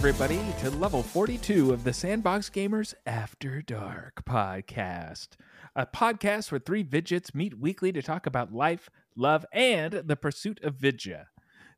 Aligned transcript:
Everybody, 0.00 0.40
to 0.60 0.70
level 0.70 1.02
42 1.02 1.74
of 1.74 1.84
the 1.84 1.92
Sandbox 1.92 2.48
Gamers 2.48 2.94
After 3.04 3.60
Dark 3.60 4.24
podcast. 4.24 5.28
A 5.76 5.84
podcast 5.84 6.50
where 6.50 6.58
three 6.58 6.82
Vidgets 6.82 7.34
meet 7.34 7.58
weekly 7.58 7.92
to 7.92 8.00
talk 8.00 8.24
about 8.24 8.50
life, 8.50 8.88
love, 9.14 9.44
and 9.52 9.92
the 9.92 10.16
pursuit 10.16 10.58
of 10.62 10.76
Vidya. 10.76 11.26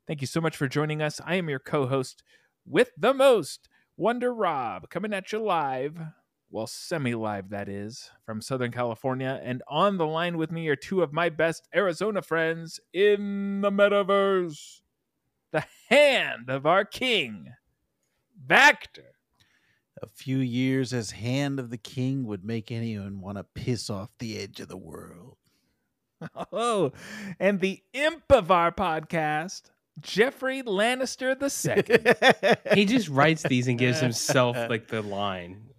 Thank 0.07 0.21
you 0.21 0.27
so 0.27 0.39
much 0.39 0.55
for 0.55 0.69
joining 0.69 1.01
us. 1.01 1.19
I 1.25 1.35
am 1.35 1.49
your 1.49 1.59
co 1.59 1.85
host 1.85 2.23
with 2.65 2.91
the 2.97 3.13
most, 3.13 3.67
Wonder 3.97 4.33
Rob, 4.33 4.89
coming 4.89 5.13
at 5.13 5.33
you 5.33 5.39
live, 5.39 5.99
well, 6.49 6.65
semi 6.65 7.15
live, 7.15 7.49
that 7.49 7.67
is, 7.67 8.09
from 8.25 8.41
Southern 8.41 8.71
California. 8.71 9.41
And 9.43 9.61
on 9.67 9.97
the 9.97 10.07
line 10.07 10.37
with 10.37 10.49
me 10.49 10.69
are 10.69 10.77
two 10.77 11.03
of 11.03 11.11
my 11.11 11.27
best 11.27 11.67
Arizona 11.75 12.21
friends 12.21 12.79
in 12.93 13.59
the 13.59 13.69
metaverse 13.69 14.79
the 15.53 15.65
hand 15.89 16.49
of 16.49 16.65
our 16.65 16.83
king, 16.83 17.53
Vactor. 18.47 19.13
A 20.01 20.07
few 20.07 20.37
years 20.37 20.93
as 20.93 21.11
hand 21.11 21.59
of 21.59 21.69
the 21.69 21.77
king 21.77 22.25
would 22.25 22.43
make 22.43 22.71
anyone 22.71 23.21
want 23.21 23.37
to 23.37 23.43
piss 23.43 23.89
off 23.89 24.09
the 24.19 24.37
edge 24.37 24.59
of 24.59 24.67
the 24.67 24.77
world. 24.77 25.37
Oh, 26.51 26.91
and 27.39 27.59
the 27.59 27.81
imp 27.93 28.23
of 28.29 28.51
our 28.51 28.71
podcast, 28.71 29.63
Jeffrey 30.01 30.61
Lannister 30.63 31.37
the 31.37 31.49
second. 31.49 32.15
He 32.73 32.85
just 32.85 33.09
writes 33.09 33.43
these 33.43 33.67
and 33.67 33.77
gives 33.77 33.99
himself 33.99 34.57
like 34.69 34.87
the 34.87 35.01
line. 35.01 35.69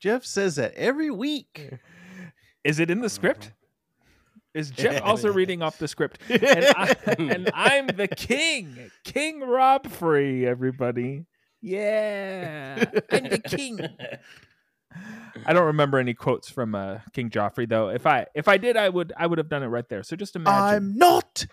Jeff 0.00 0.24
says 0.24 0.56
that 0.56 0.74
every 0.74 1.10
week. 1.10 1.70
Is 2.64 2.78
it 2.78 2.90
in 2.90 3.00
the 3.00 3.10
script? 3.10 3.46
Mm-hmm. 3.46 4.58
Is 4.58 4.70
Jeff 4.70 5.02
also 5.02 5.32
reading 5.32 5.62
off 5.62 5.78
the 5.78 5.88
script? 5.88 6.18
And, 6.28 6.64
I, 6.76 6.96
and 7.18 7.50
I'm 7.54 7.86
the 7.88 8.06
king, 8.06 8.90
King 9.02 9.40
Rob 9.40 9.90
Free, 9.90 10.46
everybody. 10.46 11.24
Yeah, 11.62 12.84
I'm 13.10 13.28
the 13.28 13.38
king. 13.38 13.80
I 15.46 15.52
don't 15.52 15.66
remember 15.66 15.98
any 15.98 16.12
quotes 16.12 16.50
from 16.50 16.74
uh, 16.74 16.98
King 17.12 17.30
Joffrey 17.30 17.68
though. 17.68 17.88
If 17.88 18.06
I 18.06 18.26
if 18.34 18.48
I 18.48 18.58
did, 18.58 18.76
I 18.76 18.88
would 18.88 19.12
I 19.16 19.26
would 19.26 19.38
have 19.38 19.48
done 19.48 19.62
it 19.62 19.68
right 19.68 19.88
there. 19.88 20.02
So 20.02 20.16
just 20.16 20.36
imagine. 20.36 20.62
I'm 20.62 20.98
not 20.98 21.46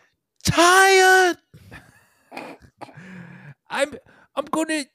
tired. 0.44 1.38
I'm 3.70 3.94
I'm 4.36 4.46
gonna 4.46 4.86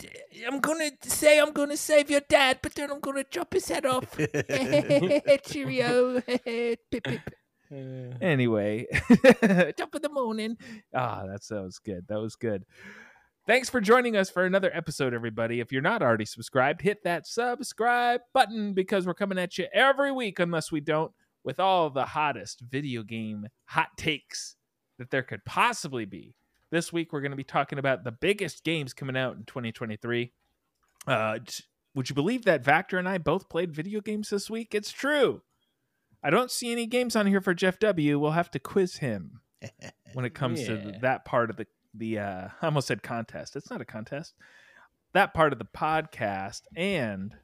I'm 0.46 0.60
gonna 0.60 0.90
say 1.02 1.40
I'm 1.40 1.52
gonna 1.52 1.76
save 1.76 2.10
your 2.10 2.22
dad, 2.28 2.58
but 2.62 2.74
then 2.74 2.90
I'm 2.90 3.00
gonna 3.00 3.24
chop 3.24 3.52
his 3.52 3.68
head 3.68 3.86
off. 3.86 4.16
Cheerio. 5.46 6.20
pip, 6.20 6.80
pip. 6.90 7.20
Anyway, 7.70 8.86
top 9.76 9.94
of 9.94 10.02
the 10.02 10.10
morning. 10.12 10.56
Ah, 10.94 11.24
that's 11.26 11.48
that 11.48 11.62
was 11.62 11.78
good. 11.78 12.04
That 12.08 12.20
was 12.20 12.36
good. 12.36 12.64
Thanks 13.46 13.68
for 13.68 13.82
joining 13.82 14.16
us 14.16 14.30
for 14.30 14.46
another 14.46 14.70
episode, 14.72 15.12
everybody. 15.12 15.60
If 15.60 15.70
you're 15.70 15.82
not 15.82 16.00
already 16.00 16.24
subscribed, 16.24 16.80
hit 16.80 17.04
that 17.04 17.26
subscribe 17.26 18.22
button 18.32 18.72
because 18.72 19.06
we're 19.06 19.12
coming 19.12 19.38
at 19.38 19.58
you 19.58 19.66
every 19.70 20.10
week, 20.10 20.38
unless 20.38 20.72
we 20.72 20.80
don't, 20.80 21.12
with 21.44 21.60
all 21.60 21.90
the 21.90 22.06
hottest 22.06 22.62
video 22.62 23.02
game 23.02 23.48
hot 23.66 23.88
takes 23.98 24.56
that 24.98 25.10
there 25.10 25.22
could 25.22 25.44
possibly 25.44 26.06
be. 26.06 26.34
This 26.70 26.90
week, 26.90 27.12
we're 27.12 27.20
going 27.20 27.32
to 27.32 27.36
be 27.36 27.44
talking 27.44 27.78
about 27.78 28.02
the 28.02 28.12
biggest 28.12 28.64
games 28.64 28.94
coming 28.94 29.14
out 29.16 29.36
in 29.36 29.44
2023. 29.44 30.32
Uh, 31.06 31.38
would 31.94 32.08
you 32.08 32.14
believe 32.14 32.46
that 32.46 32.64
Vactor 32.64 32.98
and 32.98 33.06
I 33.06 33.18
both 33.18 33.50
played 33.50 33.74
video 33.74 34.00
games 34.00 34.30
this 34.30 34.48
week? 34.48 34.74
It's 34.74 34.90
true. 34.90 35.42
I 36.22 36.30
don't 36.30 36.50
see 36.50 36.72
any 36.72 36.86
games 36.86 37.14
on 37.14 37.26
here 37.26 37.42
for 37.42 37.52
Jeff 37.52 37.78
W. 37.80 38.18
We'll 38.18 38.30
have 38.30 38.50
to 38.52 38.58
quiz 38.58 38.96
him 38.96 39.42
when 40.14 40.24
it 40.24 40.32
comes 40.32 40.64
to 40.64 40.94
that 41.02 41.26
part 41.26 41.50
of 41.50 41.56
the 41.56 41.66
the 41.94 42.18
uh 42.18 42.48
I 42.62 42.66
almost 42.66 42.88
said 42.88 43.02
contest. 43.02 43.56
It's 43.56 43.70
not 43.70 43.80
a 43.80 43.84
contest. 43.84 44.34
That 45.12 45.32
part 45.34 45.52
of 45.52 45.58
the 45.58 45.64
podcast 45.64 46.62
and 46.76 47.34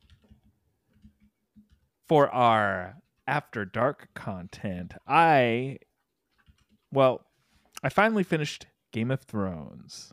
for 2.09 2.29
our 2.31 2.97
after 3.27 3.65
dark 3.65 4.09
content, 4.15 4.95
I 5.07 5.79
well, 6.93 7.25
I 7.83 7.89
finally 7.89 8.25
finished 8.25 8.67
Game 8.93 9.11
of 9.11 9.23
Thrones. 9.23 10.13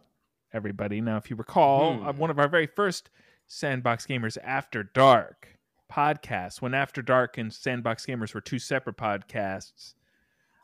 Everybody, 0.53 1.01
now 1.01 1.17
if 1.17 1.29
you 1.29 1.35
recall, 1.35 1.97
Hmm. 1.97 2.07
uh, 2.07 2.11
one 2.13 2.29
of 2.29 2.39
our 2.39 2.47
very 2.47 2.67
first 2.67 3.09
Sandbox 3.47 4.05
Gamers 4.05 4.37
After 4.43 4.83
Dark 4.83 5.57
podcasts, 5.91 6.61
when 6.61 6.73
After 6.73 7.01
Dark 7.01 7.37
and 7.37 7.51
Sandbox 7.51 8.05
Gamers 8.05 8.33
were 8.33 8.41
two 8.41 8.59
separate 8.59 8.97
podcasts, 8.97 9.93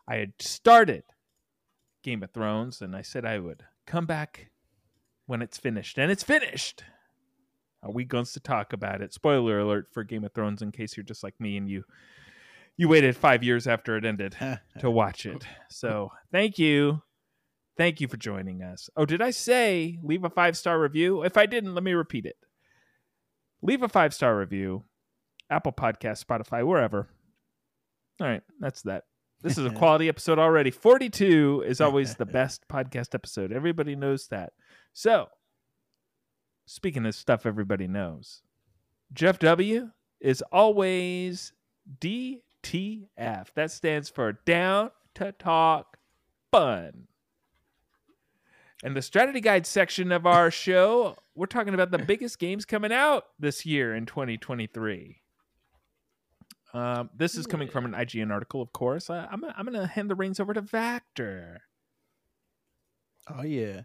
I 0.08 0.18
had 0.18 0.34
started 0.40 1.04
Game 2.04 2.22
of 2.24 2.32
Thrones, 2.32 2.82
and 2.82 2.96
I 2.96 3.02
said 3.02 3.26
I 3.26 3.40
would 3.40 3.64
come 3.88 4.06
back 4.06 4.52
when 5.26 5.42
it's 5.42 5.58
finished, 5.58 5.98
and 5.98 6.12
it's 6.12 6.24
finished. 6.24 6.84
Are 7.82 7.92
we 7.92 8.06
going 8.06 8.26
to 8.26 8.40
talk 8.40 8.72
about 8.72 9.02
it? 9.02 9.14
Spoiler 9.14 9.60
alert 9.60 9.88
for 9.92 10.04
Game 10.04 10.24
of 10.24 10.34
Thrones, 10.34 10.62
in 10.62 10.72
case 10.72 10.96
you're 10.96 11.04
just 11.04 11.24
like 11.24 11.40
me 11.40 11.58
and 11.58 11.68
you 11.68 11.84
you 12.78 12.88
waited 12.88 13.16
five 13.16 13.44
years 13.44 13.68
after 13.68 13.98
it 13.98 14.06
ended 14.06 14.36
to 14.80 14.90
watch 14.90 15.26
it. 15.26 15.44
So 15.70 16.12
thank 16.32 16.58
you, 16.58 17.02
thank 17.78 18.02
you 18.02 18.08
for 18.08 18.18
joining 18.18 18.64
us. 18.64 18.90
Oh, 18.96 19.06
did 19.06 19.22
I 19.22 19.32
say 19.32 20.00
leave 20.02 20.24
a 20.24 20.30
five 20.30 20.58
star 20.58 20.80
review? 20.80 21.24
If 21.24 21.38
I 21.38 21.46
didn't, 21.46 21.76
let 21.76 21.84
me 21.84 21.94
repeat 21.94 22.26
it. 22.26 22.38
Leave 23.62 23.84
a 23.84 23.90
five 23.90 24.14
star 24.14 24.38
review, 24.38 24.84
Apple 25.50 25.72
Podcast, 25.72 26.26
Spotify, 26.26 26.66
wherever. 26.66 27.08
All 28.20 28.28
right, 28.28 28.44
that's 28.60 28.82
that. 28.84 29.04
This 29.44 29.58
is 29.58 29.66
a 29.66 29.70
quality 29.76 30.08
episode 30.08 30.40
already. 30.40 30.72
42 30.72 31.66
is 31.68 31.82
always 31.82 32.16
the 32.16 32.26
best 32.40 32.68
podcast 32.68 33.14
episode. 33.14 33.52
Everybody 33.52 33.96
knows 33.96 34.28
that. 34.28 34.54
So, 34.94 35.28
speaking 36.66 37.06
of 37.06 37.14
stuff 37.14 37.46
everybody 37.46 37.88
knows, 37.88 38.42
Jeff 39.12 39.38
W 39.40 39.92
is 40.22 40.42
always 40.52 41.54
DTF. 42.00 43.54
That 43.54 43.72
stands 43.72 44.10
for 44.10 44.32
Down 44.46 44.92
to 45.16 45.34
Talk 45.34 45.98
Fun. 46.52 47.08
And 48.84 48.98
the 48.98 49.02
strategy 49.02 49.40
guide 49.40 49.66
section 49.66 50.12
of 50.12 50.26
our 50.26 50.52
show, 50.52 51.16
we're 51.36 51.46
talking 51.46 51.74
about 51.74 51.92
the 51.92 52.00
biggest 52.00 52.38
games 52.38 52.66
coming 52.66 52.92
out 52.92 53.26
this 53.40 53.66
year 53.66 53.96
in 53.96 54.06
2023. 54.06 55.23
Um, 56.74 57.10
this 57.16 57.36
is 57.36 57.46
coming 57.46 57.68
from 57.68 57.86
an 57.86 57.92
IGN 57.92 58.32
article, 58.32 58.62
of 58.62 58.74
course. 58.74 59.10
I, 59.10 59.28
I'm, 59.32 59.44
I'm 59.46 59.66
going 59.66 59.80
to 59.80 59.86
hand 59.86 60.10
the 60.10 60.16
reins 60.16 60.40
over 60.40 60.54
to 60.54 60.62
Vactor. 60.62 61.58
Oh 63.30 63.44
yeah. 63.44 63.82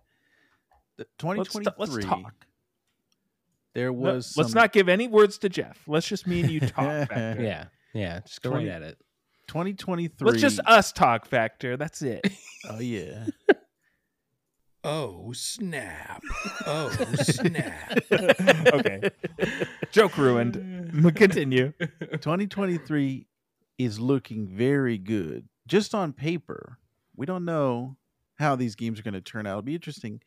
The 0.97 1.07
Let's, 1.23 1.53
2023. 1.53 1.95
let's 2.03 2.05
talk. 2.07 2.47
There 3.75 3.93
No, 3.93 4.15
was. 4.15 4.35
let's 4.37 4.55
not 4.55 4.73
give 4.73 4.89
any 4.89 5.07
words 5.07 5.39
to 5.39 5.49
Jeff. 5.49 5.79
Let's 5.87 6.09
just 6.09 6.27
me 6.27 6.41
and 6.41 6.51
you 6.51 6.61
talk. 6.61 6.85
Vactor. 7.11 7.41
Yeah, 7.43 7.65
yeah. 7.95 8.21
Just 8.21 8.43
go 8.43 8.51
right 8.51 8.67
at 8.67 8.83
it. 8.83 8.99
2023. 9.49 10.27
Let's 10.27 10.41
just 10.41 10.59
us 10.61 10.91
talk, 10.93 11.25
Factor. 11.27 11.77
That's 11.77 12.03
it. 12.03 12.27
Oh 12.69 12.81
yeah. 12.81 13.27
Oh 14.85 15.33
snap! 15.33 16.23
Oh 16.65 16.89
snap! 17.21 17.99
okay. 18.13 19.11
Joke 19.91 20.17
ruined. 20.17 20.55
Continue. 21.17 21.73
2023 22.01 23.27
is 23.79 23.99
looking 23.99 24.47
very 24.47 24.97
good. 24.97 25.49
Just 25.67 25.95
on 25.95 26.13
paper, 26.13 26.79
we 27.17 27.27
don't 27.27 27.45
know 27.45 27.97
how 28.39 28.55
these 28.55 28.77
games 28.77 29.01
are 29.01 29.03
going 29.03 29.15
to 29.15 29.21
turn 29.21 29.47
out. 29.47 29.53
It'll 29.53 29.63
be 29.63 29.75
interesting 29.75 30.21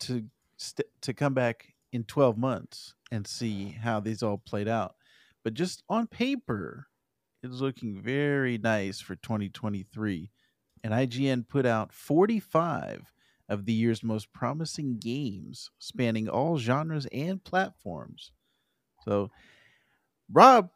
to 0.00 0.24
st- 0.56 0.88
to 1.00 1.12
come 1.12 1.34
back 1.34 1.74
in 1.92 2.04
12 2.04 2.38
months 2.38 2.94
and 3.10 3.26
see 3.26 3.76
how 3.82 3.98
these 3.98 4.22
all 4.22 4.38
played 4.38 4.68
out. 4.68 4.94
But 5.42 5.54
just 5.54 5.82
on 5.88 6.06
paper, 6.06 6.86
it's 7.42 7.60
looking 7.60 8.00
very 8.00 8.56
nice 8.56 9.00
for 9.00 9.16
2023. 9.16 10.30
And 10.84 10.92
IGN 10.92 11.48
put 11.48 11.66
out 11.66 11.92
45 11.92 13.12
of 13.48 13.64
the 13.64 13.72
year's 13.72 14.02
most 14.02 14.32
promising 14.32 14.98
games 14.98 15.70
spanning 15.78 16.28
all 16.28 16.58
genres 16.58 17.06
and 17.12 17.42
platforms. 17.44 18.32
So 19.04 19.30
Rob 20.32 20.70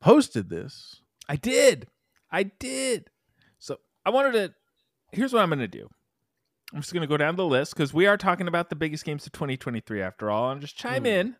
posted 0.00 0.50
this. 0.50 1.00
I 1.28 1.36
did. 1.36 1.86
I 2.30 2.42
did. 2.44 3.08
So 3.58 3.78
I 4.04 4.10
wanted 4.10 4.32
to. 4.32 4.54
Here's 5.12 5.32
what 5.32 5.42
I'm 5.42 5.48
going 5.48 5.58
to 5.60 5.68
do. 5.68 5.88
I'm 6.72 6.80
just 6.82 6.92
going 6.92 7.00
to 7.00 7.06
go 7.08 7.16
down 7.16 7.34
the 7.36 7.44
list 7.46 7.74
because 7.74 7.92
we 7.92 8.06
are 8.06 8.16
talking 8.16 8.46
about 8.46 8.68
the 8.70 8.76
biggest 8.76 9.04
games 9.04 9.26
of 9.26 9.32
2023 9.32 10.00
after 10.02 10.30
all, 10.30 10.50
and 10.52 10.60
just 10.60 10.76
chime 10.76 11.02
Hmm. 11.02 11.06
in 11.06 11.36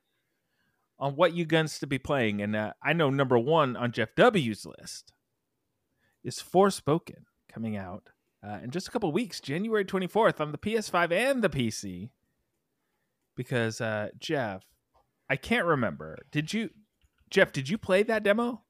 on 0.99 1.15
what 1.15 1.35
you 1.35 1.45
guns 1.45 1.79
to 1.79 1.87
be 1.87 1.99
playing. 1.99 2.43
And 2.43 2.57
uh, 2.57 2.73
I 2.83 2.93
know 2.95 3.11
number 3.11 3.39
one 3.39 3.77
on 3.77 3.93
Jeff 3.93 4.15
W's 4.17 4.67
list 4.67 5.13
is 6.25 6.43
Forspoken 6.43 7.25
coming 7.51 7.77
out 7.77 8.10
uh, 8.43 8.59
in 8.63 8.71
just 8.71 8.89
a 8.89 8.91
couple 8.91 9.11
weeks, 9.13 9.41
January 9.41 9.85
24th 9.85 10.41
on 10.41 10.53
the 10.53 10.59
PS5 10.59 11.13
and 11.13 11.43
the 11.43 11.49
PC. 11.49 12.11
Because 13.37 13.81
uh, 13.81 14.09
Jeff, 14.19 14.65
I 15.29 15.37
can't 15.37 15.67
remember. 15.67 16.19
Did 16.31 16.53
you, 16.53 16.71
Jeff? 17.31 17.53
Did 17.53 17.69
you 17.69 17.79
play 17.79 18.03
that 18.03 18.23
demo? 18.23 18.63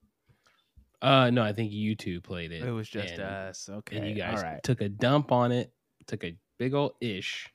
Uh, 1.03 1.31
no, 1.31 1.43
I 1.43 1.53
think 1.53 1.73
you 1.73 1.95
two 1.95 2.21
played 2.21 2.53
it. 2.53 2.63
It 2.63 2.71
was 2.71 2.89
just 2.89 3.15
and, 3.15 3.23
us. 3.23 3.69
Okay. 3.71 3.97
and 3.97 4.07
you 4.07 4.15
guys 4.15 4.39
All 4.39 4.45
right. 4.45 4.63
took 4.63 4.81
a 4.81 4.89
dump 4.89 5.33
on 5.33 5.51
it. 5.51 5.73
Took 6.07 6.25
a 6.25 6.37
big 6.59 6.75
old 6.75 6.93
ish. 7.01 7.49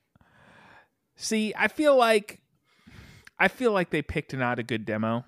See, 1.16 1.54
I 1.56 1.68
feel 1.68 1.96
like 1.96 2.42
I 3.38 3.48
feel 3.48 3.72
like 3.72 3.90
they 3.90 4.02
picked 4.02 4.34
not 4.34 4.60
a 4.60 4.64
good 4.64 4.86
demo 4.86 5.26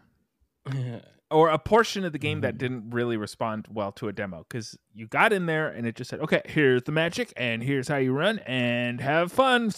or 1.29 1.49
a 1.49 1.59
portion 1.59 2.05
of 2.05 2.13
the 2.13 2.19
game 2.19 2.41
that 2.41 2.57
didn't 2.57 2.91
really 2.91 3.17
respond 3.17 3.67
well 3.69 3.91
to 3.93 4.07
a 4.07 4.13
demo 4.13 4.45
because 4.47 4.77
you 4.93 5.07
got 5.07 5.33
in 5.33 5.45
there 5.45 5.67
and 5.67 5.85
it 5.85 5.95
just 5.95 6.09
said, 6.09 6.19
"Okay, 6.21 6.41
here's 6.45 6.83
the 6.83 6.91
magic, 6.91 7.33
and 7.35 7.63
here's 7.63 7.87
how 7.87 7.97
you 7.97 8.13
run, 8.13 8.39
and 8.39 9.01
have 9.01 9.31
fun. 9.31 9.71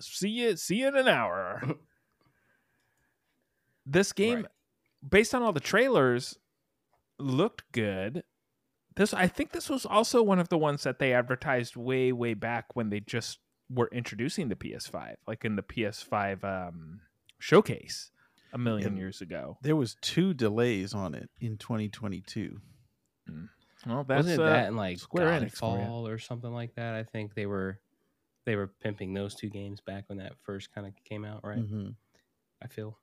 See 0.00 0.28
you, 0.28 0.56
see 0.56 0.76
you 0.76 0.88
in 0.88 0.96
an 0.96 1.08
hour." 1.08 1.62
this 3.86 4.12
game, 4.12 4.42
Right. 4.42 4.46
based 5.08 5.34
on 5.34 5.42
all 5.42 5.52
the 5.52 5.60
trailers, 5.60 6.38
looked 7.18 7.64
good. 7.72 8.24
This, 8.96 9.12
I 9.12 9.28
think, 9.28 9.52
this 9.52 9.68
was 9.68 9.84
also 9.84 10.22
one 10.22 10.38
of 10.38 10.48
the 10.48 10.58
ones 10.58 10.82
that 10.84 10.98
they 10.98 11.12
advertised 11.12 11.76
way, 11.76 12.12
way 12.12 12.34
back 12.34 12.74
when 12.74 12.88
they 12.88 13.00
just 13.00 13.38
were 13.68 13.90
introducing 13.92 14.48
the 14.48 14.56
PS5, 14.56 15.16
like 15.26 15.44
in 15.44 15.56
the 15.56 15.62
PS5 15.62 16.42
um, 16.44 17.00
showcase 17.38 18.10
a 18.52 18.58
million 18.58 18.94
Yeah. 18.94 19.00
years 19.00 19.20
ago. 19.20 19.58
There 19.62 19.76
was 19.76 19.96
two 20.00 20.34
delays 20.34 20.94
on 20.94 21.14
it 21.14 21.28
in 21.40 21.56
2022. 21.58 22.60
Well, 23.86 24.04
that's 24.04 24.24
Wasn't 24.26 24.40
it 24.40 24.42
uh, 24.42 24.46
that 24.50 24.66
and 24.68 24.76
like 24.76 24.98
Square 24.98 25.40
Enix. 25.40 25.60
Godfall 25.60 26.08
or 26.12 26.18
something 26.18 26.52
like 26.52 26.74
that? 26.76 26.94
I 26.94 27.02
think 27.04 27.34
they 27.34 27.46
were 27.46 27.78
they 28.44 28.56
were 28.56 28.68
pimping 28.80 29.12
those 29.14 29.34
two 29.34 29.48
games 29.50 29.80
back 29.80 30.04
when 30.08 30.18
that 30.18 30.34
first 30.42 30.72
kind 30.74 30.86
of 30.86 30.92
came 31.04 31.24
out, 31.24 31.44
right? 31.44 31.58
Mhm. 31.58 31.94
I 32.62 32.68
feel. 32.68 32.98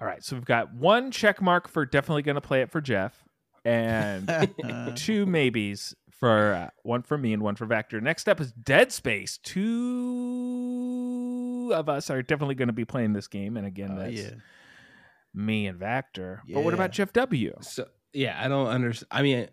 All 0.00 0.06
right, 0.08 0.22
so 0.24 0.34
we've 0.36 0.44
got 0.44 0.74
one 0.74 1.10
check 1.12 1.40
mark 1.40 1.68
for 1.68 1.86
definitely 1.86 2.22
going 2.22 2.34
to 2.34 2.40
play 2.40 2.60
it 2.62 2.70
for 2.72 2.80
Jeff, 2.80 3.22
and 3.64 4.28
two 4.96 5.26
maybes 5.26 5.94
for 6.10 6.52
uh, 6.54 6.70
one 6.82 7.02
for 7.02 7.16
me 7.16 7.32
and 7.32 7.42
one 7.42 7.54
for 7.54 7.66
Vactor. 7.66 8.02
Next 8.02 8.28
up 8.28 8.40
is 8.40 8.52
Dead 8.52 8.90
Space. 8.90 9.38
Two 9.38 10.31
of 11.72 11.88
us 11.88 12.10
are 12.10 12.22
definitely 12.22 12.54
going 12.54 12.68
to 12.68 12.72
be 12.72 12.84
playing 12.84 13.12
this 13.12 13.28
game, 13.28 13.56
and 13.56 13.66
again, 13.66 13.92
Oh, 13.94 13.98
that's 13.98 14.12
yeah. 14.12 14.30
me 15.34 15.66
and 15.66 15.78
Vactor. 15.80 16.40
But 16.52 16.62
what 16.62 16.74
about 16.74 16.90
Jeff 16.92 17.12
W? 17.12 17.54
So 17.60 17.88
yeah, 18.12 18.38
I 18.42 18.48
don't 18.48 18.66
understand. 18.68 19.08
I 19.10 19.22
mean, 19.22 19.48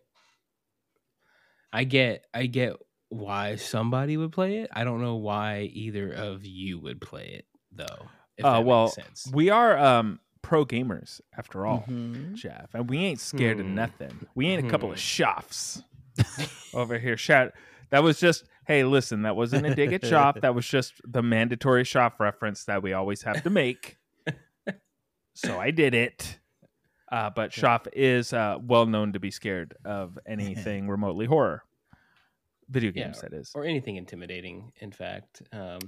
I 1.72 1.84
get 1.84 2.26
I 2.34 2.46
get 2.48 2.74
why 3.10 3.56
somebody 3.56 4.18
would 4.18 4.32
play 4.32 4.58
it. 4.58 4.70
I 4.74 4.84
don't 4.84 5.02
know 5.02 5.16
why 5.16 5.70
either 5.74 6.12
of 6.12 6.46
you 6.46 6.80
would 6.80 7.02
play 7.02 7.28
it 7.40 7.46
though. 7.72 8.10
If 8.38 8.46
Uh, 8.46 8.62
well, 8.64 8.84
makes 8.86 8.96
sense. 8.96 9.32
We 9.34 9.50
are 9.50 9.78
um, 9.78 10.20
pro 10.42 10.66
gamers 10.66 11.20
after 11.38 11.66
all, 11.66 11.86
Mhm. 11.90 12.34
Jeff, 12.36 12.74
and 12.74 12.90
we 12.90 13.00
ain't 13.00 13.20
scared 13.20 13.60
of 13.60 13.66
Hmm. 13.66 13.76
nothing. 13.76 14.28
We 14.36 14.48
ain't 14.48 14.66
a 14.66 14.70
couple 14.70 14.92
of 14.92 14.98
Hmm. 14.98 15.24
shoffs 15.24 15.84
over 16.74 16.98
here. 17.00 17.18
Shout! 17.18 17.54
That 17.90 18.04
was 18.04 18.20
just 18.20 18.46
hey, 18.70 18.84
listen, 18.84 19.24
that 19.24 19.36
wasn't 19.36 19.66
a 19.66 19.74
dig 19.74 19.92
at 19.94 20.04
Shoff. 20.04 20.40
That 20.42 20.54
was 20.54 20.68
just 20.68 20.94
the 21.04 21.24
mandatory 21.24 21.84
Shoff 21.84 22.20
reference 22.20 22.66
that 22.66 22.84
we 22.84 22.94
always 22.94 23.24
have 23.24 23.42
to 23.42 23.50
make. 23.50 23.98
so 25.34 25.60
I 25.60 25.72
did 25.72 25.96
it. 25.96 26.38
Uh, 27.12 27.32
but 27.36 27.50
Shoff 27.50 27.88
is 27.92 28.32
uh, 28.32 28.58
well 28.62 28.86
known 28.86 29.14
to 29.14 29.20
be 29.20 29.32
scared 29.32 29.74
of 29.84 30.20
anything 30.28 30.88
remotely 30.88 31.26
horror. 31.26 31.64
Video 32.70 32.92
Yeah, 32.94 33.06
games, 33.06 33.22
that 33.22 33.34
is. 33.34 33.52
or 33.56 33.64
anything 33.66 33.96
intimidating, 33.96 34.72
in 34.80 34.92
fact. 34.92 35.42
Um, 35.52 35.80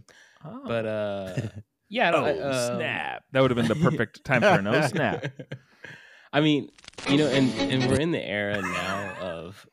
Oh. 0.44 0.63
but 0.66 0.86
uh, 0.88 1.36
yeah, 1.88 2.07
I 2.07 2.12
don't, 2.12 2.24
I- 2.24 2.39
oh 2.39 2.72
um, 2.72 2.78
snap! 2.78 3.24
That 3.31 3.42
would 3.42 3.51
have 3.51 3.56
been 3.57 3.68
the 3.68 3.75
perfect 3.75 4.24
time 4.25 4.42
for 4.42 4.48
an 4.48 4.66
oh 4.66 4.88
snap. 4.88 5.28
I 6.33 6.42
mean, 6.42 6.72
you 7.07 7.18
know, 7.18 7.28
and 7.28 7.51
and 7.72 7.88
we're 7.88 8.00
in 8.00 8.10
the 8.10 8.19
era 8.28 8.60
now 8.60 9.13
of 9.22 9.68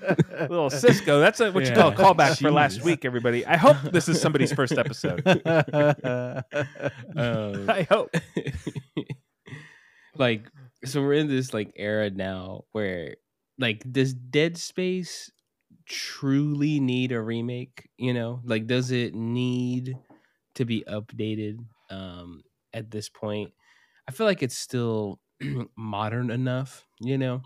little 0.40 0.70
Cisco. 0.70 1.20
That's 1.20 1.40
a, 1.40 1.52
what 1.52 1.66
you 1.66 1.74
call 1.74 1.90
a 1.90 1.94
callback 1.94 2.40
for 2.40 2.50
last 2.50 2.82
week, 2.82 3.04
everybody. 3.04 3.44
I 3.46 3.56
hope 3.56 3.76
this 3.92 4.08
is 4.08 4.20
somebody's 4.20 4.52
first 4.52 4.72
episode. 4.78 5.22
um, 7.16 7.70
I 7.70 7.86
hope. 7.88 8.14
like 10.18 10.50
so 10.84 11.00
we're 11.00 11.14
in 11.14 11.28
this 11.28 11.54
like 11.54 11.72
era 11.76 12.10
now 12.10 12.64
where 12.72 13.16
like 13.58 13.82
does 13.90 14.12
dead 14.12 14.56
space 14.56 15.30
truly 15.86 16.80
need 16.80 17.12
a 17.12 17.20
remake 17.20 17.88
you 17.96 18.12
know 18.12 18.40
like 18.44 18.66
does 18.66 18.90
it 18.90 19.14
need 19.14 19.96
to 20.54 20.64
be 20.64 20.84
updated 20.88 21.58
um 21.90 22.42
at 22.74 22.90
this 22.90 23.08
point 23.08 23.52
i 24.06 24.12
feel 24.12 24.26
like 24.26 24.42
it's 24.42 24.58
still 24.58 25.18
modern 25.76 26.30
enough 26.30 26.84
you 27.00 27.16
know 27.16 27.42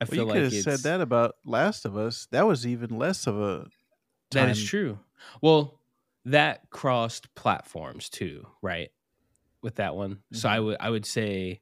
i 0.00 0.04
Well, 0.08 0.16
feel 0.16 0.24
you 0.24 0.26
like 0.26 0.34
could 0.34 0.44
have 0.44 0.54
said 0.54 0.82
that 0.84 1.00
about 1.00 1.36
Last 1.44 1.84
of 1.84 1.96
Us. 1.96 2.26
That 2.30 2.46
was 2.46 2.66
even 2.66 2.98
less 2.98 3.26
of 3.26 3.38
a. 3.40 3.66
That 4.32 4.48
is 4.48 4.62
true. 4.62 4.98
Well, 5.40 5.80
that 6.24 6.68
crossed 6.70 7.34
platforms 7.34 8.08
too, 8.08 8.46
right? 8.62 8.90
With 9.62 9.76
that 9.76 9.96
one, 9.96 10.22
so 10.32 10.48
I 10.48 10.60
would 10.60 10.76
I 10.78 10.90
would 10.90 11.06
say 11.06 11.60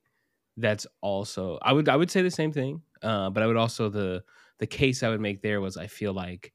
that's 0.57 0.87
also 1.03 1.59
I 1.63 1.73
would 1.73 1.89
I 1.89 1.97
would 1.97 2.11
say 2.11 2.23
the 2.23 2.31
same 2.31 2.53
thing. 2.53 2.83
Uh, 3.03 3.31
but 3.31 3.43
I 3.43 3.47
would 3.47 3.57
also 3.57 3.89
the 3.89 4.25
the 4.59 4.67
case 4.67 5.03
I 5.03 5.09
would 5.11 5.21
make 5.21 5.43
there 5.43 5.61
was 5.61 5.77
I 5.77 5.87
feel 5.87 6.13
like 6.15 6.53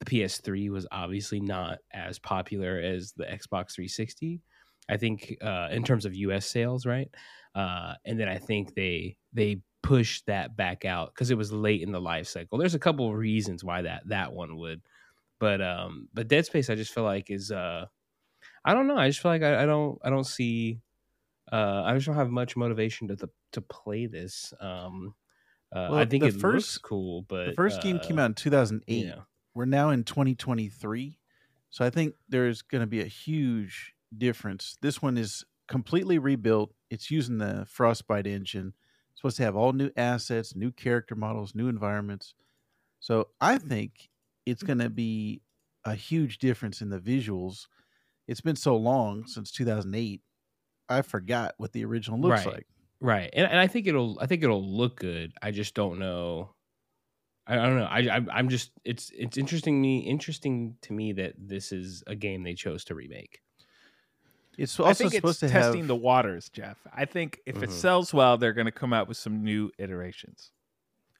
the 0.00 0.06
PS3 0.06 0.70
was 0.70 0.86
obviously 0.92 1.40
not 1.40 1.80
as 1.92 2.18
popular 2.18 2.78
as 2.80 3.12
the 3.12 3.24
Xbox 3.24 3.74
360. 3.74 4.42
I 4.88 4.96
think 4.96 5.36
uh, 5.42 5.68
in 5.72 5.84
terms 5.84 6.04
of 6.04 6.14
U.S. 6.16 6.46
sales, 6.46 6.86
right? 6.86 7.08
Uh, 7.54 7.94
and 8.04 8.18
then 8.20 8.28
I 8.28 8.38
think 8.38 8.74
they 8.74 9.16
they 9.32 9.62
pushed 9.82 10.26
that 10.26 10.56
back 10.56 10.84
out 10.84 11.14
because 11.14 11.30
it 11.30 11.38
was 11.38 11.52
late 11.52 11.82
in 11.82 11.92
the 11.92 12.00
life 12.00 12.26
cycle. 12.28 12.58
There's 12.58 12.74
a 12.74 12.78
couple 12.78 13.08
of 13.08 13.14
reasons 13.16 13.64
why 13.64 13.82
that 13.82 14.08
that 14.08 14.32
one 14.32 14.56
would 14.58 14.82
but 15.40 15.60
um 15.60 16.08
but 16.14 16.28
dead 16.28 16.46
space 16.46 16.70
i 16.70 16.74
just 16.76 16.94
feel 16.94 17.02
like 17.04 17.28
is 17.30 17.50
uh 17.50 17.84
i 18.64 18.74
don't 18.74 18.86
know 18.86 18.96
i 18.96 19.08
just 19.08 19.20
feel 19.20 19.30
like 19.32 19.42
i, 19.42 19.62
I 19.62 19.66
don't 19.66 19.98
i 20.04 20.10
don't 20.10 20.24
see 20.26 20.80
uh 21.52 21.82
i 21.84 21.94
just 21.94 22.06
don't 22.06 22.16
have 22.16 22.30
much 22.30 22.56
motivation 22.56 23.08
to 23.08 23.16
the, 23.16 23.28
to 23.52 23.60
play 23.60 24.06
this 24.06 24.54
um 24.60 25.14
uh, 25.74 25.88
Well, 25.90 25.98
i 26.00 26.04
think 26.04 26.22
the 26.22 26.28
it 26.28 26.34
looks 26.34 26.40
first- 26.40 26.82
cool 26.82 27.22
but 27.22 27.46
The 27.48 27.52
first 27.54 27.80
game 27.82 27.98
came 27.98 28.18
uh, 28.18 28.22
out 28.22 28.26
in 28.26 28.34
2008. 28.34 28.98
you 28.98 29.06
know, 29.08 29.24
We're 29.54 29.64
now 29.66 29.90
in 29.90 30.04
2023. 30.04 31.18
So 31.70 31.84
I 31.84 31.90
think 31.90 32.14
there's 32.28 32.62
going 32.62 32.82
to 32.82 32.86
be 32.86 33.00
a 33.00 33.06
huge 33.06 33.94
difference. 34.16 34.76
This 34.82 35.00
one 35.02 35.16
is 35.18 35.44
completely 35.68 36.18
rebuilt. 36.18 36.74
It's 36.90 37.10
using 37.10 37.38
the 37.38 37.66
Frostbite 37.68 38.26
engine. 38.26 38.74
Supposed 39.14 39.36
to 39.36 39.42
have 39.44 39.56
all 39.56 39.72
new 39.72 39.90
assets, 39.96 40.56
new 40.56 40.72
character 40.72 41.14
models, 41.14 41.54
new 41.54 41.68
environments. 41.68 42.34
So 43.00 43.28
I 43.40 43.58
think 43.58 44.08
it's 44.46 44.62
mm-hmm. 44.62 44.66
going 44.66 44.78
to 44.78 44.90
be 44.90 45.42
a 45.84 45.94
huge 45.94 46.38
difference 46.38 46.80
in 46.80 46.90
the 46.90 46.98
visuals. 46.98 47.66
It's 48.26 48.40
been 48.40 48.56
so 48.56 48.76
long 48.76 49.26
since 49.26 49.50
2008. 49.50 50.20
I 50.88 51.02
forgot 51.02 51.54
what 51.58 51.72
the 51.72 51.84
original 51.84 52.20
looks 52.20 52.44
Right. 52.44 52.54
like. 52.54 52.66
right 53.00 53.30
and, 53.32 53.46
and 53.46 53.58
i 53.58 53.66
think 53.66 53.86
it'll 53.86 54.18
i 54.20 54.26
think 54.26 54.44
it'll 54.44 54.62
look 54.64 54.98
good 54.98 55.32
i 55.40 55.50
just 55.50 55.74
don't 55.74 55.98
know 55.98 56.54
I, 57.46 57.54
I 57.54 57.62
don't 57.62 57.76
know. 57.76 57.84
I, 57.84 57.98
I 57.98 58.20
I'm 58.32 58.48
just 58.48 58.70
it's 58.84 59.10
it's 59.16 59.36
interesting 59.36 59.80
me 59.80 59.98
interesting 59.98 60.76
to 60.82 60.92
me 60.92 61.12
that 61.14 61.34
this 61.36 61.72
is 61.72 62.02
a 62.06 62.14
game 62.14 62.42
they 62.42 62.54
chose 62.54 62.84
to 62.84 62.94
remake. 62.94 63.40
It's 64.58 64.78
I 64.78 64.84
also 64.84 65.04
think 65.04 65.14
supposed 65.14 65.42
it's 65.42 65.52
to 65.52 65.58
testing 65.58 65.80
have 65.80 65.88
the 65.88 65.96
waters, 65.96 66.48
Jeff. 66.50 66.78
I 66.92 67.04
think 67.04 67.40
if 67.46 67.62
it 67.62 67.70
Mhm. 67.70 67.72
sells 67.72 68.12
well, 68.12 68.36
they're 68.36 68.52
going 68.52 68.66
to 68.66 68.72
come 68.72 68.92
out 68.92 69.08
with 69.08 69.16
some 69.16 69.42
new 69.42 69.70
iterations. 69.78 70.52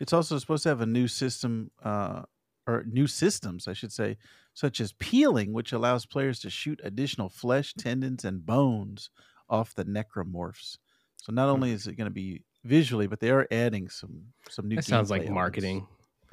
It's 0.00 0.12
also 0.12 0.38
supposed 0.38 0.62
to 0.64 0.68
have 0.68 0.80
a 0.80 0.86
new 0.86 1.08
system, 1.08 1.70
uh, 1.82 2.24
or 2.66 2.84
new 2.84 3.06
systems, 3.06 3.66
I 3.66 3.72
should 3.72 3.92
say, 3.92 4.18
such 4.54 4.80
as 4.80 4.92
peeling, 4.94 5.52
which 5.52 5.72
allows 5.72 6.06
players 6.06 6.40
to 6.40 6.50
shoot 6.50 6.80
additional 6.84 7.28
flesh, 7.28 7.72
tendons, 7.74 8.24
and 8.24 8.44
bones 8.44 9.10
off 9.48 9.74
the 9.74 9.84
necromorphs. 9.84 10.78
So 11.16 11.32
not 11.32 11.48
only 11.48 11.70
is 11.72 11.86
it 11.86 11.94
going 11.94 12.06
to 12.06 12.10
be 12.14 12.42
visually, 12.64 13.06
but 13.06 13.20
they 13.20 13.30
are 13.30 13.46
adding 13.50 13.88
some 13.88 14.32
some 14.50 14.68
new. 14.68 14.76
That 14.76 14.84
sounds 14.84 15.10
like 15.10 15.22
elements. 15.22 15.34
marketing. 15.34 15.86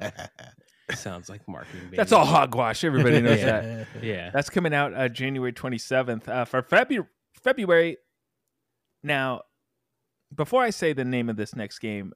sounds 0.96 1.28
like 1.28 1.46
marketing. 1.48 1.90
That's 1.92 2.12
all 2.12 2.24
hogwash. 2.24 2.84
Everybody 2.84 3.20
knows 3.20 3.38
Yeah. 3.40 3.60
that. 3.60 3.86
Yeah. 4.02 4.30
That's 4.32 4.50
coming 4.50 4.74
out 4.74 4.94
uh, 4.94 5.08
January 5.08 5.52
27th 5.52 6.28
uh, 6.28 6.44
for 6.44 6.62
Febu- 6.62 7.06
February. 7.42 7.96
Now, 9.02 9.42
before 10.34 10.62
I 10.62 10.70
say 10.70 10.92
the 10.92 11.04
name 11.04 11.28
of 11.28 11.36
this 11.36 11.54
next 11.54 11.78
game, 11.78 12.12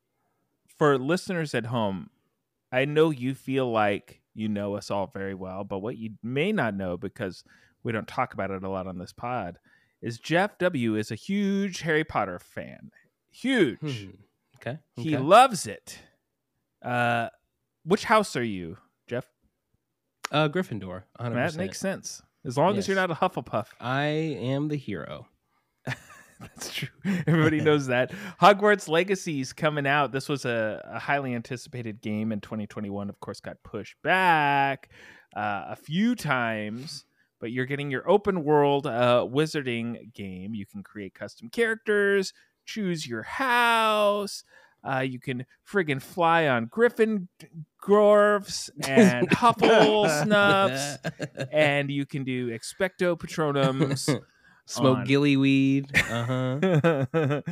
for 0.76 0.98
listeners 0.98 1.54
at 1.54 1.66
home, 1.66 2.10
I 2.72 2.84
know 2.84 3.10
you 3.10 3.34
feel 3.34 3.70
like 3.70 4.20
you 4.34 4.48
know 4.48 4.74
us 4.74 4.90
all 4.90 5.06
very 5.12 5.34
well, 5.34 5.64
but 5.64 5.78
what 5.78 5.96
you 5.96 6.10
may 6.22 6.52
not 6.52 6.74
know 6.74 6.96
because 6.96 7.44
we 7.82 7.92
don't 7.92 8.08
talk 8.08 8.34
about 8.34 8.50
it 8.50 8.64
a 8.64 8.68
lot 8.68 8.86
on 8.86 8.98
this 8.98 9.12
pod 9.12 9.58
is 10.02 10.18
Jeff 10.18 10.58
W 10.58 10.96
is 10.96 11.10
a 11.10 11.14
huge 11.14 11.80
Harry 11.82 12.04
Potter 12.04 12.38
fan. 12.38 12.90
Huge. 13.30 13.78
Hmm. 13.80 14.10
Okay. 14.56 14.78
He 14.96 15.14
okay. 15.14 15.22
loves 15.24 15.66
it. 15.66 15.98
Uh, 16.82 17.28
which 17.84 18.04
house 18.04 18.36
are 18.36 18.44
you, 18.44 18.78
Jeff? 19.06 19.26
uh, 20.32 20.48
Gryffindor. 20.48 21.04
100%. 21.20 21.34
That 21.34 21.56
makes 21.56 21.78
sense. 21.78 22.22
As 22.44 22.58
long 22.58 22.76
as 22.76 22.86
you're 22.86 22.96
not 22.96 23.10
a 23.10 23.14
Hufflepuff. 23.14 23.68
I 23.80 24.04
am 24.04 24.68
the 24.68 24.76
hero. 24.76 25.28
That's 25.86 26.72
true. 26.74 26.88
Everybody 27.26 27.60
knows 27.60 27.86
that. 27.86 28.12
Hogwarts 28.40 28.88
Legacy 28.88 29.40
is 29.40 29.52
coming 29.52 29.86
out. 29.86 30.12
This 30.12 30.28
was 30.28 30.44
a, 30.44 30.82
a 30.84 30.98
highly 30.98 31.34
anticipated 31.34 32.02
game 32.02 32.32
in 32.32 32.40
2021. 32.40 33.08
Of 33.08 33.20
course, 33.20 33.40
got 33.40 33.62
pushed 33.62 33.96
back 34.02 34.90
uh, 35.34 35.64
a 35.68 35.76
few 35.76 36.14
times, 36.14 37.06
but 37.40 37.50
you're 37.50 37.64
getting 37.64 37.90
your 37.90 38.08
open 38.10 38.44
world 38.44 38.86
uh, 38.86 39.26
wizarding 39.30 40.12
game. 40.12 40.54
You 40.54 40.66
can 40.66 40.82
create 40.82 41.14
custom 41.14 41.48
characters, 41.48 42.34
choose 42.66 43.06
your 43.06 43.22
house. 43.22 44.44
Uh, 44.86 45.00
you 45.00 45.18
can 45.18 45.46
friggin' 45.70 46.00
fly 46.02 46.46
on 46.48 46.66
Griffin 46.66 47.28
Groves 47.78 48.70
and 48.86 49.28
Huffle 49.32 50.08
Snuffs, 50.22 50.98
and 51.52 51.90
you 51.90 52.04
can 52.06 52.24
do 52.24 52.48
Expecto 52.50 53.16
Patronums. 53.18 54.08
Smoke 54.66 54.98
on- 54.98 55.06
gillyweed. 55.06 55.94
Uh 56.10 57.42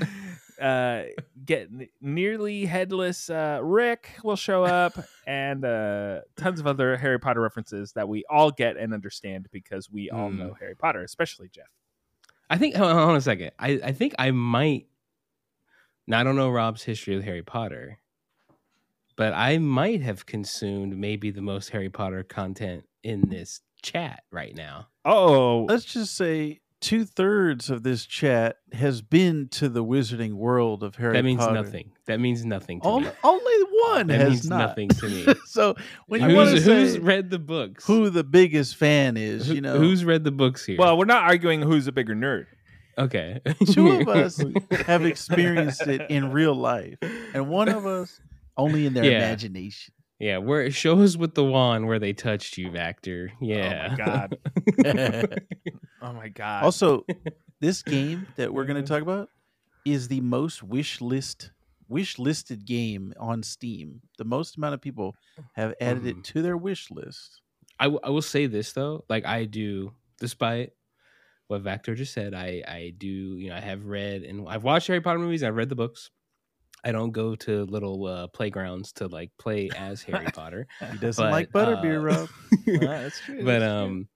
huh. 0.61 0.65
uh, 0.65 1.03
get 1.45 1.69
nearly 2.01 2.65
headless 2.65 3.29
uh, 3.29 3.61
Rick 3.63 4.09
will 4.25 4.37
show 4.37 4.65
up, 4.65 4.95
and 5.27 5.65
uh, 5.65 6.21
tons 6.37 6.59
of 6.61 6.67
other 6.67 6.97
Harry 6.97 7.19
Potter 7.19 7.41
references 7.41 7.93
that 7.93 8.09
we 8.09 8.25
all 8.31 8.51
get 8.51 8.77
and 8.77 8.95
understand 8.95 9.49
because 9.53 9.91
we 9.91 10.09
all 10.11 10.31
Mm. 10.31 10.39
know 10.39 10.57
Harry 10.59 10.75
Potter, 10.77 11.03
especially 11.03 11.49
Jeff. 11.49 11.67
I 12.49 12.57
think. 12.59 12.77
Hold 12.77 12.91
on, 12.91 12.97
hold 12.97 13.11
on 13.11 13.17
a 13.17 13.21
second. 13.21 13.51
I, 13.59 13.81
I 13.85 13.93
think 13.93 14.15
I 14.19 14.31
might. 14.31 14.87
Now 16.07 16.21
I 16.21 16.25
don't 16.25 16.37
know 16.37 16.51
Rob's 16.51 16.83
history 16.83 17.15
with 17.17 17.25
Harry 17.25 17.43
Potter, 17.43 17.99
but 19.17 19.33
I 19.35 19.59
might 19.59 20.03
have 20.03 20.27
consumed 20.27 20.97
maybe 20.97 21.31
the 21.31 21.43
most 21.43 21.71
Harry 21.71 21.91
Potter 21.91 22.23
content 22.23 22.85
in 23.03 23.29
this 23.29 23.61
chat 23.83 24.23
right 24.31 24.55
now. 24.55 24.89
Oh, 25.05 25.65
Let's 25.69 25.85
just 25.85 26.17
say 26.17 26.61
two 26.81 27.05
thirds 27.05 27.71
of 27.71 27.85
this 27.85 28.05
chat 28.07 28.57
has 28.73 29.03
been 29.03 29.49
to 29.49 29.69
the 29.69 29.85
wizarding 29.85 30.33
world 30.33 30.83
of 30.83 30.97
Harry 30.97 31.13
that 31.15 31.25
means 31.25 31.39
Potter. 31.41 31.55
nothing. 31.55 31.93
That 32.07 32.19
means 32.19 32.45
nothing 32.45 32.81
to 32.81 32.87
Only, 32.89 33.09
me. 33.09 33.15
only 33.23 33.55
one 33.85 34.07
That 34.09 34.21
has 34.21 34.31
means 34.31 34.49
not. 34.49 34.59
nothing 34.59 34.89
to 34.89 35.09
me. 35.09 35.27
so 35.47 35.77
when 36.07 36.29
you 36.29 36.37
who's, 36.37 36.65
say 36.65 36.81
who's 36.81 36.99
read 36.99 37.31
the 37.31 37.39
books? 37.39 37.87
who 37.87 38.11
the 38.11 38.25
biggest 38.25 38.77
fan 38.77 39.17
is, 39.17 39.47
Who- 39.47 39.55
you 39.55 39.61
know, 39.61 39.79
who's 39.79 40.05
read 40.05 40.25
the 40.25 40.33
books 40.33 40.65
here? 40.67 40.77
well, 40.79 40.99
we're 40.99 41.05
not 41.05 41.23
arguing 41.23 41.63
who's 41.63 41.87
a 41.87 41.93
bigger 41.93 42.15
nerd. 42.17 42.47
Okay. 42.99 43.41
two 43.71 43.91
of 44.01 44.09
us 44.09 44.43
have 44.87 45.05
experienced 45.05 45.87
it 45.87 46.11
in 46.11 46.31
real 46.33 46.55
life, 46.55 46.97
and 47.35 47.49
one 47.49 47.69
of 47.69 47.87
us 47.87 48.21
only 48.57 48.87
in 48.87 48.95
their 48.95 49.05
Yeah. 49.05 49.19
imagination. 49.19 49.95
Yeah, 50.19 50.39
where 50.39 50.71
show 50.71 51.01
us 51.01 51.17
with 51.17 51.35
the 51.35 51.45
wand 51.45 51.89
where 51.89 51.99
they 51.99 52.13
touched 52.13 52.57
you, 52.57 52.71
Vactor. 52.71 53.31
Yeah. 53.41 53.89
Oh 53.89 53.91
my 53.91 53.97
god. 53.97 54.39
Oh 56.05 56.13
my 56.13 56.29
god. 56.29 56.65
Also, 56.65 57.05
this 57.61 57.83
game 57.83 58.27
that 58.37 58.53
we're 58.53 58.65
going 58.65 58.83
to 58.83 58.89
talk 58.89 59.03
about 59.03 59.29
is 59.85 60.09
the 60.09 60.21
most 60.21 60.63
wish 60.63 61.01
list 61.01 61.53
wish 61.89 62.19
listed 62.19 62.65
game 62.65 63.13
on 63.21 63.43
Steam. 63.43 64.01
The 64.19 64.25
most 64.25 64.57
amount 64.57 64.75
of 64.75 64.81
people 64.81 65.15
have 65.55 65.75
added 65.81 66.05
Mhm. 66.05 66.19
it 66.19 66.25
to 66.25 66.43
their 66.43 66.57
wish 66.57 66.91
list. 66.91 67.41
I, 67.79 67.85
w- 67.85 68.01
I 68.03 68.11
will 68.11 68.23
say 68.23 68.47
this 68.47 68.73
though, 68.73 69.05
like 69.09 69.27
I 69.27 69.45
do, 69.45 69.93
despite 70.19 70.73
what 71.53 71.63
Vactor 71.63 71.95
just 71.95 72.13
said, 72.13 72.35
I 72.35 72.63
I 72.67 72.93
do 72.97 73.07
you 73.07 73.49
know 73.51 73.57
I 73.57 73.61
have 73.61 73.85
read 73.87 74.23
and 74.23 74.49
I've 74.49 74.65
watched 74.65 74.89
Harry 74.89 75.01
Potter 75.01 75.19
movies. 75.19 75.43
I've 75.43 75.57
read 75.57 75.69
the 75.69 75.77
books. 75.77 76.11
I 76.85 76.91
don't 76.91 77.13
go 77.13 77.37
to 77.37 77.65
little 77.67 78.07
uh, 78.07 78.27
playgrounds 78.27 78.93
to 78.95 79.07
like 79.07 79.31
play 79.39 79.71
as 79.77 80.03
Harry 80.03 80.27
Potter. 80.35 80.67
He 80.91 80.99
doesn't 80.99 81.23
But, 81.25 81.31
like 81.31 81.53
butterbeer, 81.53 81.99
uh, 81.99 82.01
Rob. 82.01 82.29
that's 82.81 83.21
true. 83.21 83.45
but 83.45 83.61
that's 83.61 83.65
true. 83.65 83.69
um, 83.69 84.09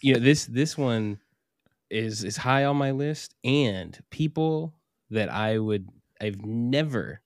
you 0.00 0.14
know 0.14 0.20
this 0.20 0.46
this 0.46 0.78
one 0.78 1.18
is 1.90 2.24
is 2.24 2.36
high 2.38 2.64
on 2.64 2.76
my 2.76 2.92
list, 2.92 3.34
and 3.44 3.98
people 4.10 4.74
that 5.10 5.28
I 5.28 5.58
would 5.58 5.88
I've 6.20 6.44
never 6.44 7.20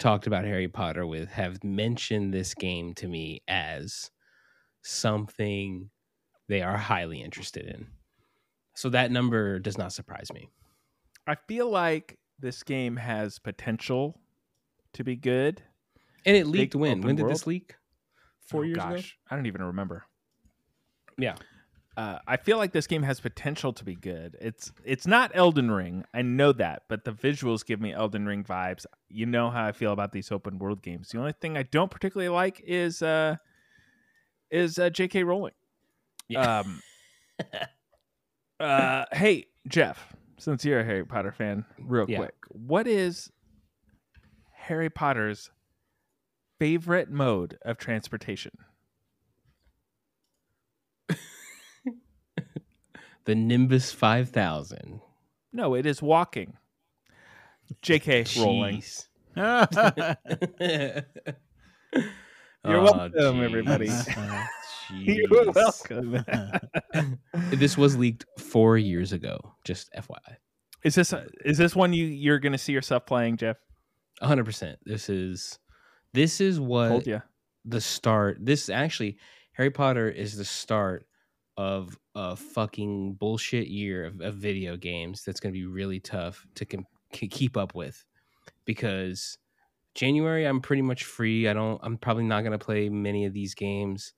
talked 0.00 0.26
about 0.26 0.44
Harry 0.44 0.66
Potter 0.68 1.06
with 1.06 1.28
have 1.28 1.62
mentioned 1.62 2.34
this 2.34 2.54
game 2.54 2.94
to 2.94 3.06
me 3.06 3.42
as 3.46 4.10
something 4.82 5.90
they 6.48 6.60
are 6.62 6.76
highly 6.76 7.22
interested 7.22 7.66
in. 7.66 7.86
So 8.74 8.88
that 8.90 9.10
number 9.10 9.58
does 9.58 9.78
not 9.78 9.92
surprise 9.92 10.32
me. 10.32 10.48
I 11.26 11.36
feel 11.48 11.70
like 11.70 12.18
this 12.38 12.62
game 12.62 12.96
has 12.96 13.38
potential 13.38 14.20
to 14.94 15.04
be 15.04 15.16
good. 15.16 15.62
And 16.26 16.36
it 16.36 16.46
leaked 16.46 16.72
Big 16.72 16.80
when? 16.80 17.00
When 17.02 17.16
did 17.16 17.22
world? 17.22 17.34
this 17.34 17.46
leak? 17.46 17.76
Four 18.48 18.62
Oh, 18.62 18.64
years 18.64 18.76
ago. 18.78 18.90
gosh, 18.96 19.16
I 19.30 19.36
don't 19.36 19.46
even 19.46 19.62
remember. 19.62 20.04
Yeah. 21.16 21.36
Uh, 21.96 22.18
I 22.26 22.36
feel 22.36 22.58
like 22.58 22.72
this 22.72 22.88
game 22.88 23.04
has 23.04 23.20
potential 23.20 23.72
to 23.72 23.84
be 23.84 23.94
good. 23.94 24.36
It's 24.40 24.72
it's 24.84 25.06
not 25.06 25.30
Elden 25.32 25.70
Ring. 25.70 26.04
I 26.12 26.22
know 26.22 26.50
that, 26.52 26.82
but 26.88 27.04
the 27.04 27.12
visuals 27.12 27.64
give 27.64 27.80
me 27.80 27.92
Elden 27.92 28.26
Ring 28.26 28.42
vibes. 28.42 28.84
You 29.08 29.26
know 29.26 29.48
how 29.48 29.64
I 29.64 29.70
feel 29.72 29.92
about 29.92 30.10
these 30.10 30.32
open 30.32 30.58
world 30.58 30.82
games. 30.82 31.10
The 31.10 31.18
only 31.20 31.34
thing 31.40 31.56
I 31.56 31.62
don't 31.62 31.90
particularly 31.90 32.30
like 32.30 32.60
is 32.66 33.00
uh 33.00 33.36
is 34.50 34.78
uh, 34.78 34.90
J.K. 34.90 35.22
Rowling. 35.22 35.54
Yeah. 36.28 36.60
Um, 36.60 36.80
uh, 38.60 39.04
hey 39.12 39.46
Jeff, 39.68 40.14
since 40.38 40.64
you're 40.64 40.80
a 40.80 40.84
Harry 40.84 41.04
Potter 41.04 41.32
fan, 41.32 41.64
real 41.78 42.06
Yeah. 42.08 42.18
quick, 42.18 42.34
what 42.50 42.86
is 42.86 43.30
Harry 44.52 44.90
Potter's 44.90 45.50
favorite 46.58 47.10
mode 47.10 47.58
of 47.62 47.78
transportation? 47.78 48.52
the 53.24 53.34
Nimbus 53.34 53.92
5000. 53.92 55.00
No, 55.52 55.74
it 55.74 55.86
is 55.86 56.02
walking. 56.02 56.56
J.K. 57.82 58.24
Rowling. 58.38 58.80
Jeez. 58.82 59.08
You're 62.66 62.78
Oh, 62.80 62.82
welcome, 62.84 63.42
everybody. 63.42 63.90
Jeez. 64.90 65.16
You're 65.30 65.52
welcome. 65.52 66.24
This 67.50 67.76
was 67.76 67.96
leaked 67.96 68.24
four 68.38 68.78
years 68.78 69.12
ago. 69.12 69.38
Just 69.64 69.90
FYI, 69.94 70.36
is 70.84 70.94
this 70.94 71.12
is 71.44 71.58
this 71.58 71.74
one 71.74 71.92
you 71.92 72.06
you're 72.06 72.38
going 72.38 72.52
to 72.52 72.58
see 72.58 72.72
yourself 72.72 73.06
playing, 73.06 73.36
Jeff? 73.36 73.56
100. 74.20 74.44
percent 74.44 74.78
This 74.84 75.08
is 75.08 75.58
this 76.12 76.40
is 76.40 76.60
what 76.60 76.88
Told 76.88 77.06
you. 77.06 77.22
the 77.64 77.80
start. 77.80 78.38
This 78.40 78.68
actually 78.68 79.18
Harry 79.52 79.70
Potter 79.70 80.08
is 80.08 80.36
the 80.36 80.44
start 80.44 81.06
of 81.56 81.96
a 82.14 82.34
fucking 82.36 83.14
bullshit 83.14 83.68
year 83.68 84.04
of, 84.06 84.20
of 84.20 84.34
video 84.34 84.76
games 84.76 85.22
that's 85.24 85.40
going 85.40 85.52
to 85.52 85.58
be 85.58 85.66
really 85.66 86.00
tough 86.00 86.44
to 86.56 86.64
com- 86.64 86.86
keep 87.12 87.56
up 87.56 87.74
with 87.74 88.04
because 88.64 89.38
January 89.94 90.44
I'm 90.44 90.60
pretty 90.60 90.82
much 90.82 91.04
free. 91.04 91.48
I 91.48 91.52
don't. 91.52 91.80
I'm 91.82 91.96
probably 91.96 92.24
not 92.24 92.40
going 92.42 92.52
to 92.58 92.64
play 92.64 92.88
many 92.88 93.24
of 93.26 93.32
these 93.32 93.54
games. 93.54 94.12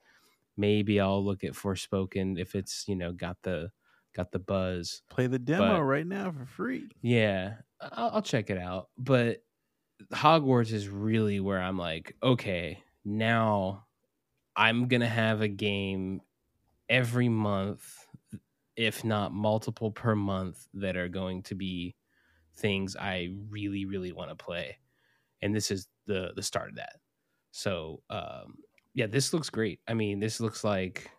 Maybe 0.57 1.01
I'll 1.01 1.25
look 1.25 1.45
at 1.45 1.53
Forspoken 1.53 2.39
if 2.39 2.55
it's 2.55 2.85
you 2.89 2.97
know 2.97 3.13
got 3.13 3.37
the 3.43 3.71
got 4.15 4.33
the 4.33 4.39
buzz. 4.39 5.03
Play 5.11 5.27
the 5.27 5.39
demo 5.39 5.79
But- 5.79 5.83
right 5.83 6.07
now 6.07 6.33
for 6.33 6.47
free. 6.47 6.89
Yeah, 7.03 7.55
I'll, 7.81 8.11
I'll 8.15 8.23
check 8.23 8.51
it 8.51 8.59
out. 8.59 8.89
But 8.97 9.43
Hogwarts 10.13 10.73
is 10.73 10.89
really 10.89 11.41
where 11.41 11.61
I'm 11.61 11.79
like, 11.79 12.15
okay, 12.23 12.83
now 13.05 13.87
I'm 14.57 14.89
gonna 14.89 15.09
have 15.09 15.41
a 15.43 15.49
game 15.49 16.21
every 16.89 17.29
month, 17.29 18.07
if 18.77 19.05
not 19.05 19.33
multiple 19.33 19.91
per 19.91 20.15
month, 20.15 20.67
that 20.75 20.97
are 20.97 21.09
going 21.09 21.43
to 21.45 21.55
be 21.55 21.95
things 22.57 22.97
I 22.97 23.35
really, 23.51 23.85
really 23.85 24.13
want 24.13 24.31
to 24.31 24.37
play. 24.37 24.79
And 25.43 25.55
this 25.55 25.71
is 25.71 25.89
the 26.07 26.33
the 26.35 26.43
start 26.43 26.71
of 26.71 26.77
that. 26.77 26.95
So 27.51 28.03
um, 28.11 28.57
yeah, 28.97 29.07
this 29.07 29.35
looks 29.35 29.51
great. 29.51 29.81
I 29.87 29.95
mean, 29.95 30.21
this 30.21 30.41
looks 30.41 30.65
like 30.65 31.11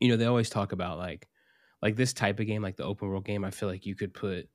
you 0.00 0.08
know 0.08 0.16
they 0.16 0.26
always 0.26 0.50
talk 0.50 0.72
about 0.72 0.98
like 0.98 1.28
like 1.82 1.96
this 1.96 2.12
type 2.12 2.40
of 2.40 2.46
game, 2.46 2.62
like 2.62 2.76
the 2.76 2.84
open 2.84 3.08
world 3.08 3.24
game. 3.24 3.44
I 3.44 3.50
feel 3.50 3.68
like 3.68 3.86
you 3.86 3.94
could 3.94 4.14
put 4.14 4.48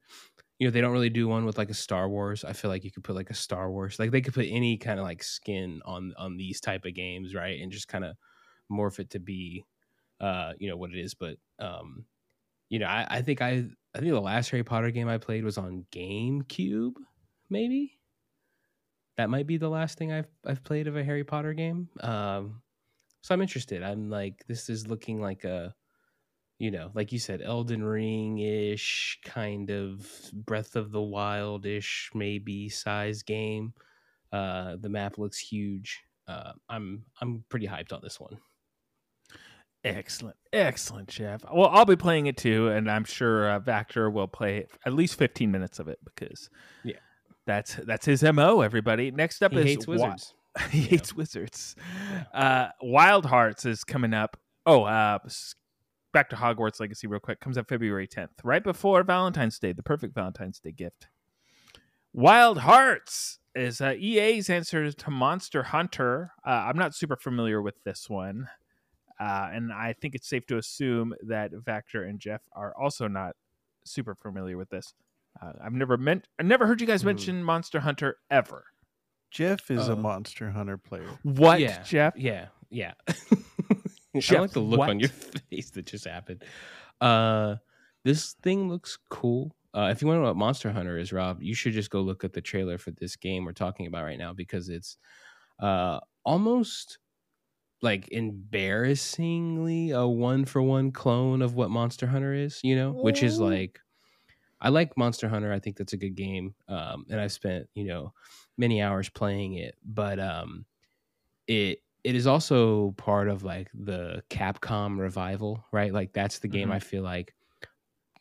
you 0.59 0.67
know 0.67 0.71
they 0.71 0.81
don't 0.81 0.93
really 0.93 1.09
do 1.09 1.27
one 1.27 1.45
with 1.45 1.57
like 1.57 1.71
a 1.71 1.75
Star 1.75 2.09
Wars. 2.09 2.43
I 2.45 2.53
feel 2.53 2.69
like 2.69 2.83
you 2.83 2.91
could 2.91 3.03
put 3.03 3.15
like 3.15 3.31
a 3.31 3.35
Star 3.35 3.71
Wars, 3.71 3.99
like 3.99 4.11
they 4.11 4.21
could 4.21 4.35
put 4.35 4.47
any 4.49 4.77
kind 4.77 4.99
of 4.99 5.05
like 5.05 5.23
skin 5.23 5.81
on 5.85 6.13
on 6.17 6.37
these 6.37 6.61
type 6.61 6.85
of 6.85 6.95
games, 6.95 7.35
right, 7.35 7.59
and 7.61 7.71
just 7.71 7.87
kind 7.87 8.05
of 8.05 8.15
morph 8.71 8.99
it 8.99 9.09
to 9.11 9.19
be 9.19 9.65
uh 10.21 10.53
you 10.59 10.69
know 10.69 10.77
what 10.77 10.91
it 10.91 10.99
is. 10.99 11.15
But 11.15 11.37
um 11.59 12.05
you 12.69 12.79
know 12.79 12.87
I, 12.87 13.07
I 13.09 13.23
think 13.23 13.41
I 13.41 13.65
I 13.95 13.99
think 13.99 14.11
the 14.11 14.21
last 14.21 14.51
Harry 14.51 14.65
Potter 14.65 14.91
game 14.91 15.09
I 15.09 15.19
played 15.19 15.45
was 15.45 15.57
on 15.59 15.87
GameCube, 15.93 16.95
maybe. 17.49 18.00
That 19.21 19.29
might 19.29 19.45
be 19.45 19.57
the 19.57 19.69
last 19.69 19.99
thing 19.99 20.11
I've 20.11 20.31
I've 20.47 20.63
played 20.63 20.87
of 20.87 20.97
a 20.97 21.03
Harry 21.03 21.23
Potter 21.23 21.53
game. 21.53 21.87
Um, 21.99 22.63
so 23.21 23.35
I'm 23.35 23.41
interested. 23.43 23.83
I'm 23.83 24.09
like, 24.09 24.43
this 24.47 24.67
is 24.67 24.87
looking 24.87 25.21
like 25.21 25.43
a, 25.43 25.75
you 26.57 26.71
know, 26.71 26.89
like 26.95 27.11
you 27.11 27.19
said, 27.19 27.43
Elden 27.43 27.83
Ring 27.83 28.39
ish 28.39 29.19
kind 29.23 29.69
of 29.69 30.09
Breath 30.33 30.75
of 30.75 30.91
the 30.91 31.03
Wild 31.03 31.67
ish 31.67 32.09
maybe 32.15 32.67
size 32.67 33.21
game. 33.21 33.75
Uh, 34.31 34.77
the 34.79 34.89
map 34.89 35.19
looks 35.19 35.37
huge. 35.37 36.01
Uh, 36.27 36.53
I'm 36.67 37.05
I'm 37.21 37.43
pretty 37.47 37.67
hyped 37.67 37.93
on 37.93 37.99
this 38.01 38.19
one. 38.19 38.39
Excellent, 39.83 40.37
excellent, 40.51 41.09
Jeff. 41.09 41.43
Well, 41.53 41.69
I'll 41.69 41.85
be 41.85 41.95
playing 41.95 42.25
it 42.25 42.37
too, 42.37 42.69
and 42.69 42.89
I'm 42.89 43.03
sure 43.03 43.51
uh, 43.51 43.59
Vactor 43.59 44.11
will 44.11 44.27
play 44.27 44.65
at 44.83 44.93
least 44.93 45.19
15 45.19 45.51
minutes 45.51 45.77
of 45.77 45.87
it 45.87 45.99
because 46.03 46.49
Yeah. 46.83 46.97
That's 47.51 47.75
that's 47.75 48.05
his 48.05 48.23
mo. 48.23 48.61
Everybody. 48.61 49.11
Next 49.11 49.43
up 49.43 49.51
He 49.51 49.59
is 49.59 49.65
hates 49.65 49.85
Wi- 49.85 50.05
wizards. 50.05 50.33
he 50.71 50.81
hates 50.81 51.13
wizards. 51.13 51.75
Uh, 52.33 52.69
Wild 52.81 53.25
Hearts 53.25 53.65
is 53.65 53.83
coming 53.83 54.13
up. 54.13 54.37
Oh, 54.65 54.83
uh, 54.83 55.19
back 56.13 56.29
to 56.29 56.35
Hogwarts 56.35 56.79
Legacy 56.79 57.07
real 57.07 57.19
quick. 57.19 57.39
Comes 57.39 57.57
out 57.57 57.67
February 57.67 58.07
10th, 58.07 58.29
right 58.43 58.63
before 58.63 59.03
Valentine's 59.03 59.59
Day, 59.59 59.71
the 59.71 59.83
perfect 59.83 60.13
Valentine's 60.13 60.59
Day 60.59 60.71
gift. 60.71 61.07
Wild 62.13 62.59
Hearts 62.59 63.39
is 63.55 63.81
uh, 63.81 63.93
EA's 63.97 64.49
answer 64.49 64.91
to 64.91 65.11
Monster 65.11 65.63
Hunter. 65.63 66.31
Uh, 66.45 66.49
I'm 66.49 66.77
not 66.77 66.93
super 66.93 67.15
familiar 67.15 67.61
with 67.61 67.81
this 67.83 68.09
one, 68.09 68.47
uh, 69.19 69.49
and 69.53 69.71
I 69.71 69.93
think 69.93 70.15
it's 70.15 70.27
safe 70.27 70.45
to 70.47 70.57
assume 70.57 71.13
that 71.23 71.51
Vactor 71.51 72.07
and 72.07 72.19
Jeff 72.19 72.41
are 72.53 72.73
also 72.77 73.07
not 73.07 73.35
super 73.83 74.15
familiar 74.15 74.57
with 74.57 74.69
this. 74.69 74.93
Uh, 75.41 75.53
I've 75.63 75.73
never 75.73 75.97
meant, 75.97 76.27
I 76.39 76.43
never 76.43 76.65
heard 76.65 76.81
you 76.81 76.87
guys 76.87 77.01
Hmm. 77.01 77.07
mention 77.09 77.43
Monster 77.43 77.79
Hunter 77.81 78.17
ever. 78.29 78.65
Jeff 79.29 79.69
is 79.71 79.87
a 79.87 79.93
Oh. 79.93 79.95
Monster 79.95 80.49
Hunter 80.51 80.77
player. 80.77 81.07
What, 81.23 81.59
yeah, 81.61 81.81
Jeff? 81.83 82.17
Yeah, 82.17 82.47
yeah. 82.69 82.93
I 83.07 84.19
Jeff, 84.19 84.41
like 84.41 84.51
the 84.51 84.59
look 84.59 84.81
on 84.81 84.87
what? 84.87 84.99
your 84.99 85.09
face 85.49 85.69
that 85.71 85.85
just 85.85 86.05
happened. 86.05 86.43
Uh, 86.99 87.55
this 88.03 88.33
thing 88.43 88.67
looks 88.67 88.97
cool. 89.09 89.55
Uh, 89.73 89.87
if 89.89 90.01
you 90.01 90.07
want 90.07 90.17
to 90.17 90.21
know 90.21 90.27
what 90.27 90.35
Monster 90.35 90.69
Hunter 90.69 90.97
is, 90.97 91.13
Rob, 91.13 91.41
you 91.41 91.53
should 91.55 91.71
just 91.71 91.89
go 91.89 92.01
look 92.01 92.25
at 92.25 92.33
the 92.33 92.41
trailer 92.41 92.77
for 92.77 92.91
this 92.91 93.15
game 93.15 93.45
we're 93.45 93.53
talking 93.53 93.87
about 93.87 94.03
right 94.03 94.19
now 94.19 94.33
because 94.33 94.67
it's 94.67 94.97
uh, 95.59 96.01
almost 96.25 96.97
like 97.81 98.09
embarrassingly 98.81 99.91
a 99.91 100.05
one 100.05 100.45
for 100.45 100.61
one 100.61 100.91
clone 100.91 101.41
of 101.41 101.55
what 101.55 101.69
Monster 101.69 102.07
Hunter 102.07 102.33
is, 102.33 102.59
you 102.63 102.75
know, 102.75 102.91
which 102.91 103.23
is 103.23 103.39
like 103.39 103.79
I 104.61 104.69
like 104.69 104.97
Monster 104.97 105.27
Hunter. 105.29 105.51
I 105.51 105.59
think 105.59 105.77
that's 105.77 105.93
a 105.93 105.97
good 105.97 106.15
game. 106.15 106.55
Um, 106.67 107.05
and 107.09 107.19
I've 107.19 107.31
spent, 107.31 107.69
you 107.73 107.85
know, 107.85 108.13
many 108.57 108.81
hours 108.81 109.09
playing 109.09 109.55
it, 109.55 109.75
but 109.83 110.19
um 110.19 110.65
it 111.47 111.83
it 112.03 112.15
is 112.15 112.27
also 112.27 112.91
part 112.93 113.29
of 113.29 113.43
like 113.43 113.69
the 113.73 114.23
Capcom 114.29 114.99
revival, 114.99 115.65
right? 115.71 115.93
Like 115.93 116.13
that's 116.13 116.39
the 116.39 116.47
game 116.47 116.71
Mhm. 116.71 116.71
I 116.71 116.79
feel 116.79 117.03
like 117.03 117.35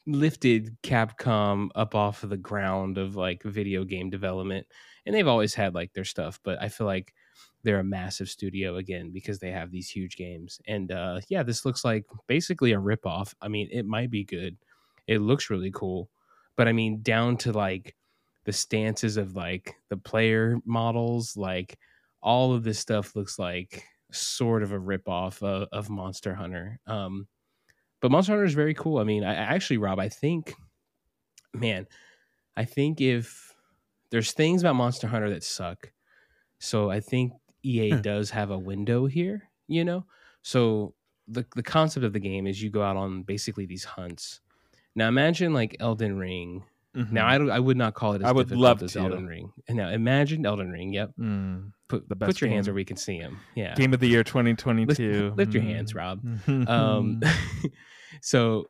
lifted 0.07 0.77
Capcom 0.83 1.69
up 1.75 1.95
off 1.95 2.23
of 2.25 2.31
the 2.31 2.37
ground 2.37 2.99
of 2.99 3.17
like 3.17 3.43
video 3.43 3.85
game 3.85 4.11
development. 4.11 4.67
And 5.07 5.15
they've 5.15 5.27
always 5.29 5.55
had 5.55 5.75
like 5.75 5.93
their 5.93 6.05
stuff, 6.05 6.41
but 6.43 6.61
I 6.61 6.69
feel 6.69 6.87
like 6.87 7.15
they're 7.63 7.81
a 7.81 7.85
massive 7.85 8.29
studio 8.29 8.77
again 8.77 9.13
because 9.13 9.39
they 9.39 9.51
have 9.51 9.71
these 9.71 9.91
huge 9.91 10.17
games. 10.17 10.61
And 10.67 10.91
uh 10.93 11.21
yeah, 11.29 11.43
this 11.43 11.65
looks 11.65 11.85
like 11.85 12.07
basically 12.27 12.73
a 12.73 12.79
ripoff. 12.79 13.35
I 13.41 13.49
mean, 13.49 13.69
it 13.71 13.85
might 13.87 14.11
be 14.11 14.25
good. 14.25 14.59
It 15.07 15.19
looks 15.21 15.51
really 15.51 15.71
cool. 15.71 16.11
But 16.57 16.69
I 16.69 16.73
mean, 16.73 17.03
down 17.03 17.37
to 17.39 17.53
like 17.53 17.97
the 18.45 18.53
stances 18.53 19.17
of 19.17 19.35
like 19.37 19.75
the 19.89 19.97
player 19.97 20.59
models, 20.65 21.37
like 21.37 21.79
all 22.23 22.53
of 22.55 22.65
this 22.65 22.79
stuff 22.79 23.17
looks 23.17 23.39
like 23.39 23.85
sort 24.13 24.63
of 24.63 24.73
a 24.73 24.79
ripoff 24.79 25.43
of, 25.43 25.69
of 25.73 25.91
Monster 25.91 26.35
Hunter. 26.35 26.81
Um, 26.87 27.29
but 28.01 28.11
Monster 28.11 28.33
Hunter 28.33 28.45
is 28.45 28.55
very 28.55 28.75
cool. 28.75 28.99
I 28.99 29.05
mean, 29.05 29.25
I, 29.25 29.35
actually, 29.35 29.79
Rob, 29.79 29.99
I 30.01 30.09
think, 30.09 30.55
man, 31.55 31.87
I 32.57 32.65
think 32.65 33.01
if 33.01 33.55
there's 34.11 34.33
things 34.33 34.63
about 34.63 34.77
Monster 34.77 35.09
Hunter 35.09 35.31
that 35.31 35.45
suck, 35.45 35.93
so 36.61 36.91
I 36.91 37.01
think 37.01 37.35
EA 37.65 37.97
Hmm. 37.97 38.01
does 38.01 38.31
have 38.31 38.51
a 38.51 38.59
window 38.59 39.07
here. 39.07 39.51
You 39.69 39.85
know, 39.85 40.07
so 40.43 40.95
the 41.29 41.47
the 41.57 41.63
concept 41.63 42.05
of 42.05 42.13
the 42.15 42.21
game 42.21 42.47
is 42.47 42.63
you 42.63 42.71
go 42.71 42.83
out 42.83 42.97
on 42.97 43.23
basically 43.25 43.67
these 43.67 43.85
hunts. 43.85 44.41
Now 44.97 45.09
imagine 45.09 45.53
like 45.53 45.77
Elden 45.81 46.19
Ring. 46.19 46.65
Now 46.93 47.27
I 47.29 47.39
don't, 47.39 47.51
I 47.51 47.61
would 47.61 47.77
not 47.77 47.95
call 47.95 48.15
it 48.15 48.17
as 48.17 48.21
Mm-hmm. 48.23 48.29
I 48.29 48.33
would 48.33 48.49
difficult 48.49 48.63
love 48.63 48.83
as 48.83 48.93
to. 48.95 49.01
Elden 49.01 49.27
Ring. 49.29 49.53
And 49.69 49.77
now 49.77 49.91
imagine 49.91 50.45
Elden 50.45 50.71
Ring. 50.73 50.93
Yep. 50.93 51.13
Mm, 51.21 51.71
Put 51.89 52.09
The 52.09 52.17
best 52.17 52.29
put 52.31 52.41
your 52.41 52.51
hands 52.51 52.67
where 52.67 52.75
we 52.75 52.85
can 52.85 52.97
see 52.97 53.21
them. 53.21 53.39
Yeah. 53.55 53.75
Game 53.77 53.95
of 53.95 54.01
the 54.01 54.09
year 54.09 54.25
2022. 54.25 55.25
Lift, 55.27 55.37
lift 55.37 55.55
your 55.55 55.63
hands, 55.63 55.95
Rob. 55.95 56.21
Mm. 56.23 56.69
Um, 56.69 57.21
so 58.23 58.67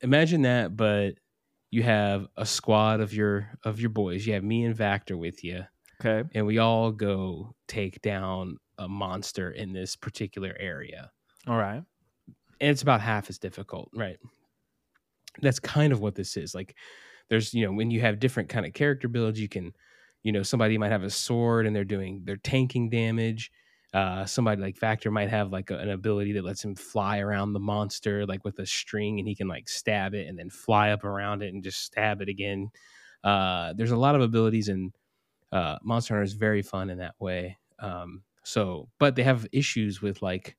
imagine 0.00 0.42
that, 0.42 0.76
but 0.76 1.14
you 1.72 1.82
have 1.82 2.28
a 2.36 2.46
squad 2.46 3.00
of 3.00 3.12
your 3.12 3.50
of 3.64 3.80
your 3.80 3.90
boys. 3.90 4.24
You 4.26 4.34
have 4.34 4.44
me 4.44 4.64
and 4.64 4.76
Vactor 4.76 5.18
with 5.18 5.42
you, 5.42 5.64
okay. 6.00 6.28
and 6.34 6.46
we 6.46 6.58
all 6.58 6.92
go 6.92 7.54
take 7.66 8.00
down 8.00 8.58
a 8.78 8.88
monster 8.88 9.50
in 9.50 9.72
this 9.72 9.96
particular 9.96 10.54
area. 10.58 11.10
All 11.48 11.56
right. 11.58 11.82
and 12.60 12.70
it's 12.70 12.82
about 12.82 13.00
half 13.00 13.28
as 13.28 13.38
difficult, 13.38 13.90
right? 13.94 14.18
That's 15.40 15.60
kind 15.60 15.92
of 15.92 16.00
what 16.00 16.14
this 16.14 16.36
is. 16.36 16.54
Like 16.54 16.76
there's, 17.28 17.52
you 17.54 17.64
know, 17.64 17.72
when 17.72 17.90
you 17.90 18.00
have 18.00 18.18
different 18.18 18.48
kind 18.48 18.66
of 18.66 18.72
character 18.72 19.08
builds, 19.08 19.40
you 19.40 19.48
can, 19.48 19.72
you 20.22 20.32
know, 20.32 20.42
somebody 20.42 20.78
might 20.78 20.92
have 20.92 21.02
a 21.02 21.10
sword 21.10 21.66
and 21.66 21.74
they're 21.74 21.84
doing 21.84 22.22
they're 22.24 22.36
tanking 22.36 22.90
damage. 22.90 23.50
Uh, 23.94 24.26
somebody 24.26 24.60
like 24.60 24.76
Factor 24.76 25.10
might 25.10 25.30
have 25.30 25.52
like 25.52 25.70
a, 25.70 25.78
an 25.78 25.90
ability 25.90 26.32
that 26.32 26.44
lets 26.44 26.62
him 26.62 26.74
fly 26.74 27.18
around 27.18 27.52
the 27.52 27.60
monster 27.60 28.26
like 28.26 28.44
with 28.44 28.58
a 28.58 28.66
string 28.66 29.18
and 29.18 29.28
he 29.28 29.34
can 29.34 29.48
like 29.48 29.68
stab 29.68 30.12
it 30.12 30.26
and 30.28 30.38
then 30.38 30.50
fly 30.50 30.90
up 30.90 31.04
around 31.04 31.42
it 31.42 31.54
and 31.54 31.62
just 31.62 31.82
stab 31.82 32.20
it 32.20 32.28
again. 32.28 32.70
Uh, 33.24 33.72
there's 33.76 33.92
a 33.92 33.96
lot 33.96 34.14
of 34.14 34.20
abilities 34.20 34.68
and 34.68 34.92
uh, 35.52 35.78
Monster 35.82 36.14
Hunter 36.14 36.24
is 36.24 36.34
very 36.34 36.62
fun 36.62 36.90
in 36.90 36.98
that 36.98 37.14
way. 37.18 37.56
Um, 37.78 38.22
so, 38.44 38.88
but 38.98 39.16
they 39.16 39.22
have 39.22 39.46
issues 39.52 40.02
with 40.02 40.22
like 40.22 40.56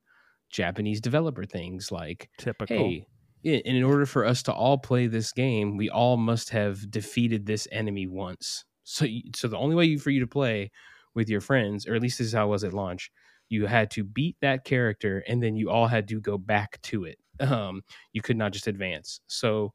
Japanese 0.49 1.01
developer 1.01 1.45
things 1.45 1.91
like 1.91 2.29
Typical. 2.37 2.77
hey, 2.77 3.07
in 3.43 3.83
order 3.83 4.05
for 4.05 4.25
us 4.25 4.43
to 4.43 4.53
all 4.53 4.77
play 4.77 5.07
this 5.07 5.31
game, 5.31 5.77
we 5.77 5.89
all 5.89 6.17
must 6.17 6.49
have 6.49 6.89
defeated 6.89 7.45
this 7.45 7.67
enemy 7.71 8.07
once. 8.07 8.65
So, 8.83 9.05
so 9.35 9.49
the 9.49 9.57
only 9.57 9.75
way 9.75 9.97
for 9.97 10.11
you 10.11 10.21
to 10.21 10.27
play 10.27 10.71
with 11.13 11.29
your 11.29 11.41
friends, 11.41 11.85
or 11.85 11.95
at 11.95 12.01
least 12.01 12.19
this 12.19 12.27
is 12.27 12.33
how 12.33 12.45
it 12.45 12.51
was 12.51 12.63
at 12.63 12.73
launch, 12.73 13.11
you 13.49 13.65
had 13.65 13.91
to 13.91 14.03
beat 14.03 14.37
that 14.41 14.63
character, 14.63 15.23
and 15.27 15.41
then 15.41 15.55
you 15.55 15.69
all 15.69 15.87
had 15.87 16.07
to 16.07 16.21
go 16.21 16.37
back 16.37 16.81
to 16.83 17.03
it. 17.05 17.17
Um, 17.39 17.81
you 18.13 18.21
could 18.21 18.37
not 18.37 18.51
just 18.51 18.67
advance. 18.67 19.19
So, 19.27 19.73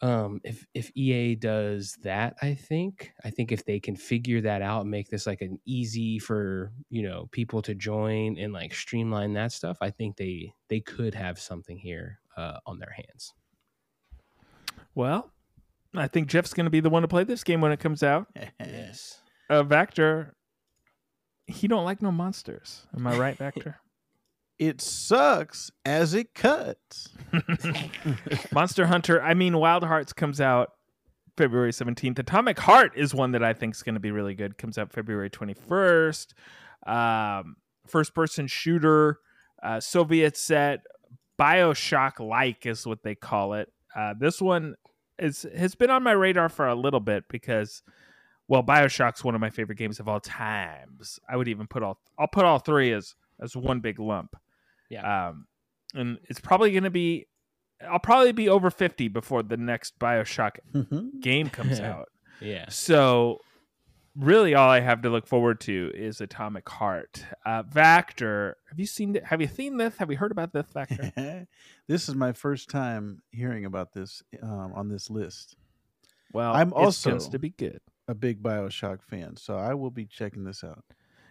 um, 0.00 0.40
if 0.44 0.66
if 0.74 0.90
EA 0.94 1.34
does 1.34 1.96
that, 2.02 2.34
I 2.42 2.54
think 2.54 3.12
I 3.24 3.30
think 3.30 3.52
if 3.52 3.64
they 3.64 3.80
can 3.80 3.96
figure 3.96 4.42
that 4.42 4.60
out 4.60 4.82
and 4.82 4.90
make 4.90 5.08
this 5.08 5.26
like 5.26 5.40
an 5.40 5.58
easy 5.64 6.18
for 6.18 6.72
you 6.90 7.02
know 7.02 7.28
people 7.32 7.62
to 7.62 7.74
join 7.74 8.38
and 8.38 8.52
like 8.52 8.74
streamline 8.74 9.32
that 9.32 9.52
stuff, 9.52 9.78
I 9.80 9.90
think 9.90 10.16
they 10.16 10.52
they 10.68 10.80
could 10.80 11.14
have 11.14 11.38
something 11.38 11.78
here 11.78 12.20
uh, 12.36 12.58
on 12.66 12.78
their 12.78 12.94
hands. 12.96 13.32
Well, 14.94 15.30
I 15.94 16.08
think 16.08 16.28
Jeff's 16.28 16.54
going 16.54 16.64
to 16.64 16.70
be 16.70 16.80
the 16.80 16.90
one 16.90 17.02
to 17.02 17.08
play 17.08 17.24
this 17.24 17.44
game 17.44 17.60
when 17.60 17.72
it 17.72 17.80
comes 17.80 18.02
out. 18.02 18.26
Yes. 18.60 19.20
Uh, 19.50 19.62
Vactor, 19.62 20.30
he 21.46 21.68
don't 21.68 21.84
like 21.84 22.00
no 22.00 22.10
monsters. 22.10 22.86
Am 22.96 23.06
I 23.06 23.16
right, 23.16 23.38
Vactor? 23.38 23.76
It 24.56 24.80
sucks 24.80 25.72
as 25.84 26.14
it 26.14 26.32
cuts. 26.32 27.08
Monster 28.52 28.86
Hunter. 28.86 29.20
I 29.20 29.34
mean, 29.34 29.58
Wild 29.58 29.82
Hearts 29.82 30.12
comes 30.12 30.40
out 30.40 30.70
February 31.36 31.72
17th. 31.72 32.20
Atomic 32.20 32.60
Heart 32.60 32.92
is 32.94 33.12
one 33.12 33.32
that 33.32 33.42
I 33.42 33.52
think 33.52 33.74
is 33.74 33.82
going 33.82 33.96
to 33.96 34.00
be 34.00 34.12
really 34.12 34.34
good. 34.34 34.56
Comes 34.56 34.78
out 34.78 34.92
February 34.92 35.28
21st. 35.28 36.34
Um, 36.86 37.56
first 37.88 38.14
person 38.14 38.46
shooter, 38.46 39.18
uh, 39.60 39.80
Soviet 39.80 40.36
set, 40.36 40.82
Bioshock 41.38 42.20
like 42.20 42.66
is 42.66 42.86
what 42.86 43.02
they 43.02 43.14
call 43.14 43.54
it. 43.54 43.72
Uh, 43.94 44.14
this 44.18 44.40
one 44.40 44.74
is 45.18 45.46
has 45.56 45.74
been 45.74 45.90
on 45.90 46.02
my 46.02 46.12
radar 46.12 46.48
for 46.48 46.66
a 46.66 46.74
little 46.74 47.00
bit 47.00 47.24
because, 47.28 47.82
well, 48.48 48.62
Bioshock's 48.62 49.22
one 49.24 49.34
of 49.34 49.40
my 49.40 49.50
favorite 49.50 49.78
games 49.78 50.00
of 50.00 50.08
all 50.08 50.20
times. 50.20 51.18
I 51.28 51.36
would 51.36 51.48
even 51.48 51.66
put 51.66 51.82
all 51.82 51.98
I'll 52.18 52.26
put 52.28 52.44
all 52.44 52.58
three 52.58 52.92
as 52.92 53.14
as 53.40 53.56
one 53.56 53.80
big 53.80 53.98
lump. 53.98 54.36
Yeah. 54.88 55.28
Um, 55.28 55.46
and 55.94 56.18
it's 56.28 56.40
probably 56.40 56.72
going 56.72 56.84
to 56.84 56.90
be 56.90 57.26
I'll 57.88 57.98
probably 57.98 58.32
be 58.32 58.48
over 58.48 58.70
50 58.70 59.08
before 59.08 59.42
the 59.42 59.56
next 59.56 59.98
BioShock 59.98 61.20
game 61.20 61.50
comes 61.50 61.80
out. 61.80 62.08
Yeah. 62.40 62.66
So 62.68 63.40
really 64.16 64.54
all 64.54 64.68
I 64.68 64.80
have 64.80 65.02
to 65.02 65.10
look 65.10 65.26
forward 65.26 65.60
to 65.62 65.90
is 65.94 66.20
Atomic 66.20 66.68
Heart. 66.68 67.24
Uh 67.44 67.62
Vactor, 67.62 68.54
have 68.68 68.78
you 68.78 68.86
seen? 68.86 69.14
Have 69.24 69.40
you 69.40 69.48
seen 69.48 69.76
this? 69.76 69.96
Have 69.98 70.10
you 70.10 70.16
heard 70.16 70.32
about 70.32 70.52
this 70.52 70.66
Vactor? 70.74 71.46
this 71.88 72.08
is 72.08 72.14
my 72.14 72.32
first 72.32 72.68
time 72.70 73.22
hearing 73.30 73.64
about 73.64 73.92
this 73.92 74.22
um, 74.42 74.72
on 74.74 74.88
this 74.88 75.10
list. 75.10 75.56
Well, 76.32 76.52
I'm 76.54 76.72
also- 76.72 77.18
to 77.18 77.38
be 77.38 77.50
good. 77.50 77.80
A 78.06 78.14
big 78.14 78.42
Bioshock 78.42 79.02
fan, 79.02 79.36
so 79.36 79.56
I 79.56 79.72
will 79.72 79.90
be 79.90 80.04
checking 80.04 80.44
this 80.44 80.62
out. 80.62 80.84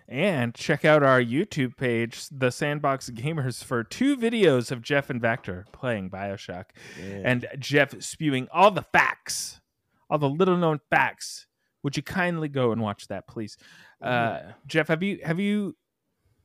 And 0.09 0.55
check 0.55 0.83
out 0.83 1.03
our 1.03 1.21
YouTube 1.21 1.77
page, 1.77 2.25
The 2.31 2.49
Sandbox 2.49 3.11
Gamers, 3.11 3.63
for 3.63 3.83
two 3.83 4.17
videos 4.17 4.71
of 4.71 4.81
Jeff 4.81 5.09
and 5.11 5.21
Vactor 5.21 5.65
playing 5.71 6.09
BioShock. 6.09 6.65
Yeah. 6.99 7.21
and 7.25 7.45
Jeff 7.59 8.01
spewing 8.01 8.47
all 8.51 8.71
the 8.71 8.81
facts, 8.81 9.61
all 10.09 10.17
the 10.17 10.27
little 10.29 10.57
known 10.57 10.79
facts. 10.89 11.45
Would 11.83 11.97
you 11.97 12.03
kindly 12.03 12.47
go 12.47 12.71
and 12.71 12.81
watch 12.81 13.07
that, 13.07 13.27
please? 13.27 13.57
Uh, 14.01 14.07
Yeah. 14.07 14.51
Jeff, 14.67 14.87
have 14.87 15.03
you 15.03 15.19
have 15.23 15.39
you 15.39 15.75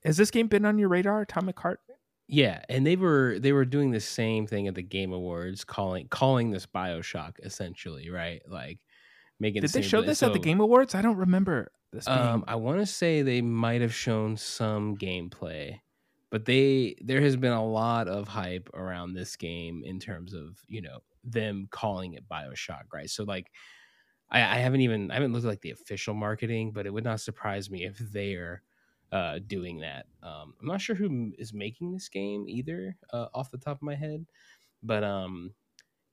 has 0.05 0.17
this 0.17 0.31
game 0.31 0.49
been 0.49 0.65
on 0.65 0.79
your 0.79 0.89
radar, 0.89 1.23
Atomic 1.23 1.59
Heart? 1.59 1.81
Yeah, 2.29 2.63
and 2.69 2.87
they 2.87 2.97
were 2.97 3.39
they 3.39 3.53
were 3.53 3.65
doing 3.65 3.91
the 3.91 4.01
same 4.01 4.47
thing 4.47 4.69
at 4.69 4.75
the 4.75 4.83
Game 4.83 5.13
Awards, 5.13 5.65
calling 5.65 6.09
calling 6.09 6.51
this 6.51 6.67
Bioshock 6.67 7.35
essentially, 7.43 8.11
right? 8.11 8.43
Like 8.47 8.81
making. 9.41 9.63
Did 9.63 9.71
it 9.71 9.73
they 9.73 9.83
show 9.83 10.03
this 10.03 10.23
at 10.23 10.35
the 10.35 10.39
Game 10.39 10.61
Awards? 10.61 10.95
I 10.95 11.01
don't 11.01 11.17
remember 11.17 11.73
this. 11.91 12.05
Being... 12.05 12.19
Um, 12.19 12.45
I 12.47 12.57
want 12.57 12.81
to 12.81 12.87
say 12.87 13.23
they 13.23 13.41
might 13.41 13.81
have 13.81 13.95
shown 13.95 14.37
some 14.37 14.97
gameplay, 14.99 15.81
but 16.31 16.45
they 16.45 16.97
there 17.01 17.23
has 17.23 17.37
been 17.37 17.53
a 17.53 17.67
lot 17.67 18.09
of 18.09 18.29
hype 18.29 18.69
around 18.75 19.15
this 19.15 19.37
game 19.37 19.83
in 19.85 19.99
terms 19.99 20.35
of 20.35 20.59
you 20.67 20.83
know 20.83 20.99
them 21.25 21.67
calling 21.71 22.13
it 22.13 22.29
Bioshock, 22.29 22.93
right? 22.93 23.09
So 23.09 23.25
like, 23.25 23.51
I, 24.31 24.41
I 24.41 24.59
haven't 24.59 24.81
even 24.83 25.11
I 25.11 25.15
haven't 25.15 25.33
looked 25.33 25.45
at 25.45 25.49
like 25.49 25.61
the 25.63 25.71
official 25.71 26.15
marketing, 26.15 26.73
but 26.73 26.87
it 26.87 26.93
would 26.93 27.05
not 27.05 27.21
surprise 27.21 27.71
me 27.71 27.85
if 27.85 27.99
they're 27.99 28.63
uh, 29.13 29.39
doing 29.41 29.81
that. 29.81 30.07
Um, 30.23 30.55
I'm 30.61 30.67
not 30.67 30.81
sure 30.81 30.97
who 30.97 31.33
is 31.39 31.53
making 31.55 31.93
this 31.93 32.09
game 32.09 32.49
either, 32.49 32.97
uh, 33.13 33.29
off 33.35 33.51
the 33.51 33.59
top 33.59 33.79
of 33.79 33.83
my 33.83 33.95
head, 33.95 34.27
but 34.83 35.05
um, 35.05 35.55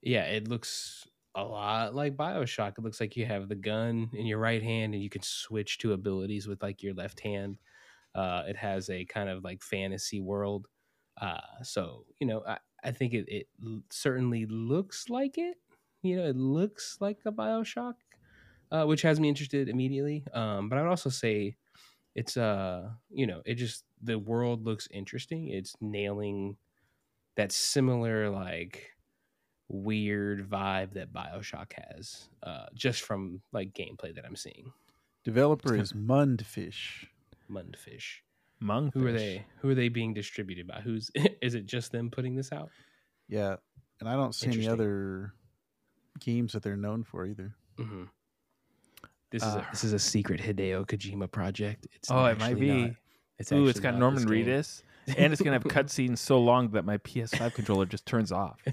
yeah, 0.02 0.26
it 0.26 0.48
looks 0.48 1.08
a 1.36 1.44
lot 1.44 1.96
like 1.96 2.16
Bioshock. 2.16 2.78
It 2.78 2.82
looks 2.84 3.00
like 3.00 3.16
you 3.18 3.26
have 3.26 3.50
the 3.50 3.56
gun 3.56 4.10
in 4.14 4.26
your 4.26 4.40
right 4.40 4.64
hand 4.64 4.94
and 4.94 5.04
you 5.04 5.10
can 5.10 5.22
switch 5.24 5.78
to 5.80 5.94
abilities 5.94 6.48
with 6.48 6.62
like 6.62 6.84
your 6.84 6.94
left 6.94 7.20
hand. 7.22 7.58
Uh, 8.14 8.44
it 8.48 8.56
has 8.58 8.90
a 8.90 9.06
kind 9.06 9.30
of 9.30 9.44
like 9.44 9.64
fantasy 9.64 10.22
world. 10.22 10.68
Uh, 11.18 11.64
so 11.64 12.06
you 12.20 12.28
know, 12.28 12.44
I, 12.46 12.60
I 12.84 12.92
think 12.92 13.14
it, 13.14 13.26
it 13.30 13.48
certainly 13.92 14.46
looks 14.46 15.10
like 15.10 15.38
it. 15.38 15.58
You 16.02 16.18
know, 16.18 16.26
it 16.26 16.36
looks 16.36 16.98
like 17.02 17.20
a 17.26 17.32
Bioshock, 17.32 17.96
uh, 18.76 18.86
which 18.86 19.02
has 19.04 19.20
me 19.20 19.30
interested 19.30 19.70
immediately. 19.70 20.24
Um, 20.34 20.68
but 20.70 20.78
I 20.78 20.82
would 20.82 20.90
also 20.90 21.10
say 21.10 21.56
it's 22.14 22.36
uh, 22.36 22.90
you 23.10 23.28
know, 23.28 23.42
it 23.46 23.56
just 23.56 23.84
the 24.02 24.20
world 24.20 24.66
looks 24.66 24.88
interesting. 24.92 25.50
It's 25.50 25.76
nailing 25.80 26.58
that 27.38 27.52
similar 27.52 28.30
like 28.30 28.92
weird 29.70 30.50
vibe 30.50 30.94
that 30.94 31.14
Bioshock 31.14 31.74
has, 31.74 32.30
uh, 32.44 32.66
just 32.74 33.02
from 33.02 33.42
like 33.52 33.74
gameplay 33.74 34.14
that 34.16 34.26
I'm 34.26 34.36
seeing. 34.36 34.74
Developer 35.24 35.76
is 35.76 35.94
Mundfish. 35.94 37.06
Mundfish. 37.50 38.22
Mungfish. 38.62 38.94
Who 38.94 39.08
are 39.08 39.12
they? 39.12 39.46
Who 39.60 39.70
are 39.70 39.76
they 39.76 39.90
being 39.90 40.14
distributed 40.14 40.68
by? 40.68 40.82
Who's 40.82 41.12
is 41.42 41.56
it? 41.56 41.66
Just 41.66 41.92
them 41.92 42.10
putting 42.12 42.36
this 42.36 42.52
out? 42.52 42.70
Yeah, 43.30 43.56
and 44.00 44.10
I 44.10 44.16
don't 44.16 44.36
see 44.36 44.48
any 44.48 44.68
other 44.68 45.34
games 46.20 46.54
that 46.54 46.64
they're 46.64 46.78
known 46.78 47.04
for 47.04 47.26
either. 47.26 47.56
Mm-hmm. 47.78 48.04
This 49.32 49.44
is 49.44 49.56
Uh, 49.56 49.60
a, 49.60 49.68
this 49.72 49.84
is 49.84 49.94
a 49.94 50.00
secret 50.00 50.40
Hideo 50.42 50.86
Kojima 50.86 51.32
project. 51.32 51.88
It's 51.94 52.10
Oh, 52.12 52.26
it 52.26 52.40
might 52.40 52.60
be. 52.60 52.84
not- 52.88 52.92
it's 53.38 53.52
Ooh, 53.52 53.68
it's 53.68 53.80
got 53.82 53.96
Norman. 53.98 54.26
Reedus, 54.28 54.82
and 55.18 55.34
it's 55.34 55.42
gonna 55.42 55.54
have 55.56 55.64
cutscenes 55.66 56.20
so 56.20 56.40
long 56.40 56.72
that 56.72 56.86
my 56.86 56.98
PS5 57.00 57.54
controller 57.54 57.86
just 57.86 58.06
turns 58.06 58.32
off. 58.32 58.60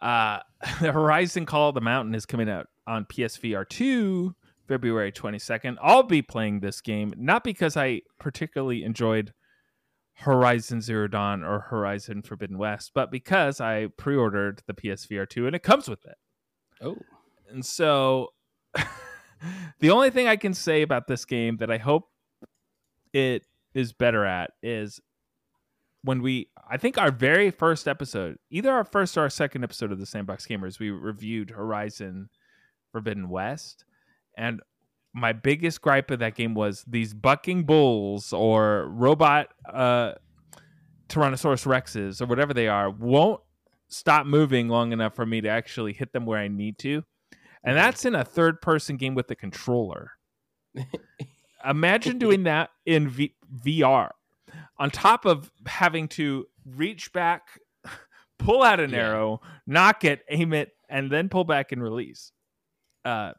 Uh, 0.00 0.38
the 0.80 0.92
Horizon 0.92 1.44
Call 1.44 1.70
of 1.70 1.74
the 1.74 1.80
Mountain 1.80 2.14
is 2.14 2.24
coming 2.24 2.48
out 2.48 2.68
on 2.86 3.04
PSVR 3.04 3.68
2 3.68 4.32
February 4.68 5.10
22nd. 5.10 5.76
I'll 5.82 6.04
be 6.04 6.22
playing 6.22 6.60
this 6.60 6.80
game 6.80 7.12
not 7.16 7.42
because 7.42 7.76
I 7.76 8.02
particularly 8.20 8.84
enjoyed 8.84 9.32
Horizon 10.14 10.80
Zero 10.82 11.08
Dawn 11.08 11.42
or 11.42 11.58
Horizon 11.60 12.22
Forbidden 12.22 12.58
West, 12.58 12.92
but 12.94 13.10
because 13.10 13.60
I 13.60 13.88
pre 13.96 14.14
ordered 14.14 14.62
the 14.68 14.74
PSVR 14.74 15.28
2 15.28 15.48
and 15.48 15.56
it 15.56 15.64
comes 15.64 15.88
with 15.88 16.04
it. 16.06 16.16
Oh, 16.80 16.98
And 17.50 17.64
so 17.64 18.32
the 19.80 19.90
only 19.90 20.10
thing 20.10 20.26
I 20.26 20.36
can 20.36 20.54
say 20.54 20.82
about 20.82 21.06
this 21.06 21.24
game 21.24 21.58
that 21.58 21.70
I 21.70 21.78
hope 21.78 22.08
it 23.12 23.44
is 23.74 23.92
better 23.92 24.24
at 24.24 24.50
is 24.62 25.00
when 26.02 26.22
we 26.22 26.48
I 26.70 26.76
think 26.76 26.98
our 26.98 27.10
very 27.10 27.50
first 27.50 27.88
episode, 27.88 28.38
either 28.50 28.70
our 28.72 28.84
first 28.84 29.16
or 29.16 29.22
our 29.22 29.30
second 29.30 29.64
episode 29.64 29.92
of 29.92 29.98
the 29.98 30.06
Sandbox 30.06 30.46
Gamers, 30.46 30.78
we 30.78 30.90
reviewed 30.90 31.50
Horizon 31.50 32.28
Forbidden 32.92 33.28
West. 33.28 33.84
And 34.36 34.60
my 35.14 35.32
biggest 35.32 35.80
gripe 35.80 36.10
of 36.10 36.18
that 36.20 36.34
game 36.34 36.54
was 36.54 36.84
these 36.86 37.14
bucking 37.14 37.64
bulls 37.64 38.32
or 38.32 38.88
robot 38.88 39.48
uh 39.72 40.12
Tyrannosaurus 41.08 41.66
Rexes 41.66 42.20
or 42.20 42.26
whatever 42.26 42.52
they 42.52 42.68
are 42.68 42.90
won't 42.90 43.40
stop 43.88 44.26
moving 44.26 44.68
long 44.68 44.92
enough 44.92 45.14
for 45.14 45.24
me 45.24 45.40
to 45.40 45.48
actually 45.48 45.94
hit 45.94 46.12
them 46.12 46.26
where 46.26 46.38
I 46.38 46.48
need 46.48 46.78
to. 46.80 47.02
And 47.64 47.76
that's 47.76 48.04
in 48.04 48.14
a 48.14 48.24
third 48.24 48.60
person 48.62 48.96
game 48.96 49.14
with 49.14 49.30
a 49.30 49.34
controller. 49.34 50.12
Imagine 51.68 52.18
doing 52.18 52.44
that 52.44 52.70
in 52.86 53.08
v- 53.08 53.34
VR 53.64 54.10
on 54.78 54.90
top 54.90 55.24
of 55.24 55.50
having 55.66 56.08
to 56.08 56.46
reach 56.64 57.12
back, 57.12 57.42
pull 58.38 58.62
out 58.62 58.78
an 58.80 58.90
Yeah. 58.90 58.98
arrow, 58.98 59.40
knock 59.66 60.04
it, 60.04 60.24
aim 60.30 60.52
it, 60.52 60.72
and 60.88 61.10
then 61.10 61.28
pull 61.28 61.44
back 61.44 61.72
and 61.72 61.82
release. 61.82 62.32
Uh, 63.04 63.32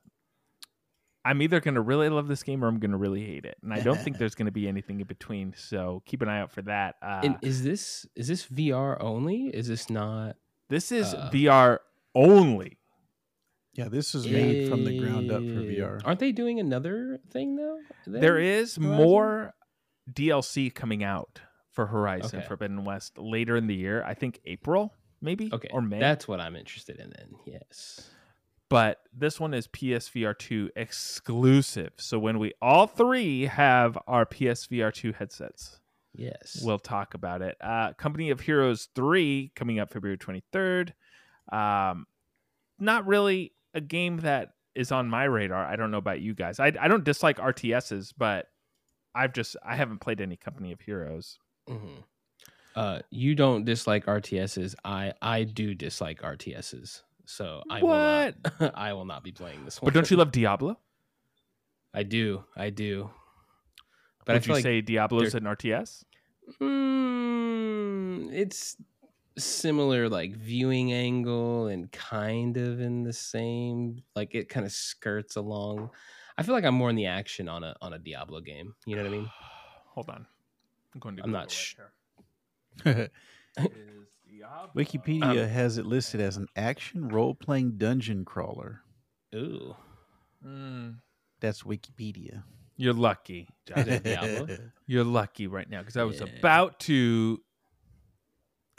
I'm 1.23 1.41
either 1.41 1.59
going 1.59 1.75
to 1.75 1.81
really 1.81 2.09
love 2.09 2.27
this 2.27 2.43
game 2.43 2.63
or 2.63 2.67
I'm 2.67 2.79
going 2.79 2.91
to 2.91 2.97
really 2.97 3.25
hate 3.25 3.45
it. 3.45 3.57
And 3.63 3.73
I 3.73 3.79
don't 3.81 3.99
think 3.99 4.17
there's 4.19 4.35
going 4.35 4.45
to 4.47 4.51
be 4.51 4.67
anything 4.67 4.99
in 4.99 5.07
between. 5.07 5.53
So 5.57 6.01
keep 6.05 6.21
an 6.21 6.27
eye 6.29 6.39
out 6.39 6.51
for 6.51 6.61
that. 6.63 6.95
Uh, 7.01 7.21
and 7.23 7.37
is 7.41 7.63
this 7.63 8.05
is 8.15 8.27
this 8.27 8.45
VR 8.47 8.97
only? 8.99 9.47
Is 9.47 9.67
this 9.67 9.89
not? 9.89 10.35
this 10.69 10.91
is 10.91 11.13
uh, 11.13 11.29
VR 11.33 11.79
only. 12.15 12.78
Yeah, 13.73 13.87
this 13.87 14.13
is 14.15 14.27
made 14.27 14.67
from 14.69 14.83
the 14.83 14.97
ground 14.99 15.31
up 15.31 15.41
for 15.41 15.59
Eh, 15.61 15.75
VR. 15.77 16.01
Aren't 16.03 16.19
they 16.19 16.31
doing 16.31 16.59
another 16.59 17.19
thing 17.31 17.55
though? 17.55 17.79
There 18.07 18.37
is 18.37 18.75
Horizon? 18.75 18.95
more 18.97 19.53
DLC 20.11 20.73
coming 20.73 21.03
out 21.03 21.39
for 21.71 21.85
Horizon 21.87 22.39
Okay. 22.39 22.47
Forbidden 22.47 22.83
West 22.83 23.17
later 23.17 23.55
in 23.55 23.67
the 23.67 23.75
year. 23.75 24.03
I 24.03 24.15
think 24.15 24.41
April, 24.45 24.93
maybe, 25.21 25.49
Okay, 25.53 25.69
or 25.71 25.81
May. 25.81 25.99
That's 25.99 26.27
what 26.27 26.39
I'm 26.41 26.55
interested 26.55 26.99
in. 26.99 27.11
Then 27.15 27.35
yes. 27.45 28.09
but 28.69 29.01
this 29.13 29.39
one 29.39 29.53
is 29.53 29.67
PSVR 29.67 30.37
2 30.37 30.71
exclusive. 30.75 31.93
So 31.97 32.19
when 32.19 32.37
we 32.39 32.53
all 32.61 32.87
three 32.87 33.45
have 33.45 33.97
our 34.07 34.25
PSVR 34.25 34.91
2 34.93 35.13
headsets, 35.13 35.79
Yes. 36.15 36.59
we'll 36.63 36.79
talk 36.79 37.13
about 37.13 37.41
it. 37.43 37.55
Uh, 37.61 37.93
Company 37.93 38.29
of 38.31 38.41
Heroes 38.41 38.89
3 38.95 39.51
coming 39.55 39.79
up 39.79 39.93
February 39.93 40.17
23rd. 40.17 40.93
Um, 41.51 42.07
not 42.79 43.05
really 43.07 43.53
a 43.73 43.81
game 43.81 44.17
that 44.17 44.53
is 44.75 44.91
on 44.91 45.09
my 45.09 45.23
radar. 45.25 45.65
I 45.65 45.75
don't 45.75 45.91
know 45.91 45.97
about 45.97 46.21
you 46.21 46.33
guys. 46.33 46.59
I, 46.59 46.67
I 46.79 46.87
don't 46.87 47.03
dislike 47.03 47.37
RTSs, 47.37 48.13
but 48.17 48.47
I've 49.15 49.33
just 49.33 49.55
I 49.65 49.75
haven't 49.75 49.99
played 49.99 50.21
any 50.21 50.35
Company 50.37 50.71
of 50.71 50.79
Heroes. 50.81 51.37
Mhm. 51.67 52.03
Uh, 52.75 52.99
you 53.09 53.35
don't 53.35 53.65
dislike 53.65 54.05
RTSs. 54.05 54.75
I 54.85 55.13
I 55.21 55.43
do 55.43 55.73
dislike 55.73 56.21
RTSs. 56.21 57.01
So 57.25 57.61
I 57.69 57.81
will 57.81 57.89
not, 57.89 58.33
I 58.75 58.93
will 58.93 59.05
not 59.05 59.23
be 59.23 59.31
playing 59.31 59.65
this 59.65 59.81
one. 59.81 59.87
But 59.87 59.93
don't 59.93 60.09
you 60.09 60.17
love 60.17 60.31
Diablo? 60.31 60.79
I 61.93 62.03
do. 62.03 62.43
I 62.55 62.69
do. 62.69 63.09
But 64.25 64.33
Would 64.33 64.43
I 64.43 64.45
you 64.47 64.53
like 64.53 64.63
say 64.63 64.81
Diablo's 64.81 65.33
an 65.35 65.43
RTS? 65.43 66.03
mm, 66.61 68.31
it's 68.31 68.77
similar 69.39 70.09
like 70.09 70.35
viewing 70.35 70.91
angle 70.93 71.67
and 71.67 71.91
kind 71.91 72.57
of 72.57 72.79
in 72.81 73.03
the 73.03 73.13
same 73.13 74.01
like 74.15 74.35
it 74.35 74.49
kind 74.49 74.65
of 74.65 74.71
skirts 74.71 75.35
along. 75.35 75.89
I 76.37 76.43
feel 76.43 76.55
like 76.55 76.63
I'm 76.63 76.75
more 76.75 76.89
in 76.89 76.95
the 76.95 77.07
action 77.07 77.49
on 77.49 77.63
a 77.63 77.75
on 77.81 77.93
a 77.93 77.99
Diablo 77.99 78.39
game. 78.41 78.75
You 78.85 78.95
know 78.95 79.03
what 79.03 79.09
I 79.09 79.11
mean? 79.11 79.29
Hold 79.93 80.09
on. 80.09 80.25
I'm 80.93 80.99
going 80.99 81.17
to 81.17 81.23
I'm 81.23 81.31
not 81.31 81.51
sure. 81.51 81.91
it 82.77 82.81
sh- 82.81 82.83
here. 82.83 83.09
Is 83.57 84.07
Diablo- 84.29 84.71
Wikipedia 84.75 85.43
Um, 85.43 85.49
has 85.49 85.77
it 85.77 85.85
listed 85.85 86.21
as 86.21 86.37
an 86.37 86.47
action 86.55 87.09
role 87.09 87.35
playing 87.35 87.77
dungeon 87.77 88.23
crawler. 88.25 88.81
Ooh. 89.35 89.75
Mm, 90.45 90.99
That's 91.41 91.63
Wikipedia. 91.63 92.43
you're 92.77 92.93
lucky. 92.93 93.49
Diablo? 93.65 94.47
You're 94.87 95.03
lucky 95.03 95.45
right 95.47 95.69
now 95.69 95.79
because 95.81 95.97
I 95.97 96.03
was 96.03 96.19
Yeah. 96.21 96.27
about 96.39 96.79
to 96.81 97.41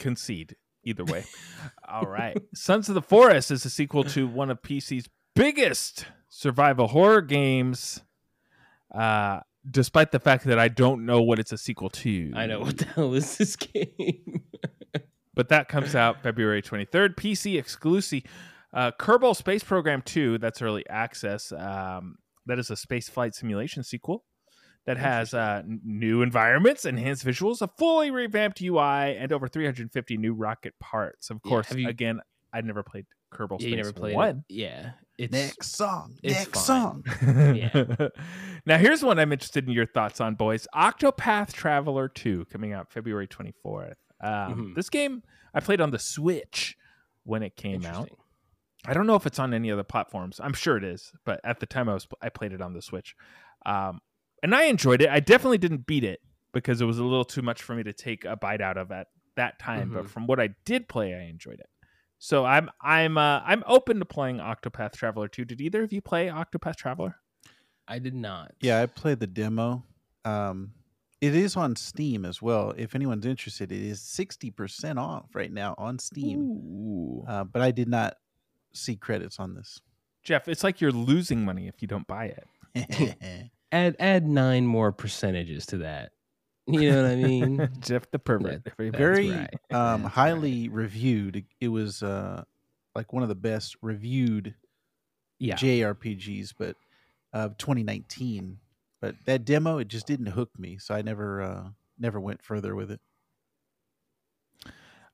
concede 0.01 0.55
either 0.83 1.05
way. 1.05 1.23
All 1.87 2.05
right. 2.05 2.37
Sons 2.53 2.89
of 2.89 2.95
the 2.95 3.01
Forest 3.01 3.51
is 3.51 3.63
a 3.65 3.69
sequel 3.69 4.03
to 4.05 4.27
one 4.27 4.49
of 4.49 4.61
PC's 4.61 5.07
biggest 5.35 6.05
survival 6.27 6.87
horror 6.87 7.21
games. 7.21 8.01
Uh, 8.93 9.39
despite 9.69 10.11
the 10.11 10.19
fact 10.19 10.45
that 10.45 10.59
I 10.59 10.67
don't 10.67 11.05
know 11.05 11.21
what 11.21 11.39
it's 11.39 11.51
a 11.51 11.57
sequel 11.57 11.89
to. 11.89 12.31
I 12.35 12.47
know 12.47 12.59
what 12.61 12.77
the 12.79 12.85
hell 12.85 13.13
is 13.13 13.37
this 13.37 13.55
game? 13.55 14.43
but 15.33 15.49
that 15.49 15.69
comes 15.69 15.95
out 15.95 16.21
February 16.23 16.61
23rd. 16.61 17.15
PC 17.15 17.57
exclusive. 17.57 18.23
Uh, 18.73 18.91
Kerbal 18.99 19.35
Space 19.35 19.63
Program 19.63 20.01
2, 20.01 20.39
that's 20.39 20.61
early 20.61 20.87
access. 20.89 21.51
Um, 21.51 22.15
that 22.47 22.57
is 22.57 22.71
a 22.71 22.75
space 22.75 23.07
flight 23.07 23.35
simulation 23.35 23.83
sequel 23.83 24.25
that 24.85 24.97
has 24.97 25.33
uh, 25.33 25.61
new 25.65 26.21
environments, 26.21 26.85
enhanced 26.85 27.25
visuals, 27.25 27.61
a 27.61 27.67
fully 27.77 28.09
revamped 28.11 28.61
UI, 28.61 29.15
and 29.17 29.31
over 29.31 29.47
350 29.47 30.17
new 30.17 30.33
rocket 30.33 30.73
parts. 30.79 31.29
Of 31.29 31.41
course, 31.41 31.67
have 31.67 31.77
you- 31.79 31.87
again, 31.89 32.19
I 32.53 32.61
never 32.61 32.83
played 32.83 33.05
Kerbal 33.33 33.51
yeah, 33.51 33.57
Space 33.59 33.69
you 33.69 33.75
never 33.77 33.93
played 33.93 34.15
One. 34.15 34.43
it. 34.49 34.53
Yeah. 34.53 34.91
It's 35.17 35.31
Next 35.31 35.75
song. 35.75 36.17
it's 36.23 36.33
Next 36.39 36.65
fine. 36.67 37.03
song. 37.21 37.55
Yeah. 37.55 38.07
now, 38.65 38.77
here's 38.77 39.03
one 39.03 39.19
I'm 39.19 39.31
interested 39.31 39.65
in 39.67 39.71
your 39.73 39.85
thoughts 39.85 40.19
on, 40.19 40.35
boys. 40.35 40.67
Octopath 40.75 41.53
Traveler 41.53 42.07
2 42.09 42.45
coming 42.51 42.73
out 42.73 42.91
February 42.91 43.27
24th. 43.27 43.93
Um, 44.19 44.29
Mhm. 44.71 44.75
This 44.75 44.89
game 44.89 45.23
I 45.53 45.59
played 45.59 45.79
on 45.79 45.91
the 45.91 45.99
Switch 45.99 46.75
when 47.23 47.43
it 47.43 47.55
came 47.55 47.85
out. 47.85 48.09
I 48.85 48.93
don't 48.93 49.05
know 49.07 49.15
if 49.15 49.25
it's 49.27 49.37
on 49.39 49.53
any 49.53 49.71
other 49.71 49.83
platforms. 49.83 50.39
I'm 50.43 50.53
sure 50.53 50.75
it 50.75 50.83
is, 50.83 51.11
but 51.23 51.39
at 51.43 51.59
the 51.59 51.65
time 51.67 51.87
I 51.87 51.93
was 51.93 52.07
I 52.21 52.29
played 52.29 52.51
it 52.51 52.61
on 52.61 52.73
the 52.73 52.81
Switch, 52.81 53.15
um, 53.65 53.99
and 54.43 54.53
I 54.55 54.63
enjoyed 54.63 55.01
it. 55.01 55.09
I 55.09 55.19
definitely 55.19 55.57
didn't 55.59 55.85
beat 55.85 56.03
it. 56.03 56.19
because 56.53 56.81
it 56.81 56.85
was 56.85 56.99
a 56.99 57.03
little 57.05 57.23
too 57.23 57.41
much 57.41 57.63
for 57.63 57.73
me 57.75 57.81
to 57.83 57.93
take 57.93 58.25
a 58.25 58.35
bite 58.35 58.59
out 58.59 58.77
of 58.77 58.91
at 58.91 59.07
that 59.35 59.57
time. 59.57 59.89
But 59.93 60.03
Mhm. 60.03 60.09
from 60.09 60.27
what 60.27 60.37
I 60.37 60.49
did 60.65 60.89
play, 60.89 61.13
I 61.15 61.21
enjoyed 61.29 61.61
it. 61.61 61.69
So 62.19 62.43
I'm 62.43 62.69
I'm 62.81 63.17
uh, 63.17 63.39
I'm 63.45 63.63
open 63.67 63.99
to 63.99 64.05
playing 64.05 64.39
Octopath 64.39 64.91
Traveler 64.91 65.29
2. 65.29 65.45
Did 65.45 65.61
either 65.61 65.81
of 65.81 65.93
you 65.93 66.01
play 66.01 66.27
Octopath 66.27 66.75
Traveler? 66.75 67.15
I 67.87 67.99
did 67.99 68.13
not. 68.13 68.51
Yeah, 68.59 68.81
I 68.81 68.85
played 68.87 69.21
the 69.21 69.27
demo. 69.27 69.85
Um, 70.25 70.73
it 71.21 71.33
is 71.35 71.55
on 71.55 71.77
Steam 71.77 72.25
as 72.25 72.41
well. 72.41 72.73
If 72.77 72.95
anyone's 72.95 73.25
interested, 73.25 73.71
it 73.71 73.81
is 73.81 74.01
sixty 74.01 74.51
percent 74.51 74.99
off 74.99 75.33
right 75.33 75.53
now 75.53 75.73
on 75.77 75.99
Steam. 75.99 76.41
Ooh. 76.41 77.23
Uh, 77.29 77.45
but 77.45 77.61
I 77.61 77.71
did 77.71 77.87
not 77.87 78.17
see 78.73 78.97
credits 78.97 79.39
on 79.39 79.55
this. 79.55 79.79
Jeff, 80.21 80.49
it's 80.49 80.65
like 80.65 80.81
you're 80.81 80.91
losing 80.91 81.45
money 81.45 81.67
if 81.69 81.81
you 81.81 81.87
don't 81.87 82.07
buy 82.07 82.25
it. 82.75 83.49
Add 83.71 83.95
add 83.99 84.27
nine 84.27 84.65
more 84.65 84.91
percentages 84.91 85.65
to 85.67 85.77
that. 85.79 86.11
You 86.67 86.91
know 86.91 87.01
what 87.03 87.11
I 87.11 87.15
mean? 87.15 87.69
Jeff 87.79 88.09
the 88.11 88.19
pervert. 88.19 88.63
That- 88.63 88.77
Very- 88.77 88.89
that's 88.89 88.99
Very 88.99 89.29
right. 89.31 89.49
um, 89.71 90.03
That's 90.03 90.13
highly 90.13 90.69
reviewed. 90.69 91.45
It 91.59 91.67
was 91.69 92.03
uh, 92.03 92.43
like 92.95 93.13
one 93.13 93.23
of 93.23 93.29
the 93.29 93.35
best 93.35 93.75
reviewed 93.81 94.55
yeah. 95.39 95.55
JRPGs, 95.55 96.53
but 96.57 96.75
of 97.33 97.57
2019. 97.57 98.59
But 99.01 99.15
that 99.25 99.45
demo, 99.45 99.79
it 99.79 99.87
just 99.87 100.05
didn't 100.05 100.27
hook 100.27 100.51
me, 100.59 100.77
so 100.77 100.93
I 100.93 101.01
never 101.01 101.41
uh, 101.41 101.63
never 101.97 102.19
went 102.19 102.43
further 102.43 102.75
with 102.75 102.91
it. 102.91 102.99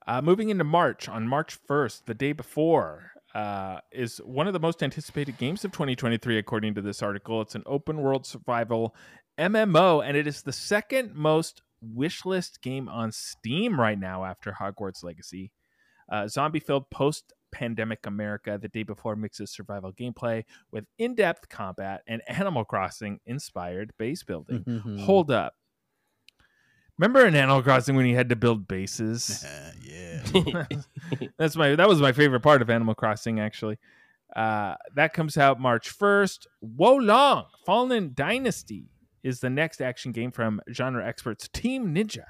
Uh, 0.05 0.21
moving 0.21 0.49
into 0.49 0.63
March, 0.63 1.07
on 1.09 1.27
March 1.27 1.57
1st, 1.69 2.05
the 2.05 2.13
day 2.13 2.31
before, 2.31 3.11
uh, 3.35 3.79
is 3.91 4.17
one 4.19 4.47
of 4.47 4.53
the 4.53 4.59
most 4.59 4.81
anticipated 4.81 5.37
games 5.37 5.63
of 5.65 5.71
2023, 5.71 6.37
according 6.37 6.73
to 6.75 6.81
this 6.81 7.01
article. 7.01 7.41
It's 7.41 7.55
an 7.55 7.63
open 7.65 7.97
world 7.97 8.25
survival 8.25 8.95
MMO, 9.37 10.03
and 10.05 10.17
it 10.17 10.27
is 10.27 10.41
the 10.41 10.53
second 10.53 11.13
most 11.13 11.61
wishlist 11.95 12.61
game 12.61 12.89
on 12.89 13.11
Steam 13.11 13.79
right 13.79 13.99
now 13.99 14.23
after 14.25 14.55
Hogwarts 14.59 15.03
Legacy. 15.03 15.51
Uh, 16.11 16.27
zombie 16.27 16.59
filled 16.59 16.89
post 16.89 17.33
pandemic 17.51 18.05
America 18.05 18.57
the 18.61 18.67
day 18.69 18.83
before 18.83 19.15
mixes 19.15 19.51
survival 19.51 19.91
gameplay 19.91 20.43
with 20.71 20.85
in 20.97 21.15
depth 21.15 21.49
combat 21.49 22.01
and 22.07 22.21
Animal 22.27 22.65
Crossing 22.65 23.19
inspired 23.25 23.91
base 23.97 24.23
building. 24.23 24.63
Mhm. 24.63 25.01
Hold 25.01 25.31
up. 25.31 25.53
Remember 26.97 27.25
in 27.27 27.35
Animal 27.35 27.61
Crossing 27.61 27.95
when 27.95 28.07
you 28.07 28.15
had 28.15 28.29
to 28.29 28.35
build 28.35 28.67
bases? 28.67 29.45
yeah. 29.83 30.23
That's 31.37 31.55
my 31.55 31.75
that 31.75 31.87
was 31.87 32.01
my 32.01 32.11
favorite 32.11 32.41
part 32.41 32.61
of 32.61 32.69
Animal 32.69 32.95
Crossing 32.95 33.39
actually. 33.39 33.77
Uh, 34.35 34.75
that 34.95 35.13
comes 35.13 35.37
out 35.37 35.59
March 35.59 35.97
1st. 35.97 36.47
Wolong 36.77 37.45
Fallen 37.65 38.11
Dynasty 38.13 38.89
is 39.23 39.39
the 39.39 39.49
next 39.49 39.79
action 39.79 40.11
game 40.11 40.31
from 40.31 40.59
genre 40.71 41.05
experts 41.05 41.47
Team 41.47 41.93
Ninja. 41.93 42.25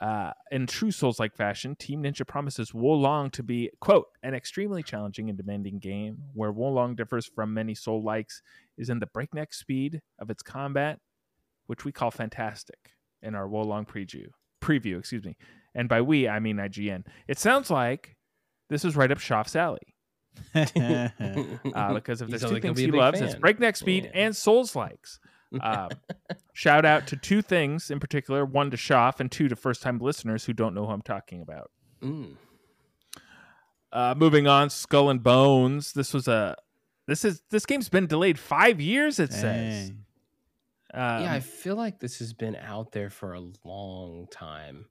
Uh, 0.00 0.32
in 0.50 0.66
true 0.66 0.90
Souls 0.90 1.18
like 1.18 1.34
fashion, 1.34 1.74
Team 1.74 2.04
Ninja 2.04 2.26
promises 2.26 2.70
Wolong 2.70 3.32
to 3.32 3.42
be, 3.42 3.70
quote, 3.80 4.06
an 4.22 4.32
extremely 4.32 4.82
challenging 4.82 5.28
and 5.28 5.36
demanding 5.36 5.80
game 5.80 6.18
where 6.34 6.52
Wolong 6.52 6.96
differs 6.96 7.26
from 7.26 7.52
many 7.52 7.74
Soul 7.74 8.02
likes 8.02 8.42
is 8.76 8.90
in 8.90 9.00
the 9.00 9.06
breakneck 9.06 9.52
speed 9.52 10.00
of 10.18 10.30
its 10.30 10.42
combat, 10.42 11.00
which 11.66 11.84
we 11.84 11.90
call 11.92 12.12
fantastic 12.12 12.92
in 13.22 13.34
our 13.34 13.46
Wolong 13.48 13.86
preview. 13.86 14.26
Preview, 14.60 14.98
excuse 14.98 15.24
me. 15.24 15.36
And 15.74 15.88
by 15.88 16.00
we, 16.02 16.28
I 16.28 16.40
mean 16.40 16.56
IGN. 16.56 17.04
It 17.28 17.38
sounds 17.38 17.70
like 17.70 18.16
this 18.70 18.84
is 18.84 18.96
right 18.96 19.10
up 19.10 19.18
Schaff's 19.18 19.54
alley 19.56 19.94
uh, 20.54 21.08
because 21.94 22.20
if 22.22 22.28
You 22.28 22.38
there's 22.38 22.50
two 22.50 22.60
things 22.60 22.78
he 22.78 22.86
big 22.86 22.94
loves, 22.94 23.20
it's 23.20 23.34
breakneck 23.34 23.76
speed 23.76 24.04
Yeah. 24.04 24.10
and 24.14 24.36
Souls 24.36 24.74
likes. 24.76 25.20
Um, 25.60 25.88
shout 26.52 26.84
out 26.84 27.06
to 27.08 27.16
two 27.16 27.42
things 27.42 27.90
in 27.90 27.98
particular: 28.00 28.44
one 28.44 28.70
to 28.70 28.76
Schaff, 28.76 29.20
and 29.20 29.30
two 29.32 29.48
to 29.48 29.56
first-time 29.56 29.98
listeners 29.98 30.44
who 30.44 30.52
don't 30.52 30.74
know 30.74 30.86
who 30.86 30.92
I'm 30.92 31.02
talking 31.02 31.40
about. 31.40 31.70
Mm. 32.02 32.34
Uh, 33.92 34.14
moving 34.16 34.46
on, 34.46 34.68
Skull 34.70 35.08
and 35.10 35.22
Bones. 35.22 35.92
This 35.92 36.12
was 36.12 36.28
a 36.28 36.54
this 37.06 37.24
is 37.24 37.42
this 37.50 37.64
game's 37.64 37.88
been 37.88 38.06
delayed 38.06 38.38
five 38.38 38.80
years. 38.80 39.18
It 39.18 39.32
says. 39.32 39.92
Um, 40.94 41.22
yeah, 41.22 41.32
I 41.32 41.40
feel 41.40 41.76
like 41.76 42.00
this 42.00 42.18
has 42.20 42.32
been 42.32 42.56
out 42.56 42.92
there 42.92 43.10
for 43.10 43.34
a 43.34 43.42
long 43.64 44.26
time. 44.30 44.86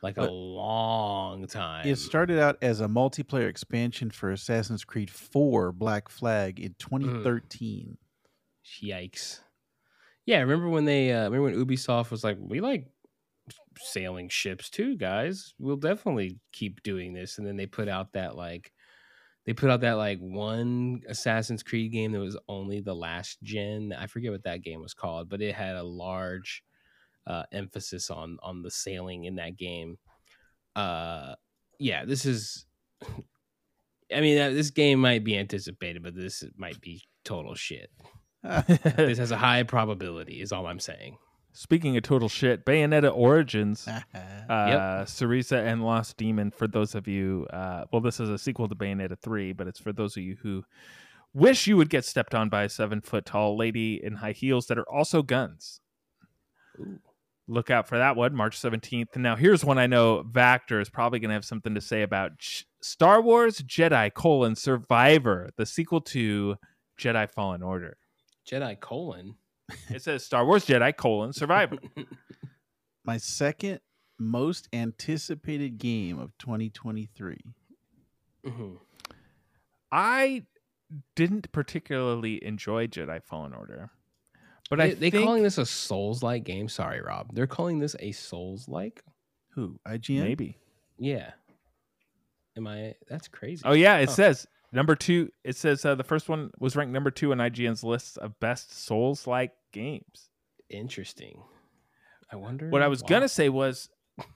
Like 0.00 0.16
a 0.16 0.30
long 0.30 1.48
time. 1.48 1.88
It 1.88 1.96
started 1.96 2.38
out 2.38 2.56
as 2.62 2.80
a 2.80 2.86
multiplayer 2.86 3.48
expansion 3.48 4.10
for 4.10 4.30
Assassin's 4.30 4.84
Creed 4.84 5.10
4 5.10 5.72
Black 5.72 6.08
Flag 6.08 6.60
in 6.60 6.76
2013. 6.78 7.98
Yikes. 8.80 9.40
Yeah, 10.24 10.40
remember 10.40 10.68
when 10.68 10.84
they 10.84 11.12
uh 11.12 11.24
remember 11.24 11.50
when 11.50 11.66
Ubisoft 11.66 12.10
was 12.10 12.22
like, 12.22 12.36
We 12.38 12.60
like 12.60 12.86
sailing 13.78 14.28
ships 14.28 14.70
too, 14.70 14.96
guys. 14.96 15.54
We'll 15.58 15.76
definitely 15.76 16.38
keep 16.52 16.82
doing 16.82 17.12
this. 17.12 17.38
And 17.38 17.46
then 17.46 17.56
they 17.56 17.66
put 17.66 17.88
out 17.88 18.12
that 18.12 18.36
like 18.36 18.72
they 19.48 19.54
put 19.54 19.70
out 19.70 19.80
that 19.80 19.94
like 19.94 20.18
one 20.18 21.00
Assassin's 21.08 21.62
Creed 21.62 21.90
game 21.90 22.12
that 22.12 22.20
was 22.20 22.36
only 22.50 22.82
the 22.82 22.94
last 22.94 23.42
gen. 23.42 23.94
I 23.98 24.06
forget 24.06 24.30
what 24.30 24.44
that 24.44 24.60
game 24.60 24.82
was 24.82 24.92
called, 24.92 25.30
but 25.30 25.40
it 25.40 25.54
had 25.54 25.74
a 25.74 25.82
large 25.82 26.62
uh 27.26 27.44
emphasis 27.50 28.10
on 28.10 28.36
on 28.42 28.60
the 28.60 28.70
sailing 28.70 29.24
in 29.24 29.36
that 29.36 29.56
game. 29.56 29.96
Uh 30.76 31.34
yeah, 31.78 32.04
this 32.04 32.26
is 32.26 32.66
I 34.14 34.20
mean, 34.20 34.38
uh, 34.38 34.50
this 34.50 34.68
game 34.68 35.00
might 35.00 35.24
be 35.24 35.38
anticipated, 35.38 36.02
but 36.02 36.14
this 36.14 36.44
might 36.58 36.78
be 36.82 37.02
total 37.24 37.54
shit. 37.54 37.90
This 38.66 39.16
has 39.16 39.30
a 39.30 39.38
high 39.38 39.62
probability, 39.62 40.42
is 40.42 40.52
all 40.52 40.66
I'm 40.66 40.78
saying. 40.78 41.16
Speaking 41.58 41.96
of 41.96 42.04
total 42.04 42.28
shit, 42.28 42.64
Bayonetta 42.64 43.12
Origins. 43.12 43.88
Uh, 44.48 44.52
uh, 44.52 45.04
Cereza 45.04 45.58
and 45.58 45.84
Lost 45.84 46.16
Demon. 46.16 46.50
For 46.50 46.66
those 46.66 46.94
of 46.94 47.06
you, 47.06 47.46
uh, 47.52 47.84
well, 47.92 48.00
this 48.00 48.18
is 48.18 48.30
a 48.30 48.38
sequel 48.38 48.66
to 48.66 48.74
Bayonetta 48.74 49.18
3, 49.20 49.52
but 49.52 49.66
it's 49.68 49.78
for 49.78 49.92
those 49.92 50.16
of 50.16 50.22
you 50.22 50.38
who 50.42 50.64
wish 51.34 51.66
you 51.66 51.76
would 51.76 51.90
get 51.90 52.06
stepped 52.06 52.34
on 52.34 52.48
by 52.48 52.62
a 52.62 52.68
seven 52.70 53.02
foot 53.02 53.26
tall 53.26 53.58
lady 53.58 54.02
in 54.02 54.14
high 54.14 54.32
heels 54.32 54.66
that 54.68 54.78
are 54.78 54.88
also 54.88 55.20
guns. 55.20 55.82
Ooh. 56.80 56.98
Look 57.46 57.68
out 57.68 57.86
for 57.86 57.98
that 57.98 58.16
one, 58.16 58.34
March 58.34 58.58
17th. 58.58 59.16
Now, 59.16 59.36
here's 59.36 59.62
one 59.62 59.76
I 59.76 59.86
know 59.86 60.22
Vactor 60.22 60.80
is 60.80 60.88
probably 60.88 61.18
going 61.18 61.28
to 61.28 61.34
have 61.34 61.44
something 61.44 61.74
to 61.74 61.80
say 61.82 62.00
about 62.00 62.38
J- 62.38 62.64
Star 62.80 63.20
Wars 63.20 63.58
Jedi 63.58 64.14
colon 64.14 64.56
Survivor, 64.56 65.50
the 65.58 65.66
sequel 65.66 66.00
to 66.00 66.56
Jedi 66.98 67.28
Fallen 67.28 67.62
Order. 67.62 67.98
Jedi 68.50 68.80
colon. 68.80 69.34
It 69.90 70.02
says 70.02 70.24
Star 70.24 70.44
Wars 70.46 70.64
Jedi 70.66 70.96
colon 70.96 71.32
Survivor. 71.32 71.76
my 73.04 73.16
second 73.18 73.80
most 74.18 74.68
anticipated 74.72 75.78
game 75.78 76.18
of 76.18 76.36
2023. 76.38 77.36
Mhm. 78.46 78.78
I 79.92 80.44
didn't 81.16 81.50
particularly 81.52 82.42
enjoy 82.44 82.86
Jedi 82.86 83.22
Fallen 83.22 83.52
Order, 83.52 83.90
but 84.70 84.76
they, 84.78 84.84
I 84.84 84.94
they 84.94 85.10
think 85.10 85.24
calling 85.24 85.42
this 85.42 85.58
a 85.58 85.66
Souls 85.66 86.22
like 86.22 86.44
game. 86.44 86.68
Sorry, 86.68 87.00
Rob. 87.00 87.34
They're 87.34 87.46
calling 87.46 87.78
this 87.78 87.94
a 88.00 88.12
Souls 88.12 88.68
like. 88.68 89.02
Who? 89.50 89.78
IGN? 89.86 90.20
maybe. 90.22 90.58
Yeah. 90.98 91.32
Am 92.56 92.66
I? 92.66 92.94
That's 93.08 93.28
crazy. 93.28 93.62
Oh 93.64 93.72
yeah, 93.72 93.98
it 93.98 94.08
Oh. 94.08 94.12
says 94.12 94.46
number 94.72 94.94
two. 94.94 95.30
It 95.44 95.56
says 95.56 95.84
uh, 95.84 95.94
the 95.94 96.04
first 96.04 96.28
one 96.28 96.50
was 96.58 96.74
ranked 96.76 96.92
number 96.92 97.10
two 97.10 97.32
on 97.32 97.38
IGN's 97.38 97.82
list 97.84 98.18
of 98.18 98.38
best 98.40 98.72
Souls-like 98.72 99.52
games. 99.72 100.30
Interesting. 100.70 101.42
I 102.32 102.36
uh, 102.36 102.38
wonder 102.38 102.68
What 102.68 102.82
I 102.82 102.88
was 102.88 103.02
why. 103.02 103.08
gonna 103.08 103.28
say 103.28 103.48
was, 103.48 103.88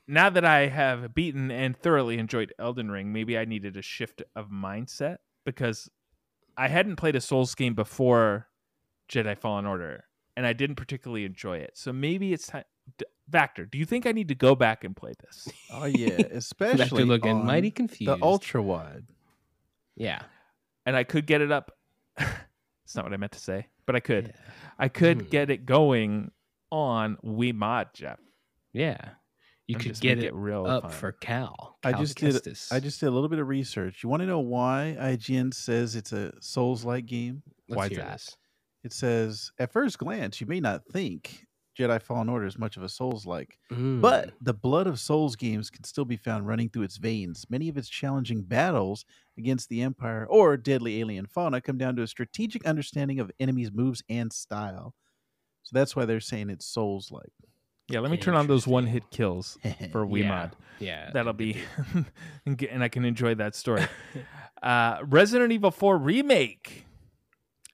now 0.06 0.30
that 0.30 0.44
I 0.44 0.68
have 0.68 1.14
beaten 1.14 1.50
and 1.50 1.76
thoroughly 1.76 2.18
enjoyed 2.18 2.52
Elden 2.58 2.90
Ring, 2.90 3.12
maybe 3.12 3.36
I 3.36 3.44
needed 3.44 3.76
a 3.76 3.82
shift 3.82 4.22
of 4.36 4.48
mindset 4.50 5.18
because 5.44 5.90
I 6.56 6.68
hadn't 6.68 6.96
played 6.96 7.16
a 7.16 7.20
Souls 7.20 7.54
game 7.54 7.74
before 7.74 8.48
Jedi 9.08 9.36
Fallen 9.36 9.66
Order, 9.66 10.04
and 10.36 10.46
I 10.46 10.52
didn't 10.52 10.76
particularly 10.76 11.24
enjoy 11.24 11.58
it. 11.58 11.72
So 11.74 11.92
maybe 11.92 12.32
it's 12.32 12.46
time. 12.46 12.64
D- 12.98 13.04
Vactor, 13.30 13.70
do 13.70 13.78
you 13.78 13.84
think 13.84 14.06
I 14.06 14.12
need 14.12 14.28
to 14.28 14.34
go 14.34 14.54
back 14.54 14.84
and 14.84 14.94
play 14.96 15.12
this? 15.20 15.48
Oh 15.72 15.84
yeah, 15.86 16.08
Vactor 16.18 16.32
especially 16.36 17.04
looking 17.04 17.36
on 17.38 17.46
mighty 17.46 17.70
confused. 17.70 18.10
the 18.10 18.18
ultra 18.24 18.62
wide. 18.62 19.06
Yeah. 19.96 20.22
and 20.86 20.96
I 20.96 21.04
could 21.04 21.26
get 21.26 21.40
it 21.40 21.52
up. 21.52 21.70
It's 22.84 22.96
not 22.96 23.04
what 23.04 23.14
I 23.14 23.16
meant 23.16 23.32
to 23.32 23.38
say, 23.38 23.68
but 23.86 23.96
I 23.96 24.00
could. 24.00 24.28
Yeah. 24.28 24.52
I 24.78 24.88
could 24.88 25.22
Hmm. 25.22 25.28
get 25.28 25.50
it 25.50 25.66
going 25.66 26.30
on 26.70 27.16
WeMod 27.24 27.92
Jeff. 27.94 28.18
Yeah. 28.72 29.10
You 29.68 29.76
And 29.76 29.84
could 29.84 30.00
get 30.00 30.18
make 30.18 30.26
it 30.26 30.34
real 30.34 30.66
up 30.66 30.82
fun. 30.84 30.90
for 30.92 31.12
Cal. 31.12 31.78
I 31.84 31.92
Cal 31.92 32.00
just 32.00 32.18
did. 32.18 32.34
Kestis. 32.34 32.72
I 32.72 32.80
just 32.80 32.98
did 33.00 33.06
a 33.06 33.10
little 33.10 33.28
bit 33.28 33.38
of 33.38 33.46
research. 33.48 34.02
You 34.02 34.08
want 34.08 34.20
to 34.20 34.26
know 34.26 34.40
why 34.40 34.96
IGN 34.98 35.52
says 35.54 35.94
it's 35.94 36.12
a 36.12 36.32
Souls-like 36.40 37.06
game? 37.06 37.42
Let's 37.68 37.76
why's 37.76 37.90
that? 37.90 38.12
this. 38.12 38.36
It 38.84 38.92
says, 38.92 39.52
at 39.58 39.70
first 39.72 39.98
glance, 39.98 40.40
you 40.40 40.46
may 40.48 40.58
not 40.60 40.84
think 40.86 41.46
Jedi 41.78 42.00
Fallen 42.02 42.28
Order 42.28 42.46
is 42.46 42.58
much 42.58 42.76
of 42.76 42.82
a 42.82 42.88
Souls-like, 42.88 43.58
Mm. 43.70 44.00
but 44.00 44.32
the 44.40 44.52
blood 44.54 44.86
of 44.86 44.98
Souls 45.00 45.36
games 45.36 45.70
can 45.70 45.84
still 45.84 46.04
be 46.04 46.16
found 46.16 46.46
running 46.46 46.68
through 46.68 46.82
its 46.82 46.98
veins. 46.98 47.46
Many 47.48 47.68
of 47.68 47.76
its 47.76 47.88
challenging 47.88 48.42
battles 48.42 49.04
against 49.38 49.68
the 49.68 49.80
Empire 49.82 50.26
or 50.28 50.56
deadly 50.56 51.00
alien 51.00 51.26
fauna 51.26 51.60
come 51.60 51.78
down 51.78 51.96
to 51.96 52.02
a 52.02 52.06
strategic 52.06 52.64
understanding 52.66 53.18
of 53.20 53.30
enemies' 53.40 53.72
moves 53.72 54.02
and 54.08 54.32
style. 54.32 54.94
So 55.62 55.70
that's 55.72 55.96
why 55.96 56.04
they're 56.04 56.20
saying 56.20 56.50
it's 56.50 56.66
Souls-like. 56.66 57.32
Yeah, 57.88 58.00
let 58.00 58.10
me 58.10 58.16
turn 58.16 58.34
on 58.34 58.46
those 58.46 58.66
one 58.66 58.86
hit 58.86 59.10
kills 59.10 59.58
for 59.92 60.06
yeah, 60.06 60.24
WeMod. 60.48 60.52
Yeah, 60.78 61.10
That'll 61.12 61.32
be, 61.32 61.56
and 62.46 62.62
and 62.62 62.82
I 62.82 62.88
can 62.88 63.04
enjoy 63.04 63.34
that 63.36 63.54
story. 63.54 63.86
uh, 64.62 64.98
Resident 65.04 65.52
Evil 65.52 65.70
4 65.70 65.98
remake. 65.98 66.86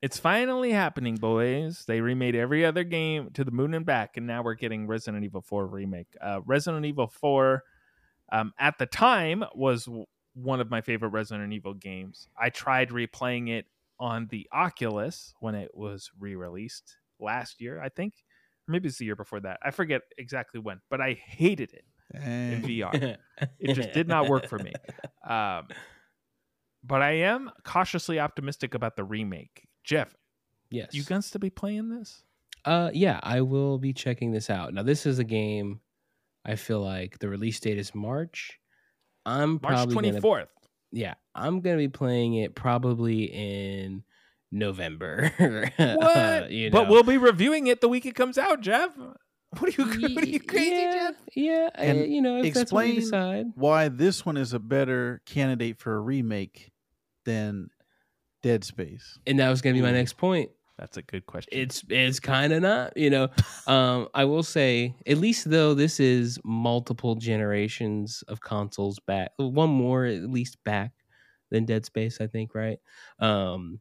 It's 0.01 0.19
finally 0.19 0.71
happening, 0.71 1.17
boys. 1.17 1.85
They 1.87 2.01
remade 2.01 2.37
every 2.37 2.65
other 2.65 2.85
game 2.85 3.31
to 3.35 3.43
the 3.43 3.51
moon 3.51 3.75
and 3.75 3.85
back, 3.85 4.17
and 4.17 4.27
now 4.27 4.43
we're 4.43 4.55
getting 4.55 4.87
Resident 4.87 5.25
Evil 5.25 5.41
4 5.41 5.67
remake. 5.67 6.07
Uh, 6.21 6.41
Resident 6.47 6.87
Evil 6.87 7.09
4, 7.09 7.65
um, 8.31 8.53
at 8.61 8.79
the 8.79 8.87
time, 8.87 9.45
was 9.55 9.89
one 10.35 10.61
of 10.61 10.71
my 10.71 10.83
favorite 10.83 11.09
Resident 11.09 11.53
Evil 11.53 11.75
games. 11.75 12.29
I 12.41 12.51
tried 12.51 12.91
replaying 12.91 13.49
it 13.49 13.67
on 13.99 14.29
the 14.31 14.47
Oculus 14.53 15.35
when 15.41 15.57
it 15.57 15.71
was 15.75 16.13
re-released 16.21 16.97
last 17.19 17.61
year, 17.61 17.81
I 17.81 17.89
think. 17.89 18.15
Maybe 18.69 18.89
it's 18.89 18.99
the 18.99 19.05
year 19.05 19.17
before 19.17 19.41
that. 19.41 19.59
I 19.65 19.73
forget 19.73 20.03
exactly 20.17 20.61
when, 20.61 20.81
but 20.91 21.01
I 21.01 21.15
hated 21.15 21.73
it 21.73 21.85
in 22.15 22.63
VR. 22.63 23.17
It 23.59 23.75
just 23.75 23.93
did 23.93 24.09
not 24.09 24.29
work 24.29 24.49
for 24.49 24.59
me. 24.59 24.73
Um, 25.29 25.69
but 26.83 27.03
I 27.03 27.11
am 27.11 27.51
cautiously 27.65 28.19
optimistic 28.19 28.73
about 28.73 28.97
the 28.97 29.05
remake. 29.05 29.67
Jeff, 29.88 30.14
yes. 30.70 30.88
you 30.92 31.03
guns 31.03 31.31
to 31.31 31.38
be 31.38 31.48
playing 31.48 31.88
this? 31.88 32.22
Uh, 32.66 32.90
yeah, 32.92 33.18
I 33.22 33.40
will 33.40 33.79
be 33.79 33.94
checking 33.94 34.33
this 34.33 34.51
out. 34.51 34.74
Now, 34.74 34.83
this 34.83 35.07
is 35.07 35.18
a 35.18 35.24
game. 35.24 35.81
I 36.44 36.57
feel 36.57 36.81
like 36.81 37.18
the 37.20 37.29
release 37.29 37.59
date 37.59 37.79
is 37.79 37.94
March. 37.94 38.59
I'm 39.24 39.53
March 39.53 39.61
probably 39.62 39.92
twenty 39.94 40.11
gonna, 40.11 40.20
fourth. 40.20 40.48
yeah, 40.92 41.14
I'm 41.35 41.61
gonna 41.62 41.79
be 41.79 41.88
playing 41.88 42.35
it 42.35 42.55
probably 42.55 43.24
in 43.24 44.03
November. 44.53 45.33
What? 45.79 46.51
you 46.51 46.70
But 46.70 46.88
we'll 46.88 47.03
be 47.03 47.16
reviewing 47.16 47.66
it 47.68 47.81
the 47.81 47.88
week 47.88 48.05
it 48.05 48.14
comes 48.14 48.37
out, 48.37 48.61
Jeff. 48.61 48.90
What 48.96 49.79
are 49.79 49.83
you? 49.83 50.09
What 50.14 50.24
are 50.24 50.29
you 50.29 50.40
crazy, 50.40 50.70
yeah, 50.77 50.92
Jeff? 50.92 51.14
Yeah, 51.35 51.68
I- 51.74 51.83
And 51.85 52.12
you 52.12 52.20
know, 52.20 52.42
if 52.42 52.53
that's 52.53 52.70
what 52.72 52.85
we 52.85 52.98
explain 52.98 53.01
decide. 53.01 53.46
why 53.55 53.88
this 53.88 54.27
one 54.27 54.37
is 54.37 54.53
a 54.53 54.59
better 54.59 55.22
candidate 55.24 55.79
for 55.79 55.96
a 55.96 56.01
remake 56.01 56.72
than 57.24 57.70
Dead 58.49 58.65
Space. 58.65 59.19
And 59.27 59.39
that 59.41 59.51
was 59.51 59.61
gonna 59.61 59.75
be 59.75 59.83
my 59.83 59.93
next 59.93 60.17
point. 60.17 60.51
That's 60.79 60.97
a 60.97 61.03
good 61.03 61.27
question. 61.27 61.51
it's 61.53 61.85
it's 61.89 62.21
kind 62.21 62.53
of 62.53 62.63
not 62.63 62.97
you 62.97 63.11
know 63.11 63.29
um 63.67 64.07
i 64.15 64.25
will 64.25 64.45
say 64.45 64.95
at 65.09 65.19
least 65.19 65.51
though 65.51 65.75
this 65.75 65.99
is 65.99 66.39
multiple 66.45 67.17
generations 67.17 68.23
of 68.29 68.41
consoles 68.41 69.01
back 69.01 69.33
one 69.39 69.71
more 69.71 70.05
at 70.05 70.31
least 70.31 70.57
back 70.65 70.93
than 71.51 71.65
dead 71.65 71.85
space 71.85 72.21
i 72.21 72.29
think 72.29 72.55
right 72.55 72.79
um 73.19 73.81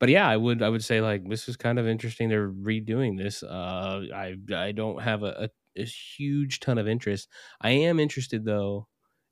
but 0.00 0.08
yeah 0.08 0.28
i 0.28 0.36
would 0.36 0.62
i 0.64 0.68
would 0.68 0.82
say 0.82 1.00
like 1.00 1.22
this 1.28 1.48
is 1.48 1.56
kind 1.56 1.78
of 1.78 1.86
interesting 1.86 2.28
they're 2.28 2.50
redoing 2.50 3.16
this 3.16 3.44
uh 3.44 4.02
i 4.12 4.34
i 4.52 4.72
don't 4.72 5.00
have 5.00 5.22
a, 5.22 5.48
a, 5.76 5.80
a 5.80 5.84
huge 5.84 6.58
ton 6.58 6.76
of 6.76 6.88
interest 6.88 7.28
i 7.60 7.70
am 7.70 8.00
interested 8.00 8.44
though 8.44 8.88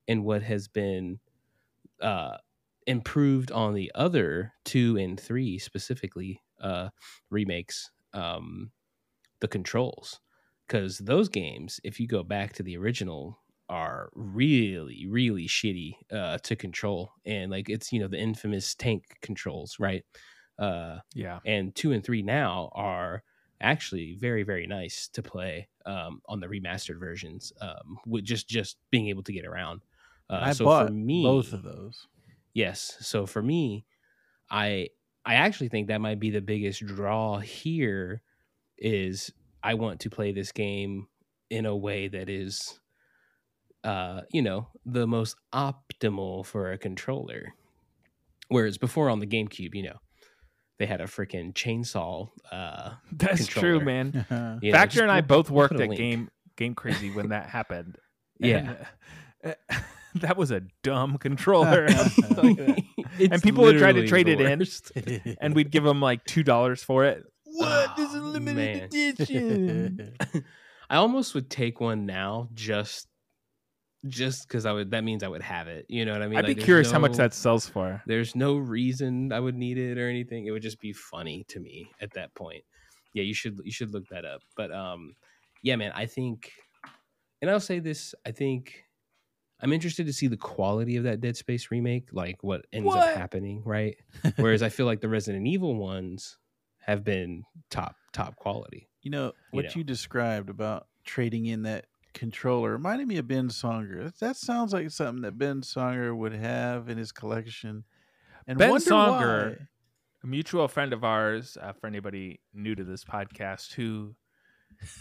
in 0.06 0.22
what 0.22 0.44
has 0.44 0.68
been 0.68 1.18
uh 2.00 2.36
improved 2.90 3.52
on 3.52 3.72
the 3.72 3.90
other 3.94 4.52
two 4.64 4.96
and 4.96 5.18
three 5.18 5.58
specifically 5.58 6.42
uh 6.60 6.88
remakes 7.30 7.90
um 8.14 8.70
the 9.40 9.48
controls 9.48 10.20
because 10.66 10.98
those 10.98 11.28
games 11.28 11.80
if 11.84 12.00
you 12.00 12.08
go 12.08 12.22
back 12.24 12.52
to 12.52 12.62
the 12.64 12.76
original 12.76 13.38
are 13.68 14.10
really 14.14 15.06
really 15.08 15.46
shitty 15.46 15.94
uh 16.12 16.36
to 16.38 16.56
control 16.56 17.12
and 17.24 17.50
like 17.50 17.70
it's 17.70 17.92
you 17.92 18.00
know 18.00 18.08
the 18.08 18.18
infamous 18.18 18.74
tank 18.74 19.04
controls 19.22 19.76
right 19.78 20.02
uh 20.58 20.98
yeah. 21.14 21.38
and 21.46 21.74
two 21.76 21.92
and 21.92 22.04
three 22.04 22.22
now 22.22 22.70
are 22.74 23.22
actually 23.60 24.16
very 24.18 24.42
very 24.42 24.66
nice 24.66 25.08
to 25.12 25.22
play 25.22 25.68
um 25.86 26.20
on 26.28 26.40
the 26.40 26.48
remastered 26.48 26.98
versions 26.98 27.52
um 27.60 27.98
with 28.04 28.24
just 28.24 28.48
just 28.48 28.76
being 28.90 29.08
able 29.08 29.22
to 29.22 29.32
get 29.32 29.46
around 29.46 29.82
uh 30.28 30.40
I 30.42 30.52
so 30.52 30.64
bought 30.64 30.88
for 30.88 30.92
me 30.92 31.22
both 31.22 31.52
of 31.52 31.62
those. 31.62 32.08
Yes. 32.54 32.96
So 33.00 33.26
for 33.26 33.42
me, 33.42 33.86
I 34.50 34.88
I 35.24 35.34
actually 35.34 35.68
think 35.68 35.88
that 35.88 36.00
might 36.00 36.18
be 36.20 36.30
the 36.30 36.40
biggest 36.40 36.84
draw 36.86 37.38
here 37.38 38.22
is 38.78 39.32
I 39.62 39.74
want 39.74 40.00
to 40.00 40.10
play 40.10 40.32
this 40.32 40.52
game 40.52 41.06
in 41.50 41.66
a 41.66 41.76
way 41.76 42.08
that 42.08 42.28
is 42.28 42.80
uh, 43.84 44.22
you 44.30 44.42
know, 44.42 44.68
the 44.84 45.06
most 45.06 45.36
optimal 45.54 46.44
for 46.44 46.70
a 46.72 46.78
controller. 46.78 47.54
Whereas 48.48 48.78
before 48.78 49.08
on 49.08 49.20
the 49.20 49.26
GameCube, 49.26 49.74
you 49.74 49.84
know, 49.84 49.96
they 50.78 50.86
had 50.86 51.00
a 51.00 51.04
freaking 51.04 51.52
chainsaw 51.52 52.28
uh 52.50 52.92
That's 53.12 53.46
true, 53.46 53.78
controller. 53.78 53.84
man. 53.84 54.58
you 54.62 54.72
know, 54.72 54.78
Vactor 54.78 54.90
just 54.90 55.02
and 55.02 55.10
I 55.10 55.20
both 55.20 55.50
worked 55.50 55.74
at 55.74 55.88
link. 55.88 55.96
Game 55.96 56.30
Game 56.56 56.74
Crazy 56.74 57.10
when 57.10 57.28
that 57.28 57.48
happened. 57.48 57.98
Yeah. 58.38 58.74
And, 59.42 59.56
uh, 59.70 59.74
that 60.16 60.36
was 60.36 60.50
a 60.50 60.62
dumb 60.82 61.18
controller. 61.18 61.86
I'll 61.88 62.34
tell 62.34 62.46
you 62.46 62.54
that. 62.54 62.82
It's 63.18 63.42
people 63.44 63.64
would 63.64 63.78
try 63.78 63.92
to 63.92 64.06
trade 64.06 64.28
it 64.28 64.40
in. 64.40 65.36
and 65.40 65.54
we'd 65.54 65.70
give 65.70 65.84
them 65.84 66.00
like 66.00 66.24
two 66.24 66.42
dollars 66.42 66.82
for 66.82 67.04
it. 67.04 67.24
What? 67.44 67.96
This 67.96 68.12
is 68.12 68.22
limited 68.22 68.92
man. 68.92 69.10
edition. 69.10 70.16
I 70.88 70.96
almost 70.96 71.34
would 71.34 71.50
take 71.50 71.80
one 71.80 72.06
now 72.06 72.48
just 72.54 73.06
just 74.08 74.48
because 74.48 74.64
I 74.64 74.72
would 74.72 74.92
that 74.92 75.04
means 75.04 75.22
I 75.22 75.28
would 75.28 75.42
have 75.42 75.68
it. 75.68 75.86
You 75.88 76.04
know 76.04 76.12
what 76.12 76.22
I 76.22 76.28
mean? 76.28 76.38
I'd 76.38 76.42
be 76.42 76.48
Like, 76.48 76.56
there's 76.56 76.64
curious 76.64 76.90
how 76.90 76.98
much 76.98 77.16
that 77.16 77.34
sells 77.34 77.68
for. 77.68 78.02
there's 78.06 78.34
no 78.34 78.56
reason 78.56 79.32
I 79.32 79.40
would 79.40 79.54
need 79.54 79.78
it 79.78 79.98
or 79.98 80.08
anything. 80.08 80.46
It 80.46 80.52
would 80.52 80.62
just 80.62 80.80
be 80.80 80.92
funny 80.92 81.44
to 81.48 81.60
me 81.60 81.90
at 82.00 82.12
that 82.14 82.34
point. 82.34 82.64
Yeah, 83.14 83.24
you 83.24 83.34
should 83.34 83.60
you 83.64 83.72
should 83.72 83.92
look 83.92 84.08
that 84.10 84.24
up. 84.24 84.40
But 84.56 84.72
um 84.72 85.14
yeah, 85.62 85.76
man, 85.76 85.92
I 85.94 86.06
think 86.06 86.52
and 87.42 87.50
I'll 87.50 87.60
say 87.60 87.78
this, 87.78 88.14
I 88.26 88.32
think 88.32 88.84
I'm 89.62 89.72
interested 89.72 90.06
to 90.06 90.12
see 90.12 90.26
the 90.26 90.36
quality 90.36 90.96
of 90.96 91.04
that 91.04 91.20
Dead 91.20 91.36
Space 91.36 91.70
remake, 91.70 92.08
like 92.12 92.42
what 92.42 92.64
ends 92.72 92.86
What? 92.86 93.08
up 93.08 93.16
happening, 93.16 93.62
right? 93.64 93.96
Whereas 94.36 94.62
I 94.62 94.68
feel 94.68 94.86
like 94.86 95.00
the 95.00 95.08
Resident 95.08 95.46
Evil 95.46 95.74
ones 95.76 96.38
have 96.80 97.04
been 97.04 97.44
top 97.70 97.96
top 98.12 98.36
quality. 98.36 98.88
You 99.02 99.10
know 99.10 99.32
what 99.50 99.66
know. 99.66 99.70
you 99.76 99.84
described 99.84 100.50
about 100.50 100.86
trading 101.04 101.46
in 101.46 101.62
that 101.62 101.86
controller 102.12 102.72
reminded 102.72 103.06
me 103.06 103.18
of 103.18 103.28
Ben 103.28 103.48
Songer. 103.48 104.16
That 104.18 104.36
sounds 104.36 104.72
like 104.72 104.90
something 104.90 105.22
that 105.22 105.38
Ben 105.38 105.60
Songer 105.60 106.16
would 106.16 106.32
have 106.32 106.88
in 106.88 106.98
his 106.98 107.12
collection. 107.12 107.84
And 108.46 108.58
Ben 108.58 108.70
wonder 108.70 108.84
Songer- 108.90 109.66
A 110.24 110.26
mutual 110.26 110.66
friend 110.68 110.92
of 110.92 111.04
ours, 111.04 111.56
uh, 111.60 111.72
for 111.72 111.86
anybody 111.86 112.40
new 112.52 112.74
to 112.74 112.82
this 112.84 113.04
podcast, 113.04 113.72
who 113.74 114.14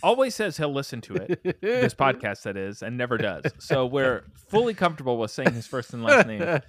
always 0.04 0.36
says 0.36 0.58
he'll 0.58 0.74
listen 0.74 1.02
to 1.02 1.15
it, 1.15 1.62
this 1.62 1.94
podcast 1.96 2.44
that 2.44 2.58
is, 2.58 2.82
and 2.82 2.98
never 2.98 3.18
does. 3.18 3.44
So 3.60 3.86
we're 3.86 4.24
fully 4.50 4.74
comfortable 4.74 5.18
with 5.18 5.32
saying 5.32 5.54
his 5.54 5.68
first 5.68 5.94
and 5.94 6.04
last 6.04 6.28
name 6.28 6.60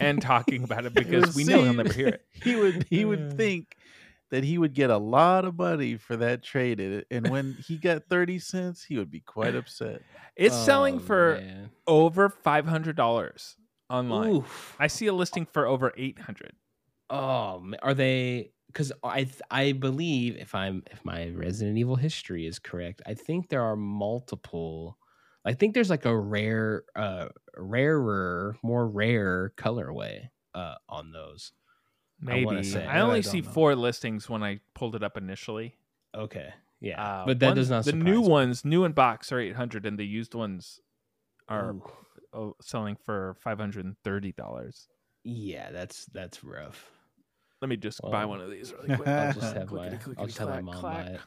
and 0.00 0.20
talking 0.20 0.64
about 0.64 0.84
it 0.86 0.94
because 0.94 1.34
we 1.34 1.44
know 1.44 1.62
he'll 1.62 1.74
never 1.74 1.92
hear 1.92 2.08
it. 2.08 2.22
He 2.42 2.56
would 2.56 2.86
he 2.90 3.04
would 3.04 3.36
think 3.36 3.76
that 4.30 4.44
he 4.44 4.58
would 4.58 4.74
get 4.74 4.90
a 4.90 4.98
lot 4.98 5.44
of 5.46 5.56
money 5.58 5.96
for 5.96 6.16
that 6.18 6.42
trade, 6.42 6.80
and- 6.80 7.04
and 7.10 7.30
when 7.30 7.56
he 7.66 7.78
got 7.78 8.04
thirty 8.10 8.38
cents, 8.38 8.84
he 8.84 8.98
would 8.98 9.10
be 9.10 9.20
quite 9.20 9.54
upset. 9.54 10.02
It's 10.36 10.54
selling 10.56 10.96
Oh, 10.96 10.98
for 11.00 11.38
man. 11.40 11.70
over 11.86 12.28
five 12.28 12.66
hundred 12.66 12.94
dollars 12.96 13.56
online. 13.90 14.36
Oof. 14.36 14.76
I 14.78 14.86
see 14.88 15.06
a 15.06 15.12
listing 15.14 15.46
for 15.46 15.66
over 15.66 15.92
eight 15.96 16.18
hundred. 16.18 16.52
Oh, 17.10 17.64
are 17.82 17.94
they? 17.94 18.50
Because 18.68 18.92
I 19.02 19.26
I 19.50 19.72
believe 19.72 20.36
if 20.36 20.54
I'm 20.54 20.82
if 20.90 21.04
my 21.04 21.28
Resident 21.30 21.78
Evil 21.78 21.96
history 21.96 22.46
is 22.46 22.58
correct, 22.58 23.02
I 23.06 23.14
think 23.14 23.48
there 23.48 23.62
are 23.62 23.76
multiple. 23.76 24.98
I 25.44 25.54
think 25.54 25.72
there's 25.74 25.88
like 25.90 26.04
a 26.04 26.16
rare, 26.16 26.84
uh, 26.94 27.28
rarer, 27.56 28.56
more 28.62 28.86
rare 28.86 29.52
colorway 29.56 30.28
uh 30.54 30.74
on 30.88 31.12
those. 31.12 31.52
I 32.26 32.40
Maybe. 32.44 32.62
say. 32.64 32.84
I 32.84 33.00
only 33.00 33.18
I 33.18 33.22
see 33.22 33.40
know. 33.40 33.48
four 33.50 33.74
listings 33.76 34.28
when 34.28 34.42
I 34.42 34.60
pulled 34.74 34.94
it 34.96 35.02
up 35.02 35.16
initially. 35.16 35.76
Okay, 36.14 36.52
yeah, 36.80 37.02
Uh, 37.02 37.26
but 37.26 37.38
that 37.38 37.46
ones- 37.48 37.56
does 37.58 37.70
not. 37.70 37.84
The 37.84 37.92
new 37.92 38.22
me. 38.22 38.28
ones, 38.28 38.64
new 38.64 38.84
in 38.84 38.92
box, 38.92 39.30
are 39.32 39.38
eight 39.40 39.56
hundred, 39.56 39.86
and 39.86 39.98
the 39.98 40.06
used 40.06 40.34
ones 40.34 40.80
are 41.48 41.72
Ooh. 41.74 41.82
oh, 42.34 42.56
selling 42.60 42.96
for 42.96 43.34
five 43.40 43.58
hundred 43.58 43.84
and 43.86 43.96
thirty 44.04 44.32
dollars. 44.32 44.88
Yeah, 45.24 45.70
that's 45.70 46.06
that's 46.06 46.42
rough. 46.44 46.90
Let 47.60 47.68
me 47.68 47.76
just 47.76 48.00
buy 48.02 48.24
one 48.24 48.40
of 48.40 48.50
these 48.50 48.72
really 48.72 48.96
quick. 48.96 49.08
I'll 49.08 49.32
just 49.32 49.54
have 49.54 49.66
Clickety, 49.68 50.10
my 50.14 50.14
I'll 50.18 50.26
just 50.26 50.38
have 50.38 50.48
my 50.48 50.60
mom 50.60 50.74
clack. 50.74 51.06
buy 51.06 51.12
it. 51.12 51.20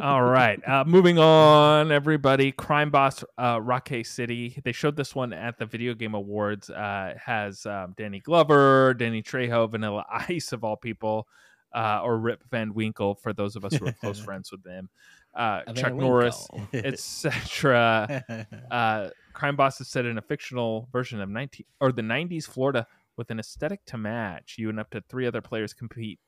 All 0.00 0.22
right. 0.22 0.60
Uh, 0.66 0.84
moving 0.86 1.18
on, 1.18 1.90
everybody. 1.90 2.52
Crime 2.52 2.90
Boss 2.90 3.24
uh, 3.36 3.60
Rockay 3.60 4.02
City. 4.02 4.60
They 4.64 4.72
showed 4.72 4.96
this 4.96 5.14
one 5.14 5.32
at 5.32 5.58
the 5.58 5.66
Video 5.66 5.94
Game 5.94 6.14
Awards. 6.14 6.70
Uh, 6.70 7.12
it 7.14 7.18
has 7.18 7.66
um, 7.66 7.94
Danny 7.96 8.20
Glover, 8.20 8.94
Danny 8.94 9.22
Trejo, 9.22 9.68
Vanilla 9.70 10.04
Ice, 10.28 10.52
of 10.52 10.62
all 10.62 10.76
people, 10.76 11.26
uh, 11.74 12.00
or 12.02 12.18
Rip 12.18 12.44
Van 12.50 12.74
Winkle, 12.74 13.16
for 13.16 13.32
those 13.32 13.56
of 13.56 13.64
us 13.64 13.74
who 13.74 13.86
are 13.86 13.92
close 13.92 14.20
friends 14.24 14.52
with 14.52 14.62
them. 14.62 14.88
Uh, 15.34 15.62
Chuck 15.74 15.94
Norris, 15.94 16.48
etc. 16.72 18.24
Uh, 18.70 19.10
Crime 19.32 19.56
Boss 19.56 19.80
is 19.80 19.88
set 19.88 20.04
in 20.06 20.18
a 20.18 20.22
fictional 20.22 20.88
version 20.92 21.20
of 21.20 21.28
19 21.28 21.64
or 21.80 21.92
the 21.92 22.02
90s 22.02 22.44
Florida 22.44 22.86
with 23.18 23.30
an 23.30 23.38
aesthetic 23.38 23.84
to 23.86 23.98
match. 23.98 24.54
You 24.56 24.70
and 24.70 24.80
up 24.80 24.88
to 24.90 25.02
three 25.02 25.26
other 25.26 25.42
players 25.42 25.74
compete, 25.74 26.20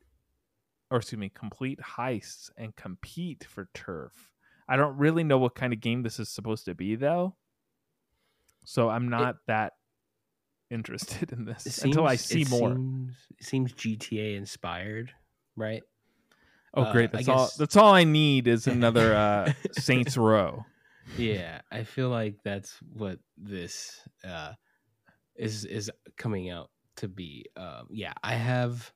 or 0.91 0.99
excuse 0.99 1.19
me, 1.19 1.31
complete 1.33 1.79
heists 1.97 2.51
and 2.59 2.77
compete 2.77 3.45
for 3.49 3.71
turf. 3.73 4.31
I 4.69 4.77
don't 4.77 4.99
really 4.99 5.25
know 5.25 5.39
what 5.39 5.55
kind 5.55 5.73
of 5.73 5.81
game 5.81 6.03
this 6.03 6.21
is 6.21 6.29
supposed 6.29 6.67
to 6.67 6.75
be 6.75 6.97
though. 6.97 7.37
So 8.65 8.91
I'm 8.91 9.09
not 9.09 9.37
that 9.47 9.73
interested 10.71 11.33
in 11.33 11.45
this 11.45 11.67
It 11.79 11.85
until 11.85 12.07
I 12.07 12.17
see 12.17 12.43
it 12.43 12.51
more. 12.51 12.75
Seems, 12.75 13.15
it 13.39 13.45
seems 13.47 13.73
GTA 13.73 14.37
inspired, 14.37 15.13
right? 15.57 15.83
oh 16.75 16.83
uh, 16.83 16.93
great, 16.93 17.11
I 17.13 17.17
that's 17.17 17.29
all 17.29 17.47
guess- 17.47 17.57
that's 17.57 17.77
all 17.77 17.93
I 17.95 18.05
need 18.05 18.47
is 18.47 18.67
another 18.69 19.15
uh 19.15 19.53
Saints 19.73 20.17
Row. 20.17 20.65
yeah, 21.17 21.61
I 21.73 21.83
feel 21.85 22.11
like 22.11 22.37
that's 22.45 22.77
what 22.93 23.19
this 23.37 24.01
uh, 24.23 24.53
is 25.35 25.65
is 25.65 25.91
coming 26.17 26.51
out 26.51 26.71
to 26.97 27.09
be. 27.09 27.47
Um, 27.57 27.87
yeah, 27.91 28.13
I 28.23 28.35
have. 28.35 28.93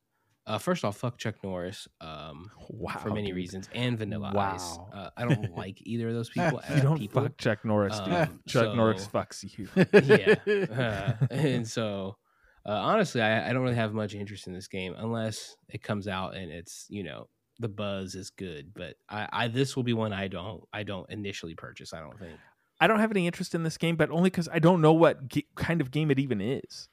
Uh, 0.47 0.59
first 0.59 0.85
off, 0.85 0.99
fuck 0.99 1.17
Chuck 1.17 1.37
Norris 1.43 1.89
um, 2.03 2.51
Wow. 2.69 2.99
for 3.01 3.09
many 3.09 3.29
dude. 3.29 3.37
reasons, 3.37 3.69
and 3.75 3.97
Vanilla 3.97 4.31
Ice. 4.37 4.77
Wow. 4.77 4.89
Uh, 4.93 5.11
I 5.17 5.25
don't 5.25 5.57
like 5.57 5.79
either 5.87 6.09
of 6.09 6.15
those 6.15 6.29
people. 6.35 6.61
You 6.75 6.83
don't 6.83 6.99
people. 6.99 7.23
fuck 7.23 7.39
Chuck 7.39 7.65
Norris, 7.65 7.99
dude. 8.01 8.13
Um, 8.13 8.41
Chuck 8.47 8.77
Norris 8.77 9.07
fucks 9.09 9.43
you. 9.57 9.69
yeah. 10.05 11.17
Uh, 11.21 11.27
and 11.31 11.67
so, 11.67 12.19
uh, 12.67 12.73
honestly, 12.73 13.23
I, 13.23 13.49
I 13.49 13.53
don't 13.55 13.63
really 13.63 13.75
have 13.75 13.95
much 13.95 14.15
interest 14.15 14.47
in 14.47 14.53
this 14.53 14.69
game 14.69 14.95
unless 14.99 15.57
it 15.71 15.83
comes 15.83 16.09
out 16.09 16.35
and 16.37 16.51
it's 16.53 16.87
you 16.91 17.05
know 17.05 17.29
the 17.59 17.69
buzz 17.71 18.15
is 18.15 18.29
good. 18.29 18.73
But 18.75 18.97
I, 19.09 19.29
I 19.33 19.49
this 19.49 19.77
will 19.77 19.83
be 19.83 19.95
one 19.95 20.13
I 20.13 20.29
don't 20.29 20.63
I 20.75 20.83
don't 20.83 21.09
initially 21.09 21.55
purchase. 21.55 21.95
I 21.95 22.01
don't 22.01 22.19
think. 22.19 22.39
I 22.81 22.87
don't 22.87 22.99
have 23.01 23.13
any 23.13 23.27
interest 23.27 23.55
in 23.55 23.63
this 23.63 23.79
game, 23.79 23.97
but 23.97 24.11
only 24.11 24.29
because 24.29 24.49
I 24.53 24.59
don't 24.59 24.83
know 24.83 24.93
what 24.93 25.27
ga- 25.29 25.47
kind 25.57 25.81
of 25.81 25.91
game 25.91 26.11
it 26.11 26.19
even 26.19 26.43
is. 26.43 26.89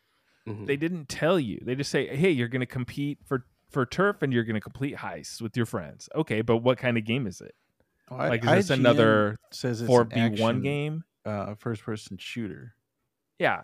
Mhm. 0.47 0.65
They 0.65 0.75
didn't 0.77 1.07
tell 1.09 1.39
you. 1.39 1.59
They 1.63 1.75
just 1.75 1.91
say, 1.91 2.07
"Hey, 2.15 2.31
you're 2.31 2.47
going 2.47 2.61
to 2.61 2.65
compete 2.65 3.19
for 3.25 3.45
for 3.69 3.85
turf, 3.85 4.21
and 4.21 4.33
you're 4.33 4.43
going 4.43 4.55
to 4.55 4.61
complete 4.61 4.95
heists 4.97 5.41
with 5.41 5.55
your 5.55 5.65
friends." 5.65 6.09
Okay, 6.15 6.41
but 6.41 6.57
what 6.57 6.77
kind 6.77 6.97
of 6.97 7.05
game 7.05 7.27
is 7.27 7.41
it? 7.41 7.55
Like, 8.09 8.43
is 8.43 8.49
this 8.49 8.69
IGN 8.69 8.79
another 8.79 9.37
says 9.51 9.81
it's 9.81 9.87
Four 9.87 10.01
an 10.01 10.09
v 10.09 10.41
one 10.41 10.55
action, 10.57 10.61
game? 10.61 11.03
uh, 11.25 11.55
first 11.55 11.83
person 11.83 12.17
shooter? 12.17 12.75
Yeah, 13.39 13.63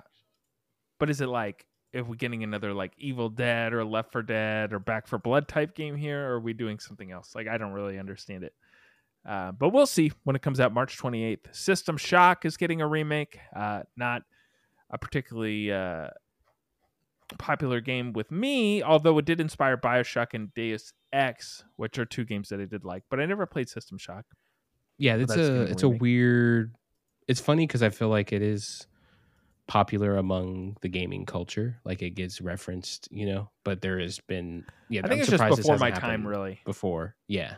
but 1.00 1.10
is 1.10 1.20
it 1.20 1.28
like 1.28 1.66
if 1.94 2.06
we're 2.08 2.16
getting 2.16 2.44
another 2.44 2.74
like 2.74 2.94
Evil 2.98 3.30
Dead 3.30 3.74
or 3.74 3.84
Left 3.84 4.12
for 4.12 4.22
Dead 4.22 4.72
or 4.72 4.80
Back 4.80 5.08
for 5.08 5.18
Blood 5.18 5.48
type 5.48 5.76
game 5.76 5.96
here, 5.98 6.30
or 6.30 6.34
are 6.36 6.40
we 6.40 6.54
doing 6.54 6.80
something 6.80 7.12
else? 7.12 7.34
Like 7.36 7.48
I 7.48 7.58
don't 7.58 7.72
really 7.74 7.98
understand 8.00 8.44
it. 8.44 8.54
Uh, 9.26 9.52
but 9.52 9.70
we'll 9.70 9.86
see 9.86 10.12
when 10.24 10.36
it 10.38 10.42
comes 10.42 10.60
out 10.62 10.74
March 10.74 10.98
28th. 10.98 11.54
System 11.54 11.98
Shock 11.98 12.46
is 12.46 12.56
getting 12.56 12.82
a 12.82 12.88
remake. 12.88 13.40
Uh, 13.54 13.84
not 13.98 14.22
a 14.90 14.98
particularly 14.98 15.70
uh, 15.70 16.08
popular 17.36 17.82
game 17.82 18.14
with 18.14 18.32
me, 18.32 18.82
although 18.82 19.18
it 19.18 19.26
did 19.26 19.42
inspire 19.42 19.78
Bioshock 19.78 20.34
and 20.34 20.54
Deus 20.54 20.94
Ex, 21.12 21.64
which 21.76 21.98
are 22.00 22.06
two 22.06 22.26
games 22.26 22.50
that 22.50 22.60
I 22.60 22.66
did 22.66 22.84
like. 22.84 23.04
But 23.10 23.20
I 23.20 23.26
never 23.26 23.46
played 23.46 23.70
System 23.70 23.98
Shock. 23.98 24.26
Yeah, 24.98 25.16
it's 25.16 25.36
that's 25.36 25.48
a 25.48 25.62
it's 25.64 25.84
a 25.84 25.90
weird. 25.90 26.76
It's 27.28 27.42
funny 27.42 27.68
because 27.68 27.84
I 27.84 27.90
feel 27.90 28.10
like 28.10 28.32
it 28.32 28.42
is 28.42 28.88
popular 29.68 30.16
among 30.16 30.78
the 30.82 30.90
gaming 30.90 31.26
culture. 31.26 31.80
Like 31.84 32.02
it 32.02 32.12
gets 32.12 32.42
referenced, 32.42 33.08
you 33.12 33.26
know. 33.26 33.50
But 33.64 33.82
there 33.82 34.00
has 34.00 34.20
been 34.20 34.66
yeah. 34.90 35.02
I 35.04 35.08
think 35.08 35.14
I'm 35.14 35.20
it's 35.22 35.30
just 35.30 35.58
before 35.58 35.78
my 35.78 35.92
time, 35.92 36.26
really. 36.26 36.60
Before, 36.66 37.16
yeah, 37.28 37.56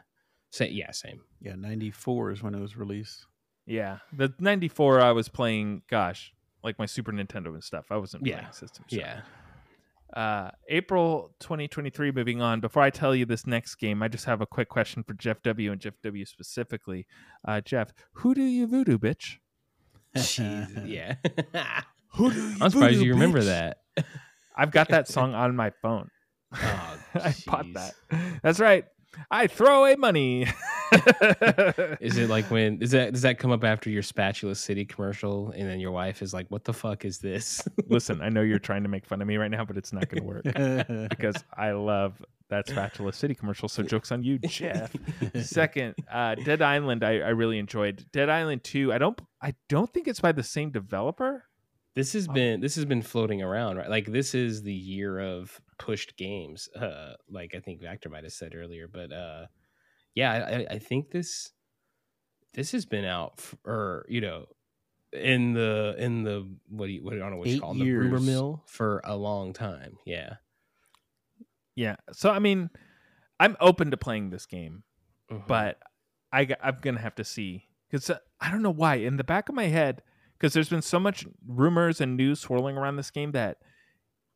Sa- 0.51 0.65
yeah, 0.65 0.91
same. 0.91 1.21
Yeah, 1.39 1.55
ninety 1.55 1.91
four 1.91 2.31
is 2.31 2.43
when 2.43 2.55
it 2.55 2.59
was 2.59 2.75
released. 2.75 3.25
Yeah, 3.65 3.99
the 4.11 4.33
'94 4.39 4.99
I 4.99 5.11
was 5.11 5.29
playing. 5.29 5.83
Gosh, 5.87 6.33
like 6.63 6.79
my 6.79 6.87
Super 6.87 7.11
Nintendo 7.11 7.53
and 7.53 7.63
stuff. 7.63 7.85
I 7.91 7.97
wasn't 7.97 8.23
playing 8.23 8.39
Yeah, 8.39 8.49
System 8.49 8.85
Shock. 8.89 8.99
Yeah, 8.99 9.21
Uh, 10.15 10.49
April 10.69 11.35
2023. 11.39 12.11
Moving 12.11 12.41
on. 12.41 12.59
Before 12.59 12.81
I 12.81 12.89
tell 12.89 13.15
you 13.15 13.25
this 13.25 13.45
next 13.45 13.75
game, 13.75 14.01
I 14.01 14.07
just 14.07 14.25
have 14.25 14.41
a 14.41 14.45
quick 14.45 14.69
question 14.69 15.03
for 15.03 15.13
Jeff 15.13 15.41
W. 15.43 15.71
and 15.71 15.79
Jeff 15.79 15.93
W. 16.03 16.25
specifically. 16.25 17.05
Uh, 17.47 17.61
Jeff, 17.61 17.93
who 18.13 18.33
do 18.33 18.41
you 18.41 18.67
voodoo, 18.67 18.97
bitch? 18.97 19.37
Jeez, 20.17 20.87
yeah. 20.87 21.15
Who 22.13 22.31
do 22.31 22.41
you 22.41 22.55
I'm 22.59 22.71
surprised 22.71 22.95
voodoo, 22.95 23.05
you 23.05 23.13
remember 23.13 23.41
bitch? 23.41 23.45
that. 23.45 23.77
I've 24.57 24.71
got 24.71 24.89
that 24.89 25.07
song 25.07 25.35
on 25.35 25.55
my 25.55 25.69
phone. 25.81 26.09
Oh, 26.55 26.97
I 27.13 27.35
bought 27.45 27.67
that. 27.75 27.93
That's 28.41 28.59
right. 28.59 28.85
I 29.29 29.45
throw 29.45 29.81
away 29.81 29.95
money. 29.95 30.47
Is 31.99 32.17
it 32.17 32.29
like 32.29 32.45
when 32.51 32.81
is 32.81 32.91
that 32.91 33.13
does 33.13 33.21
that 33.23 33.37
come 33.39 33.51
up 33.51 33.63
after 33.63 33.89
your 33.89 34.01
Spatula 34.03 34.55
City 34.55 34.85
commercial 34.85 35.51
and 35.51 35.69
then 35.69 35.79
your 35.79 35.91
wife 35.91 36.21
is 36.21 36.33
like, 36.33 36.47
"What 36.49 36.63
the 36.63 36.73
fuck 36.73 37.05
is 37.05 37.19
this?" 37.19 37.67
Listen, 37.87 38.21
I 38.21 38.29
know 38.29 38.41
you're 38.41 38.59
trying 38.59 38.83
to 38.83 38.89
make 38.89 39.05
fun 39.05 39.21
of 39.21 39.27
me 39.27 39.37
right 39.37 39.51
now, 39.51 39.65
but 39.65 39.77
it's 39.77 39.93
not 39.93 40.09
going 40.09 40.23
to 40.23 40.27
work 40.27 41.09
because 41.09 41.43
I 41.55 41.71
love 41.71 42.23
that 42.49 42.67
Spatula 42.67 43.13
City 43.13 43.35
commercial. 43.35 43.69
So 43.69 43.83
jokes 43.83 44.11
on 44.11 44.23
you, 44.23 44.39
Jeff. 44.39 44.95
Second, 45.41 45.95
uh, 46.11 46.35
Dead 46.35 46.61
Island, 46.61 47.03
I, 47.03 47.19
I 47.19 47.29
really 47.29 47.59
enjoyed. 47.59 48.05
Dead 48.11 48.29
Island 48.29 48.63
Two, 48.63 48.91
I 48.91 48.97
don't, 48.97 49.19
I 49.41 49.53
don't 49.67 49.91
think 49.93 50.07
it's 50.07 50.19
by 50.21 50.31
the 50.31 50.43
same 50.43 50.71
developer. 50.71 51.45
this 51.95 52.13
has 52.13 52.27
been 52.27 52.61
this 52.61 52.75
has 52.75 52.85
been 52.85 53.01
floating 53.01 53.41
around, 53.41 53.77
right? 53.77 53.89
Like 53.89 54.07
this 54.11 54.33
is 54.33 54.63
the 54.63 54.73
year 54.73 55.19
of 55.19 55.59
pushed 55.77 56.17
games. 56.17 56.69
Uh, 56.75 57.13
like 57.29 57.53
I 57.55 57.59
think 57.59 57.81
Vactor 57.81 58.09
might 58.09 58.23
have 58.23 58.33
said 58.33 58.53
earlier, 58.55 58.87
but 58.87 59.11
uh, 59.11 59.45
yeah, 60.19 60.31
I, 60.33 60.37
I- 60.59 60.67
I 60.75 60.79
think 60.79 61.11
this 61.11 61.51
this 62.53 62.71
has 62.73 62.85
been 62.85 63.05
out 63.05 63.33
f- 63.39 63.55
or 63.65 64.05
you 64.09 64.21
know 64.21 64.45
in 65.13 65.53
the 65.53 65.95
in 65.97 66.23
the 66.23 66.47
what 66.67 66.87
do 66.87 66.91
you 66.93 67.03
what 67.03 67.13
I 67.13 67.17
don't 67.17 67.31
know 67.31 67.37
what 67.37 67.47
you 67.47 67.59
call 67.61 67.73
the 67.73 67.91
rumor 67.91 68.19
mill 68.19 68.63
for 68.67 69.01
a 69.03 69.15
long 69.15 69.53
time. 69.53 69.97
Yeah, 70.05 70.35
Yeah. 71.75 71.95
So 72.11 72.29
I 72.29 72.39
mean, 72.39 72.69
I'm 73.39 73.55
open 73.59 73.91
to 73.91 73.97
playing 73.97 74.29
this 74.29 74.45
game, 74.45 74.83
Mhm. 75.31 75.47
but 75.47 75.79
I'm 76.31 76.47
gonna 76.81 76.99
have 76.99 77.15
to 77.15 77.23
see 77.23 77.65
because 77.89 78.11
I 78.39 78.51
don't 78.51 78.61
know 78.61 78.69
why. 78.73 78.95
In 78.95 79.17
the 79.17 79.23
back 79.23 79.49
of 79.49 79.55
my 79.55 79.65
head, 79.65 80.01
because 80.37 80.53
there's 80.53 80.69
been 80.69 80.81
so 80.81 80.99
much 80.99 81.25
rumors 81.47 82.01
and 82.01 82.15
news 82.17 82.39
swirling 82.39 82.77
around 82.77 82.97
this 82.97 83.11
game 83.11 83.31
that 83.31 83.57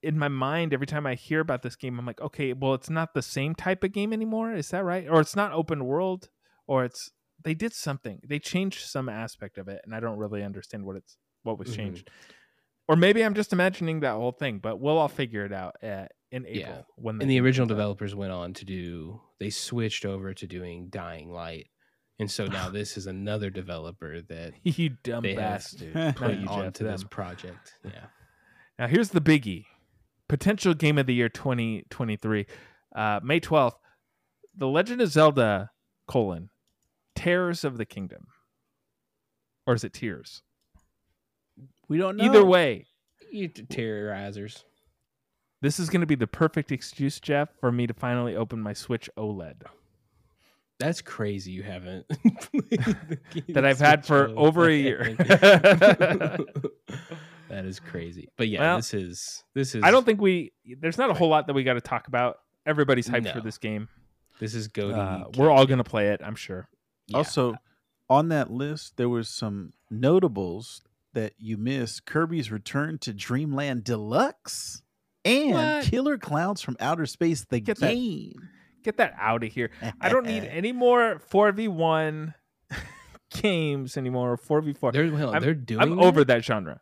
in 0.04 0.20
my 0.20 0.28
mind, 0.28 0.74
every 0.74 0.86
time 0.88 1.06
I 1.08 1.16
hear 1.16 1.40
about 1.40 1.62
this 1.64 1.76
game, 1.76 1.98
I'm 1.98 2.06
like, 2.06 2.22
okay, 2.22 2.54
well, 2.54 2.74
it's 2.74 2.90
not 2.90 3.14
the 3.14 3.22
same 3.22 3.56
type 3.56 3.84
of 3.84 3.92
game 3.94 4.12
anymore. 4.14 4.54
Is 4.54 4.70
that 4.70 4.84
right? 4.84 5.08
Or 5.10 5.22
it's 5.22 5.36
not 5.36 5.52
open 5.54 5.86
world, 5.86 6.30
or 6.68 6.84
it's 6.86 7.12
they 7.44 7.54
did 7.54 7.74
something. 7.74 8.20
They 8.28 8.40
changed 8.40 8.86
some 8.86 9.10
aspect 9.10 9.58
of 9.58 9.68
it, 9.68 9.82
and 9.86 9.96
I 9.96 10.00
don't 10.00 10.18
really 10.18 10.44
understand 10.44 10.86
what 10.86 10.96
it's 10.98 11.18
what 11.44 11.58
was 11.58 11.70
Mhm. 11.70 11.76
changed. 11.76 12.10
Or 12.88 12.96
maybe 12.98 13.24
I'm 13.24 13.34
just 13.34 13.54
imagining 13.54 14.02
that 14.02 14.14
whole 14.14 14.32
thing, 14.34 14.60
but 14.60 14.80
we'll 14.80 14.98
all 14.98 15.08
figure 15.08 15.46
it 15.46 15.54
out 15.54 15.82
uh, 15.84 16.08
in 16.32 16.46
April 16.46 16.76
Yeah. 16.78 16.82
when 16.96 17.22
and 17.22 17.30
the 17.30 17.40
original 17.40 17.68
developers 17.68 18.14
went 18.14 18.32
on 18.34 18.54
to 18.56 18.66
do 18.66 19.22
they 19.40 19.50
switched 19.50 20.04
over 20.06 20.34
to 20.34 20.48
doing 20.48 20.90
dying 20.90 21.32
light 21.32 21.68
and 22.20 22.30
so 22.32 22.46
now 22.48 22.70
this 22.70 22.98
is 22.98 23.06
another 23.08 23.50
developer 23.50 24.22
that 24.24 24.54
you 24.64 24.90
dumb 25.04 25.24
bastard. 25.24 25.94
Put 26.16 26.38
onto 26.48 26.84
this 26.86 27.04
project 27.04 27.74
yeah 27.86 28.08
Now 28.80 28.88
here's 28.88 29.10
the 29.10 29.22
biggie. 29.22 29.66
Potential 30.34 30.74
game 30.74 30.98
of 30.98 31.06
the 31.06 31.14
year 31.14 31.30
2023. 31.30 32.48
Uh, 32.96 33.20
May 33.22 33.40
12th. 33.40 33.76
The 34.58 34.68
Legend 34.68 35.00
of 35.00 35.12
Zelda 35.12 35.70
colon 36.08 36.50
Tears 37.14 37.64
of 37.64 37.78
the 37.78 37.86
Kingdom. 37.86 38.26
Or 39.68 39.76
is 39.76 39.84
it 39.84 39.94
Tears? 39.94 40.42
we 41.88 42.00
don't 42.00 42.18
know. 42.18 42.24
Either 42.24 42.44
way, 42.44 42.88
you 43.32 43.48
terrorizers 43.48 44.64
this 45.62 45.78
is 45.78 45.92
going 45.92 46.02
to 46.02 46.08
be 46.08 46.16
the 46.16 46.26
perfect 46.26 46.72
excuse, 46.72 47.20
Jeff, 47.20 47.50
for 47.60 47.72
me 47.72 47.86
to 47.86 47.94
finally 47.94 48.36
open 48.36 48.60
my 48.60 48.74
Switch 48.74 49.12
OLED 49.16 49.62
that's 50.84 51.02
crazy 51.02 51.52
you 51.52 51.64
haven't 51.64 52.06
that 53.50 53.64
I've 53.64 53.80
had 53.80 54.06
for 54.06 54.26
Switch 54.28 54.38
over 54.38 54.68
a 54.68 54.76
year. 54.76 55.16
that 57.54 57.66
is 57.66 57.80
crazy 57.80 58.30
but 58.38 58.48
yeah 58.48 58.60
Well, 58.62 58.76
this 58.78 58.94
is 58.94 59.44
this 59.54 59.76
is 59.76 59.84
I 59.84 59.92
don't 59.92 60.06
think 60.06 60.20
we 60.22 60.52
there's 60.80 60.98
not 60.98 61.10
a 61.10 61.14
whole 61.14 61.30
lot 61.30 61.48
that 61.48 61.54
we 61.54 61.64
got 61.64 61.74
to 61.74 61.82
talk 61.82 62.08
about. 62.08 62.38
Everybody's 62.66 63.08
hyped 63.08 63.32
for 63.34 63.42
this 63.42 63.58
game. 63.58 63.88
this 64.40 64.56
is 64.56 64.68
go 64.70 64.90
Uh, 64.92 65.24
we're 65.38 65.52
all 65.52 65.66
going 65.66 65.78
to 65.80 65.84
play 65.84 66.10
it, 66.10 66.22
I'm 66.24 66.36
sure. 66.36 66.68
Also, 67.14 67.56
on 68.10 68.30
that 68.30 68.50
list, 68.52 68.98
there 68.98 69.10
was 69.10 69.28
some 69.30 69.74
notables 69.92 70.82
that 71.14 71.34
you 71.38 71.58
missed: 71.58 72.06
Kirby's 72.06 72.52
Return 72.52 72.98
to 73.00 73.14
Dreamland 73.14 73.84
Deluxe 73.84 74.82
and 75.26 75.52
What? 75.54 75.86
Killer 75.86 76.18
Clowns 76.18 76.62
from 76.62 76.76
Outer 76.80 77.06
Space, 77.06 77.46
the 77.46 77.60
Get 77.60 77.80
that- 77.80 77.94
game. 77.94 78.50
Get 78.84 78.98
that 78.98 79.14
out 79.20 79.44
of 79.44 79.52
here. 79.54 79.70
I 80.02 80.10
don't 80.10 80.26
need 80.26 80.44
any 80.52 80.72
more 80.74 81.22
4v1 81.32 82.34
games 83.42 83.98
anymore. 83.98 84.38
4v4. 84.38 84.92
they're 84.94 85.12
well, 85.12 85.32
I'm- 85.34 85.42
they're 85.42 85.54
doing 85.54 85.82
I'm 85.82 85.96
that? 85.96 86.02
over 86.04 86.24
that 86.26 86.44
genre. 86.44 86.82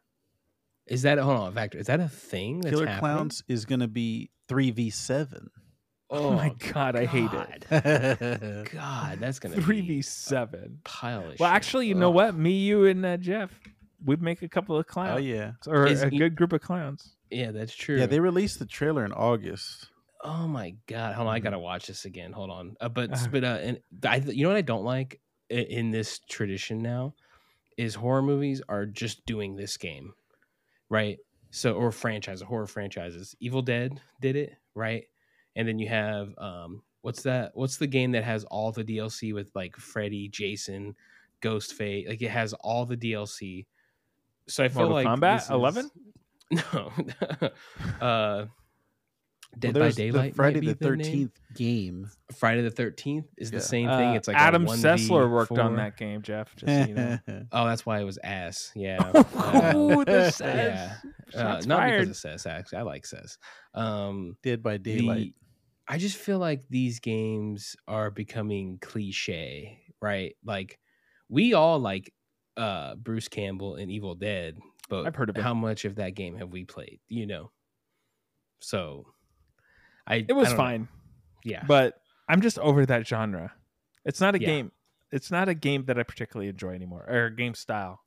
Is 0.91 1.03
that 1.03 1.17
hold 1.17 1.37
on 1.39 1.53
Vactor? 1.53 1.75
is 1.75 1.87
that 1.87 1.99
a 1.99 2.07
thing 2.09 2.59
that's 2.61 2.75
Killer 2.75 2.85
happening? 2.87 2.99
Clowns 3.15 3.43
is 3.47 3.65
going 3.65 3.79
to 3.79 3.87
be 3.87 4.29
three 4.47 4.71
v 4.71 4.89
seven. 4.89 5.49
Oh, 6.13 6.31
my 6.31 6.49
god, 6.73 6.97
I 6.97 7.05
hate 7.05 7.29
it. 7.31 7.65
God. 7.69 8.69
God, 8.73 9.19
that's 9.21 9.39
gonna 9.39 9.55
be 9.55 9.61
3v7. 9.61 10.83
pile 10.83 11.19
of 11.19 11.25
Well, 11.39 11.49
shit. 11.49 11.55
actually, 11.55 11.87
you 11.87 11.95
know 11.95 12.11
what? 12.11 12.35
Me, 12.35 12.51
you, 12.51 12.83
and 12.85 13.05
uh, 13.05 13.15
Jeff, 13.15 13.49
we'd 14.03 14.21
make 14.21 14.41
a 14.41 14.49
couple 14.49 14.75
of 14.77 14.85
clowns. 14.87 15.13
Oh 15.15 15.21
yeah, 15.21 15.53
Or 15.67 15.87
Is 15.87 16.03
a 16.03 16.09
he- 16.09 16.17
good 16.17 16.35
group 16.35 16.51
of 16.51 16.59
clowns. 16.59 17.15
Yeah, 17.29 17.51
that's 17.51 17.73
true. 17.73 17.97
yeah. 17.97 18.07
They 18.07 18.19
released 18.19 18.59
the 18.59 18.65
trailer 18.65 19.05
in 19.05 19.13
August. 19.13 19.87
oh 20.21 20.49
my 20.49 20.75
god, 20.87 21.15
hold 21.15 21.29
on, 21.29 21.33
I 21.33 21.39
gotta 21.39 21.57
watch 21.59 21.87
this 21.87 22.03
again. 22.03 22.33
Hold 22.33 22.49
on, 22.51 22.75
uh, 22.81 22.89
but 22.89 23.13
Uh. 23.13 23.27
but 23.31 23.43
uh, 23.45 23.59
and 23.61 23.79
I, 24.03 24.17
you 24.17 24.43
know 24.43 24.49
what 24.49 24.57
I 24.57 24.61
don't 24.63 24.83
like 24.83 25.21
in 25.49 25.91
this 25.91 26.19
tradition 26.29 26.81
now 26.81 27.13
is 27.77 27.95
horror 27.95 28.21
movies 28.21 28.61
are 28.67 28.85
just 28.85 29.25
doing 29.25 29.55
this 29.55 29.77
game, 29.77 30.13
right? 30.91 31.17
So 31.49 31.73
or 31.73 31.91
franchise 31.91 32.41
horror 32.41 32.67
franchises. 32.67 33.35
Evil 33.39 33.63
Dead 33.63 33.99
did 34.21 34.35
it, 34.35 34.53
right? 34.75 35.05
And 35.55 35.67
then 35.67 35.79
you 35.79 35.89
have 35.89 36.33
um 36.37 36.83
what's 37.01 37.23
that? 37.23 37.51
What's 37.55 37.77
the 37.77 37.87
game 37.87 38.11
that 38.11 38.23
has 38.23 38.43
all 38.45 38.71
the 38.71 38.83
DLC 38.83 39.33
with 39.33 39.49
like 39.55 39.75
Freddy, 39.75 40.27
Jason, 40.27 40.95
Ghostface? 41.41 42.07
Like 42.07 42.21
it 42.21 42.29
has 42.29 42.53
all 42.53 42.85
the 42.85 42.97
DLC. 42.97 43.65
So 44.47 44.63
I 44.63 44.67
feel 44.69 44.89
Mortal 44.89 45.11
like 45.21 45.39
is- 45.41 45.49
11? 45.49 45.89
No. 46.51 46.91
uh 48.01 48.45
Dead 49.59 49.73
Well, 49.75 49.81
by 49.81 49.85
there's 49.85 49.95
Daylight. 49.95 50.31
the 50.31 50.35
Friday 50.35 50.59
the. 50.61 50.73
Thirteenth 50.75 51.37
game. 51.55 52.09
Friday 52.37 52.61
the 52.61 52.71
Thirteenth 52.71 53.25
is 53.37 53.51
Yeah. 53.51 53.59
the 53.59 53.63
same 53.63 53.89
Uh, 53.89 53.97
thing. 53.97 54.15
It's 54.15 54.27
like 54.27 54.37
a 54.37 54.39
Adam 54.39 54.65
1v4. 54.65 54.97
Sessler 55.09 55.29
worked 55.29 55.51
on 55.57 55.75
that 55.75 55.97
game, 55.97 56.21
Jeff. 56.21 56.55
Just 56.55 56.67
so 56.71 56.87
you 56.87 56.93
know. 56.95 57.19
Oh, 57.51 57.65
that's 57.67 57.85
why 57.85 57.99
it 57.99 58.03
was 58.05 58.17
ass. 58.23 58.71
Yeah. 58.75 58.99
Uh, 59.13 59.71
oh, 59.75 60.03
the 60.05 60.33
yeah. 60.39 60.95
Uh, 61.35 61.61
not 61.65 61.79
fired. 61.79 61.99
because 62.01 62.09
of 62.09 62.15
Cess. 62.17 62.45
Actually, 62.45 62.77
I 62.79 62.81
like 62.83 63.05
Cess. 63.05 63.37
Um, 63.73 64.37
Dead 64.43 64.63
by 64.63 64.77
the- 64.77 64.97
Daylight. 64.99 65.33
I 65.87 65.97
just 65.97 66.15
feel 66.17 66.39
like 66.39 66.61
these 66.69 66.99
games 67.01 67.75
are 67.87 68.09
becoming 68.11 68.77
cliche, 68.81 69.79
right? 70.01 70.35
Like 70.45 70.79
we 71.27 71.53
all 71.53 71.79
like 71.79 72.13
uh 72.55 72.95
Bruce 72.95 73.27
Campbell 73.27 73.75
and 73.75 73.91
Evil 73.91 74.15
Dead, 74.15 74.57
but 74.89 75.05
I've 75.05 75.15
heard 75.15 75.29
of 75.29 75.35
it. 75.37 75.41
how 75.41 75.53
much 75.53 75.83
of 75.83 75.95
that 75.95 76.15
game 76.15 76.37
have 76.37 76.51
we 76.53 76.63
played? 76.63 76.99
You 77.09 77.25
know. 77.25 77.51
So, 78.61 79.05
I 80.07 80.25
It 80.27 80.33
was 80.33 80.47
I 80.47 80.49
don't 80.51 80.57
know. 80.57 80.63
fine, 80.63 80.87
Yeah. 81.43 81.63
but 81.67 82.01
I'm 82.27 82.41
just 82.41 82.57
over 82.59 82.85
that 82.85 83.07
genre. 83.07 83.53
It's 84.05 84.19
not 84.21 84.35
a 84.35 84.39
Yeah. 84.41 84.47
game. 84.47 84.71
It's 85.11 85.29
not 85.31 85.49
a 85.49 85.53
game 85.53 85.85
that 85.85 85.99
I 85.99 86.03
particularly 86.03 86.49
enjoy 86.49 86.73
anymore, 86.73 87.05
or 87.07 87.25
a 87.25 87.35
game 87.35 87.53
style 87.53 88.01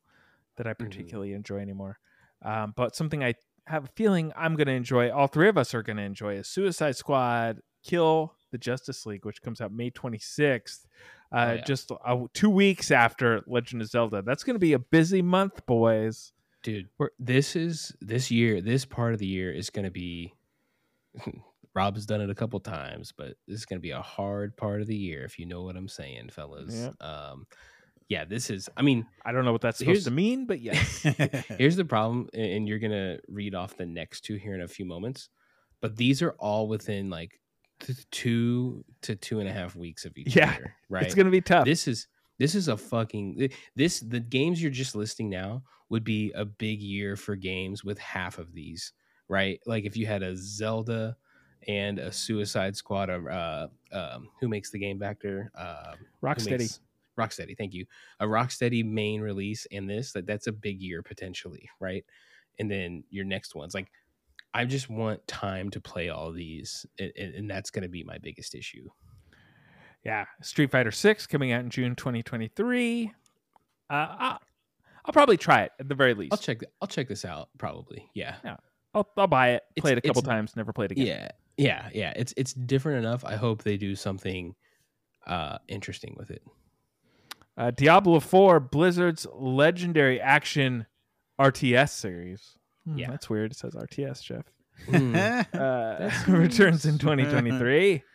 that 0.57 0.65
I 0.67 0.71
Mm-hmm. 0.73 0.83
particularly 0.85 1.33
enjoy 1.33 1.59
anymore. 1.59 1.99
Um, 2.41 2.73
but 2.75 2.95
something 2.95 3.23
I 3.23 3.35
have 3.67 3.85
a 3.85 3.89
feeling 3.95 4.31
I'm 4.35 4.55
going 4.55 4.67
to 4.67 4.73
enjoy. 4.73 5.11
All 5.11 5.27
three 5.27 5.47
of 5.49 5.57
us 5.57 5.73
are 5.73 5.81
going 5.83 5.97
to 5.97 6.03
enjoy 6.03 6.35
is 6.35 6.47
Suicide 6.47 6.95
Squad, 6.95 7.61
Kill 7.83 8.35
the 8.51 8.57
Justice 8.57 9.05
League, 9.05 9.25
which 9.25 9.41
comes 9.41 9.61
out 9.61 9.71
May 9.71 9.89
26th. 9.91 10.85
Uh, 11.31 11.47
Oh, 11.49 11.53
yeah. 11.53 11.61
Just 11.63 11.91
uh, 11.91 12.17
two 12.33 12.49
weeks 12.49 12.91
after 12.91 13.41
Legend 13.47 13.81
of 13.81 13.87
Zelda. 13.89 14.21
That's 14.21 14.43
going 14.43 14.53
to 14.55 14.59
be 14.59 14.73
a 14.73 14.79
busy 14.79 15.21
month, 15.21 15.65
boys. 15.65 16.31
dude 16.63 16.89
We're- 16.97 17.11
this 17.19 17.55
is 17.55 17.95
this 18.01 18.31
year 18.31 18.59
this 18.61 18.85
part 18.85 19.13
of 19.13 19.19
the 19.19 19.27
year 19.27 19.51
is 19.51 19.69
going 19.69 19.85
to 19.85 19.91
be 19.91 20.33
rob's 21.75 22.05
done 22.05 22.21
it 22.21 22.29
a 22.29 22.35
couple 22.35 22.59
times 22.59 23.13
but 23.15 23.35
this 23.47 23.57
is 23.57 23.65
going 23.65 23.77
to 23.77 23.81
be 23.81 23.91
a 23.91 24.01
hard 24.01 24.55
part 24.57 24.81
of 24.81 24.87
the 24.87 24.95
year 24.95 25.23
if 25.25 25.37
you 25.37 25.45
know 25.45 25.61
what 25.63 25.75
i'm 25.75 25.87
saying 25.89 26.29
fellas 26.29 26.73
Yep. 26.73 26.93
um 27.01 27.45
yeah 28.09 28.23
this 28.25 28.49
is 28.49 28.69
i 28.77 28.81
mean 28.81 29.05
I 29.25 29.31
don't 29.31 29.45
know 29.45 29.51
what 29.51 29.61
that's 29.61 29.79
supposed 29.79 30.05
to 30.05 30.11
mean, 30.11 30.45
but 30.45 30.59
yes. 30.69 31.01
here's 31.57 31.75
the 31.75 31.85
problem 31.95 32.29
and 32.33 32.67
you're 32.67 32.79
going 32.79 32.91
to 32.91 33.19
read 33.27 33.55
off 33.55 33.75
the 33.77 33.85
next 33.85 34.21
two 34.21 34.35
here 34.35 34.53
in 34.55 34.61
a 34.61 34.67
few 34.67 34.85
moments 34.85 35.29
but 35.81 35.95
these 35.97 36.21
are 36.21 36.31
all 36.39 36.67
within 36.67 37.09
like 37.09 37.39
th- 37.79 38.09
two 38.11 38.83
to 39.01 39.15
two 39.15 39.39
and 39.39 39.49
a 39.49 39.51
half 39.51 39.75
weeks 39.75 40.05
of 40.05 40.17
each 40.17 40.37
other. 40.37 40.45
Yeah, 40.51 40.57
year 40.57 40.75
right 40.89 41.03
It's 41.03 41.15
going 41.15 41.25
to 41.25 41.31
be 41.31 41.41
tough. 41.41 41.65
this 41.65 41.87
is 41.87 42.07
this 42.39 42.53
is 42.55 42.67
a 42.67 42.77
fucking 42.77 43.49
this 43.75 43.99
the 44.01 44.19
games 44.19 44.61
you're 44.61 44.71
just 44.71 44.95
listing 44.95 45.29
now 45.29 45.63
would 45.89 46.03
be 46.03 46.31
a 46.35 46.45
big 46.45 46.81
year 46.81 47.15
for 47.15 47.35
games 47.35 47.83
with 47.83 47.97
half 47.99 48.37
of 48.37 48.53
these 48.53 48.93
right 49.29 49.59
like 49.65 49.83
if 49.85 49.97
you 49.97 50.05
had 50.05 50.21
a 50.23 50.35
zelda 50.37 51.15
and 51.67 51.99
a 51.99 52.11
suicide 52.11 52.75
squad 52.75 53.09
uh 53.09 53.67
um 53.91 54.29
who 54.39 54.47
makes 54.47 54.71
the 54.71 54.79
game 54.79 54.97
back 54.97 55.19
there 55.21 55.51
um 55.57 55.95
Rocksteady. 56.23 56.59
makes- 56.59 56.79
rocksteady 57.17 57.57
thank 57.57 57.73
you 57.73 57.85
a 58.19 58.25
rocksteady 58.25 58.83
main 58.85 59.21
release 59.21 59.65
and 59.71 59.89
this 59.89 60.11
that 60.11 60.25
that's 60.27 60.47
a 60.47 60.51
big 60.51 60.81
year 60.81 61.01
potentially 61.01 61.69
right 61.79 62.03
and 62.59 62.69
then 62.69 63.03
your 63.09 63.23
next 63.23 63.55
ones 63.55 63.73
like 63.73 63.87
i 64.53 64.65
just 64.65 64.89
want 64.89 65.25
time 65.27 65.69
to 65.69 65.79
play 65.79 66.09
all 66.09 66.31
these 66.33 66.85
and, 66.99 67.11
and 67.17 67.49
that's 67.49 67.69
going 67.69 67.83
to 67.83 67.87
be 67.89 68.03
my 68.03 68.17
biggest 68.17 68.53
issue 68.53 68.89
Yeah, 70.03 70.25
Street 70.41 70.69
Fighter 70.71 70.91
Six 70.91 71.25
coming 71.25 71.51
out 71.51 71.61
in 71.61 71.69
June 71.71 71.95
2023. 71.95 73.11
Uh, 73.89 73.93
I'll, 73.93 74.39
I'll 75.05 75.13
probably 75.13 75.37
try 75.37 75.63
it 75.63 75.71
at 75.79 75.87
the 75.89 75.95
very 75.95 76.13
least. 76.13 76.31
i'll 76.33 76.37
check 76.37 76.59
i'll 76.81 76.87
check 76.87 77.07
this 77.07 77.25
out 77.25 77.49
probably 77.57 78.07
yeah 78.13 78.35
I'll, 78.93 79.07
I'll 79.17 79.27
buy 79.27 79.49
it. 79.51 79.63
It's- 79.75 79.81
Play 79.81 79.91
it 79.93 79.97
a 79.97 80.01
couple 80.01 80.21
times. 80.21 80.55
Never 80.55 80.71
played 80.73 80.91
again. 80.91 81.07
Yeah, 81.07 81.29
yeah, 81.57 81.89
yeah. 81.93 82.13
It's 82.15 82.33
it's 82.37 82.53
different 82.53 82.99
enough. 83.05 83.23
I 83.25 83.35
hope 83.35 83.63
they 83.63 83.77
do 83.77 83.95
something 83.95 84.55
uh 85.27 85.57
interesting 85.67 86.15
with 86.17 86.31
it. 86.31 86.43
Uh, 87.57 87.71
Diablo 87.71 88.19
4, 88.19 88.59
Blizzard's 88.59 89.25
legendary 89.33 90.19
action 90.19 90.85
RTS 91.39 91.89
series. 91.91 92.57
Hmm, 92.85 92.97
Yeah. 92.97 93.09
that's 93.11 93.29
weird. 93.29 93.51
It 93.51 93.57
says 93.57 93.73
RTS, 93.75 94.21
Jeff. 94.21 94.43
Hmm. 94.89 95.15
Uh, 95.57 96.11
returns 96.27 96.85
in 96.85 96.97
2023. 96.97 98.03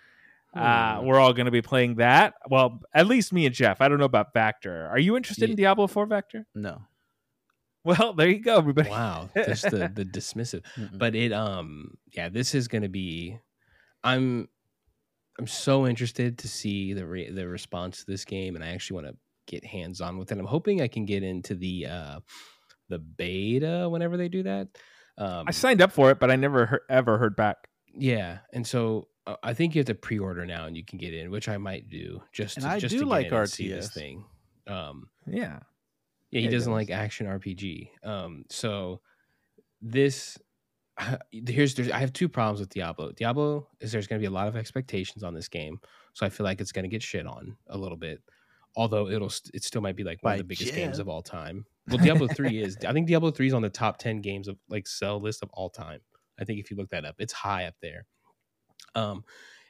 Uh, 0.52 0.98
Hmm. 0.98 1.06
we're 1.06 1.18
all 1.20 1.32
going 1.32 1.44
to 1.44 1.52
be 1.52 1.62
playing 1.62 1.94
that. 1.94 2.34
Well, 2.50 2.80
at 2.92 3.06
least 3.06 3.32
me 3.32 3.46
and 3.46 3.54
Jeff. 3.54 3.80
I 3.80 3.86
don't 3.88 3.98
know 3.98 4.04
about 4.04 4.34
Vactor. 4.34 4.90
Are 4.90 4.98
you 4.98 5.16
interested 5.16 5.48
in 5.48 5.54
Diablo 5.54 5.86
4 5.86 6.08
Vactor? 6.08 6.44
no. 6.56 6.82
Well, 7.84 8.12
there 8.12 8.28
you 8.28 8.40
go, 8.40 8.58
everybody. 8.58 8.90
wow, 8.90 9.30
just 9.34 9.70
the 9.70 9.90
the 9.94 10.04
dismissive. 10.04 10.62
Mm-mm. 10.76 10.98
But 10.98 11.14
it 11.14 11.32
um 11.32 11.96
yeah, 12.12 12.28
this 12.28 12.54
is 12.54 12.68
going 12.68 12.82
to 12.82 12.88
be. 12.88 13.38
I'm 14.04 14.48
I'm 15.38 15.46
so 15.46 15.86
interested 15.86 16.38
to 16.38 16.48
see 16.48 16.92
the 16.92 17.06
re- 17.06 17.30
the 17.30 17.48
response 17.48 18.00
to 18.00 18.06
this 18.10 18.24
game, 18.24 18.54
and 18.56 18.64
I 18.64 18.68
actually 18.68 19.02
want 19.02 19.06
to 19.08 19.16
get 19.46 19.64
hands 19.64 20.00
on 20.00 20.18
with 20.18 20.30
it. 20.32 20.38
I'm 20.38 20.44
hoping 20.46 20.80
I 20.82 20.88
can 20.88 21.04
get 21.06 21.22
into 21.22 21.54
the 21.54 21.86
uh 21.86 22.20
the 22.88 22.98
beta 22.98 23.88
whenever 23.88 24.16
they 24.16 24.28
do 24.28 24.42
that. 24.42 24.68
Um, 25.16 25.44
I 25.46 25.50
signed 25.52 25.80
up 25.82 25.92
for 25.92 26.10
it, 26.10 26.18
but 26.20 26.30
I 26.30 26.36
never 26.36 26.66
heard, 26.66 26.80
ever 26.88 27.18
heard 27.18 27.36
back. 27.36 27.68
Yeah, 27.94 28.38
and 28.52 28.66
so 28.66 29.08
uh, 29.26 29.36
I 29.42 29.54
think 29.54 29.74
you 29.74 29.80
have 29.80 29.86
to 29.86 29.94
pre-order 29.94 30.44
now, 30.46 30.66
and 30.66 30.76
you 30.76 30.84
can 30.84 30.98
get 30.98 31.12
in, 31.14 31.30
which 31.30 31.48
I 31.48 31.56
might 31.58 31.88
do 31.88 32.22
just 32.32 32.56
And 32.56 32.64
to, 32.64 32.70
I 32.72 32.78
just 32.78 32.92
do 32.92 33.00
to 33.00 33.04
get 33.04 33.32
like 33.32 33.48
see 33.48 33.68
this 33.68 33.88
RTS. 33.88 33.92
thing. 33.94 34.24
Um, 34.66 35.08
Yeah. 35.26 35.60
Yeah, 36.30 36.40
he 36.40 36.46
Yeah, 36.46 36.50
doesn't 36.52 36.72
does. 36.72 36.78
like 36.88 36.90
action 36.90 37.26
RPG. 37.26 37.90
Um, 38.04 38.44
so 38.48 39.00
this 39.80 40.38
here's 41.30 41.74
there's 41.74 41.90
I 41.90 41.98
have 41.98 42.12
two 42.12 42.28
problems 42.28 42.60
with 42.60 42.68
Diablo. 42.70 43.12
Diablo 43.12 43.68
is 43.80 43.92
there's 43.92 44.06
going 44.06 44.18
to 44.18 44.22
be 44.22 44.26
a 44.26 44.34
lot 44.34 44.48
of 44.48 44.56
expectations 44.56 45.22
on 45.22 45.34
this 45.34 45.48
game, 45.48 45.80
so 46.12 46.26
I 46.26 46.28
feel 46.28 46.44
like 46.44 46.60
it's 46.60 46.72
going 46.72 46.82
to 46.84 46.88
get 46.88 47.02
shit 47.02 47.26
on 47.26 47.56
a 47.68 47.78
little 47.78 47.96
bit. 47.96 48.22
Although 48.76 49.08
it'll 49.08 49.32
it 49.52 49.64
still 49.64 49.80
might 49.80 49.96
be 49.96 50.04
like 50.04 50.22
one 50.22 50.32
By 50.32 50.34
of 50.34 50.38
the 50.38 50.44
biggest 50.44 50.74
games 50.74 50.98
of 50.98 51.08
all 51.08 51.22
time. 51.22 51.64
Well, 51.88 51.98
Diablo 51.98 52.28
three 52.28 52.62
is. 52.62 52.76
I 52.86 52.92
think 52.92 53.08
Diablo 53.08 53.30
three 53.30 53.48
is 53.48 53.54
on 53.54 53.62
the 53.62 53.70
top 53.70 53.98
ten 53.98 54.20
games 54.20 54.46
of 54.46 54.58
like 54.68 54.86
sell 54.86 55.20
list 55.20 55.42
of 55.42 55.50
all 55.52 55.70
time. 55.70 56.00
I 56.38 56.44
think 56.44 56.60
if 56.60 56.70
you 56.70 56.76
look 56.76 56.90
that 56.90 57.04
up, 57.04 57.16
it's 57.18 57.32
high 57.32 57.64
up 57.64 57.74
there. 57.82 58.06
Um, 58.94 59.24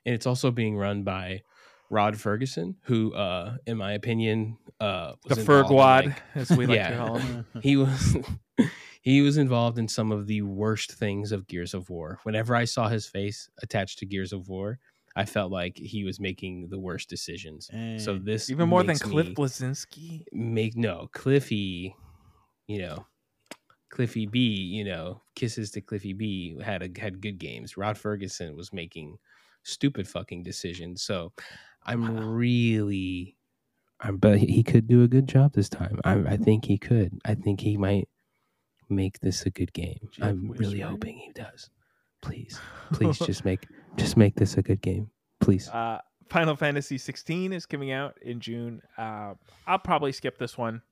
and 0.04 0.14
it's 0.14 0.26
also 0.26 0.50
being 0.50 0.76
run 0.76 1.02
by 1.02 1.42
Rod 1.90 2.16
Ferguson, 2.18 2.76
who, 2.82 3.12
uh, 3.14 3.56
in 3.66 3.76
my 3.76 3.92
opinion, 3.92 4.56
uh, 4.78 5.14
The 5.26 5.34
Fergwad, 5.34 6.06
like- 6.06 6.22
as 6.34 6.50
we 6.50 6.66
like 6.66 6.76
Yeah. 6.76 6.90
to 6.90 6.96
call 6.96 7.18
him. 7.18 7.46
he 7.62 7.76
was 7.76 8.16
he 9.02 9.20
was 9.22 9.36
involved 9.36 9.78
in 9.78 9.88
some 9.88 10.12
of 10.12 10.26
the 10.26 10.42
worst 10.42 10.92
things 10.92 11.32
of 11.32 11.46
Gears 11.46 11.74
of 11.74 11.90
War. 11.90 12.18
Whenever 12.22 12.54
I 12.54 12.64
saw 12.64 12.88
his 12.88 13.06
face 13.06 13.48
attached 13.62 13.98
to 13.98 14.06
Gears 14.06 14.32
of 14.32 14.48
War, 14.48 14.78
I 15.16 15.24
felt 15.24 15.50
like 15.50 15.76
he 15.76 16.04
was 16.04 16.20
making 16.20 16.68
the 16.68 16.78
worst 16.78 17.08
decisions. 17.10 17.66
So 17.98 18.14
Eh. 18.14 18.18
this 18.22 18.48
Even 18.50 18.68
more 18.68 18.84
than 18.84 18.96
Cliff 18.96 19.28
Bleszinski. 19.34 20.24
make 20.32 20.76
no 20.76 21.08
Cliffy, 21.12 21.96
you 22.68 22.78
know, 22.78 23.06
Cliffy 23.88 24.26
B, 24.26 24.38
you 24.38 24.84
know, 24.84 25.22
kisses 25.34 25.72
to 25.72 25.80
Cliffy 25.80 26.12
B 26.12 26.56
had 26.62 26.82
a, 26.84 27.00
had 27.00 27.20
good 27.20 27.38
games. 27.38 27.76
Rod 27.76 27.98
Ferguson 27.98 28.54
was 28.54 28.72
making 28.72 29.18
stupid 29.64 30.06
fucking 30.06 30.44
decisions. 30.44 31.02
So 31.02 31.32
I'm 31.84 32.28
really, 32.28 33.36
I'm, 34.00 34.18
but 34.18 34.38
he 34.38 34.62
could 34.62 34.86
do 34.86 35.02
a 35.02 35.08
good 35.08 35.26
job 35.26 35.52
this 35.54 35.68
time. 35.68 36.00
I, 36.04 36.14
I 36.14 36.36
think 36.36 36.66
he 36.66 36.78
could. 36.78 37.18
I 37.24 37.34
think 37.34 37.60
he 37.60 37.76
might 37.76 38.08
make 38.88 39.20
this 39.20 39.46
a 39.46 39.50
good 39.50 39.72
game. 39.72 40.08
Jeff 40.12 40.28
I'm 40.28 40.50
really 40.52 40.80
hoping 40.80 41.18
he 41.18 41.32
does. 41.32 41.70
Please, 42.22 42.60
please 42.92 43.18
just 43.26 43.44
make 43.44 43.66
just 43.96 44.16
make 44.16 44.34
this 44.34 44.56
a 44.56 44.62
good 44.62 44.82
game, 44.82 45.10
please. 45.40 45.68
Uh, 45.68 45.98
Final 46.28 46.54
Fantasy 46.54 46.96
16 46.98 47.52
is 47.52 47.66
coming 47.66 47.90
out 47.90 48.16
in 48.22 48.40
June. 48.40 48.82
Uh, 48.96 49.34
I'll 49.66 49.78
probably 49.78 50.12
skip 50.12 50.38
this 50.38 50.56
one. 50.56 50.82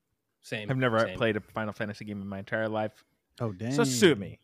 Same. 0.40 0.70
I've 0.70 0.76
never 0.76 1.00
same. 1.00 1.16
played 1.16 1.36
a 1.36 1.40
Final 1.40 1.72
Fantasy 1.72 2.04
game 2.04 2.20
in 2.20 2.28
my 2.28 2.40
entire 2.40 2.68
life, 2.68 3.04
oh 3.40 3.52
dang. 3.52 3.72
so 3.72 3.84
sue 3.84 4.14
me. 4.14 4.40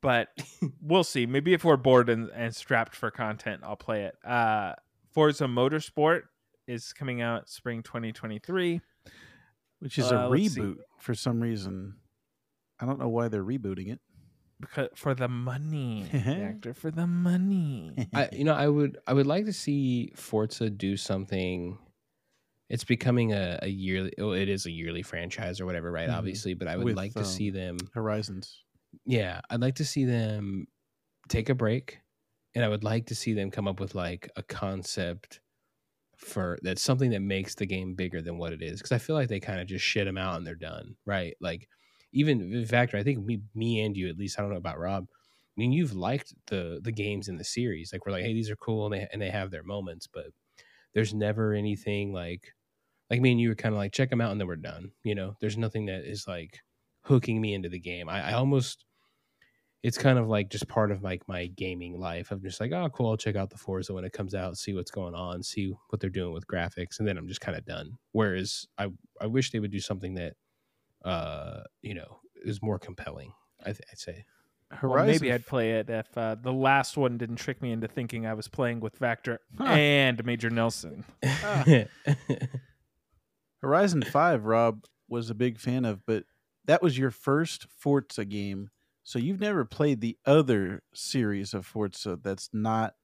But 0.00 0.28
we'll 0.82 1.04
see. 1.04 1.26
Maybe 1.26 1.54
if 1.54 1.64
we're 1.64 1.76
bored 1.76 2.08
and, 2.08 2.30
and 2.30 2.54
strapped 2.54 2.94
for 2.94 3.10
content, 3.10 3.62
I'll 3.64 3.76
play 3.76 4.04
it. 4.04 4.16
Uh, 4.24 4.74
Forza 5.12 5.44
Motorsport 5.44 6.22
is 6.66 6.92
coming 6.92 7.20
out 7.22 7.48
spring 7.48 7.82
2023 7.82 8.80
Which 9.80 9.98
is 9.98 10.10
Uh, 10.12 10.16
a 10.16 10.30
reboot 10.30 10.76
for 10.98 11.14
some 11.14 11.40
reason. 11.40 11.96
I 12.80 12.86
don't 12.86 12.98
know 12.98 13.08
why 13.08 13.28
they're 13.28 13.44
rebooting 13.44 13.92
it. 13.92 14.00
because 14.60 14.88
for 14.94 15.14
the 15.14 15.28
money, 15.28 16.04
actor 16.12 16.74
for 16.74 16.90
the 16.90 17.06
money. 17.06 18.08
I, 18.12 18.28
you 18.32 18.44
know, 18.44 18.54
I 18.54 18.68
would 18.68 18.98
I 19.06 19.12
would 19.14 19.26
like 19.26 19.44
to 19.46 19.52
see 19.52 20.12
Forza 20.16 20.68
do 20.70 20.96
something 20.96 21.78
it's 22.68 22.84
becoming 22.84 23.32
a, 23.32 23.58
a 23.62 23.68
yearly. 23.68 24.12
Oh, 24.18 24.32
it 24.32 24.48
is 24.48 24.66
a 24.66 24.70
yearly 24.70 25.02
franchise 25.02 25.58
or 25.60 25.64
whatever, 25.66 25.90
right? 25.90 26.08
Mhm. 26.10 26.18
Obviously, 26.18 26.52
but 26.54 26.68
I 26.68 26.76
would 26.76 26.84
With, 26.84 26.96
like 26.96 27.12
to 27.14 27.20
um, 27.20 27.24
see 27.24 27.48
them. 27.50 27.78
Horizons. 27.94 28.62
Yeah, 29.06 29.40
I'd 29.48 29.60
like 29.60 29.76
to 29.76 29.84
see 29.86 30.04
them 30.04 30.66
take 31.28 31.48
a 31.48 31.54
break, 31.54 32.00
and 32.58 32.64
I 32.64 32.68
would 32.68 32.82
like 32.82 33.06
to 33.06 33.14
see 33.14 33.34
them 33.34 33.52
come 33.52 33.68
up 33.68 33.78
with 33.78 33.94
like 33.94 34.28
a 34.34 34.42
concept 34.42 35.38
for 36.16 36.58
that's 36.62 36.82
something 36.82 37.12
that 37.12 37.20
makes 37.20 37.54
the 37.54 37.66
game 37.66 37.94
bigger 37.94 38.20
than 38.20 38.36
what 38.36 38.52
it 38.52 38.62
is. 38.62 38.80
Because 38.80 38.90
I 38.90 38.98
feel 38.98 39.14
like 39.14 39.28
they 39.28 39.38
kind 39.38 39.60
of 39.60 39.68
just 39.68 39.84
shit 39.84 40.06
them 40.06 40.18
out 40.18 40.36
and 40.36 40.44
they're 40.44 40.56
done, 40.56 40.96
right? 41.06 41.36
Like 41.40 41.68
even 42.12 42.52
in 42.52 42.66
fact, 42.66 42.94
I 42.94 43.04
think 43.04 43.24
me, 43.24 43.42
me 43.54 43.82
and 43.82 43.96
you 43.96 44.08
at 44.08 44.18
least. 44.18 44.38
I 44.38 44.42
don't 44.42 44.50
know 44.50 44.56
about 44.56 44.80
Rob. 44.80 45.06
I 45.08 45.54
mean, 45.56 45.70
you've 45.70 45.94
liked 45.94 46.34
the 46.48 46.80
the 46.82 46.90
games 46.90 47.28
in 47.28 47.36
the 47.36 47.44
series. 47.44 47.92
Like 47.92 48.04
we're 48.04 48.12
like, 48.12 48.24
hey, 48.24 48.32
these 48.34 48.50
are 48.50 48.56
cool, 48.56 48.86
and 48.86 48.94
they 48.94 49.06
and 49.12 49.22
they 49.22 49.30
have 49.30 49.52
their 49.52 49.62
moments, 49.62 50.08
but 50.12 50.26
there's 50.94 51.14
never 51.14 51.52
anything 51.54 52.12
like 52.12 52.54
like 53.08 53.20
me 53.20 53.30
and 53.30 53.40
you 53.40 53.50
were 53.50 53.54
kind 53.54 53.72
of 53.72 53.78
like 53.78 53.92
check 53.92 54.10
them 54.10 54.20
out 54.20 54.32
and 54.32 54.40
then 54.40 54.48
we're 54.48 54.56
done. 54.56 54.90
You 55.04 55.14
know, 55.14 55.36
there's 55.40 55.56
nothing 55.56 55.86
that 55.86 56.10
is 56.10 56.26
like 56.26 56.58
hooking 57.02 57.40
me 57.40 57.54
into 57.54 57.68
the 57.68 57.78
game. 57.78 58.08
I, 58.08 58.30
I 58.30 58.32
almost 58.32 58.84
it's 59.82 59.96
kind 59.98 60.18
of 60.18 60.28
like 60.28 60.50
just 60.50 60.66
part 60.68 60.90
of 60.90 61.02
like 61.02 61.26
my 61.28 61.46
gaming 61.46 61.98
life. 62.00 62.30
I'm 62.32 62.42
just 62.42 62.60
like, 62.60 62.72
oh, 62.72 62.88
cool. 62.90 63.10
I'll 63.10 63.16
check 63.16 63.36
out 63.36 63.48
the 63.50 63.56
Forza 63.58 63.94
when 63.94 64.04
it 64.04 64.12
comes 64.12 64.34
out, 64.34 64.56
see 64.58 64.74
what's 64.74 64.90
going 64.90 65.14
on, 65.14 65.42
see 65.42 65.72
what 65.90 66.00
they're 66.00 66.10
doing 66.10 66.32
with 66.32 66.46
graphics, 66.48 66.98
and 66.98 67.06
then 67.06 67.16
I'm 67.16 67.28
just 67.28 67.40
kind 67.40 67.56
of 67.56 67.64
done. 67.64 67.96
Whereas 68.12 68.66
I 68.76 68.88
I 69.20 69.26
wish 69.26 69.50
they 69.52 69.60
would 69.60 69.70
do 69.70 69.80
something 69.80 70.14
that 70.14 70.34
uh 71.04 71.60
you 71.82 71.94
know 71.94 72.18
is 72.44 72.60
more 72.62 72.78
compelling. 72.78 73.32
I 73.60 73.66
th- 73.66 73.80
I'd 73.92 73.98
say. 73.98 74.24
Well, 74.82 75.06
maybe 75.06 75.32
I'd 75.32 75.46
play 75.46 75.78
it 75.78 75.88
if 75.88 76.06
uh, 76.18 76.34
the 76.34 76.52
last 76.52 76.98
one 76.98 77.16
didn't 77.16 77.36
trick 77.36 77.62
me 77.62 77.72
into 77.72 77.88
thinking 77.88 78.26
I 78.26 78.34
was 78.34 78.48
playing 78.48 78.80
with 78.80 78.98
Vactor 78.98 79.38
Huh. 79.56 79.64
and 79.64 80.22
Major 80.26 80.50
Nelson. 80.50 81.04
Ah. 81.24 81.64
Horizon 83.62 84.02
Five. 84.02 84.44
Rob 84.44 84.84
was 85.08 85.30
a 85.30 85.34
big 85.34 85.58
fan 85.58 85.84
of, 85.84 86.04
but 86.06 86.24
that 86.66 86.82
was 86.82 86.98
your 86.98 87.10
first 87.10 87.66
Forza 87.70 88.24
game, 88.24 88.70
so 89.08 89.18
you've 89.18 89.40
never 89.40 89.64
played 89.64 90.02
the 90.02 90.18
other 90.26 90.82
series 90.92 91.54
of 91.54 91.64
Forza 91.64 92.18
that's 92.22 92.50
not 92.52 92.94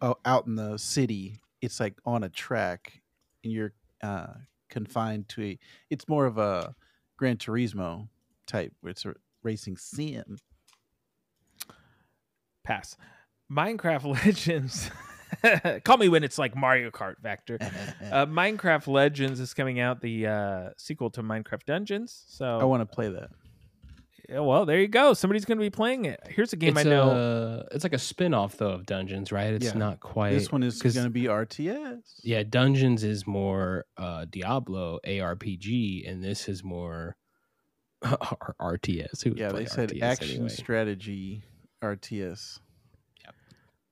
uh, 0.00 0.14
out 0.24 0.46
in 0.46 0.54
the 0.54 0.76
city. 0.76 1.40
It's 1.60 1.80
like 1.80 1.94
on 2.04 2.22
a 2.22 2.28
track, 2.28 3.02
and 3.42 3.52
you're 3.52 3.72
uh, 4.04 4.34
confined 4.70 5.28
to 5.30 5.42
a. 5.42 5.58
It's 5.90 6.06
more 6.06 6.26
of 6.26 6.38
a 6.38 6.76
Gran 7.16 7.38
Turismo 7.38 8.06
type, 8.46 8.72
where 8.82 8.92
it's 8.92 9.04
a 9.04 9.14
racing 9.42 9.78
sim. 9.78 10.38
Pass. 12.62 12.96
Minecraft 13.50 14.04
Legends. 14.24 14.92
Call 15.84 15.96
me 15.96 16.08
when 16.08 16.22
it's 16.22 16.38
like 16.38 16.54
Mario 16.54 16.92
Kart 16.92 17.16
Vactor. 17.20 17.60
Uh, 18.12 18.26
Minecraft 18.26 18.86
Legends 18.86 19.40
is 19.40 19.54
coming 19.54 19.80
out, 19.80 20.00
the 20.00 20.28
uh, 20.28 20.70
sequel 20.76 21.10
to 21.10 21.22
Minecraft 21.24 21.64
Dungeons. 21.66 22.22
So, 22.28 22.60
I 22.60 22.64
want 22.64 22.88
to 22.88 22.94
play 22.94 23.08
that. 23.08 23.30
Yeah, 24.28 24.40
well, 24.40 24.66
there 24.66 24.80
you 24.80 24.88
go. 24.88 25.14
Somebody's 25.14 25.44
going 25.44 25.58
to 25.58 25.62
be 25.62 25.70
playing 25.70 26.04
it. 26.06 26.20
Here's 26.28 26.52
a 26.52 26.56
game 26.56 26.76
it's 26.76 26.84
I 26.86 26.90
know. 26.90 27.10
A, 27.70 27.74
it's 27.74 27.84
like 27.84 27.92
a 27.92 27.98
spin-off 27.98 28.56
though 28.56 28.70
of 28.72 28.84
Dungeons, 28.84 29.30
right? 29.30 29.52
It's 29.54 29.66
Yeah. 29.66 29.74
not 29.74 30.00
quite 30.00 30.32
This 30.32 30.50
one 30.50 30.62
is 30.64 30.82
going 30.82 30.94
to 31.04 31.10
be 31.10 31.24
RTS. 31.24 32.00
Yeah, 32.24 32.42
Dungeons 32.42 33.04
is 33.04 33.26
more 33.26 33.84
uh 33.96 34.24
Diablo 34.28 34.98
ARPG, 35.06 36.10
and 36.10 36.24
this 36.24 36.48
is 36.48 36.64
more 36.64 37.16
RTS. 38.02 39.22
Who 39.22 39.34
Yeah, 39.36 39.52
they 39.52 39.66
said 39.66 39.90
RTS 39.90 40.02
action 40.02 40.30
anyway? 40.36 40.48
strategy 40.48 41.42
RTS. 41.82 42.60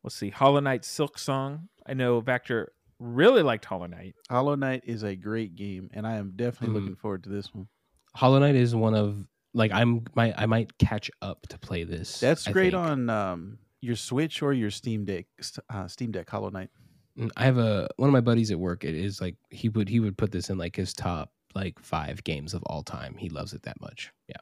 Let's 0.03 0.17
see. 0.17 0.29
Hollow 0.31 0.61
Knight 0.61 0.83
Silksong. 0.83 1.69
I 1.87 1.95
know 1.95 2.21
Vactor 2.21 2.67
really 2.99 3.43
liked 3.43 3.65
Hollow 3.65 3.87
Knight. 3.87 4.15
Hollow 4.29 4.55
Knight 4.55 4.83
is 4.85 5.03
a 5.03 5.17
great 5.17 5.55
game, 5.55 5.89
and 5.95 6.07
I 6.07 6.17
am 6.17 6.33
definitely 6.37 6.77
Mhm. 6.77 6.81
looking 6.83 6.97
forward 6.97 7.23
to 7.25 7.31
this 7.31 7.55
one. 7.55 7.69
Hollow 8.15 8.39
Knight 8.39 8.55
is 8.55 8.75
one 8.75 8.95
of 8.95 9.27
like 9.55 9.73
I'm 9.73 10.05
my 10.15 10.35
I 10.37 10.47
might 10.47 10.77
catch 10.79 11.11
up 11.23 11.47
to 11.49 11.59
play 11.59 11.85
this. 11.85 12.21
That's 12.21 12.47
I 12.47 12.53
great 12.53 12.73
think. 12.73 12.85
on 12.87 13.09
um, 13.11 13.59
your 13.81 13.97
Switch 13.97 14.43
or 14.43 14.53
your 14.53 14.71
Steam 14.71 15.05
Deck. 15.05 15.27
st- 15.41 15.65
Uh, 15.71 15.89
Steam 15.89 16.11
Deck 16.13 16.29
Hollow 16.29 16.51
Knight. 16.51 16.71
Mm, 17.19 17.31
I 17.37 17.45
have 17.45 17.59
a 17.59 17.89
one 17.97 18.09
of 18.09 18.13
my 18.13 18.21
buddies 18.21 18.51
at 18.51 18.59
work. 18.59 18.85
It 18.85 18.95
is 18.95 19.21
like 19.21 19.37
he 19.51 19.69
would 19.71 19.89
he 19.89 20.01
would 20.01 20.19
put 20.19 20.33
this 20.33 20.51
in 20.51 20.59
like 20.59 20.77
his 20.77 20.93
top 20.93 21.31
like 21.55 21.79
five 21.79 22.23
games 22.25 22.53
of 22.55 22.63
all 22.65 22.83
time. 22.83 23.15
He 23.17 23.29
loves 23.29 23.53
it 23.53 23.63
that 23.63 23.81
much. 23.81 24.13
Yeah, 24.29 24.37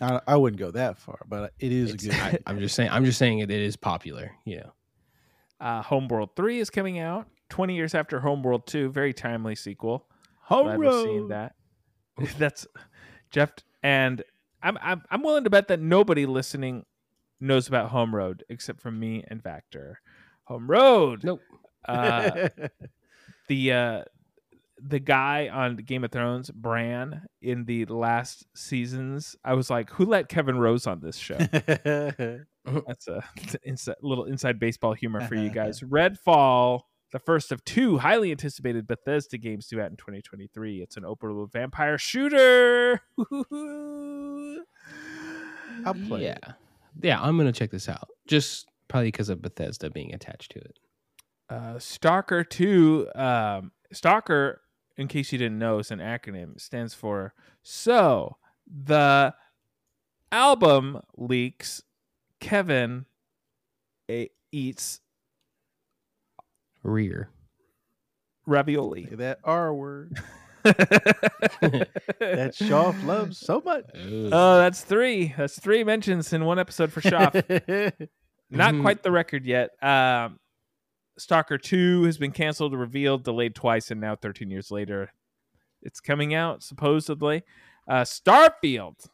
I, 0.00 0.20
I 0.26 0.36
wouldn't 0.36 0.58
go 0.58 0.70
that 0.70 0.98
far, 0.98 1.18
but 1.28 1.52
it 1.58 1.70
is 1.72 1.92
a 1.92 1.96
good. 1.98 2.12
I, 2.14 2.38
I'm 2.46 2.58
just 2.58 2.74
saying. 2.74 2.90
I'm 2.90 3.04
just 3.04 3.18
saying 3.18 3.40
it, 3.40 3.50
it 3.50 3.60
is 3.60 3.76
popular. 3.76 4.32
You 4.46 4.58
know. 4.58 4.72
Uh, 5.60 5.80
Homeworld 5.82 6.30
3 6.36 6.58
is 6.58 6.68
coming 6.68 6.98
out 6.98 7.26
20 7.48 7.74
years 7.76 7.94
after 7.94 8.20
Homeworld 8.20 8.66
2. 8.66 8.90
Very 8.90 9.14
timely 9.14 9.54
sequel. 9.54 10.04
Glad 10.48 10.78
we're 10.78 11.02
seeing 11.04 11.28
that. 11.28 11.54
That's 12.38 12.66
Jeff 13.30 13.50
and 13.84 14.22
I'm, 14.62 14.78
I'm 14.82 15.02
I'm 15.10 15.22
willing 15.22 15.44
to 15.44 15.50
bet 15.50 15.68
that 15.68 15.78
nobody 15.78 16.26
listening 16.26 16.86
knows 17.38 17.68
about 17.68 17.90
Homeworld 17.90 18.42
except 18.48 18.80
for 18.80 18.90
me 18.90 19.22
and 19.28 19.42
Vactor. 19.42 19.94
Home 20.44 20.68
Road. 20.68 21.22
Nope. 21.22 21.40
Uh, 21.86 22.48
the 23.48 23.72
uh, 23.72 24.02
the 24.82 24.98
guy 24.98 25.48
on 25.48 25.76
Game 25.76 26.04
of 26.04 26.12
Thrones, 26.12 26.50
Bran, 26.50 27.22
in 27.40 27.64
the 27.64 27.84
last 27.86 28.46
seasons, 28.54 29.36
I 29.44 29.54
was 29.54 29.70
like, 29.70 29.90
who 29.90 30.04
let 30.04 30.28
Kevin 30.28 30.58
Rose 30.58 30.86
on 30.86 31.00
this 31.00 31.16
show? 31.16 31.36
That's 32.64 33.08
a 33.08 33.22
inside, 33.62 33.96
little 34.02 34.24
inside 34.24 34.58
baseball 34.58 34.94
humor 34.94 35.20
for 35.26 35.34
you 35.34 35.50
guys. 35.50 35.80
Redfall, 35.80 36.82
the 37.14 37.20
first 37.20 37.52
of 37.52 37.64
two 37.64 37.98
highly 37.98 38.32
anticipated 38.32 38.88
Bethesda 38.88 39.38
games 39.38 39.68
due 39.68 39.80
out 39.80 39.88
in 39.88 39.96
2023. 39.96 40.82
It's 40.82 40.96
an 40.96 41.04
open 41.04 41.32
world 41.32 41.52
vampire 41.52 41.96
shooter. 41.96 43.00
I'll 45.86 45.94
play 46.08 46.24
yeah, 46.24 46.32
it. 46.42 46.54
yeah. 47.02 47.22
I'm 47.22 47.36
gonna 47.38 47.52
check 47.52 47.70
this 47.70 47.88
out. 47.88 48.08
Just 48.26 48.66
probably 48.88 49.08
because 49.08 49.28
of 49.28 49.40
Bethesda 49.40 49.90
being 49.90 50.12
attached 50.12 50.50
to 50.52 50.58
it. 50.58 50.78
Uh, 51.48 51.78
Stalker 51.78 52.42
2. 52.42 53.08
Um, 53.14 53.70
Stalker, 53.92 54.62
in 54.96 55.06
case 55.06 55.30
you 55.30 55.38
didn't 55.38 55.58
know, 55.60 55.78
is 55.78 55.92
an 55.92 56.00
acronym. 56.00 56.56
It 56.56 56.60
stands 56.62 56.94
for 56.94 57.32
So 57.62 58.38
the 58.66 59.34
album 60.32 61.00
leaks. 61.16 61.80
Kevin 62.40 63.06
a- 64.10 64.30
eats 64.50 65.00
Rear. 66.84 67.28
ravioli. 68.46 69.06
Say 69.08 69.16
that 69.16 69.40
R 69.42 69.74
word 69.74 70.16
that 70.64 71.88
that 72.20 72.54
Shaw 72.54 72.94
loves 73.04 73.38
so 73.38 73.60
much. 73.64 73.84
Oh, 73.94 74.58
that's 74.58 74.82
three. 74.82 75.34
That's 75.36 75.58
three 75.58 75.82
mentions 75.84 76.32
in 76.32 76.44
one 76.44 76.58
episode 76.58 76.92
for 76.92 77.00
Schaff. 77.00 77.34
Not 78.50 78.74
Mhm. 78.74 78.82
quite 78.82 79.02
the 79.02 79.10
record 79.10 79.44
yet. 79.46 79.70
Um, 79.82 80.38
Stalker 81.18 81.58
2 81.58 82.04
has 82.04 82.18
been 82.18 82.32
canceled, 82.32 82.74
revealed, 82.74 83.24
delayed 83.24 83.54
twice, 83.54 83.90
and 83.90 84.00
now 84.00 84.14
13 84.16 84.50
years 84.50 84.70
later, 84.70 85.10
it's 85.82 86.00
coming 86.00 86.34
out, 86.34 86.62
supposedly. 86.62 87.42
Uh, 87.88 88.02
Starfield. 88.02 89.08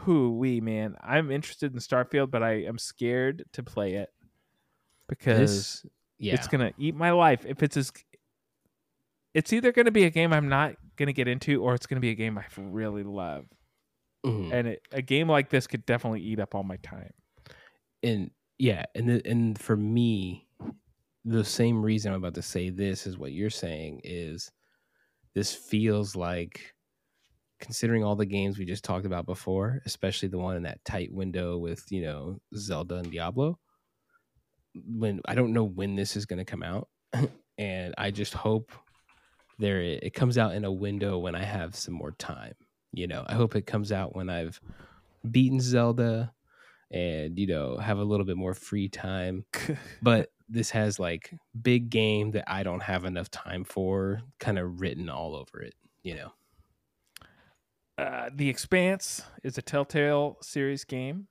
Who 0.00 0.36
we 0.36 0.60
man. 0.60 0.94
I'm 1.00 1.30
interested 1.30 1.72
in 1.72 1.78
Starfield, 1.80 2.30
but 2.30 2.42
I 2.42 2.64
am 2.64 2.78
scared 2.78 3.44
to 3.54 3.62
play 3.62 3.94
it 3.94 4.10
because 5.08 5.82
This, 5.82 5.86
yeah, 6.18 6.34
it's 6.34 6.48
gonna 6.48 6.72
eat 6.78 6.94
my 6.94 7.10
life. 7.12 7.44
If 7.46 7.62
it's 7.62 7.76
as 7.76 7.92
it's 9.34 9.52
either 9.52 9.72
gonna 9.72 9.90
be 9.90 10.04
a 10.04 10.10
game 10.10 10.32
I'm 10.32 10.48
not 10.48 10.76
gonna 10.96 11.12
get 11.12 11.28
into, 11.28 11.62
or 11.62 11.74
it's 11.74 11.86
gonna 11.86 12.00
be 12.00 12.10
a 12.10 12.14
game 12.14 12.38
I 12.38 12.44
really 12.56 13.02
love. 13.02 13.46
Mhm. 14.26 14.52
And 14.52 14.68
it, 14.68 14.82
a 14.92 15.02
game 15.02 15.28
like 15.28 15.50
this 15.50 15.66
could 15.66 15.86
definitely 15.86 16.22
eat 16.22 16.40
up 16.40 16.54
all 16.54 16.64
my 16.64 16.76
time. 16.78 17.12
and 18.02 18.30
yeah, 18.58 18.84
and 18.94 19.08
the, 19.08 19.22
and 19.26 19.58
for 19.58 19.76
me, 19.76 20.48
the 21.24 21.44
same 21.44 21.82
reason 21.82 22.12
I'm 22.12 22.18
about 22.18 22.34
to 22.36 22.42
say 22.42 22.70
this 22.70 23.06
is 23.06 23.18
what 23.18 23.32
you're 23.32 23.50
saying 23.50 24.00
is 24.04 24.50
this 25.34 25.54
feels 25.54 26.16
like 26.16 26.74
considering 27.60 28.04
all 28.04 28.16
the 28.16 28.26
games 28.26 28.58
we 28.58 28.64
just 28.66 28.84
talked 28.84 29.06
about 29.06 29.26
before, 29.26 29.80
especially 29.86 30.28
the 30.28 30.38
one 30.38 30.56
in 30.56 30.64
that 30.64 30.84
tight 30.84 31.12
window 31.12 31.58
with 31.58 31.84
you 31.90 32.02
know 32.02 32.40
Zelda 32.56 32.96
and 32.96 33.10
Diablo. 33.12 33.58
When 34.86 35.20
I 35.26 35.34
don't 35.34 35.52
know 35.52 35.64
when 35.64 35.96
this 35.96 36.16
is 36.16 36.26
going 36.26 36.38
to 36.38 36.44
come 36.44 36.62
out, 36.62 36.88
and 37.58 37.94
I 37.96 38.10
just 38.10 38.34
hope 38.34 38.72
there 39.58 39.80
it 39.80 40.14
comes 40.14 40.38
out 40.38 40.54
in 40.54 40.64
a 40.64 40.72
window 40.72 41.18
when 41.18 41.34
I 41.34 41.42
have 41.44 41.74
some 41.74 41.94
more 41.94 42.12
time. 42.12 42.54
You 42.92 43.06
know, 43.06 43.24
I 43.26 43.34
hope 43.34 43.56
it 43.56 43.66
comes 43.66 43.92
out 43.92 44.14
when 44.14 44.28
I've 44.28 44.60
beaten 45.30 45.60
Zelda 45.60 46.32
and 46.90 47.38
you 47.38 47.46
know 47.46 47.76
have 47.78 47.98
a 47.98 48.04
little 48.04 48.24
bit 48.24 48.36
more 48.36 48.54
free 48.54 48.88
time 48.88 49.44
but 50.02 50.30
this 50.48 50.70
has 50.70 51.00
like 51.00 51.34
big 51.60 51.90
game 51.90 52.30
that 52.30 52.44
i 52.46 52.62
don't 52.62 52.82
have 52.82 53.04
enough 53.04 53.28
time 53.30 53.64
for 53.64 54.20
kind 54.38 54.56
of 54.58 54.80
written 54.80 55.08
all 55.08 55.34
over 55.34 55.60
it 55.62 55.74
you 56.04 56.14
know 56.14 56.30
Uh, 57.98 58.28
the 58.34 58.48
Expanse 58.50 59.22
is 59.42 59.56
a 59.56 59.62
Telltale 59.62 60.36
series 60.42 60.84
game. 60.84 61.28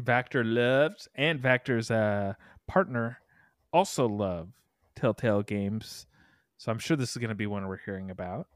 Vactor 0.00 0.42
loves, 0.44 1.08
and 1.14 1.38
Vactor's 1.40 1.90
uh, 1.90 2.34
partner 2.66 3.18
also 3.72 4.06
love 4.06 4.48
Telltale 4.96 5.42
games. 5.42 6.06
So 6.56 6.70
I'm 6.72 6.78
sure 6.78 6.96
this 6.96 7.10
is 7.10 7.16
going 7.16 7.28
to 7.30 7.34
be 7.34 7.46
one 7.46 7.66
we're 7.66 7.78
hearing 7.84 8.10
about. 8.10 8.46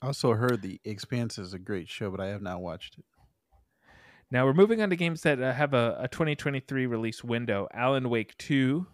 I 0.00 0.06
also 0.06 0.32
heard 0.34 0.62
the 0.62 0.80
Expanse 0.84 1.38
is 1.38 1.54
a 1.54 1.58
great 1.58 1.88
show, 1.88 2.10
but 2.10 2.20
I 2.20 2.28
have 2.28 2.42
not 2.42 2.60
watched 2.60 2.98
it. 2.98 3.04
Now 4.30 4.44
we're 4.44 4.54
moving 4.54 4.82
on 4.82 4.90
to 4.90 4.96
games 4.96 5.22
that 5.22 5.40
uh, 5.40 5.52
have 5.52 5.74
a, 5.74 5.96
a 6.00 6.08
2023 6.08 6.86
release 6.86 7.24
window. 7.24 7.66
Alan 7.72 8.10
Wake 8.10 8.36
2. 8.38 8.86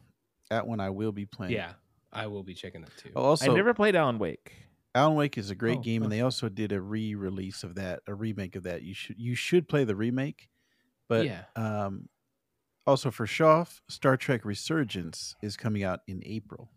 That 0.51 0.67
one 0.67 0.81
I 0.81 0.91
will 0.91 1.13
be 1.13 1.27
playing. 1.27 1.55
Yeah, 1.55 1.73
I 2.13 2.29
will 2.29 2.45
be 2.45 2.55
checking 2.55 2.83
that 2.83 2.97
too. 2.97 3.11
Oh, 3.17 3.25
also, 3.25 3.51
I 3.51 3.55
never 3.55 3.75
played 3.75 3.97
Alan 3.97 4.19
Wake. 4.19 4.53
Alan 4.95 5.17
Wake 5.17 5.37
is 5.37 5.51
a 5.51 5.57
great 5.57 5.79
Oh, 5.79 5.83
game, 5.83 6.05
and 6.05 6.13
they 6.13 6.21
also 6.21 6.49
did 6.49 6.71
a 6.71 6.81
re-release 6.81 7.65
of 7.65 7.75
that, 7.75 8.01
a 8.07 8.15
remake 8.15 8.55
of 8.55 8.63
that. 8.63 8.83
You 8.83 8.95
should 8.95 9.19
you 9.19 9.35
should 9.35 9.69
play 9.69 9.83
the 9.83 9.97
remake, 9.97 10.49
but 11.09 11.27
yeah, 11.27 11.45
um, 11.57 12.09
also 12.87 13.11
for 13.11 13.27
Shoff, 13.27 13.81
Star 13.89 14.17
Trek 14.17 14.45
Resurgence 14.45 15.35
is 15.43 15.57
coming 15.57 15.85
out 15.85 16.01
in 16.07 16.23
April. 16.25 16.71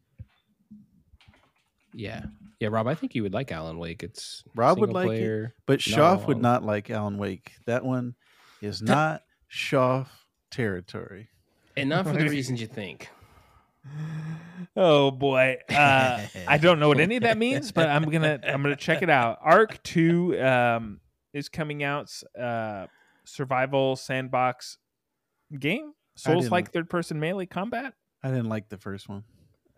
yeah, 1.94 2.26
yeah. 2.60 2.70
Rob, 2.70 2.88
I 2.88 2.96
think 2.96 3.16
you 3.16 3.24
would 3.24 3.34
like 3.34 3.52
Alan 3.52 3.78
Wake. 3.78 4.04
It's 4.04 4.44
Rob 4.56 4.80
would 4.80 4.90
single 4.90 5.06
like 5.08 5.20
it. 5.20 5.52
But 5.66 5.80
Shoff 5.80 6.28
would 6.28 6.42
not 6.42 6.64
like 6.64 6.90
Alan 6.90 7.18
Wake. 7.18 7.54
That 7.66 7.84
one 7.84 8.16
is 8.62 8.82
not 8.82 9.24
Shoff 9.52 10.08
territory. 10.52 11.30
and 11.76 11.90
not 11.90 12.06
for 12.06 12.14
the 12.14 12.20
reasons 12.30 12.62
you 12.62 12.68
think. 12.68 13.10
Oh 14.76 15.12
boy, 15.12 15.58
uh, 15.70 16.26
I 16.48 16.58
don't 16.62 16.80
know 16.80 16.88
what 16.88 17.00
any 17.00 17.18
of 17.18 17.24
that 17.24 17.38
means, 17.38 17.72
but 17.72 17.90
I'm 17.90 18.04
gonna 18.04 18.40
I'm 18.44 18.62
gonna 18.62 18.76
check 18.76 19.02
it 19.02 19.10
out. 19.10 19.40
ARK 19.42 19.82
Two 19.84 20.40
um, 20.42 21.00
is 21.34 21.50
coming 21.50 21.84
out. 21.84 22.12
Uh, 22.40 22.88
survival 23.24 23.96
sandbox 23.96 24.78
game, 25.58 25.94
Souls 26.18 26.50
like 26.52 26.72
third 26.72 26.90
person 26.90 27.20
melee 27.20 27.46
combat. 27.46 27.94
I 28.24 28.30
didn't 28.30 28.50
like 28.50 28.70
the 28.70 28.78
first 28.78 29.08
one. 29.08 29.24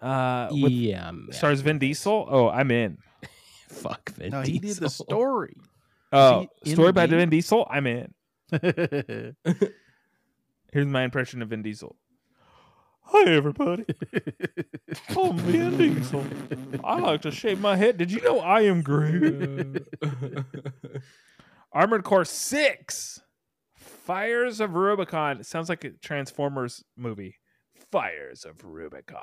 Uh, 0.02 0.48
with 0.52 0.72
yeah, 0.72 1.10
I'm 1.10 1.28
stars 1.32 1.60
Vin 1.62 1.78
Diesel. 1.80 2.28
Oh, 2.30 2.50
I'm 2.50 2.72
in. 2.72 2.98
Fuck 3.70 4.12
Vin 4.14 4.32
No, 4.32 4.42
he 4.42 4.54
did 4.54 4.62
the 4.78 4.86
Diesel. 4.86 4.90
story. 5.06 5.58
Oh, 6.12 6.48
story 6.66 6.92
by 6.94 7.06
game? 7.06 7.18
Vin 7.20 7.30
Diesel. 7.30 7.68
I'm 7.70 7.86
in. 7.86 8.14
Here's 10.72 10.86
my 10.88 11.04
impression 11.04 11.42
of 11.42 11.50
Vin 11.50 11.62
Diesel. 11.62 11.96
Hi 13.02 13.24
everybody, 13.32 13.86
I'm 15.10 15.38
Vin 15.40 15.78
Diesel. 15.78 16.24
I 16.84 17.00
like 17.00 17.22
to 17.24 17.32
shave 17.32 17.60
my 17.60 17.76
head. 17.76 17.98
Did 17.98 18.12
you 18.12 18.22
know 18.22 18.40
I 18.40 18.62
am 18.62 18.82
great? 18.84 19.84
Armored 21.74 22.04
Core 22.04 22.26
6 22.26 23.22
Fires 24.10 24.60
of 24.60 24.74
Rubicon. 24.74 25.40
It 25.40 25.46
sounds 25.46 25.70
like 25.70 25.84
a 25.84 25.92
Transformers 25.92 26.84
movie. 26.98 27.36
Fires 27.92 28.44
of 28.44 28.66
Rubicon. 28.66 29.22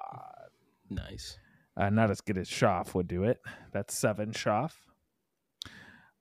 nice. 0.88 1.40
Uh, 1.76 1.90
not 1.90 2.08
as 2.08 2.20
good 2.20 2.38
as 2.38 2.46
Schaff 2.46 2.94
would 2.94 3.08
do 3.08 3.24
it. 3.24 3.40
That's 3.72 3.92
seven 3.92 4.30
Schaff. 4.30 4.86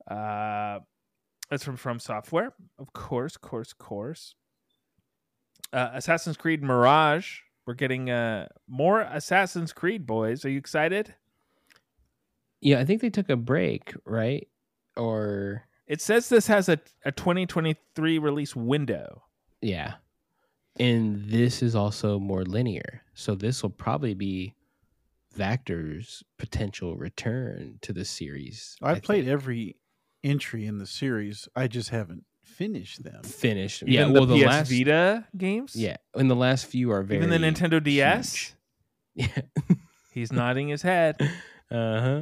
Uh, 0.09 0.79
that's 1.47 1.63
from 1.63 1.77
From 1.77 1.99
Software. 1.99 2.55
Of 2.79 2.91
course, 2.91 3.37
course, 3.37 3.71
course. 3.71 4.33
Uh, 5.71 5.91
Assassin's 5.93 6.35
Creed 6.35 6.63
Mirage. 6.63 7.41
We're 7.67 7.75
getting 7.75 8.09
uh, 8.09 8.47
more 8.67 9.01
Assassin's 9.01 9.73
Creed, 9.73 10.07
boys. 10.07 10.43
Are 10.43 10.49
you 10.49 10.57
excited? 10.57 11.13
Yeah, 12.61 12.79
I 12.79 12.85
think 12.85 13.01
they 13.01 13.11
took 13.11 13.29
a 13.29 13.35
break, 13.35 13.93
right? 14.05 14.47
Or 14.97 15.67
It 15.87 16.01
says 16.01 16.29
this 16.29 16.47
has 16.47 16.67
a, 16.69 16.79
a 17.03 17.11
2023 17.11 18.17
release 18.19 18.55
window. 18.55 19.23
yeah, 19.61 19.95
and 20.77 21.29
this 21.29 21.61
is 21.61 21.75
also 21.75 22.19
more 22.19 22.43
linear, 22.43 23.03
so 23.13 23.35
this 23.35 23.61
will 23.63 23.69
probably 23.69 24.13
be 24.13 24.55
Vactor's 25.33 26.23
potential 26.37 26.95
return 26.95 27.77
to 27.81 27.93
the 27.93 28.05
series. 28.05 28.75
I've 28.81 28.97
I 28.97 28.99
played 29.01 29.25
think. 29.25 29.33
every 29.33 29.75
entry 30.23 30.65
in 30.65 30.77
the 30.77 30.85
series. 30.87 31.47
I 31.55 31.67
just 31.67 31.89
haven't 31.89 32.23
finished 32.43 33.03
them. 33.03 33.21
finished. 33.23 33.83
Even 33.83 33.93
yeah, 33.93 34.05
the 34.05 34.11
well, 34.13 34.25
the 34.25 34.39
PS 34.39 34.45
last 34.45 34.71
Vita 34.71 35.25
games? 35.37 35.75
yeah, 35.75 35.97
and 36.15 36.31
the 36.31 36.35
last 36.35 36.65
few 36.67 36.91
are 36.91 37.03
very 37.03 37.23
Even 37.23 37.29
the 37.29 37.37
Nintendo 37.47 37.83
DS? 37.83 38.33
huge. 38.33 38.51
Yeah. 39.17 39.43
He's 40.13 40.31
nodding 40.33 40.67
his 40.67 40.81
head. 40.81 41.15
uh 41.71 41.99
huh. 42.01 42.21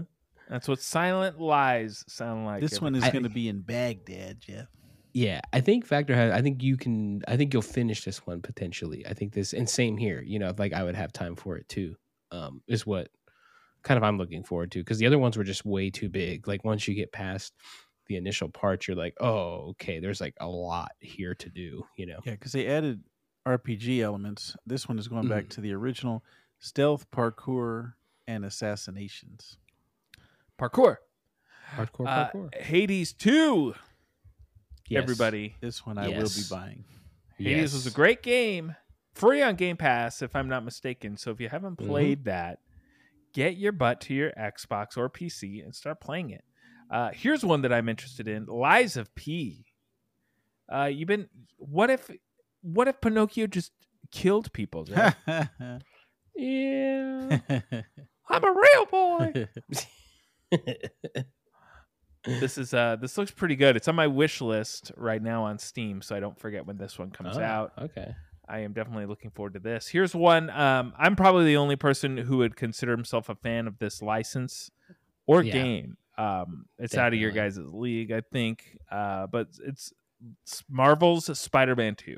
That's 0.53 0.67
what 0.67 0.79
silent 0.79 1.41
lies 1.41 2.05
sound 2.07 2.45
like. 2.45 2.61
this 2.61 2.79
one 2.79 2.93
is 2.93 3.03
going 3.09 3.23
to 3.23 3.29
be 3.29 3.47
in 3.49 3.61
Baghdad, 3.61 4.39
Jeff. 4.39 4.67
Yeah, 5.11 5.41
I 5.51 5.61
think 5.61 5.87
Vactor 5.87 6.13
has. 6.13 6.31
I 6.31 6.43
think 6.43 6.61
you 6.61 6.77
can. 6.77 7.23
I 7.27 7.37
think 7.37 7.53
you'll 7.53 7.63
finish 7.63 8.05
this 8.05 8.19
one 8.27 8.39
potentially. 8.39 9.03
I 9.07 9.15
think 9.15 9.33
this, 9.33 9.53
and 9.53 9.67
same 9.67 9.97
here. 9.97 10.21
You 10.21 10.37
know, 10.37 10.53
like 10.55 10.71
I 10.73 10.83
would 10.83 10.93
have 10.93 11.11
time 11.11 11.35
for 11.35 11.57
it 11.57 11.67
too. 11.69 11.95
Um, 12.31 12.61
is 12.67 12.85
what 12.85 13.09
kind 13.81 13.97
of 13.97 14.03
I'm 14.03 14.19
looking 14.19 14.43
forward 14.43 14.69
to 14.73 14.79
because 14.79 14.99
the 14.99 15.07
other 15.07 15.17
ones 15.17 15.37
were 15.37 15.43
just 15.43 15.65
way 15.65 15.89
too 15.89 16.07
big. 16.07 16.47
Like 16.47 16.63
once 16.63 16.87
you 16.87 16.93
get 16.93 17.11
past 17.11 17.53
the 18.05 18.15
initial 18.17 18.47
part, 18.49 18.87
you're 18.87 18.95
like, 18.95 19.15
oh, 19.19 19.69
okay, 19.71 19.99
there's 19.99 20.21
like 20.21 20.35
a 20.39 20.47
lot 20.47 20.91
here 20.99 21.33
to 21.33 21.49
do. 21.49 21.83
You 21.97 22.05
know, 22.05 22.19
Yeah, 22.25 22.33
because 22.33 22.51
they 22.51 22.67
added 22.67 23.01
RPG 23.47 24.01
elements. 24.01 24.55
This 24.67 24.87
one 24.87 24.99
is 24.99 25.07
going 25.07 25.27
back 25.27 25.45
Mhm. 25.45 25.49
to 25.49 25.61
the 25.61 25.73
original 25.73 26.23
stealth, 26.59 27.09
parkour, 27.09 27.93
and 28.27 28.45
assassinations. 28.45 29.57
Parkour. 30.59 30.97
hardcore 31.75 32.07
Uh, 32.07 32.29
parkour. 32.31 32.55
Hades 32.55 33.13
2. 33.13 33.73
Yes. 34.89 35.01
Everybody. 35.03 35.55
This 35.61 35.85
one 35.85 35.97
I 35.97 36.07
will 36.09 36.29
be 36.29 36.43
buying. 36.49 36.85
Hades 37.37 37.73
was 37.73 37.87
a 37.87 37.91
great 37.91 38.21
game. 38.21 38.75
Free 39.13 39.41
on 39.41 39.55
Game 39.55 39.77
Pass, 39.77 40.21
if 40.21 40.35
I'm 40.35 40.47
not 40.49 40.63
mistaken. 40.65 41.17
So 41.17 41.31
if 41.31 41.39
you 41.39 41.49
haven't 41.49 41.77
Mhm. 41.79 41.87
played 41.87 42.25
that, 42.25 42.59
get 43.33 43.57
your 43.57 43.71
butt 43.71 44.01
to 44.01 44.13
your 44.13 44.31
Xbox 44.31 44.97
or 44.97 45.09
PC 45.09 45.61
and 45.61 45.73
start 45.75 45.99
playing 46.01 46.29
it. 46.31 46.43
Uh, 46.89 47.11
here's 47.13 47.43
one 47.45 47.61
that 47.61 47.71
I'm 47.73 47.89
interested 47.89 48.27
in: 48.27 48.45
Lies 48.45 48.97
of 48.97 49.13
P. 49.15 49.65
Uh, 50.71 50.85
you've 50.85 51.07
been. 51.07 51.29
What 51.57 51.89
if? 51.89 52.09
What 52.61 52.87
if 52.87 53.01
Pinocchio 53.01 53.47
just 53.47 53.71
killed 54.11 54.51
people? 54.53 54.83
Jeff? 54.83 55.15
Yeah. 56.35 57.39
I'm 58.27 58.43
a 58.43 58.51
real 58.51 58.85
boy. 58.87 59.47
this 62.25 62.57
is 62.57 62.73
uh 62.73 62.95
this 63.01 63.17
looks 63.17 63.31
pretty 63.31 63.55
good. 63.55 63.75
It's 63.75 63.87
on 63.87 63.95
my 63.95 64.07
wish 64.07 64.41
list 64.41 64.91
right 64.95 65.21
now 65.21 65.43
on 65.43 65.59
Steam, 65.59 66.01
so 66.01 66.15
I 66.15 66.19
don't 66.19 66.39
forget 66.39 66.65
when 66.65 66.77
this 66.77 66.97
one 66.97 67.11
comes 67.11 67.37
Oh, 67.37 67.41
out. 67.41 67.73
Okay. 67.81 68.15
I 68.47 68.59
am 68.59 68.73
definitely 68.73 69.05
looking 69.05 69.31
forward 69.31 69.53
to 69.53 69.59
this. 69.59 69.87
Here's 69.87 70.13
one. 70.13 70.49
Um, 70.49 70.93
I'm 70.97 71.15
probably 71.15 71.45
the 71.45 71.57
only 71.57 71.75
person 71.77 72.17
who 72.17 72.37
would 72.37 72.55
consider 72.55 72.91
himself 72.91 73.29
a 73.29 73.35
fan 73.35 73.67
of 73.67 73.79
this 73.79 74.01
license 74.01 74.69
or 75.25 75.43
Yeah. 75.43 75.53
game. 75.53 75.97
Um, 76.17 76.65
it's 76.77 76.95
out 76.95 77.13
of 77.13 77.19
your 77.19 77.31
guys' 77.31 77.57
league, 77.57 78.11
I 78.11 78.21
think. 78.31 78.77
Uh, 78.91 79.27
but 79.27 79.47
it's, 79.65 79.93
it's 80.43 80.63
Marvel's 80.69 81.39
Spider-Man 81.39 81.95
2. 81.95 82.17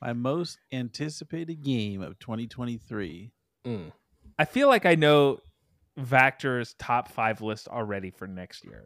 My 0.00 0.12
most 0.14 0.58
anticipated 0.72 1.62
game 1.62 2.00
of 2.02 2.18
2023. 2.18 3.30
Mm. 3.66 3.92
I 4.38 4.44
feel 4.46 4.68
like 4.68 4.86
I 4.86 4.94
know 4.94 5.38
Vactor's 5.98 6.74
top 6.78 7.08
five 7.10 7.40
list 7.42 7.68
already 7.68 8.10
for 8.10 8.26
next 8.26 8.64
year. 8.64 8.84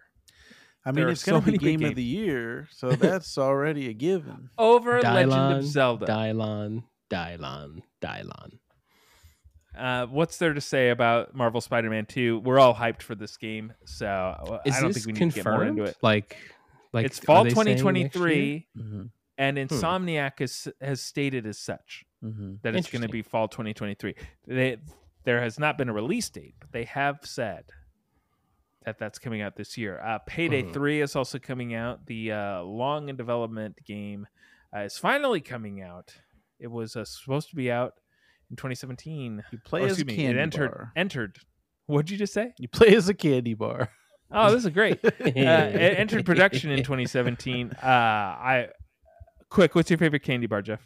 I 0.84 0.90
mean, 0.90 1.04
are 1.04 1.10
it's 1.10 1.24
going 1.24 1.40
to 1.42 1.46
be 1.46 1.58
many 1.58 1.76
game 1.76 1.88
of 1.88 1.94
the 1.94 2.02
year, 2.02 2.66
so 2.72 2.90
that's 2.92 3.38
already 3.38 3.88
a 3.88 3.92
given. 3.92 4.50
Over 4.58 5.00
Legend 5.00 5.32
of 5.58 5.64
Zelda. 5.64 6.06
Dylon, 6.06 6.82
Dylon, 7.10 7.82
Dylon. 8.02 8.58
Uh, 9.78 10.06
what's 10.06 10.36
there 10.38 10.52
to 10.52 10.60
say 10.60 10.90
about 10.90 11.34
Marvel 11.34 11.60
Spider-Man 11.60 12.06
2? 12.06 12.40
We're 12.40 12.58
all 12.58 12.74
hyped 12.74 13.00
for 13.02 13.14
this 13.14 13.36
game, 13.36 13.72
so 13.86 14.06
uh, 14.06 14.58
Is 14.66 14.76
I 14.76 14.80
don't 14.80 14.92
think 14.92 15.06
we 15.06 15.12
need 15.12 15.30
to 15.30 15.34
get 15.36 15.44
more 15.46 15.64
into 15.64 15.84
it. 15.84 15.96
Like, 16.02 16.36
like 16.92 17.06
it's 17.06 17.18
fall 17.18 17.44
they 17.44 17.50
saying 17.50 17.66
next 17.66 17.84
year? 17.84 17.92
2023, 18.12 18.68
Mm-hmm. 18.78 19.02
and 19.38 19.56
Hmm. 19.58 19.62
Insomniac 19.64 20.40
has 20.40 20.68
has 20.80 21.00
stated 21.00 21.46
as 21.46 21.58
such 21.58 22.04
Mm-hmm. 22.24 22.54
that 22.62 22.76
it's 22.76 22.88
going 22.90 23.02
to 23.02 23.08
be 23.08 23.22
fall 23.22 23.48
2023. 23.48 24.14
They, 24.46 24.76
there 25.24 25.40
has 25.42 25.58
not 25.58 25.78
been 25.78 25.88
a 25.88 25.92
release 25.92 26.28
date, 26.30 26.54
but 26.60 26.72
they 26.72 26.84
have 26.84 27.18
said 27.22 27.64
that 28.84 28.98
that's 28.98 29.18
coming 29.18 29.40
out 29.40 29.56
this 29.56 29.78
year. 29.78 30.00
Uh, 30.00 30.18
Payday 30.26 30.64
Mhm. 30.64 30.72
3 30.72 31.00
is 31.00 31.14
also 31.14 31.38
coming 31.38 31.74
out. 31.74 32.06
The 32.06 32.32
uh, 32.32 32.62
long 32.62 33.08
in 33.08 33.16
development 33.16 33.78
game 33.84 34.26
uh, 34.74 34.80
is 34.80 34.98
finally 34.98 35.40
coming 35.40 35.80
out. 35.82 36.14
It 36.58 36.66
was 36.70 36.96
uh, 36.96 37.04
supposed 37.04 37.50
to 37.50 37.56
be 37.56 37.70
out 37.70 37.94
in 38.50 38.56
2017. 38.56 39.42
You 39.52 39.58
play 39.64 39.84
as 39.84 39.92
excuse 39.92 40.06
me, 40.06 40.16
candy 40.16 40.38
it 40.38 40.42
entered 40.42 40.70
bar. 40.70 40.92
entered. 40.96 41.38
What'd 41.86 42.10
you 42.10 42.16
just 42.16 42.32
say? 42.32 42.52
You 42.58 42.68
play 42.68 42.94
as 42.96 43.08
a 43.08 43.14
candy 43.14 43.54
bar. 43.54 43.90
Oh, 44.30 44.50
this 44.50 44.64
is 44.64 44.70
great. 44.70 44.98
uh, 45.04 45.10
it 45.20 45.36
entered 45.36 46.24
production 46.24 46.70
in 46.70 46.78
2017. 46.82 47.72
Uh, 47.82 47.86
I 47.86 48.68
quick. 49.50 49.74
What's 49.74 49.90
your 49.90 49.98
favorite 49.98 50.22
candy 50.22 50.46
bar, 50.46 50.62
Jeff? 50.62 50.80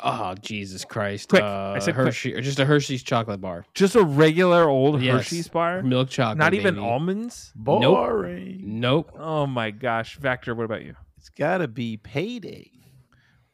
Oh 0.00 0.34
Jesus 0.40 0.84
Christ! 0.84 1.28
Quick. 1.28 1.42
Uh, 1.42 1.72
I 1.76 1.78
said 1.78 1.94
quick. 1.94 2.06
Hershey 2.06 2.34
or 2.34 2.40
just 2.40 2.58
a 2.58 2.64
Hershey's 2.64 3.02
chocolate 3.02 3.40
bar, 3.40 3.64
Just 3.74 3.94
a 3.94 4.02
regular 4.02 4.68
old 4.68 5.00
Yes. 5.00 5.14
Hershey's 5.18 5.48
bar, 5.48 5.82
milk 5.82 6.08
chocolate. 6.10 6.38
not 6.38 6.52
even 6.54 6.74
baby. 6.74 6.86
almonds. 6.86 7.52
Boring. 7.54 8.60
Nope. 8.80 9.12
Oh 9.18 9.46
my 9.46 9.70
gosh, 9.70 10.18
Vactor. 10.18 10.56
What 10.56 10.64
about 10.64 10.84
you? 10.84 10.94
It's 11.18 11.28
got 11.28 11.58
to 11.58 11.68
be 11.68 11.96
payday. 11.96 12.70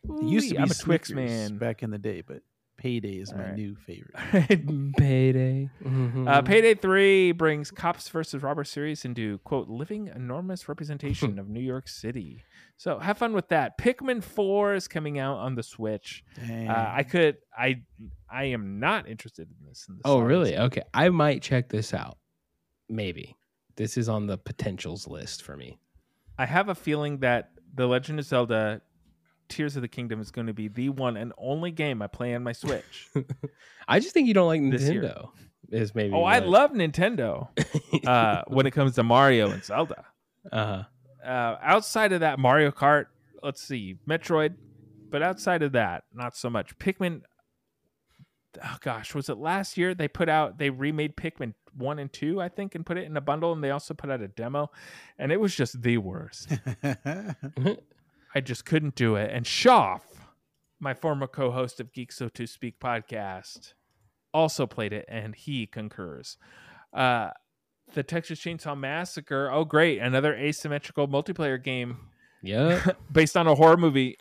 It 0.09 0.23
used 0.25 0.49
to 0.49 0.55
be 0.55 0.61
I'm 0.61 0.71
a 0.71 0.75
Twix 0.75 1.11
man. 1.11 1.59
back 1.59 1.83
in 1.83 1.91
the 1.91 1.99
day, 1.99 2.23
but 2.27 2.41
Payday 2.79 3.19
is 3.19 3.31
my 3.35 3.41
Alright. 3.41 3.57
new 3.57 3.77
favorite. 3.77 4.15
Payday. 4.97 5.69
Mhm. 5.85 6.27
Uh, 6.27 6.41
Payday 6.41 6.75
3 6.75 7.33
brings 7.33 7.71
Cops 7.71 8.09
versus 8.09 8.43
Robber 8.43 8.65
series 8.65 9.05
into, 9.05 9.37
quote, 9.45 9.69
living 9.69 10.07
enormous 10.09 10.67
representation 10.67 11.39
of 11.39 11.51
New 11.51 11.61
York 11.61 11.87
City. 11.89 12.43
So 12.81 12.99
have 12.99 13.19
fun 13.19 13.35
with 13.35 13.49
that. 13.49 13.77
Pikmin 13.77 14.23
4 14.23 14.73
is 14.73 14.89
coming 14.89 15.19
out 15.19 15.37
on 15.37 15.55
the 15.55 15.63
Switch. 15.63 16.25
Uh, 16.43 16.65
I 16.67 17.03
could, 17.03 17.37
I, 17.55 17.83
I 18.33 18.45
am 18.45 18.81
not 18.81 19.07
interested 19.07 19.49
in 19.51 19.69
this. 19.69 19.85
In 19.87 19.97
the 19.97 20.01
oh, 20.07 20.21
really? 20.21 20.55
slightest. 20.55 20.79
Okay. 20.79 20.83
I 20.95 21.11
might 21.11 21.43
check 21.43 21.69
this 21.69 21.93
out. 21.93 22.17
Maybe. 22.89 23.37
This 23.77 23.99
is 23.99 24.09
on 24.09 24.27
the 24.27 24.39
potentials 24.39 25.07
list 25.07 25.43
for 25.43 25.59
me. 25.59 25.79
I 26.39 26.47
have 26.47 26.71
a 26.71 26.75
feeling 26.75 27.19
that 27.19 27.51
The 27.75 27.87
Legend 27.87 28.19
of 28.19 28.25
Zelda 28.25 28.81
Tears 29.51 29.77
of 29.77 29.83
the 29.83 29.89
Kingdom 29.89 30.19
is 30.19 30.31
going 30.31 30.47
to 30.47 30.55
be 30.55 30.69
the 30.69 30.89
one 30.89 31.19
and 31.19 31.35
only 31.37 31.73
game 31.73 32.01
I 32.01 32.07
play 32.07 32.35
on 32.35 32.43
my 32.43 32.53
Switch. 32.53 33.11
I 33.89 34.01
just 34.01 34.15
think 34.15 34.27
you 34.27 34.33
don't 34.33 34.49
like. 34.49 34.63
Nintendo. 34.63 35.29
Is 35.71 35.95
maybe. 35.95 36.15
oh, 36.15 36.23
I 36.23 36.39
love 36.39 36.71
Nintendo 36.71 37.49
uh, 38.07 38.43
when 38.47 38.65
it 38.65 38.71
comes 38.71 38.95
to 38.95 39.03
Mario 39.03 39.51
and 39.51 39.63
Zelda. 39.63 40.07
uh-huh. 40.51 40.85
Uh, 41.25 41.57
outside 41.63 42.13
of 42.13 42.21
that, 42.21 42.39
Mario 42.39 42.71
Kart, 42.71 43.07
let's 43.43 43.63
see, 43.63 43.97
Metroid, 44.09 44.55
but 45.11 45.23
outside 45.23 45.63
of 45.63 45.73
that, 45.73 46.05
not 46.15 46.37
so 46.37 46.51
much. 46.51 46.79
Pikmin, 46.79 47.23
oh 48.65 48.77
gosh, 48.81 49.15
was 49.15 49.29
it 49.29 49.39
last 49.39 49.77
year 49.77 49.95
they 49.95 50.09
put 50.09 50.29
out, 50.29 50.59
they 50.59 50.71
remade 50.71 51.17
Pikmin 51.17 51.55
1 51.77 51.99
and 51.99 52.13
2, 52.13 52.41
I 52.41 52.49
think, 52.49 52.75
and 52.75 52.85
put 52.85 52.99
it 52.99 53.05
in 53.05 53.17
a 53.17 53.21
bundle, 53.21 53.53
and 53.53 53.63
they 53.63 53.71
also 53.71 53.95
put 53.95 54.11
out 54.11 54.21
a 54.21 54.29
demo, 54.29 54.71
and 55.19 55.33
it 55.33 55.41
was 55.41 55.55
just 55.55 55.83
the 55.83 55.99
worst. 55.99 56.53
I 58.35 58.41
just 58.41 58.65
couldn't 58.65 58.95
do 58.95 59.17
it. 59.17 59.31
And 59.33 59.47
Schaff, 59.47 60.03
my 60.79 60.95
former 60.95 61.27
co 61.27 61.51
host 61.51 61.81
of 61.81 61.93
Geek 61.93 62.13
So 62.13 62.29
To 62.29 62.47
Speak 62.47 62.79
podcast, 62.81 63.75
also 64.33 64.67
played 64.67 64.93
it, 64.93 65.05
and 65.09 65.35
he 65.35 65.67
concurs. 65.67 66.37
Uh, 66.93 67.31
the 67.95 68.03
Texas 68.03 68.39
Chainsaw 68.41 68.79
Massacre. 68.79 69.51
Oh, 69.51 69.65
great. 69.65 69.99
Another 69.99 70.35
asymmetrical 70.35 71.09
multiplayer 71.09 71.63
game 71.63 71.99
Yeah. 72.43 72.85
based 73.13 73.37
on 73.37 73.47
a 73.47 73.55
horror 73.55 73.77
movie. 73.77 74.19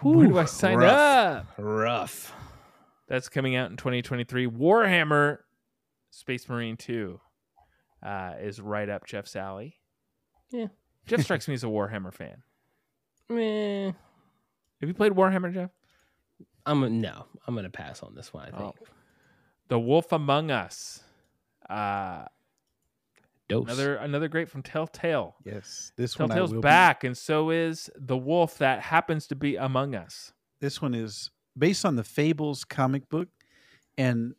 Where 0.00 0.26
do 0.28 0.38
I 0.38 0.44
sign 0.44 0.78
rough. 0.78 1.46
up? 1.46 1.46
Rough. 1.58 2.32
That's 3.08 3.28
coming 3.28 3.56
out 3.56 3.70
in 3.70 3.76
2023. 3.76 4.46
Warhammer 4.46 5.38
Space 6.10 6.48
Marine 6.48 6.76
2 6.76 7.20
uh, 8.04 8.32
is 8.40 8.60
right 8.60 8.88
up 8.88 9.06
Jeff's 9.06 9.34
alley. 9.34 9.76
Yeah. 10.50 10.66
Jeff 11.06 11.20
strikes 11.24 11.48
me 11.48 11.54
as 11.54 11.64
a 11.64 11.68
Warhammer 11.68 12.12
fan. 12.14 12.42
Meh. 13.28 13.92
Have 14.80 14.88
you 14.88 14.94
played 14.94 15.12
Warhammer, 15.12 15.52
Jeff? 15.52 15.70
I'm 16.64 16.82
a, 16.84 16.90
no. 16.90 17.24
I'm 17.46 17.54
gonna 17.54 17.70
pass 17.70 18.02
on 18.02 18.14
this 18.14 18.32
one. 18.32 18.46
I 18.52 18.56
think. 18.56 18.74
Oh. 18.80 18.86
The 19.68 19.78
Wolf 19.80 20.12
Among 20.12 20.50
Us. 20.50 21.02
Uh, 21.68 22.24
Dose. 23.48 23.64
another 23.66 23.96
another 23.96 24.28
great 24.28 24.48
from 24.48 24.62
Telltale. 24.62 25.36
yes, 25.44 25.92
this 25.96 26.18
one 26.18 26.30
I 26.30 26.34
Telltale's 26.34 26.52
will 26.54 26.60
be- 26.60 26.66
back, 26.66 27.04
and 27.04 27.16
so 27.16 27.50
is 27.50 27.90
the 27.96 28.16
wolf 28.16 28.58
that 28.58 28.80
happens 28.82 29.26
to 29.28 29.34
be 29.34 29.56
among 29.56 29.94
us. 29.94 30.32
this 30.60 30.82
one 30.82 30.94
is 30.94 31.30
based 31.56 31.84
on 31.84 31.96
the 31.96 32.04
Fables 32.04 32.64
comic 32.64 33.08
book, 33.08 33.28
and 33.96 34.34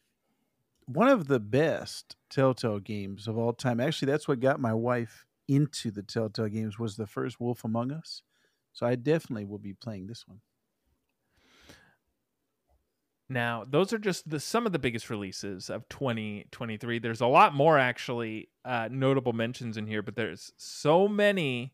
one 0.86 1.08
of 1.10 1.28
the 1.28 1.40
best 1.40 2.16
Telltale 2.30 2.80
games 2.80 3.28
of 3.28 3.38
all 3.38 3.54
time. 3.54 3.80
Actually, 3.80 4.12
that's 4.12 4.28
what 4.28 4.40
got 4.40 4.60
my 4.60 4.74
wife 4.74 5.26
into 5.48 5.92
the 5.92 6.04
Telltale 6.04 6.48
games. 6.48 6.78
Was 6.80 6.96
the 6.96 7.08
first 7.08 7.40
Wolf 7.40 7.64
Among 7.64 7.92
Us. 7.92 8.22
So 8.74 8.86
I 8.86 8.96
definitely 8.96 9.46
will 9.46 9.58
be 9.60 9.74
playing 9.74 10.08
this 10.08 10.28
one. 10.28 10.42
Now, 13.30 13.64
those 13.70 13.94
are 13.94 14.00
just 14.00 14.28
the 14.30 14.40
some 14.40 14.66
of 14.66 14.72
the 14.72 14.80
biggest 14.80 15.10
releases 15.10 15.70
of 15.70 15.88
2023. 15.90 17.00
There's 17.00 17.22
a 17.22 17.28
lot 17.28 17.54
more 17.54 17.78
actually 17.78 18.50
uh, 18.66 18.90
notable 18.92 19.34
mentions 19.34 19.78
in 19.78 19.86
here, 19.86 20.02
but 20.02 20.16
there's 20.16 20.52
so 20.58 21.08
many 21.08 21.74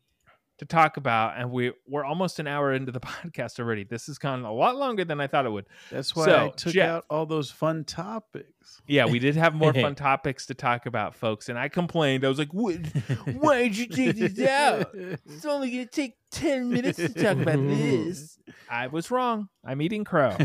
to 0.58 0.64
talk 0.64 0.96
about, 0.96 1.34
and 1.38 1.50
we 1.50 1.72
we're 1.86 2.04
almost 2.04 2.38
an 2.38 2.46
hour 2.46 2.72
into 2.72 2.92
the 2.92 3.00
podcast 3.00 3.58
already. 3.58 3.84
This 3.84 4.06
has 4.06 4.18
gone 4.18 4.44
a 4.44 4.52
lot 4.52 4.76
longer 4.76 5.04
than 5.04 5.20
I 5.20 5.26
thought 5.26 5.46
it 5.46 5.50
would. 5.50 5.66
That's 5.90 6.14
why 6.16 6.24
So, 6.26 6.46
I 6.46 6.48
took 6.50 6.72
Jeff- 6.74 6.90
out 6.90 7.04
all 7.08 7.24
those 7.26 7.50
fun 7.50 7.84
topics. 7.84 8.80
Yeah, 8.86 9.06
we 9.06 9.18
did 9.18 9.36
have 9.36 9.54
more 9.54 9.72
fun 9.72 9.94
topics 9.96 10.46
to 10.46 10.54
talk 10.54 10.84
about, 10.86 11.14
folks, 11.14 11.48
and 11.48 11.58
I 11.58 11.68
complained. 11.68 12.24
I 12.24 12.28
was 12.28 12.38
like, 12.38 12.48
"Why 12.52 13.62
did 13.68 13.76
you 13.78 13.86
take 13.86 14.16
this 14.16 14.38
out? 14.46 14.90
It's 14.94 15.44
only 15.46 15.70
going 15.70 15.84
to 15.86 15.90
take 15.90 16.14
10 16.32 16.68
minutes 16.70 16.98
to 16.98 17.08
talk 17.08 17.38
about 17.38 17.66
this. 17.66 18.38
I 18.70 18.88
was 18.88 19.10
wrong. 19.10 19.48
I'm 19.64 19.80
eating 19.82 20.04
crow. 20.04 20.36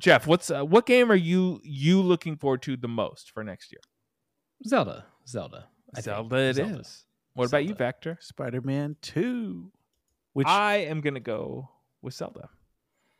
Jeff, 0.00 0.26
what's 0.26 0.50
uh, 0.50 0.64
what 0.64 0.86
game 0.86 1.12
are 1.12 1.14
you 1.16 1.60
you 1.62 2.00
looking 2.02 2.36
forward 2.36 2.62
to 2.62 2.76
the 2.76 2.88
most 2.88 3.30
for 3.30 3.44
next 3.44 3.70
year? 3.70 3.80
Zelda. 4.66 5.04
Zelda. 5.28 5.66
I 5.94 6.00
think. 6.00 6.04
Zelda 6.04 6.36
it 6.36 6.48
is. 6.50 6.56
Zelda. 6.56 6.84
What 7.34 7.46
about 7.48 7.64
you, 7.66 7.74
Vactor? 7.74 8.16
Spider-Man 8.20 8.96
Two, 9.02 9.70
which 10.32 10.46
I 10.48 10.78
am 10.78 11.00
going 11.00 11.14
to 11.14 11.20
go 11.20 11.68
with 12.02 12.14
Zelda. 12.14 12.48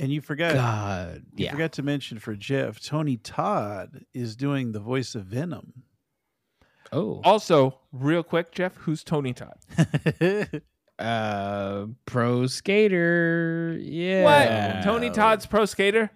and 0.00 0.10
you 0.10 0.20
forgot 0.20 0.54
God. 0.54 1.22
you 1.36 1.44
Yeah. 1.44 1.52
forgot 1.52 1.72
to 1.72 1.82
mention 1.82 2.18
for 2.18 2.34
Jeff, 2.34 2.80
Tony 2.80 3.16
Todd 3.18 4.04
is 4.14 4.34
doing 4.34 4.72
the 4.72 4.80
voice 4.80 5.14
of 5.14 5.26
Venom. 5.26 5.82
Oh. 6.92 7.20
Also, 7.22 7.78
real 7.92 8.22
quick, 8.24 8.50
Jeff, 8.52 8.74
who's 8.78 9.04
Tony 9.04 9.32
Todd? 9.34 9.58
Uh, 10.98 11.86
pro 12.04 12.46
skater. 12.46 13.74
Yeah. 13.80 14.22
What? 14.76 14.84
Tony 14.84 15.08
Todd's 15.08 15.46
pro 15.46 15.64
skater? 15.64 16.10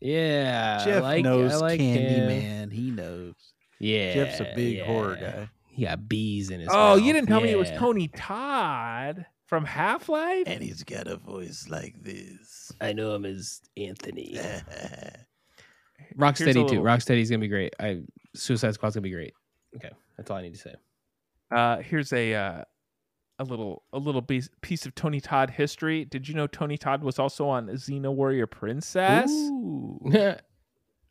Yeah. 0.00 0.78
I 0.80 0.84
Jeff 0.84 1.02
like, 1.02 1.24
knows 1.24 1.52
I 1.52 1.56
like 1.56 1.80
him. 1.80 1.96
Candyman. 2.28 2.72
He 2.72 2.90
knows. 2.90 3.34
Yeah. 3.80 4.14
Jeff's 4.14 4.40
a 4.40 4.52
big 4.54 4.82
horror 4.82 5.16
guy. 5.16 5.48
He 5.68 5.84
got 5.84 6.08
bees 6.08 6.50
in 6.50 6.60
his. 6.60 6.68
Oh, 6.72 6.96
you 6.96 7.12
didn't 7.12 7.28
tell 7.28 7.40
me 7.40 7.50
it 7.50 7.58
was 7.58 7.70
Tony 7.72 8.08
Todd 8.08 9.26
from 9.46 9.64
Half 9.64 10.08
Life? 10.08 10.44
And 10.46 10.62
he's 10.62 10.82
got 10.82 11.06
a 11.06 11.16
voice 11.16 11.66
like 11.68 11.94
this. 12.02 12.72
I 12.80 12.92
know 12.92 13.14
him 13.14 13.24
as 13.24 13.60
Anthony. 13.76 14.32
Here's 14.36 14.62
a 14.62 15.24
Rocksteady 16.16 16.52
too. 16.54 16.62
little- 16.64 16.82
Rocksteady's 16.84 17.30
gonna 17.30 17.40
be 17.40 17.48
great. 17.48 17.74
I 17.80 18.02
Suicide 18.34 18.74
Squad's 18.74 18.94
gonna 18.96 19.02
be 19.02 19.10
great. 19.10 19.34
Okay, 19.76 19.90
that's 20.16 20.30
all 20.30 20.36
I 20.36 20.42
need 20.42 20.54
to 20.54 20.58
say. 20.60 20.74
Uh, 21.50 21.78
here's 21.78 22.12
a 22.12 22.34
uh, 22.34 22.64
a 23.38 23.44
little 23.44 23.82
a 23.92 23.98
little 23.98 24.22
piece, 24.22 24.48
piece 24.62 24.84
of 24.86 24.94
Tony 24.94 25.20
Todd 25.20 25.50
history. 25.50 26.04
Did 26.04 26.28
you 26.28 26.34
know 26.34 26.46
Tony 26.46 26.76
Todd 26.76 27.02
was 27.02 27.18
also 27.18 27.48
on 27.48 27.68
Xena 27.68 28.12
Warrior 28.12 28.46
Princess? 28.46 29.30
Ooh. 29.30 30.00
I 30.06 30.10
did 30.10 30.40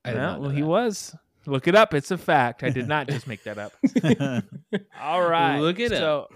Yeah, 0.06 0.14
know 0.14 0.40
well, 0.40 0.50
he 0.50 0.64
was. 0.64 1.16
Look 1.46 1.68
it 1.68 1.76
up. 1.76 1.94
It's 1.94 2.12
a 2.12 2.18
fact. 2.18 2.64
I 2.64 2.70
did 2.70 2.88
not 2.90 3.08
just 3.08 3.26
make 3.28 3.44
that 3.44 3.58
up. 3.58 3.72
All 5.02 5.28
right. 5.28 5.60
Look 5.60 5.80
it 5.80 5.94
up. 5.94 5.98
so, 5.98 6.28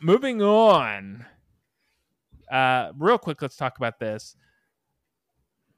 moving 0.00 0.42
on. 0.42 1.24
Uh, 2.50 2.90
real 2.98 3.18
quick, 3.18 3.40
let's 3.40 3.56
talk 3.56 3.76
about 3.78 4.00
this. 4.00 4.34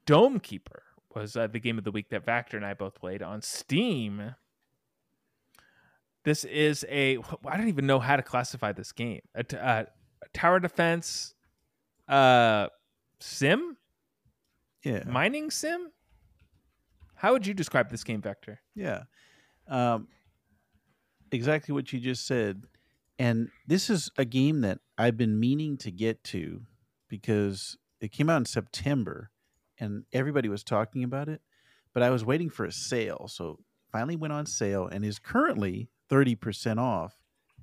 Dome 0.07 0.39
Keeper 0.39 0.81
was 1.13 1.35
uh, 1.35 1.45
the 1.47 1.59
game 1.59 1.77
of 1.77 1.83
the 1.83 1.91
week 1.91 2.09
that 2.09 2.25
Vactor 2.25 2.55
and 2.55 2.65
I 2.65 2.73
both 2.73 2.95
played 2.95 3.21
on 3.21 3.41
Steam. 3.43 4.33
This 6.23 6.43
is 6.43 6.85
a 6.89 7.17
I 7.45 7.57
don't 7.57 7.69
even 7.69 7.87
know 7.87 7.99
how 7.99 8.15
to 8.15 8.21
classify 8.21 8.71
this 8.71 8.91
game. 8.91 9.21
A, 9.35 9.43
t- 9.43 9.57
uh, 9.57 9.83
a 9.83 10.27
tower 10.33 10.59
defense 10.59 11.33
uh 12.07 12.67
sim, 13.19 13.77
yeah. 14.83 15.03
mining 15.05 15.49
sim. 15.49 15.91
How 17.15 17.33
would 17.33 17.45
you 17.45 17.53
describe 17.53 17.89
this 17.89 18.03
game, 18.03 18.21
Vactor? 18.21 18.57
Yeah. 18.75 19.03
Um, 19.67 20.07
exactly 21.31 21.73
what 21.73 21.93
you 21.93 21.99
just 21.99 22.25
said. 22.25 22.63
And 23.19 23.49
this 23.67 23.89
is 23.89 24.09
a 24.17 24.25
game 24.25 24.61
that 24.61 24.79
I've 24.97 25.17
been 25.17 25.39
meaning 25.39 25.77
to 25.77 25.91
get 25.91 26.23
to 26.25 26.61
because 27.07 27.77
it 27.99 28.11
came 28.11 28.29
out 28.29 28.37
in 28.37 28.45
September 28.45 29.29
and 29.79 30.05
everybody 30.11 30.49
was 30.49 30.63
talking 30.63 31.03
about 31.03 31.29
it, 31.29 31.41
but 31.93 32.01
I 32.01 32.09
was 32.09 32.25
waiting 32.25 32.49
for 32.49 32.65
a 32.65 32.71
sale. 32.71 33.27
So 33.27 33.59
finally 33.91 34.15
went 34.15 34.33
on 34.33 34.47
sale 34.47 34.87
and 34.87 35.05
is 35.05 35.19
currently 35.19 35.89
30% 36.11 36.77
off. 36.77 37.15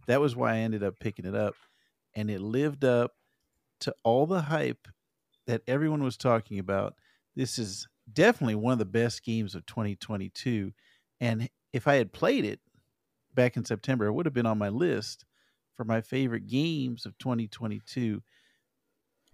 That 0.07 0.20
was 0.20 0.34
why 0.34 0.55
I 0.55 0.59
ended 0.59 0.82
up 0.82 0.99
picking 0.99 1.26
it 1.26 1.34
up. 1.34 1.55
And 2.14 2.30
it 2.30 2.40
lived 2.40 2.84
up 2.84 3.12
to 3.80 3.94
all 4.03 4.26
the 4.26 4.42
hype 4.42 4.88
that 5.46 5.62
everyone 5.66 6.03
was 6.03 6.16
talking 6.16 6.59
about. 6.59 6.94
This 7.36 7.59
is 7.59 7.86
definitely 8.12 8.55
one 8.55 8.72
of 8.72 8.78
the 8.78 8.84
best 8.84 9.22
games 9.22 9.55
of 9.55 9.66
2022. 9.66 10.72
And 11.20 11.49
if 11.72 11.86
I 11.86 11.96
had 11.96 12.12
played 12.12 12.44
it 12.44 12.61
back 13.34 13.57
in 13.57 13.64
September, 13.64 14.07
it 14.07 14.12
would 14.12 14.26
have 14.26 14.34
been 14.34 14.46
on 14.46 14.59
my 14.59 14.68
list 14.68 15.24
for 15.74 15.84
my 15.84 16.01
favorite 16.01 16.46
games 16.46 17.07
of 17.07 17.16
2022. 17.18 18.22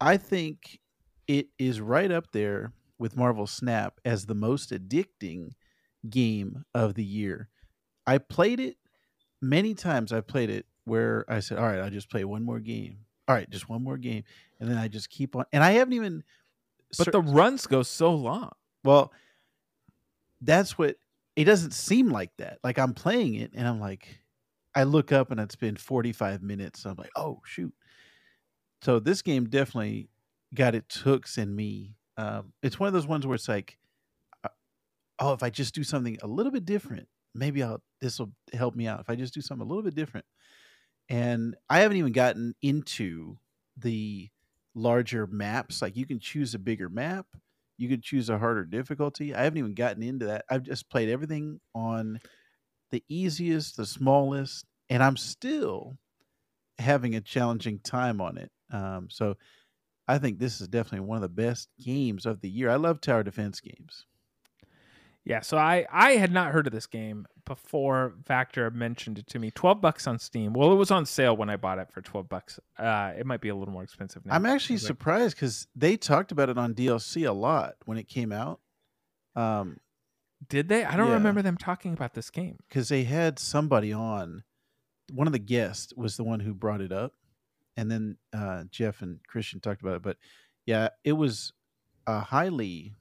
I 0.01 0.17
think 0.17 0.81
it 1.27 1.47
is 1.59 1.81
right 1.81 2.11
up 2.11 2.33
there 2.33 2.73
with 2.99 3.17
Marvel 3.17 3.47
Snap 3.47 4.01
as 4.05 4.27
the 4.27 4.35
most 4.35 4.71
addicting 4.71 5.53
game 6.11 6.65
of 6.75 6.95
the 6.95 7.05
year. 7.05 7.49
I 8.07 8.19
played 8.19 8.61
it 8.61 8.77
many 9.49 9.75
times. 9.75 10.13
I've 10.13 10.27
played 10.27 10.51
it 10.51 10.67
where 10.85 11.25
I 11.29 11.41
said, 11.41 11.59
"All 11.59 11.65
right, 11.65 11.81
I'll 11.81 11.91
just 11.91 12.11
play 12.11 12.25
one 12.25 12.43
more 12.43 12.61
game. 12.61 12.99
All 13.29 13.35
right, 13.35 13.49
just 13.49 13.69
one 13.69 13.83
more 13.83 13.97
game," 13.97 14.25
and 14.61 14.69
then 14.69 14.79
I 14.79 14.89
just 14.89 15.11
keep 15.11 15.37
on. 15.37 15.45
And 15.53 15.63
I 15.63 15.73
haven't 15.73 15.95
even. 15.95 16.25
But 16.99 17.13
the 17.13 17.23
runs 17.23 17.67
go 17.67 17.83
so 17.83 18.15
long. 18.15 18.53
Well, 18.85 19.13
that's 20.41 20.79
what 20.79 20.97
it 21.37 21.45
doesn't 21.45 21.73
seem 21.73 22.11
like 22.11 22.31
that. 22.39 22.59
Like 22.63 22.79
I'm 22.79 22.95
playing 22.95 23.35
it 23.35 23.53
and 23.55 23.67
I'm 23.67 23.81
like, 23.81 24.21
I 24.75 24.85
look 24.85 25.13
up 25.13 25.31
and 25.31 25.41
it's 25.41 25.57
been 25.57 25.77
45 25.77 26.43
minutes. 26.43 26.85
I'm 26.85 26.97
like, 26.97 27.11
oh 27.17 27.41
shoot. 27.45 27.73
So 28.83 29.01
this 29.01 29.23
game 29.23 29.49
definitely 29.49 30.11
got 30.55 30.75
its 30.75 30.97
hooks 30.99 31.39
in 31.39 31.55
me. 31.55 31.97
Um, 32.17 32.53
it's 32.63 32.79
one 32.79 32.87
of 32.87 32.93
those 32.93 33.07
ones 33.07 33.27
where 33.27 33.35
it's 33.35 33.49
like, 33.49 33.79
uh, 34.45 34.51
oh, 35.19 35.33
if 35.33 35.43
I 35.43 35.51
just 35.51 35.75
do 35.75 35.83
something 35.83 36.19
a 36.23 36.27
little 36.27 36.53
bit 36.53 36.65
different, 36.65 37.09
maybe 37.35 37.63
I'll 37.63 37.83
this 38.01 38.19
will 38.19 38.33
help 38.53 38.75
me 38.75 38.87
out. 38.87 39.01
If 39.01 39.11
I 39.11 39.17
just 39.17 39.35
do 39.35 39.41
something 39.41 39.65
a 39.65 39.69
little 39.69 39.83
bit 39.83 39.95
different, 39.95 40.27
and 41.09 41.57
I 41.69 41.81
haven't 41.81 41.97
even 41.97 42.13
gotten 42.13 42.55
into 42.63 43.39
the 43.77 44.29
larger 44.75 45.27
maps. 45.27 45.83
Like 45.83 45.97
you 45.97 46.07
can 46.07 46.19
choose 46.19 46.55
a 46.55 46.59
bigger 46.59 46.89
map, 46.89 47.27
you 47.77 47.89
can 47.89 48.01
choose 48.01 48.31
a 48.31 48.39
harder 48.39 48.65
difficulty. 48.65 49.35
I 49.35 49.45
haven't 49.45 49.59
even 49.59 49.75
gotten 49.75 50.03
into 50.03 50.27
that. 50.27 50.45
I've 50.51 50.63
just 50.63 50.91
played 50.91 51.09
everything 51.09 51.61
on 51.75 52.21
the 52.91 53.03
easiest, 53.09 53.77
the 53.77 53.87
smallest, 53.87 54.65
and 54.89 55.03
I'm 55.03 55.17
still 55.17 55.97
having 56.79 57.15
a 57.15 57.21
challenging 57.21 57.81
time 57.81 58.21
on 58.21 58.39
it. 58.39 58.51
Um, 58.73 59.09
so 59.11 59.37
I 60.07 60.19
think 60.19 60.39
this 60.39 60.61
is 60.61 60.69
definitely 60.69 61.07
one 61.07 61.17
of 61.17 61.23
the 61.23 61.29
best 61.29 61.69
games 61.83 62.27
of 62.27 62.41
the 62.41 62.51
year. 62.51 62.71
I 62.71 62.77
love 62.77 63.01
tower 63.01 63.23
defense 63.23 63.61
games. 63.61 64.07
Yeah, 65.27 65.41
so 65.41 65.57
I 65.57 65.87
I 65.91 66.13
had 66.13 66.33
not 66.33 66.53
heard 66.53 66.67
of 66.67 66.73
this 66.73 66.87
game 66.87 67.27
before 67.47 68.13
Vactor 68.29 68.73
mentioned 68.73 69.19
it 69.19 69.27
to 69.29 69.39
me. 69.39 69.51
Twelve 69.51 69.81
bucks 69.81 70.07
on 70.07 70.19
Steam. 70.19 70.53
Well, 70.53 70.71
it 70.73 70.77
was 70.77 70.91
on 70.91 71.07
sale 71.07 71.35
when 71.37 71.49
I 71.49 71.57
bought 71.57 71.79
it 71.79 71.91
for 71.91 72.03
twelve 72.03 72.29
bucks. 72.29 72.61
Uh, 72.79 73.13
it 73.19 73.25
might 73.25 73.41
be 73.41 73.49
a 73.49 73.55
little 73.55 73.73
more 73.73 73.83
expensive 73.83 74.25
now. 74.27 74.35
I'm 74.35 74.45
actually 74.45 74.77
surprised 74.79 75.37
because 75.37 75.67
they 75.75 75.97
talked 75.97 76.31
about 76.31 76.51
it 76.51 76.59
on 76.59 76.75
DLC 76.75 77.27
a 77.27 77.33
lot 77.33 77.77
when 77.87 77.97
it 77.97 78.07
came 78.09 78.33
out. 78.33 78.61
Um, 79.35 79.79
Did 80.49 80.69
they? 80.69 80.85
I 80.85 80.97
don't 80.97 81.09
Yeah. 81.09 81.15
remember 81.15 81.41
them 81.43 81.57
talking 81.57 81.95
about 81.95 82.13
this 82.15 82.29
game. 82.31 82.59
because 82.69 82.89
they 82.91 83.05
had 83.05 83.39
somebody 83.39 83.93
on. 83.93 84.45
One 85.13 85.27
of 85.27 85.33
the 85.33 85.39
guests 85.39 85.93
was 85.97 86.17
the 86.17 86.25
one 86.25 86.41
who 86.41 86.53
brought 86.55 86.81
it 86.83 86.93
up, 86.93 87.13
and 87.79 87.91
then 87.91 88.17
uh, 88.35 88.65
Jeff 88.71 89.01
and 89.03 89.21
Christian 89.27 89.61
talked 89.61 89.81
about 89.81 89.97
it. 89.97 90.03
But 90.03 90.19
yeah, 90.67 90.91
it 91.03 91.13
was 91.13 91.53
a 92.07 92.21
highly 92.21 92.95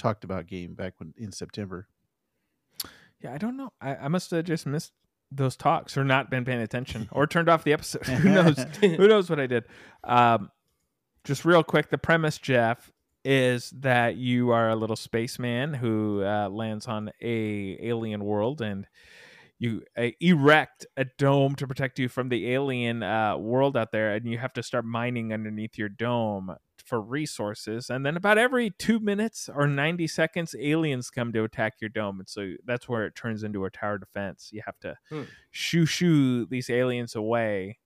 talked 0.00 0.24
about 0.24 0.46
game 0.46 0.74
back 0.74 0.94
when 0.98 1.14
in 1.16 1.32
September. 1.32 1.86
Yeah, 3.20 3.34
I 3.34 3.38
don't 3.38 3.56
know. 3.56 3.72
I, 3.80 3.96
I 3.96 4.08
must 4.08 4.30
have 4.30 4.44
just 4.44 4.66
missed 4.66 4.92
those 5.30 5.56
talks 5.56 5.96
or 5.96 6.04
not 6.04 6.30
been 6.30 6.44
paying 6.44 6.60
attention 6.60 7.08
or 7.12 7.26
turned 7.26 7.48
off 7.48 7.64
the 7.64 7.72
episode. 7.72 8.04
Who 8.06 8.30
knows? 8.30 8.58
Who 8.80 9.06
knows 9.08 9.28
what 9.30 9.38
I 9.38 9.46
did? 9.46 9.64
Um, 10.04 10.50
just 11.24 11.44
real 11.44 11.62
quick, 11.62 11.90
the 11.90 11.98
premise, 11.98 12.38
Jeff, 12.38 12.90
is 13.24 13.70
that 13.70 14.16
you 14.16 14.50
are 14.50 14.70
a 14.70 14.76
little 14.76 14.96
spaceman 14.96 15.74
who 15.74 16.22
uh, 16.24 16.48
lands 16.48 16.86
on 16.86 17.10
a 17.20 17.78
alien 17.82 18.24
world 18.24 18.62
and 18.62 18.86
you 19.58 19.82
uh, 19.96 20.08
erect 20.20 20.86
a 20.96 21.04
dome 21.18 21.54
to 21.56 21.66
protect 21.66 21.98
you 21.98 22.08
from 22.08 22.30
the 22.30 22.52
alien 22.52 23.02
uh, 23.02 23.36
world 23.36 23.76
out 23.76 23.92
there, 23.92 24.14
and 24.14 24.26
you 24.26 24.38
have 24.38 24.54
to 24.54 24.62
start 24.62 24.86
mining 24.86 25.34
underneath 25.34 25.76
your 25.76 25.90
dome 25.90 26.56
for 26.90 27.00
resources. 27.00 27.88
And 27.88 28.04
then 28.04 28.16
about 28.16 28.36
every 28.36 28.70
two 28.70 29.00
minutes 29.00 29.48
or 29.48 29.66
ninety 29.66 30.06
seconds, 30.06 30.54
aliens 30.58 31.08
come 31.08 31.32
to 31.32 31.44
attack 31.44 31.74
your 31.80 31.88
dome, 31.88 32.18
and 32.18 32.28
so 32.28 32.54
that's 32.66 32.88
where 32.88 33.06
it 33.06 33.14
turns 33.14 33.42
into 33.44 33.64
a 33.64 33.70
tower 33.70 33.96
defense. 33.96 34.50
You 34.52 34.60
have 34.66 34.78
to 34.80 34.96
Hmm. 35.08 35.22
shoo 35.50 35.86
shoo 35.86 36.44
these 36.46 36.68
aliens 36.68 37.14
away. 37.14 37.78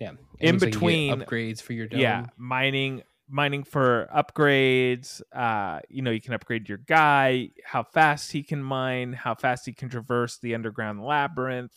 Yeah. 0.00 0.12
In 0.40 0.54
looks 0.56 0.62
like 0.64 0.72
between- 0.72 1.20
upgrades 1.20 1.62
for 1.62 1.72
your 1.74 1.86
dome. 1.86 2.00
Yeah, 2.00 2.26
mining 2.36 3.02
mining 3.28 3.64
for 3.64 4.08
upgrades. 4.14 5.22
Uh, 5.32 5.80
you 5.88 6.02
know, 6.02 6.10
you 6.10 6.20
can 6.20 6.34
upgrade 6.34 6.68
your 6.68 6.78
guy, 6.78 7.50
how 7.64 7.82
fast 7.82 8.32
he 8.32 8.42
can 8.42 8.62
mine, 8.62 9.12
how 9.14 9.34
fast 9.34 9.64
he 9.66 9.72
can 9.72 9.88
traverse 9.88 10.38
the 10.38 10.54
underground 10.54 11.02
labyrinth. 11.02 11.72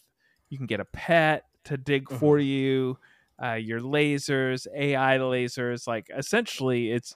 You 0.50 0.58
can 0.58 0.68
get 0.68 0.80
a 0.82 0.86
pet 0.86 1.46
to 1.66 1.78
dig 1.78 2.10
for 2.10 2.38
you. 2.40 2.98
Uh, 3.42 3.54
your 3.54 3.80
lasers, 3.82 4.68
AI 4.76 5.18
lasers, 5.20 5.88
like 5.88 6.10
essentially, 6.16 6.92
it's 6.92 7.16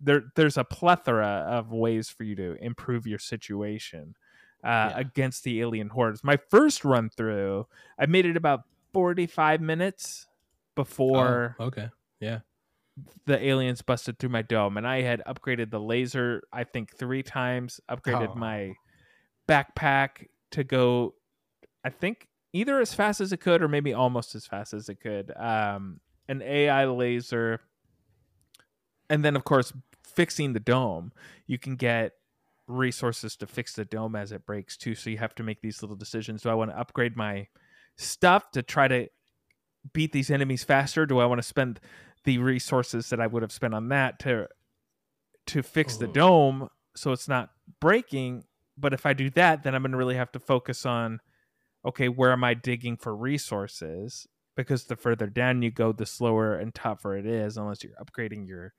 there. 0.00 0.24
There's 0.36 0.56
a 0.58 0.64
plethora 0.64 1.46
of 1.48 1.72
ways 1.72 2.08
for 2.10 2.24
you 2.24 2.34
to 2.36 2.56
improve 2.64 3.06
your 3.06 3.18
situation 3.18 4.14
uh, 4.64 4.90
Yeah. 4.90 4.98
against 4.98 5.44
the 5.44 5.60
alien 5.60 5.90
hordes. 5.90 6.24
My 6.24 6.38
first 6.50 6.84
run 6.84 7.10
through, 7.10 7.66
I 7.98 8.06
made 8.06 8.26
it 8.26 8.36
about 8.36 8.62
45 8.92 9.60
minutes 9.60 10.26
before 10.76 11.56
Oh, 11.60 11.66
okay. 11.66 11.90
Yeah. 12.20 12.40
the 13.26 13.42
aliens 13.42 13.82
busted 13.82 14.18
through 14.18 14.28
my 14.30 14.42
dome 14.42 14.76
and 14.76 14.86
i 14.86 15.00
had 15.00 15.22
upgraded 15.26 15.70
the 15.70 15.80
laser 15.80 16.42
i 16.52 16.64
think 16.64 16.94
three 16.96 17.22
times 17.22 17.80
upgraded 17.90 18.34
Oh. 18.34 18.34
my 18.34 18.72
backpack 19.48 20.26
to 20.50 20.64
go 20.64 21.14
i 21.84 21.90
think 21.90 22.28
either 22.52 22.80
as 22.80 22.94
fast 22.94 23.20
as 23.20 23.32
it 23.32 23.38
could 23.38 23.62
or 23.62 23.68
maybe 23.68 23.92
almost 23.92 24.34
as 24.34 24.46
fast 24.46 24.72
as 24.74 24.88
it 24.88 25.00
could. 25.00 25.32
Um 25.36 26.00
an 26.28 26.42
ai 26.42 26.84
laser 26.84 27.60
and 29.08 29.24
then 29.24 29.34
of 29.34 29.44
course 29.44 29.72
fixing 30.04 30.52
the 30.52 30.60
dome. 30.60 31.12
You 31.46 31.58
can 31.58 31.76
get 31.76 32.12
resources 32.66 33.34
to 33.36 33.46
fix 33.46 33.74
the 33.74 33.84
dome 33.84 34.14
as 34.14 34.30
it 34.30 34.46
breaks 34.46 34.76
too 34.76 34.94
so 34.94 35.10
you 35.10 35.18
have 35.18 35.34
to 35.34 35.42
make 35.42 35.60
these 35.60 35.82
little 35.82 35.96
decisions. 35.96 36.42
Do 36.42 36.50
i 36.50 36.54
want 36.54 36.70
to 36.70 36.78
upgrade 36.78 37.16
my 37.16 37.48
stuff 37.96 38.50
to 38.52 38.62
try 38.62 38.86
to 38.88 39.08
beat 39.92 40.12
these 40.12 40.30
enemies 40.30 40.62
faster? 40.62 41.06
Do 41.06 41.18
i 41.18 41.26
want 41.26 41.40
to 41.40 41.46
spend 41.46 41.80
the 42.24 42.38
resources 42.38 43.10
that 43.10 43.20
I 43.20 43.26
would 43.26 43.42
have 43.42 43.52
spent 43.52 43.74
on 43.74 43.88
that 43.88 44.18
to 44.20 44.48
to 45.46 45.62
fix 45.62 45.96
the 45.96 46.06
dome 46.06 46.68
so 46.94 47.12
it's 47.12 47.28
not 47.28 47.50
breaking. 47.80 48.44
But 48.76 48.92
if 48.92 49.06
I 49.06 49.12
do 49.14 49.30
that, 49.30 49.62
then 49.62 49.74
I'm 49.74 49.82
going 49.82 49.92
to 49.92 49.98
really 49.98 50.16
have 50.16 50.32
to 50.32 50.38
focus 50.38 50.86
on 50.86 51.20
okay, 51.84 52.08
where 52.08 52.32
am 52.32 52.44
I 52.44 52.54
digging 52.54 52.96
for 52.96 53.14
resources? 53.16 54.26
Because 54.56 54.84
the 54.84 54.96
further 54.96 55.26
down 55.26 55.62
you 55.62 55.70
go, 55.70 55.92
the 55.92 56.06
slower 56.06 56.56
and 56.56 56.74
tougher 56.74 57.16
it 57.16 57.26
is, 57.26 57.56
unless 57.56 57.82
you're 57.84 57.94
upgrading 58.02 58.46
your 58.48 58.74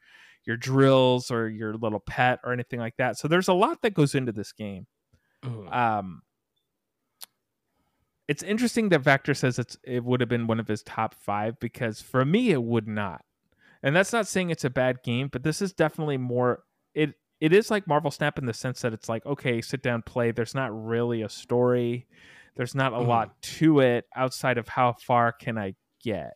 your 0.46 0.58
drills 0.58 1.30
or 1.32 1.48
your 1.48 1.76
little 1.76 2.00
pet 2.00 2.40
or 2.44 2.52
anything 2.52 2.80
like 2.80 2.98
that. 2.98 3.18
So 3.18 3.28
there's 3.28 3.48
a 3.48 3.54
lot 3.54 3.82
that 3.84 3.94
goes 3.94 4.16
into 4.16 4.32
this 4.32 4.52
game. 4.52 4.88
Mhm. 5.44 5.72
Um, 5.74 6.22
it's 8.28 8.44
interesting 8.44 8.90
that 8.90 9.02
Vactor 9.04 9.36
says 9.36 9.60
it's 9.60 9.78
it 9.84 10.04
would 10.04 10.22
have 10.22 10.30
been 10.30 10.48
one 10.48 10.60
of 10.60 10.68
his 10.68 10.84
top 10.84 11.16
five 11.16 11.60
because 11.60 12.02
for 12.02 12.24
me 12.24 12.52
it 12.52 12.64
would 12.64 12.88
not, 12.88 13.24
and 13.84 13.96
that's 13.96 14.14
not 14.14 14.28
saying 14.28 14.50
it's 14.50 14.64
a 14.64 14.70
bad 14.70 15.04
game, 15.04 15.28
but 15.32 15.44
this 15.44 15.62
is 15.62 15.74
definitely 15.74 16.18
more 16.18 16.64
it. 16.94 17.16
It 17.40 17.54
is 17.54 17.72
like 17.72 17.88
Marvel 17.88 18.12
Snap 18.12 18.38
in 18.38 18.46
the 18.46 18.54
sense 18.54 18.82
that 18.82 18.94
it's 18.94 19.10
like 19.10 19.26
okay, 19.26 19.62
sit 19.62 19.82
down, 19.82 20.04
play. 20.04 20.32
There's 20.32 20.56
not 20.56 20.70
really 20.86 21.24
a 21.24 21.30
story. 21.30 22.08
There's 22.62 22.76
not 22.76 22.94
a 22.94 22.98
Mhm. 22.98 23.08
lot 23.08 23.42
to 23.58 23.80
it 23.80 24.06
outside 24.16 24.60
of 24.60 24.68
how 24.68 24.94
far 24.94 25.32
can 25.32 25.58
I 25.58 25.74
get, 26.00 26.36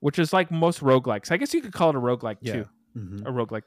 which 0.00 0.18
is 0.18 0.32
like 0.32 0.50
most 0.50 0.80
roguelikes. 0.80 1.30
I 1.30 1.36
guess 1.36 1.52
you 1.52 1.60
could 1.60 1.74
call 1.74 1.90
it 1.90 1.94
a 1.96 2.00
roguelike 2.00 2.38
Yeah. 2.40 2.52
too. 2.54 2.68
Mhm. 2.96 3.20
A 3.20 3.30
roguelike. 3.30 3.64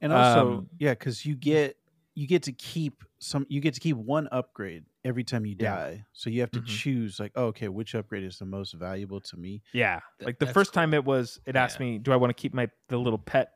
And 0.00 0.12
also, 0.12 0.48
Um, 0.58 0.70
yeah, 0.80 0.94
because 0.94 1.24
you 1.24 1.36
get 1.36 1.76
you 2.14 2.26
get 2.26 2.42
to 2.42 2.52
keep 2.52 3.04
some 3.20 3.46
you 3.48 3.60
get 3.60 3.72
to 3.74 3.78
keep 3.80 3.96
one 3.96 4.26
upgrade 4.32 4.84
every 5.04 5.22
time 5.22 5.46
you 5.46 5.54
Yeah. 5.56 5.76
die. 5.76 6.04
So 6.12 6.28
you 6.28 6.40
have 6.40 6.50
to 6.50 6.60
Mhm. 6.60 6.66
choose 6.66 7.20
like, 7.20 7.30
oh, 7.36 7.44
okay, 7.46 7.68
which 7.68 7.94
upgrade 7.94 8.24
is 8.24 8.40
the 8.40 8.44
most 8.44 8.72
valuable 8.72 9.20
to 9.20 9.36
me? 9.36 9.62
Yeah, 9.72 10.00
Th- 10.18 10.26
like 10.26 10.38
the 10.40 10.46
that's 10.46 10.54
first 10.54 10.74
time 10.74 10.92
it 10.92 11.04
was, 11.04 11.40
it 11.46 11.54
asked 11.54 11.78
Yeah. 11.78 11.86
me, 11.86 11.98
do 12.00 12.10
I 12.12 12.16
want 12.16 12.30
to 12.30 12.34
keep 12.34 12.52
my 12.52 12.68
the 12.88 12.98
little 12.98 13.16
pet 13.18 13.52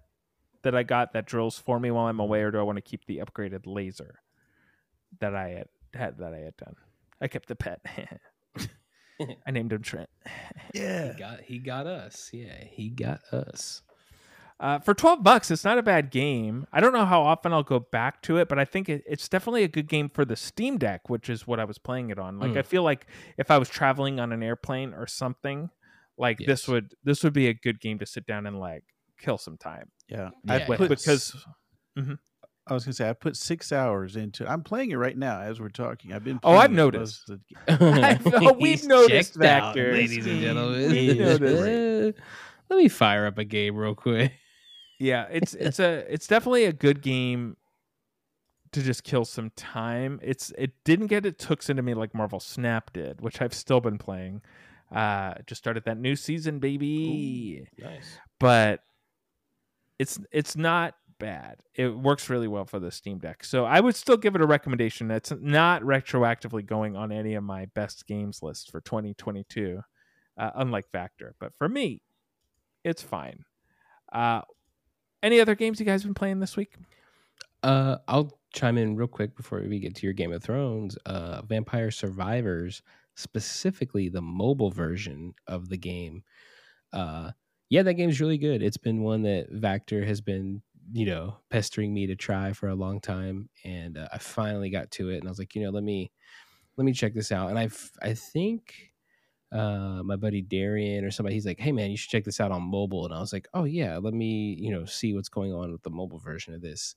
that 0.63 0.77
I 0.77 0.85
got 0.85 1.15
that 1.15 1.27
drills 1.27 1.59
for 1.59 1.81
me 1.81 1.91
while 1.91 2.07
I'm 2.07 2.21
away, 2.21 2.43
or 2.45 2.53
do 2.53 2.61
I 2.61 2.63
want 2.63 2.77
to 2.77 2.81
keep 2.83 3.07
the 3.07 3.19
upgraded 3.19 3.67
laser 3.67 4.21
that 5.19 5.35
I 5.35 5.49
had, 5.51 5.69
had 5.97 6.19
that 6.19 6.33
I 6.35 6.39
had 6.39 6.57
done? 6.57 6.75
I 7.21 7.29
kept 7.29 7.49
the 7.49 7.57
pet. 7.57 7.81
I 9.47 9.51
named 9.51 9.73
him 9.73 9.83
Trent. 9.83 10.11
He 10.75 10.81
got 11.19 11.41
he 11.41 11.59
got 11.59 11.87
us. 11.87 12.31
Yeah, 12.33 12.63
he 12.65 12.91
got 12.91 13.21
us. 13.33 13.83
Uh, 14.61 14.79
for 14.79 14.95
twelve 14.95 15.23
bucks, 15.23 15.51
it's 15.51 15.65
not 15.65 15.79
a 15.79 15.83
bad 15.83 16.11
game. 16.11 16.67
I 16.73 16.81
don't 16.81 16.93
know 16.93 17.05
how 17.07 17.23
often 17.23 17.53
I'll 17.53 17.63
go 17.63 17.79
back 17.79 18.23
to 18.23 18.37
it, 18.39 18.49
but 18.49 18.59
I 18.59 18.65
think 18.65 18.89
it, 18.89 19.03
it's 19.07 19.29
definitely 19.29 19.65
a 19.65 19.69
good 19.69 19.89
game 19.89 20.09
for 20.11 20.25
the 20.25 20.37
Steam 20.37 20.79
Deck, 20.79 21.09
which 21.11 21.29
is 21.31 21.47
what 21.47 21.61
I 21.61 21.65
was 21.65 21.79
playing 21.79 22.11
it 22.11 22.19
on. 22.19 22.39
Like 22.39 22.53
Mm. 22.53 22.59
I 22.59 22.63
feel 22.63 22.83
like 22.83 23.07
if 23.39 23.51
I 23.51 23.59
was 23.59 23.69
traveling 23.69 24.19
on 24.21 24.33
an 24.33 24.43
airplane 24.43 24.93
or 24.95 25.07
something, 25.07 25.71
like 26.19 26.39
this 26.39 26.67
would 26.69 26.95
this 27.05 27.23
would 27.25 27.33
be 27.35 27.49
a 27.49 27.55
good 27.55 27.81
game 27.81 27.99
to 27.99 28.07
sit 28.07 28.27
down 28.27 28.47
and 28.47 28.59
like 28.59 28.85
kill 29.19 29.37
some 29.39 29.57
time. 29.59 29.91
Yeah, 30.09 30.31
Yeah, 30.45 30.53
I 30.55 30.57
yeah. 30.59 30.67
put 30.77 30.89
because 30.91 31.35
I 32.69 32.75
was 32.75 32.85
gonna 32.85 32.95
say 32.95 33.09
I 33.09 33.13
put 33.13 33.37
six 33.37 33.71
hours 33.71 34.17
into. 34.17 34.51
I'm 34.51 34.63
playing 34.63 34.91
it 34.91 34.97
right 34.97 35.17
now 35.17 35.41
as 35.41 35.61
we're 35.61 35.69
talking. 35.69 36.13
I've 36.13 36.25
been. 36.25 36.41
Oh, 36.43 36.57
I've 36.57 36.73
it 36.73 36.75
noticed. 36.75 37.29
most 37.29 37.41
of 37.69 37.79
the- 37.79 38.41
oh, 38.49 38.53
we've 38.55 38.81
He's 38.81 38.87
noticed, 38.89 39.35
checked 39.35 39.45
out, 39.45 39.77
Vactor. 39.77 39.93
ladies 39.93 40.27
and 40.27 40.41
gentlemen. 40.41 40.91
We 40.91 41.15
noticed. 41.15 42.19
Let 42.69 42.77
me 42.77 42.89
fire 42.89 43.27
up 43.27 43.39
a 43.39 43.45
game 43.45 43.77
real 43.77 43.95
quick. 43.95 44.33
yeah, 44.99 45.27
it's 45.31 45.55
it's 45.67 45.79
a 45.79 46.05
it's 46.13 46.27
definitely 46.27 46.65
a 46.65 46.73
good 46.73 47.03
game 47.03 47.57
to 48.73 48.83
just 48.83 49.05
kill 49.05 49.25
some 49.25 49.51
time. 49.55 50.19
It's 50.23 50.53
it 50.59 50.73
didn't 50.85 51.07
get 51.07 51.25
its 51.25 51.45
hooks 51.45 51.71
into 51.71 51.83
me 51.83 51.95
like 51.95 52.15
Marvel 52.15 52.41
Snap 52.41 52.93
did, 52.93 53.21
which 53.21 53.41
I've 53.41 53.55
still 53.55 53.81
been 53.81 53.99
playing. 53.99 54.43
Uh 54.93 55.35
just 55.47 55.61
started 55.61 55.85
that 55.85 55.99
new 55.99 56.17
season, 56.17 56.59
baby. 56.59 57.69
Nice. 57.79 58.19
But 58.41 58.81
it's 60.01 60.19
it's 60.33 60.57
not 60.57 60.95
bad. 61.19 61.59
It 61.75 61.89
works 61.89 62.29
really 62.29 62.49
well 62.49 62.65
for 62.65 62.79
the 62.79 62.91
Steam 62.91 63.19
Deck. 63.19 63.45
So 63.45 63.65
I 63.65 63.81
would 63.81 63.95
still 63.95 64.17
give 64.17 64.35
it 64.35 64.41
a 64.41 64.47
recommendation. 64.47 65.11
It's 65.11 65.33
not 65.41 65.83
retroactively 65.83 66.65
going 66.65 66.97
on 66.97 67.13
any 67.13 67.35
of 67.35 67.45
my 67.45 67.67
best 67.75 68.07
games 68.07 68.43
list 68.43 68.71
for 68.71 68.81
2022, 68.81 69.81
uh, 70.39 70.51
unlike 70.55 70.87
Vactor. 70.93 71.33
But 71.39 71.55
for 71.55 71.69
me, 71.69 72.03
it's 72.85 73.03
fine. 73.03 73.45
Uh, 74.13 74.43
any 75.23 75.41
other 75.41 75.55
games 75.55 75.81
you 75.81 75.87
guys 75.87 76.05
been 76.05 76.15
playing 76.15 76.41
this 76.41 76.57
week? 76.57 76.75
Uh, 77.63 77.97
I'll 78.07 78.39
chime 78.53 78.79
in 78.79 78.97
real 78.97 79.09
quick 79.09 79.37
before 79.37 79.61
we 79.61 79.81
get 79.81 79.95
to 79.97 80.07
your 80.07 80.13
Game 80.13 80.33
of 80.33 80.43
Thrones. 80.43 80.97
Uh, 81.05 81.43
Vampire 81.43 81.91
Survivors, 81.91 82.83
specifically 83.15 84.09
the 84.09 84.23
mobile 84.23 84.71
version 84.71 85.35
of 85.47 85.69
the 85.69 85.77
game. 85.77 86.23
Uh, 86.93 87.33
yeah, 87.69 87.83
that 87.83 87.95
game's 87.95 88.21
really 88.21 88.39
good. 88.39 88.63
It's 88.63 88.77
been 88.77 89.03
one 89.03 89.23
that 89.23 89.53
Vactor 89.53 90.07
has 90.07 90.21
been, 90.21 90.63
you 90.93 91.07
know, 91.07 91.39
pestering 91.51 91.93
me 91.95 92.07
to 92.07 92.17
try 92.17 92.53
for 92.53 92.69
a 92.69 92.75
long 92.75 93.01
time, 93.01 93.49
and 93.65 93.99
uh, 93.99 94.09
I 94.13 94.19
finally 94.19 94.71
got 94.71 94.91
to 94.93 95.11
it. 95.11 95.19
And 95.19 95.27
I 95.27 95.31
was 95.31 95.39
like, 95.39 95.55
you 95.55 95.63
know, 95.63 95.71
let 95.71 95.85
me 95.85 96.13
let 96.77 96.85
me 96.85 96.93
check 96.93 97.15
this 97.15 97.33
out. 97.33 97.51
And 97.51 97.59
I 97.59 97.69
I 98.03 98.15
think 98.15 98.93
uh, 99.53 100.03
my 100.05 100.17
buddy 100.17 100.43
Darian 100.43 101.05
or 101.05 101.11
somebody, 101.11 101.35
he's 101.37 101.47
like, 101.47 101.61
hey 101.61 101.73
man, 101.73 101.91
you 101.91 101.97
should 101.97 102.11
check 102.11 102.25
this 102.25 102.41
out 102.41 102.53
on 102.53 102.63
mobile. 102.63 103.05
And 103.07 103.15
I 103.15 103.21
was 103.21 103.33
like, 103.33 103.49
oh 103.55 103.65
yeah, 103.65 103.99
let 103.99 104.15
me 104.15 104.57
you 104.61 104.71
know 104.73 104.85
see 104.87 105.15
what's 105.15 105.29
going 105.31 105.53
on 105.55 105.73
with 105.73 105.83
the 105.83 105.91
mobile 105.91 106.19
version 106.19 106.55
of 106.55 106.63
this. 106.63 106.97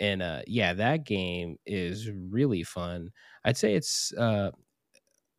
And 0.00 0.22
uh, 0.22 0.42
yeah, 0.46 0.74
that 0.74 1.04
game 1.04 1.58
is 1.66 2.10
really 2.10 2.64
fun. 2.64 3.12
I'd 3.44 3.56
say 3.56 3.74
it's 3.74 4.12
uh, 4.14 4.52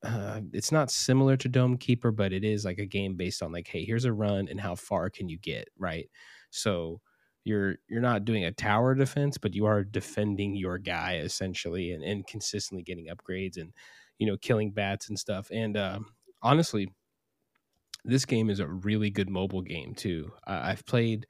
uh, 0.03 0.41
it's 0.53 0.71
not 0.71 0.91
similar 0.91 1.35
to 1.37 1.49
Dome 1.49 1.77
Keeper, 1.77 2.11
but 2.11 2.31
it 2.33 2.43
is 2.43 2.63
like 2.65 2.77
a 2.77 2.85
game 2.85 3.15
based 3.15 3.41
on 3.41 3.51
like, 3.51 3.67
hey, 3.67 3.83
here's 3.83 4.05
a 4.05 4.13
run 4.13 4.47
and 4.47 4.59
how 4.59 4.75
far 4.75 5.09
can 5.09 5.29
you 5.29 5.37
get, 5.37 5.67
right? 5.77 6.09
So 6.51 7.01
you're 7.45 7.75
you're 7.87 8.01
not 8.01 8.25
doing 8.25 8.43
a 8.43 8.51
tower 8.51 8.95
defense, 8.95 9.37
but 9.37 9.53
you 9.53 9.65
are 9.65 9.83
defending 9.83 10.55
your 10.55 10.77
guy 10.77 11.17
essentially 11.23 11.91
and, 11.91 12.03
and 12.03 12.27
consistently 12.27 12.83
getting 12.83 13.07
upgrades 13.07 13.57
and 13.57 13.71
you 14.19 14.27
know 14.27 14.37
killing 14.37 14.71
bats 14.71 15.07
and 15.07 15.17
stuff. 15.17 15.49
And 15.51 15.77
uh, 15.77 15.99
honestly, 16.41 16.89
this 18.03 18.25
game 18.25 18.49
is 18.49 18.59
a 18.59 18.67
really 18.67 19.09
good 19.09 19.29
mobile 19.29 19.61
game 19.61 19.95
too. 19.95 20.31
I've 20.45 20.85
played 20.85 21.25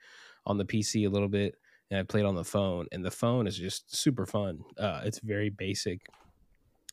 on 0.46 0.58
the 0.58 0.66
PC 0.66 1.06
a 1.06 1.12
little 1.12 1.30
bit 1.30 1.56
and 1.92 2.00
I 2.00 2.04
played 2.04 2.26
on 2.26 2.34
the 2.34 2.44
phone, 2.44 2.88
and 2.92 3.06
the 3.06 3.12
phone 3.12 3.46
is 3.46 3.56
just 3.56 3.96
super 3.96 4.26
fun. 4.26 4.62
Uh, 4.76 5.02
it's 5.04 5.20
very 5.20 5.52
basic 5.52 6.02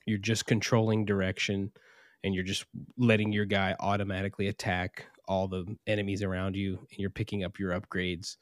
you're 0.06 0.18
just 0.18 0.46
controlling 0.46 1.04
direction 1.04 1.70
and 2.24 2.34
you're 2.34 2.44
just 2.44 2.64
letting 2.96 3.32
your 3.32 3.44
guy 3.44 3.74
automatically 3.80 4.48
attack 4.48 5.06
all 5.26 5.48
the 5.48 5.64
enemies 5.86 6.22
around 6.22 6.56
you 6.56 6.78
and 6.78 6.98
you're 6.98 7.10
picking 7.10 7.44
up 7.44 7.58
your 7.58 7.78
upgrades 7.78 8.36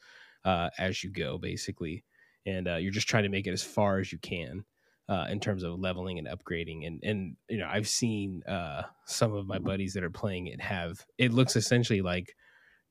uh, 0.44 0.70
as 0.78 1.02
you 1.02 1.10
go 1.10 1.38
basically. 1.38 2.04
And 2.46 2.68
uh, 2.68 2.76
you're 2.76 2.92
just 2.92 3.08
trying 3.08 3.24
to 3.24 3.28
make 3.28 3.46
it 3.46 3.52
as 3.52 3.62
far 3.62 3.98
as 3.98 4.12
you 4.12 4.18
can 4.18 4.64
uh, 5.08 5.26
in 5.28 5.40
terms 5.40 5.62
of 5.62 5.78
leveling 5.78 6.18
and 6.18 6.28
upgrading. 6.28 6.86
And 6.86 7.00
and 7.02 7.36
you 7.48 7.58
know 7.58 7.68
i've 7.70 7.88
seen 7.88 8.42
uh, 8.48 8.82
some 9.06 9.34
of 9.34 9.46
my 9.46 9.58
buddies 9.58 9.94
that 9.94 10.04
are 10.04 10.10
playing 10.10 10.46
it 10.46 10.60
have 10.60 11.04
it 11.18 11.32
looks 11.32 11.56
essentially 11.56 12.00
like 12.00 12.34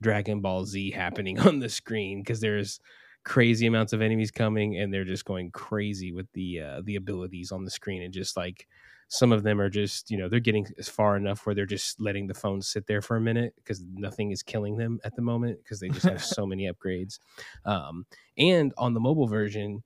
dragon 0.02 0.42
ball 0.42 0.66
z 0.66 0.92
happening 0.92 1.40
on 1.48 1.60
the 1.60 1.70
screen 1.70 2.22
because 2.22 2.40
there's 2.40 2.80
crazy 3.26 3.68
amounts 3.68 3.94
of 3.94 4.02
enemies 4.02 4.32
coming 4.32 4.78
and 4.78 4.94
they're 4.94 5.04
just 5.06 5.26
going 5.26 5.52
crazy 5.52 6.12
with 6.12 6.28
the 6.34 6.60
uh, 6.60 6.82
the 6.84 6.96
abilities 6.96 7.52
on 7.52 7.64
the 7.64 7.72
screen 7.72 8.02
and 8.02 8.14
just 8.14 8.38
like 8.38 8.68
some 9.10 9.32
of 9.32 9.44
them 9.44 9.60
are 9.60 9.70
just 9.70 10.10
you 10.10 10.18
know 10.18 10.30
they're 10.30 10.40
getting 10.40 10.66
as 10.78 10.88
far 10.88 11.18
enough 11.18 11.46
where 11.46 11.54
they're 11.54 11.66
just 11.66 12.00
letting 12.00 12.28
the 12.28 12.34
phone 12.34 12.62
sit 12.62 12.88
there 12.88 13.02
for 13.02 13.18
a 13.18 13.22
minute 13.22 13.54
because 13.58 13.84
nothing 13.94 14.32
is 14.32 14.42
killing 14.42 14.78
them 14.78 15.00
at 15.04 15.16
the 15.16 15.22
moment 15.22 15.60
because 15.64 15.80
they 15.80 15.90
just 15.90 16.06
have 16.06 16.24
so 16.24 16.46
many 16.48 16.72
upgrades 16.72 17.20
um, 17.66 18.06
and 18.38 18.74
on 18.78 18.94
the 18.94 19.00
mobile 19.00 19.28
version 19.28 19.84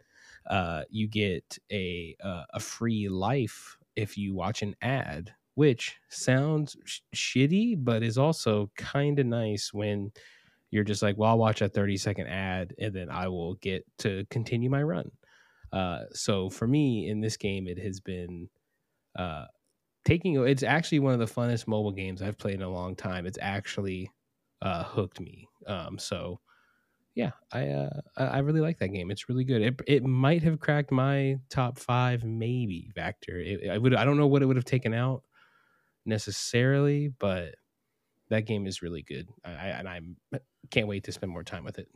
uh, 0.49 0.83
you 0.89 1.07
get 1.07 1.57
a 1.71 2.15
uh, 2.23 2.43
a 2.53 2.59
free 2.59 3.09
life 3.09 3.77
if 3.95 4.17
you 4.17 4.33
watch 4.35 4.61
an 4.61 4.75
ad 4.81 5.33
which 5.55 5.97
sounds 6.09 6.75
sh- 6.83 6.99
shitty 7.15 7.75
but 7.77 8.03
is 8.03 8.17
also 8.17 8.69
kind 8.75 9.19
of 9.19 9.25
nice 9.25 9.73
when 9.73 10.11
you're 10.73 10.83
just 10.83 11.03
like, 11.03 11.15
well, 11.19 11.29
I'll 11.29 11.37
watch 11.37 11.61
a 11.61 11.69
30 11.69 11.97
second 11.97 12.27
ad 12.27 12.73
and 12.79 12.91
then 12.91 13.07
I 13.07 13.27
will 13.27 13.53
get 13.55 13.85
to 13.99 14.25
continue 14.31 14.71
my 14.71 14.81
run. 14.81 15.11
Uh, 15.71 16.05
so 16.13 16.49
for 16.49 16.67
me 16.67 17.07
in 17.07 17.21
this 17.21 17.37
game, 17.37 17.67
it 17.67 17.77
has 17.77 17.99
been 17.99 18.49
uh, 19.15 19.45
taking. 20.05 20.35
It's 20.47 20.63
actually 20.63 20.99
one 20.99 21.13
of 21.13 21.19
the 21.19 21.33
funnest 21.33 21.67
mobile 21.67 21.91
games 21.91 22.21
I've 22.21 22.37
played 22.37 22.55
in 22.55 22.61
a 22.61 22.69
long 22.69 22.95
time. 22.95 23.25
It's 23.25 23.39
actually 23.41 24.11
uh, 24.61 24.83
hooked 24.83 25.19
me. 25.19 25.47
Um, 25.67 25.97
so 25.97 26.39
yeah, 27.15 27.31
I 27.51 27.67
uh, 27.69 27.89
I 28.17 28.39
really 28.39 28.61
like 28.61 28.79
that 28.79 28.89
game. 28.89 29.11
It's 29.11 29.29
really 29.29 29.43
good. 29.43 29.61
It 29.61 29.81
it 29.87 30.03
might 30.03 30.43
have 30.43 30.59
cracked 30.59 30.91
my 30.91 31.37
top 31.49 31.77
five, 31.77 32.23
maybe 32.23 32.91
Vactor. 32.95 33.35
It, 33.35 33.69
I 33.69 33.77
would 33.77 33.93
I 33.95 34.03
don't 34.03 34.17
know 34.17 34.27
what 34.27 34.41
it 34.41 34.45
would 34.45 34.55
have 34.55 34.65
taken 34.65 34.93
out 34.93 35.23
necessarily, 36.05 37.09
but 37.19 37.55
that 38.29 38.45
game 38.45 38.65
is 38.65 38.81
really 38.81 39.03
good. 39.03 39.29
I, 39.45 39.51
I 39.51 39.67
and 39.67 39.87
I'm 39.87 40.17
can't 40.71 40.87
wait 40.87 41.03
to 41.03 41.11
spend 41.11 41.31
more 41.31 41.43
time 41.43 41.63
with 41.63 41.77
it. 41.77 41.87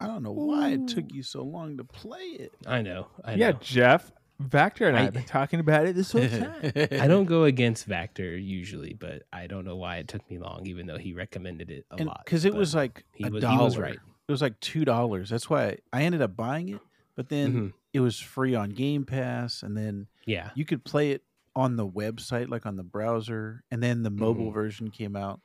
I 0.00 0.06
don't 0.08 0.22
know 0.22 0.32
why 0.32 0.70
it 0.70 0.88
took 0.88 1.12
you 1.12 1.22
so 1.22 1.42
long 1.42 1.78
to 1.78 1.84
play 1.84 2.18
it. 2.18 2.52
I 2.66 2.82
know. 2.82 3.06
I 3.24 3.34
yeah, 3.34 3.52
know. 3.52 3.58
Jeff, 3.62 4.12
Vactor 4.42 4.86
and 4.88 4.96
I, 4.96 5.02
have 5.04 5.14
been 5.14 5.24
talking 5.24 5.60
about 5.60 5.86
it 5.86 5.94
this 5.94 6.12
whole 6.12 6.28
time. 6.28 6.72
I 7.00 7.06
don't 7.08 7.24
go 7.24 7.44
against 7.44 7.88
Vactor 7.88 8.42
usually, 8.42 8.92
but 8.92 9.22
I 9.32 9.46
don't 9.46 9.64
know 9.64 9.76
why 9.76 9.96
it 9.96 10.08
took 10.08 10.28
me 10.30 10.38
long, 10.38 10.66
even 10.66 10.86
though 10.86 10.98
he 10.98 11.14
recommended 11.14 11.70
it 11.70 11.86
a 11.90 12.02
lot. 12.04 12.22
because 12.24 12.44
it 12.44 12.54
was 12.54 12.74
like 12.74 13.04
he 13.14 13.24
a 13.24 13.30
was, 13.30 13.40
dollar. 13.42 13.58
he 13.58 13.64
was 13.64 13.78
right. 13.78 13.98
It 14.28 14.32
was 14.32 14.42
like 14.42 14.58
two 14.60 14.84
dollars. 14.84 15.30
That's 15.30 15.48
why 15.48 15.78
I 15.92 16.02
ended 16.02 16.20
up 16.20 16.36
buying 16.36 16.68
it. 16.70 16.80
But 17.14 17.28
then 17.30 17.54
Mhm. 17.54 17.72
it 17.94 18.00
was 18.00 18.18
free 18.20 18.54
on 18.54 18.70
Game 18.70 19.06
Pass, 19.06 19.62
and 19.62 19.74
then 19.76 20.08
Yeah, 20.26 20.50
you 20.54 20.64
could 20.66 20.84
play 20.84 21.12
it 21.12 21.22
on 21.54 21.76
the 21.76 21.86
website, 21.88 22.50
like 22.50 22.66
on 22.66 22.76
the 22.76 22.82
browser, 22.82 23.62
and 23.70 23.82
then 23.82 24.02
the 24.02 24.10
mobile 24.10 24.50
Mhm. 24.50 24.54
version 24.54 24.90
came 24.90 25.16
out. 25.16 25.40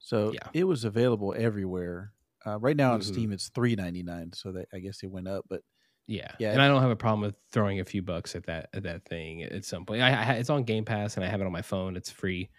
So 0.00 0.32
Yeah. 0.32 0.48
it 0.52 0.64
was 0.64 0.84
available 0.84 1.32
everywhere. 1.36 2.12
Uh, 2.44 2.58
right 2.58 2.76
now 2.76 2.92
on 2.94 3.00
Mhm. 3.00 3.04
Steam, 3.04 3.30
it's 3.32 3.48
three 3.48 3.76
ninety 3.76 4.02
nine. 4.02 4.32
So 4.32 4.50
that 4.52 4.66
I 4.72 4.80
guess 4.80 5.02
it 5.04 5.06
went 5.10 5.28
up, 5.28 5.44
but 5.48 5.62
yeah, 6.06 6.32
Yeah. 6.38 6.52
And 6.52 6.60
I 6.62 6.68
don't 6.68 6.82
have 6.82 6.90
a 6.90 6.96
problem 6.96 7.20
with 7.22 7.34
throwing 7.50 7.80
a 7.80 7.84
few 7.84 8.02
bucks 8.02 8.34
at 8.34 8.44
that 8.46 8.68
at 8.74 8.82
that 8.84 9.04
thing 9.06 9.42
at 9.42 9.64
some 9.64 9.84
point. 9.86 10.02
I, 10.02 10.10
I 10.12 10.32
it's 10.34 10.50
on 10.50 10.64
Game 10.64 10.84
Pass 10.84 11.16
and 11.16 11.24
I 11.24 11.28
have 11.28 11.40
it 11.40 11.44
on 11.46 11.52
my 11.52 11.62
phone. 11.62 11.96
It's 11.96 12.10
free. 12.10 12.50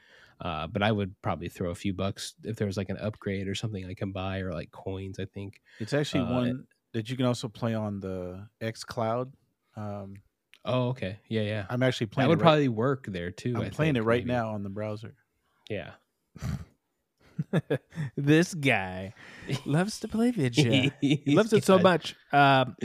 Uh, 0.42 0.68
but 0.68 0.84
I 0.84 0.92
would 0.92 1.16
probably 1.22 1.48
throw 1.48 1.70
a 1.70 1.76
few 1.76 1.94
bucks 1.94 2.34
if 2.44 2.58
there 2.58 2.68
was 2.68 2.76
like 2.76 2.90
an 2.90 2.98
upgrade 2.98 3.48
or 3.48 3.56
something 3.56 3.86
I 3.86 3.94
can 3.94 4.12
buy 4.12 4.40
or 4.40 4.52
like 4.54 4.70
coins. 4.72 5.18
I 5.20 5.26
think. 5.26 5.62
it's 5.80 5.94
actually 5.94 6.22
Uh, 6.26 6.34
one 6.34 6.68
that 6.94 7.10
you 7.10 7.16
can 7.16 7.26
also 7.26 7.48
play 7.48 7.74
on 7.74 8.00
the 8.00 8.48
X 8.62 8.84
Cloud. 8.84 9.34
Um, 9.76 10.16
Oh, 10.68 10.88
okay. 10.90 11.20
Yeah, 11.28 11.42
yeah. 11.44 11.66
I'm 11.70 11.84
actually 11.84 12.08
playing. 12.08 12.26
That 12.26 12.30
would 12.30 12.40
it 12.40 12.42
right, 12.42 12.50
probably 12.50 12.70
work 12.70 13.06
there 13.06 13.30
too. 13.30 13.54
I'm 13.56 13.62
I 13.62 13.70
playing 13.70 13.94
think, 13.94 14.04
it 14.04 14.08
right 14.08 14.26
maybe. 14.26 14.36
now 14.36 14.50
on 14.56 14.64
the 14.64 14.70
browser. 14.70 15.14
Yeah. 15.70 15.92
this 18.18 18.54
guy 18.54 19.14
loves 19.66 20.00
to 20.00 20.08
play 20.08 20.32
video. 20.32 20.90
He 21.02 21.22
loves 21.28 21.54
it 21.54 21.64
so 21.66 21.80
much. 21.80 22.16
Um, 22.34 22.76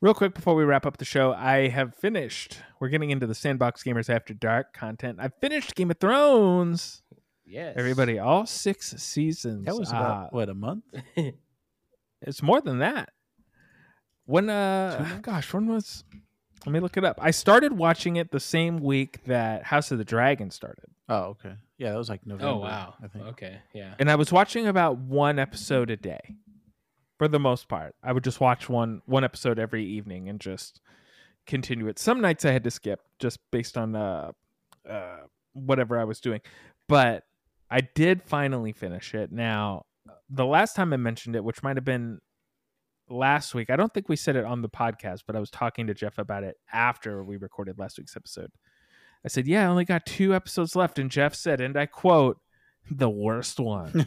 real 0.00 0.14
quick 0.14 0.34
before 0.34 0.54
we 0.54 0.64
wrap 0.64 0.86
up 0.86 0.96
the 0.98 1.04
show, 1.04 1.32
I 1.32 1.68
have 1.68 1.94
finished. 1.94 2.58
We're 2.80 2.88
getting 2.88 3.10
into 3.10 3.26
the 3.26 3.34
Sandbox 3.34 3.82
Gamers 3.82 4.08
After 4.08 4.34
Dark 4.34 4.72
content. 4.72 5.18
I 5.20 5.28
finished 5.40 5.74
Game 5.74 5.90
of 5.90 5.98
Thrones. 5.98 7.02
Yes. 7.46 7.74
Everybody, 7.78 8.18
all 8.18 8.46
six 8.46 8.90
seasons. 9.02 9.64
That 9.64 9.76
was 9.76 9.88
about 9.90 10.26
Uh, 10.26 10.28
what 10.30 10.48
a 10.48 10.54
month. 10.54 10.84
It's 12.20 12.42
more 12.42 12.60
than 12.60 12.78
that. 12.80 13.10
When 14.26 14.50
uh 14.50 15.20
gosh, 15.22 15.52
when 15.54 15.68
was 15.68 16.02
let 16.66 16.72
me 16.72 16.80
look 16.80 16.96
it 16.96 17.04
up. 17.04 17.18
I 17.22 17.30
started 17.30 17.72
watching 17.72 18.16
it 18.16 18.32
the 18.32 18.40
same 18.40 18.78
week 18.80 19.24
that 19.26 19.62
House 19.62 19.92
of 19.92 19.98
the 19.98 20.04
Dragon 20.04 20.50
started. 20.50 20.86
Oh, 21.08 21.36
okay. 21.38 21.54
Yeah, 21.78 21.92
that 21.92 21.96
was 21.96 22.08
like 22.08 22.26
November. 22.26 22.52
Oh 22.52 22.56
wow. 22.58 22.94
I 23.02 23.06
think. 23.06 23.24
Okay. 23.26 23.58
Yeah. 23.72 23.94
And 24.00 24.10
I 24.10 24.16
was 24.16 24.32
watching 24.32 24.66
about 24.66 24.98
one 24.98 25.38
episode 25.38 25.90
a 25.90 25.96
day. 25.96 26.34
For 27.18 27.28
the 27.28 27.40
most 27.40 27.68
part. 27.68 27.94
I 28.02 28.12
would 28.12 28.24
just 28.24 28.40
watch 28.40 28.68
one 28.68 29.02
one 29.06 29.24
episode 29.24 29.58
every 29.58 29.84
evening 29.84 30.28
and 30.28 30.40
just 30.40 30.80
continue 31.46 31.88
it. 31.88 31.98
Some 31.98 32.20
nights 32.20 32.44
I 32.44 32.52
had 32.52 32.64
to 32.64 32.70
skip 32.70 33.00
just 33.18 33.38
based 33.50 33.76
on 33.76 33.96
uh 33.96 34.32
uh 34.88 35.18
whatever 35.52 35.98
I 35.98 36.04
was 36.04 36.20
doing. 36.20 36.40
But 36.88 37.24
I 37.70 37.80
did 37.80 38.22
finally 38.22 38.72
finish 38.72 39.14
it. 39.14 39.32
Now, 39.32 39.84
the 40.30 40.46
last 40.46 40.76
time 40.76 40.92
I 40.92 40.96
mentioned 40.96 41.36
it, 41.36 41.44
which 41.44 41.62
might 41.62 41.76
have 41.76 41.84
been 41.84 42.20
last 43.10 43.54
week, 43.54 43.68
I 43.70 43.76
don't 43.76 43.92
think 43.92 44.08
we 44.08 44.16
said 44.16 44.36
it 44.36 44.44
on 44.44 44.62
the 44.62 44.68
podcast, 44.68 45.22
but 45.26 45.36
I 45.36 45.40
was 45.40 45.50
talking 45.50 45.86
to 45.86 45.94
Jeff 45.94 46.18
about 46.18 46.44
it 46.44 46.56
after 46.72 47.24
we 47.24 47.36
recorded 47.36 47.78
last 47.78 47.98
week's 47.98 48.16
episode. 48.16 48.50
I 49.24 49.28
said, 49.28 49.46
Yeah, 49.46 49.64
I 49.64 49.70
only 49.70 49.84
got 49.84 50.06
two 50.06 50.34
episodes 50.34 50.76
left. 50.76 50.98
And 50.98 51.10
Jeff 51.10 51.34
said, 51.34 51.60
and 51.60 51.76
I 51.76 51.86
quote, 51.86 52.38
the 52.90 53.08
worst 53.10 53.58
ones. 53.60 53.94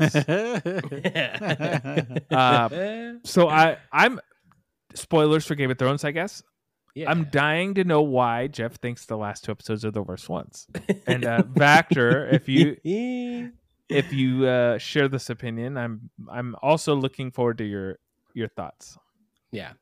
Uh, 2.32 3.14
so 3.24 3.49
I 3.49 3.78
I'm 3.91 4.20
spoilers 4.95 5.45
for 5.45 5.56
Game 5.56 5.72
of 5.72 5.78
Thrones, 5.78 6.03
I 6.03 6.12
guess. 6.12 6.41
yeah. 6.95 7.10
I'm 7.10 7.26
dying 7.26 7.76
to 7.76 7.84
know 7.84 8.02
why 8.02 8.48
Jeff 8.48 8.76
thinks 8.76 9.06
the 9.06 9.18
last 9.18 9.44
two 9.44 9.52
episodes 9.52 9.86
are 9.86 9.91
the 9.91 10.02
worst 10.03 10.30
ones. 10.30 10.68
And 11.08 11.26
uh 11.26 11.44
Vactor, 11.44 12.32
if 12.34 12.48
you 12.49 12.78
if 13.90 14.14
you 14.14 14.45
uh 14.45 14.78
share 14.78 15.08
this 15.08 15.30
opinion, 15.30 15.78
I'm 15.78 16.10
I'm 16.30 16.56
also 16.62 16.95
looking 16.95 17.32
forward 17.32 17.58
to 17.60 17.66
your 17.66 17.99
your 18.34 18.48
thoughts. 18.48 18.98
Yeah. 19.52 19.74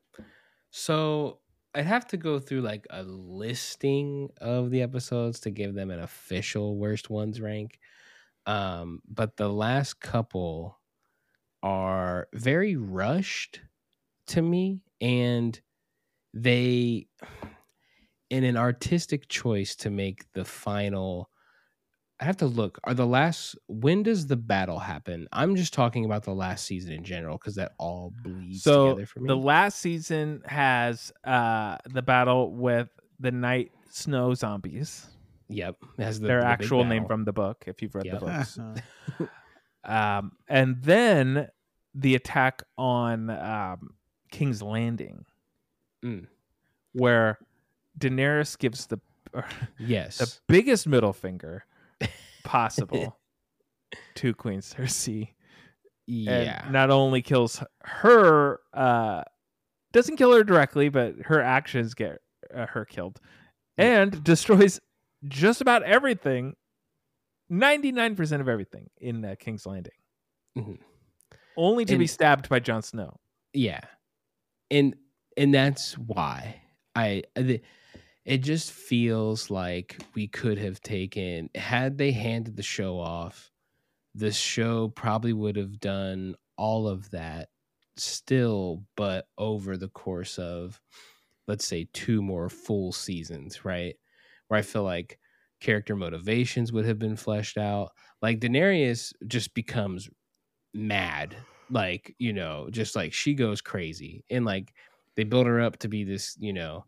So 0.72 1.40
I'd 1.76 1.86
have 1.86 2.08
to 2.10 2.18
go 2.18 2.40
through 2.40 2.62
like 2.62 2.88
a 2.90 3.04
listing 3.04 4.30
of 4.42 4.72
the 4.72 4.82
episodes 4.82 5.40
to 5.42 5.52
give 5.52 5.74
them 5.76 5.92
an 5.92 6.00
official 6.00 6.78
worst 6.78 7.10
ones 7.10 7.40
rank. 7.42 7.80
Um, 8.46 9.02
but 9.08 9.38
the 9.38 9.50
last 9.50 10.00
couple 10.00 10.80
are 11.62 12.28
very 12.34 12.76
rushed 12.76 13.62
to 14.28 14.42
me 14.42 14.82
and 15.02 15.60
they 16.34 17.08
in 18.30 18.44
an 18.44 18.58
artistic 18.58 19.28
choice 19.28 19.76
to 19.78 19.90
make 19.90 20.32
the 20.34 20.46
final 20.46 21.30
I 22.22 22.26
have 22.26 22.38
to 22.38 22.48
look. 22.48 22.80
Are 22.84 22.94
the 22.94 23.08
last 23.08 23.56
when 23.68 24.04
does 24.04 24.28
the 24.28 24.36
battle 24.36 24.80
happen? 24.80 25.28
I'm 25.32 25.56
just 25.56 25.74
talking 25.74 26.04
about 26.04 26.24
the 26.24 26.34
last 26.34 26.66
season 26.66 26.92
in 26.92 27.04
general 27.04 27.38
because 27.38 27.56
that 27.56 27.72
all 27.78 28.14
bleeds 28.24 28.64
so 28.64 28.90
together 28.90 29.06
for 29.06 29.22
me. 29.22 29.28
the 29.28 29.38
last 29.38 29.80
season 29.80 30.42
has 30.46 31.14
uh 31.24 31.78
the 31.86 32.02
battle 32.02 32.52
with 32.54 32.90
the 33.20 33.32
night 33.32 33.72
snow 33.90 34.34
zombies. 34.34 35.08
Yep, 35.50 35.76
it 35.98 36.04
has 36.04 36.20
the, 36.20 36.28
Their 36.28 36.42
the 36.42 36.48
actual 36.48 36.86
name 36.86 37.06
from 37.06 37.26
the 37.26 37.34
book, 37.34 37.64
if 37.68 37.82
you've 37.82 37.94
read 37.96 38.06
Yep. 38.06 38.20
the 38.20 38.26
books. 38.26 38.60
Uh, 39.84 39.86
um, 40.20 40.32
and 40.48 40.82
then 40.84 41.48
the 41.96 42.16
attack 42.16 42.64
on 42.78 43.30
um, 43.30 43.92
King's 44.32 44.62
Landing, 44.62 45.26
Mm. 46.04 46.28
where 46.94 47.38
Daenerys 47.98 48.58
gives 48.58 48.88
the 48.88 49.00
Yes, 49.80 50.18
the 50.18 50.34
biggest 50.48 50.88
middle 50.88 51.12
finger 51.14 51.66
possible 52.44 53.18
to 54.16 54.34
Queen 54.34 54.60
Cersei. 54.62 55.30
yeah, 56.08 56.62
and 56.64 56.74
not 56.74 56.90
only 56.90 57.22
kills 57.22 57.62
her 57.84 58.60
uh 58.74 59.24
doesn't 59.92 60.18
kill 60.18 60.34
her 60.34 60.44
directly 60.44 60.90
but 60.90 61.16
her 61.26 61.42
actions 61.42 61.94
get 61.94 62.20
uh, 62.54 62.66
her 62.68 62.86
killed 62.86 63.20
and 63.78 64.24
destroys 64.24 64.80
just 65.28 65.62
about 65.62 65.84
everything 65.84 66.56
99% 67.52 68.42
of 68.42 68.48
everything 68.48 68.90
in 68.98 69.26
uh, 69.26 69.36
king's 69.40 69.66
landing 69.66 69.94
Mhm. 70.58 70.80
only 71.58 71.86
to 71.86 71.98
be 71.98 72.08
stabbed 72.08 72.50
by 72.50 72.60
Jon 72.60 72.82
snow 72.82 73.20
yeah, 73.54 73.82
and 74.70 74.96
and 75.38 75.52
that's 75.54 75.98
why 75.98 76.62
I. 76.96 77.24
The, 77.36 77.62
it 78.26 78.40
just 78.40 78.72
feels 78.72 79.50
like 79.50 79.98
we 80.14 80.28
could 80.28 80.60
have 80.60 80.82
taken 80.82 81.50
had 81.56 81.98
they 81.98 82.12
handed 82.12 82.56
the 82.56 82.62
show 82.64 83.00
off 83.00 83.52
the 84.14 84.32
show 84.32 84.90
probably 84.90 85.34
would 85.34 85.56
have 85.56 85.80
done 85.80 86.36
all 86.58 86.88
of 86.88 87.10
that 87.12 87.50
still 87.98 88.84
but 88.96 89.28
over 89.38 89.78
the 89.78 89.90
course 89.90 90.38
of 90.38 90.80
let's 91.48 91.66
say 91.66 91.88
two 91.94 92.22
more 92.22 92.50
full 92.50 92.92
seasons 92.92 93.66
right 93.66 93.96
where 94.50 94.60
i 94.60 94.64
feel 94.64 94.84
like 94.84 95.20
character 95.62 95.96
motivations 95.96 96.74
would 96.74 96.86
have 96.86 97.00
been 97.00 97.18
fleshed 97.18 97.58
out 97.58 97.94
like 98.24 98.40
daenerys 98.42 99.14
just 99.28 99.56
becomes 99.56 100.10
mad 100.74 101.36
like 101.70 102.16
you 102.20 102.34
know 102.34 102.70
just 102.72 102.96
like 102.96 103.14
she 103.14 103.34
goes 103.34 103.62
crazy 103.62 104.24
and 104.30 104.46
like 104.46 104.74
they 105.16 105.24
build 105.24 105.48
her 105.48 105.60
up 105.62 105.78
to 105.78 105.88
be 105.88 106.04
this 106.04 106.38
you 106.40 106.54
know 106.54 106.86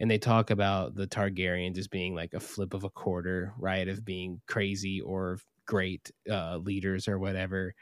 and 0.00 0.10
they 0.10 0.18
talk 0.18 0.50
about 0.50 0.94
the 0.94 1.06
Targaryens 1.06 1.78
as 1.78 1.88
being 1.88 2.14
like 2.14 2.34
a 2.34 2.40
flip 2.40 2.74
of 2.74 2.84
a 2.84 2.90
quarter, 2.90 3.54
right? 3.58 3.88
Of 3.88 4.04
being 4.04 4.42
crazy 4.48 5.00
or 5.00 5.38
great 5.66 6.10
uh, 6.30 6.58
leaders 6.58 7.06
or 7.08 7.18
whatever. 7.18 7.74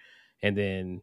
And 0.43 0.57
then 0.57 1.03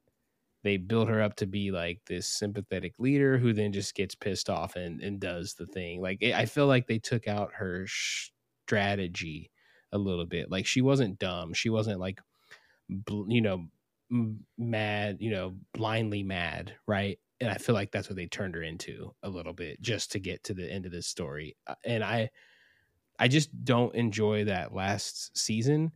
they 0.63 0.77
build 0.77 1.09
her 1.09 1.21
up 1.21 1.35
to 1.37 1.47
be 1.47 1.71
like 1.71 2.01
this 2.07 2.27
sympathetic 2.27 2.93
leader 2.99 3.37
who 3.37 3.53
then 3.53 3.71
just 3.71 3.95
gets 3.95 4.15
pissed 4.15 4.49
off 4.49 4.75
and, 4.75 5.01
and 5.01 5.19
does 5.21 5.55
the 5.55 5.65
thing. 5.65 6.01
Like, 6.01 6.23
I 6.23 6.45
feel 6.45 6.67
like 6.67 6.87
they 6.87 6.99
took 6.99 7.27
out 7.27 7.53
her 7.55 7.87
strategy 7.87 9.51
a 9.91 9.97
little 9.97 10.25
bit. 10.25 10.51
Like, 10.51 10.65
she 10.65 10.81
wasn't 10.81 11.19
dumb. 11.19 11.53
She 11.53 11.69
wasn't 11.69 11.99
like, 11.99 12.19
you 12.87 13.41
know, 13.41 13.67
mad, 14.57 15.17
you 15.19 15.31
know, 15.31 15.57
blindly 15.73 16.23
mad, 16.23 16.75
right? 16.87 17.19
And 17.39 17.49
I 17.49 17.55
feel 17.55 17.75
like 17.75 17.91
that's 17.91 18.09
what 18.09 18.15
they 18.15 18.27
turned 18.27 18.55
her 18.55 18.63
into 18.63 19.15
a 19.23 19.29
little 19.29 19.53
bit 19.53 19.81
just 19.81 20.11
to 20.13 20.19
get 20.19 20.43
to 20.45 20.53
the 20.53 20.69
end 20.71 20.85
of 20.85 20.91
this 20.91 21.07
story. 21.07 21.55
Uh, 21.67 21.75
And 21.85 22.03
I 22.03 22.31
I 23.19 23.27
just 23.27 23.51
don't 23.65 23.95
enjoy 23.95 24.45
that 24.45 24.73
last 24.73 25.37
season 25.37 25.91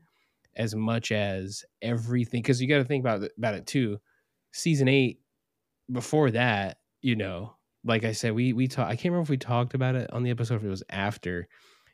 as 0.56 0.76
much 0.76 1.12
as 1.12 1.66
everything 1.82 2.44
cuz 2.44 2.62
you 2.62 2.68
got 2.68 2.78
to 2.80 2.86
think 2.86 3.02
about 3.04 3.30
about 3.38 3.56
it 3.56 3.68
too. 3.68 4.00
Season 4.54 4.88
8 4.88 5.20
before 5.92 6.32
that, 6.32 6.80
you 7.02 7.16
know, 7.16 7.56
like 7.84 8.06
I 8.06 8.14
said 8.14 8.34
we 8.34 8.54
we 8.54 8.68
talked 8.68 8.92
I 8.92 8.96
can't 8.96 9.12
remember 9.12 9.24
if 9.24 9.30
we 9.30 9.38
talked 9.38 9.74
about 9.74 9.96
it 9.96 10.12
on 10.14 10.24
the 10.24 10.32
episode 10.32 10.56
if 10.56 10.64
it 10.64 10.70
was 10.70 10.84
after 10.90 11.48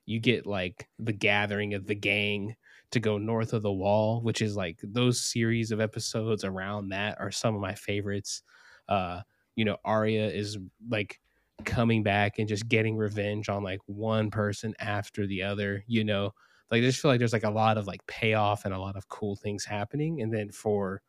you 0.05 0.19
get 0.19 0.45
like 0.47 0.89
the 0.99 1.13
gathering 1.13 1.73
of 1.73 1.87
the 1.87 1.95
gang 1.95 2.55
to 2.91 2.99
go 2.99 3.17
north 3.17 3.53
of 3.53 3.61
the 3.61 3.71
wall, 3.71 4.21
which 4.21 4.41
is 4.41 4.55
like 4.55 4.79
those 4.83 5.21
series 5.21 5.71
of 5.71 5.79
episodes 5.79 6.43
around 6.43 6.89
that 6.89 7.19
are 7.19 7.31
some 7.31 7.55
of 7.55 7.61
my 7.61 7.75
favorites. 7.75 8.41
Uh, 8.87 9.21
you 9.55 9.65
know, 9.65 9.77
Arya 9.85 10.27
is 10.27 10.57
like 10.89 11.19
coming 11.65 12.01
back 12.03 12.39
and 12.39 12.47
just 12.47 12.67
getting 12.67 12.97
revenge 12.97 13.49
on 13.49 13.63
like 13.63 13.81
one 13.85 14.31
person 14.31 14.73
after 14.79 15.27
the 15.27 15.43
other, 15.43 15.83
you 15.87 16.03
know. 16.03 16.33
Like 16.71 16.79
I 16.79 16.85
just 16.85 16.99
feel 17.01 17.11
like 17.11 17.19
there's 17.19 17.33
like 17.33 17.43
a 17.43 17.51
lot 17.51 17.77
of 17.77 17.87
like 17.87 18.05
payoff 18.07 18.65
and 18.65 18.73
a 18.73 18.79
lot 18.79 18.95
of 18.95 19.07
cool 19.09 19.35
things 19.35 19.65
happening. 19.65 20.21
And 20.21 20.33
then 20.33 20.51
for 20.51 21.01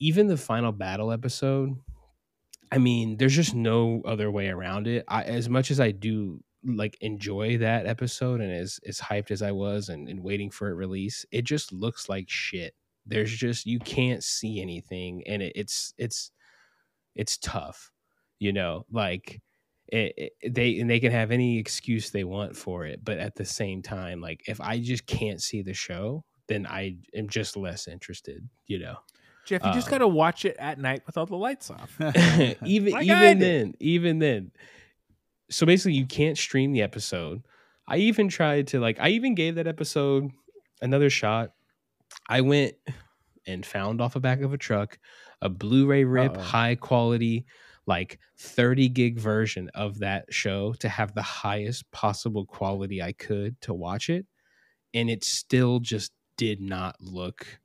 even 0.00 0.26
the 0.26 0.36
final 0.36 0.72
battle 0.72 1.12
episode, 1.12 1.76
I 2.72 2.78
mean, 2.78 3.16
there's 3.18 3.36
just 3.36 3.54
no 3.54 4.02
other 4.04 4.30
way 4.30 4.48
around 4.48 4.86
it. 4.86 5.04
I 5.06 5.22
as 5.22 5.48
much 5.48 5.70
as 5.70 5.78
I 5.78 5.90
do 5.92 6.42
like 6.64 6.96
enjoy 7.00 7.58
that 7.58 7.86
episode 7.86 8.40
and 8.40 8.52
as 8.52 8.80
as 8.86 8.98
hyped 8.98 9.30
as 9.30 9.42
I 9.42 9.52
was 9.52 9.88
and, 9.88 10.08
and 10.08 10.22
waiting 10.22 10.50
for 10.50 10.68
it 10.70 10.74
release, 10.74 11.24
it 11.30 11.42
just 11.42 11.72
looks 11.72 12.08
like 12.08 12.28
shit. 12.28 12.74
There's 13.06 13.32
just 13.32 13.66
you 13.66 13.78
can't 13.78 14.24
see 14.24 14.60
anything, 14.60 15.22
and 15.26 15.42
it, 15.42 15.52
it's 15.54 15.94
it's 15.98 16.30
it's 17.14 17.38
tough, 17.38 17.90
you 18.38 18.52
know. 18.52 18.86
Like 18.90 19.42
it, 19.88 20.32
it, 20.42 20.54
they 20.54 20.78
and 20.78 20.88
they 20.88 21.00
can 21.00 21.12
have 21.12 21.30
any 21.30 21.58
excuse 21.58 22.10
they 22.10 22.24
want 22.24 22.56
for 22.56 22.86
it, 22.86 23.04
but 23.04 23.18
at 23.18 23.34
the 23.34 23.44
same 23.44 23.82
time, 23.82 24.20
like 24.20 24.42
if 24.46 24.60
I 24.60 24.78
just 24.78 25.06
can't 25.06 25.42
see 25.42 25.62
the 25.62 25.74
show, 25.74 26.24
then 26.48 26.66
I 26.66 26.96
am 27.14 27.28
just 27.28 27.56
less 27.56 27.88
interested, 27.88 28.48
you 28.66 28.78
know. 28.78 28.96
Jeff 29.46 29.62
you 29.64 29.72
just 29.72 29.86
Um, 29.88 29.90
got 29.92 29.98
to 29.98 30.08
watch 30.08 30.44
it 30.44 30.56
at 30.58 30.78
night 30.78 31.02
with 31.06 31.16
all 31.16 31.26
the 31.26 31.36
lights 31.36 31.70
off 31.70 31.96
even 32.64 32.92
Like 32.92 33.04
even 33.06 33.38
then, 33.38 33.74
even 33.80 34.18
then. 34.18 34.52
So 35.50 35.66
basically, 35.66 35.94
you 35.94 36.06
can't 36.06 36.38
stream 36.38 36.72
the 36.72 36.82
episode. 36.82 37.42
I 37.88 37.96
even 37.96 38.28
tried 38.28 38.68
to 38.68 38.78
like. 38.80 38.98
I 39.00 39.08
even 39.10 39.34
gave 39.34 39.56
that 39.56 39.66
episode 39.66 40.30
another 40.80 41.10
shot. 41.10 41.52
I 42.28 42.40
went 42.42 42.74
and 43.46 43.66
found 43.66 44.00
off 44.00 44.14
the 44.14 44.20
back 44.20 44.42
of 44.42 44.52
a 44.52 44.58
truck 44.58 44.98
a 45.42 45.48
Blu-ray 45.48 46.04
rip, 46.04 46.36
Uh-oh. 46.36 46.40
high 46.40 46.74
quality, 46.76 47.46
like 47.86 48.18
30 48.38 48.88
gig 48.90 49.18
version 49.18 49.70
of 49.74 49.98
that 50.00 50.26
show 50.32 50.72
to 50.74 50.88
have 50.88 51.14
the 51.14 51.22
highest 51.22 51.90
possible 51.90 52.44
quality 52.46 53.02
I 53.02 53.12
could 53.12 53.60
to 53.62 53.74
watch 53.74 54.08
it, 54.10 54.26
and 54.94 55.10
it 55.10 55.24
still 55.24 55.80
just 55.80 56.12
did 56.36 56.60
not 56.60 56.94
look 57.00 57.58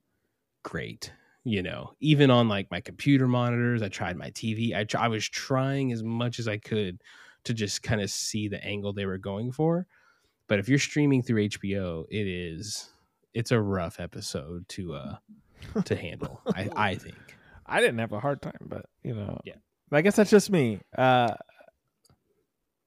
great 0.64 1.12
you 1.48 1.62
know 1.62 1.94
even 2.00 2.32
on 2.32 2.50
like 2.50 2.70
my 2.72 2.82
computer 2.82 3.28
monitors 3.28 3.82
i 3.84 3.88
tried 3.88 4.18
my 4.18 4.32
tv 4.32 4.76
i, 4.76 4.84
tr- 4.84 4.98
I 4.98 5.08
was 5.08 5.28
trying 5.30 5.92
as 5.92 6.02
much 6.04 6.40
as 6.40 6.48
i 6.48 6.58
could 6.58 7.02
to 7.44 7.54
just 7.54 7.84
kind 7.84 8.02
of 8.02 8.10
see 8.10 8.48
the 8.48 8.62
angle 8.66 8.92
they 8.94 9.06
were 9.06 9.20
going 9.20 9.52
for 9.52 9.86
but 10.48 10.58
if 10.60 10.68
you're 10.68 10.80
streaming 10.80 11.22
through 11.22 11.48
hbo 11.50 12.06
it 12.10 12.28
is 12.28 12.90
it's 13.36 13.52
a 13.52 13.62
rough 13.62 14.00
episode 14.00 14.68
to 14.70 14.96
uh 14.96 15.16
to 15.86 15.96
handle 15.96 16.42
i 16.56 16.68
i 16.76 16.96
think 16.96 17.16
i 17.68 17.80
didn't 17.80 18.00
have 18.00 18.12
a 18.14 18.20
hard 18.20 18.42
time 18.42 18.66
but 18.68 18.88
you 19.04 19.14
know 19.14 19.40
Yeah. 19.46 19.54
i 19.92 20.02
guess 20.02 20.16
that's 20.16 20.32
just 20.32 20.50
me 20.50 20.82
uh 20.98 21.34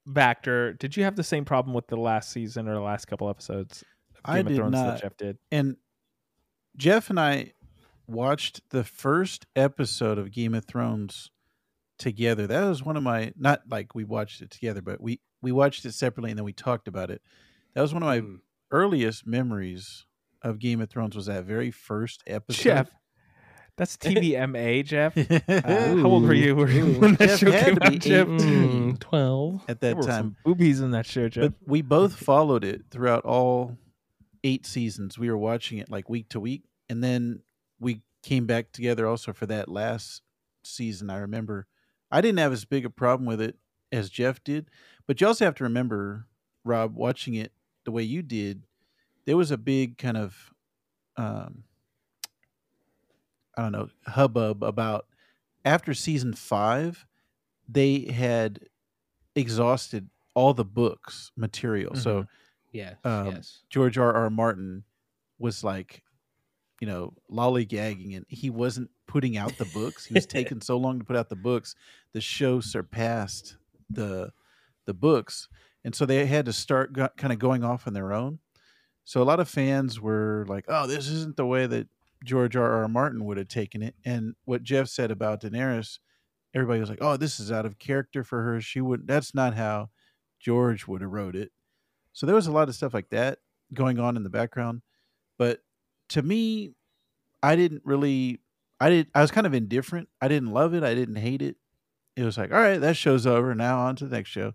Vactor, 0.07 0.77
did 0.79 0.97
you 0.97 1.03
have 1.03 1.15
the 1.15 1.23
same 1.23 1.45
problem 1.45 1.73
with 1.75 1.85
the 1.87 1.95
last 1.97 2.31
season 2.31 2.67
or 2.67 2.73
the 2.73 2.79
last 2.81 3.05
couple 3.05 3.29
episodes 3.29 3.83
of 4.15 4.21
I 4.25 4.39
of 4.39 4.47
did 4.47 4.55
Thrones 4.55 4.71
not. 4.73 4.85
that 4.93 5.01
Jeff 5.01 5.17
did? 5.17 5.37
and 5.51 5.77
Jeff 6.77 7.09
and 7.11 7.19
I 7.19 7.53
watched 8.09 8.61
the 8.71 8.83
first 8.83 9.45
episode 9.55 10.17
of 10.17 10.31
Game 10.31 10.53
of 10.53 10.65
Thrones 10.65 11.31
together. 11.97 12.47
That 12.47 12.65
was 12.67 12.83
one 12.83 12.97
of 12.97 13.03
my 13.03 13.33
not 13.37 13.61
like 13.69 13.93
we 13.95 14.03
watched 14.03 14.41
it 14.41 14.49
together, 14.51 14.81
but 14.81 15.01
we 15.01 15.19
we 15.41 15.51
watched 15.51 15.85
it 15.85 15.93
separately 15.93 16.31
and 16.31 16.37
then 16.37 16.45
we 16.45 16.53
talked 16.53 16.87
about 16.87 17.09
it. 17.11 17.21
That 17.75 17.81
was 17.81 17.93
one 17.93 18.03
of 18.03 18.07
my 18.07 18.21
Mm. 18.21 18.39
earliest 18.71 19.25
memories 19.27 20.05
of 20.41 20.59
Game 20.59 20.79
of 20.81 20.89
Thrones 20.89 21.15
was 21.15 21.25
that 21.27 21.43
very 21.45 21.71
first 21.71 22.23
episode. 22.27 22.61
Jeff, 22.63 22.91
that's 23.77 23.97
TVMA, 23.97 24.83
Jeff. 24.85 25.15
Uh, 25.49 25.95
how 25.97 26.05
old 26.09 26.23
were 26.23 26.33
you 26.33 26.57
Ooh. 26.59 26.99
when 26.99 27.15
that 27.15 27.29
Jeff 27.29 27.39
show 27.39 27.51
came 27.51 27.77
out, 27.81 27.91
be 27.91 27.99
Jeff? 27.99 28.27
18. 28.27 28.97
12 28.97 29.65
There 29.67 29.75
that 29.75 29.97
were 29.97 30.03
some 30.03 30.11
time, 30.11 30.35
boobies 30.45 30.79
in 30.81 30.91
that 30.91 31.05
show, 31.05 31.27
Jeff. 31.29 31.43
but 31.43 31.53
we 31.65 31.81
both 31.81 32.15
followed 32.15 32.63
it 32.63 32.83
throughout 32.91 33.23
all 33.25 33.77
eight 34.43 34.65
seasons. 34.65 35.17
We 35.17 35.29
were 35.29 35.37
watching 35.37 35.77
it 35.79 35.89
like 35.91 36.09
week 36.09 36.29
to 36.29 36.39
week, 36.39 36.63
and 36.89 37.03
then 37.03 37.41
we 37.79 38.01
came 38.23 38.45
back 38.45 38.71
together 38.71 39.07
also 39.07 39.33
for 39.33 39.45
that 39.47 39.69
last 39.69 40.21
season. 40.63 41.09
I 41.09 41.17
remember 41.17 41.67
I 42.11 42.21
didn't 42.21 42.39
have 42.39 42.51
as 42.53 42.65
big 42.65 42.85
a 42.85 42.89
problem 42.89 43.25
with 43.25 43.41
it 43.41 43.55
as 43.91 44.09
Jeff 44.09 44.43
did, 44.43 44.69
but 45.07 45.19
you 45.21 45.27
also 45.27 45.45
have 45.45 45.55
to 45.55 45.63
remember, 45.63 46.27
Rob, 46.63 46.95
watching 46.95 47.35
it 47.35 47.51
the 47.85 47.91
way 47.91 48.03
you 48.03 48.21
did, 48.21 48.63
there 49.25 49.37
was 49.37 49.51
a 49.51 49.57
big 49.57 49.97
kind 49.97 50.17
of, 50.17 50.53
um, 51.17 51.63
I 53.57 53.63
don't 53.63 53.71
know, 53.71 53.89
hubbub 54.07 54.63
about 54.63 55.05
after 55.65 55.93
season 55.93 56.33
five, 56.33 57.05
they 57.67 58.11
had 58.11 58.59
exhausted 59.35 60.09
all 60.33 60.53
the 60.53 60.65
books 60.65 61.31
material. 61.35 61.95
So 61.95 62.25
Yeah. 62.71 62.95
Um, 63.03 63.27
yes. 63.27 63.63
George 63.69 63.97
R. 63.97 64.13
R. 64.13 64.29
Martin 64.29 64.83
was 65.37 65.63
like, 65.63 66.03
you 66.79 66.87
know, 66.87 67.13
lollygagging, 67.31 68.15
and 68.15 68.25
he 68.29 68.49
wasn't 68.49 68.89
putting 69.07 69.37
out 69.37 69.57
the 69.57 69.65
books. 69.65 70.05
He 70.05 70.13
was 70.13 70.25
taking 70.27 70.61
so 70.61 70.77
long 70.77 70.99
to 70.99 71.05
put 71.05 71.15
out 71.15 71.29
the 71.29 71.35
books. 71.35 71.75
The 72.13 72.21
show 72.21 72.59
surpassed 72.59 73.57
the 73.89 74.31
the 74.85 74.93
books, 74.93 75.49
and 75.83 75.93
so 75.93 76.05
they 76.05 76.25
had 76.25 76.45
to 76.45 76.53
start 76.53 76.93
go, 76.93 77.09
kind 77.17 77.33
of 77.33 77.39
going 77.39 77.63
off 77.63 77.87
on 77.87 77.93
their 77.93 78.13
own. 78.13 78.39
So 79.03 79.21
a 79.21 79.23
lot 79.23 79.39
of 79.39 79.49
fans 79.49 79.99
were 79.99 80.45
like, 80.47 80.65
"Oh, 80.67 80.87
this 80.87 81.07
isn't 81.07 81.35
the 81.35 81.45
way 81.45 81.67
that 81.67 81.87
George 82.23 82.55
R. 82.55 82.81
R. 82.81 82.87
Martin 82.87 83.25
would 83.25 83.37
have 83.37 83.47
taken 83.47 83.81
it." 83.81 83.95
And 84.05 84.35
what 84.45 84.63
Jeff 84.63 84.87
said 84.87 85.11
about 85.11 85.41
Daenerys, 85.41 85.99
everybody 86.53 86.79
was 86.79 86.89
like, 86.89 87.01
"Oh, 87.01 87.17
this 87.17 87.39
is 87.39 87.51
out 87.51 87.65
of 87.65 87.79
character 87.79 88.23
for 88.23 88.43
her. 88.43 88.61
She 88.61 88.81
would. 88.81 89.07
That's 89.07 89.35
not 89.35 89.55
how 89.55 89.89
George 90.39 90.87
would 90.87 91.01
have 91.01 91.11
wrote 91.11 91.35
it." 91.35 91.51
So 92.13 92.25
there 92.25 92.35
was 92.35 92.47
a 92.47 92.51
lot 92.51 92.69
of 92.69 92.75
stuff 92.75 92.93
like 92.93 93.09
that 93.09 93.39
going 93.73 93.99
on 93.99 94.15
in 94.15 94.23
the 94.23 94.29
background. 94.29 94.81
But 95.37 95.61
to 96.09 96.21
me, 96.21 96.73
I 97.41 97.55
didn't 97.55 97.81
really 97.85 98.39
I 98.79 98.89
did 98.89 99.07
I 99.15 99.21
was 99.21 99.31
kind 99.31 99.47
of 99.47 99.53
indifferent. 99.53 100.09
I 100.21 100.27
didn't 100.27 100.51
love 100.51 100.73
it. 100.73 100.83
I 100.83 100.93
didn't 100.95 101.15
hate 101.17 101.41
it. 101.41 101.55
It 102.15 102.23
was 102.23 102.37
like, 102.37 102.51
all 102.51 102.59
right, 102.59 102.79
that 102.79 102.97
show's 102.97 103.25
over. 103.25 103.55
Now 103.55 103.79
on 103.79 103.95
to 103.97 104.05
the 104.05 104.15
next 104.15 104.29
show. 104.29 104.53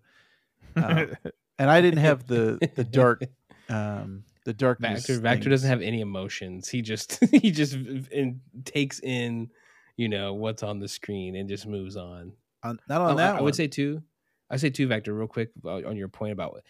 Uh, 0.77 1.07
and 1.59 1.71
I 1.71 1.81
didn't 1.81 2.01
have 2.01 2.27
the 2.27 2.59
the 2.75 2.85
dark 2.85 3.23
um 3.69 4.25
the 4.45 4.53
darkness. 4.53 5.07
Vactor 5.07 5.21
Vactor 5.21 5.51
doesn't 5.51 5.69
have 5.71 5.81
any 5.81 6.01
emotions. 6.01 6.69
He 6.69 6.83
just 6.83 7.19
he 7.31 7.51
just 7.51 7.75
in, 7.75 8.41
takes 8.65 9.01
in, 9.01 9.51
you 9.97 10.09
know, 10.09 10.35
what's 10.35 10.63
on 10.63 10.81
the 10.81 10.89
screen 10.89 11.37
and 11.37 11.49
just 11.49 11.67
moves 11.67 11.97
on. 11.97 12.33
on, 12.63 12.79
not 12.89 13.01
on 13.01 13.13
Oh, 13.13 13.17
that 13.17 13.31
I, 13.31 13.35
one. 13.35 13.45
would 13.45 13.55
say 13.55 13.67
too. 13.69 14.03
I 14.51 14.57
say 14.59 14.69
too, 14.69 14.87
Vactor, 14.87 15.17
real 15.17 15.27
quick 15.27 15.51
uh, 15.65 15.77
on 15.89 15.97
your 15.97 16.09
point 16.09 16.33
about 16.33 16.61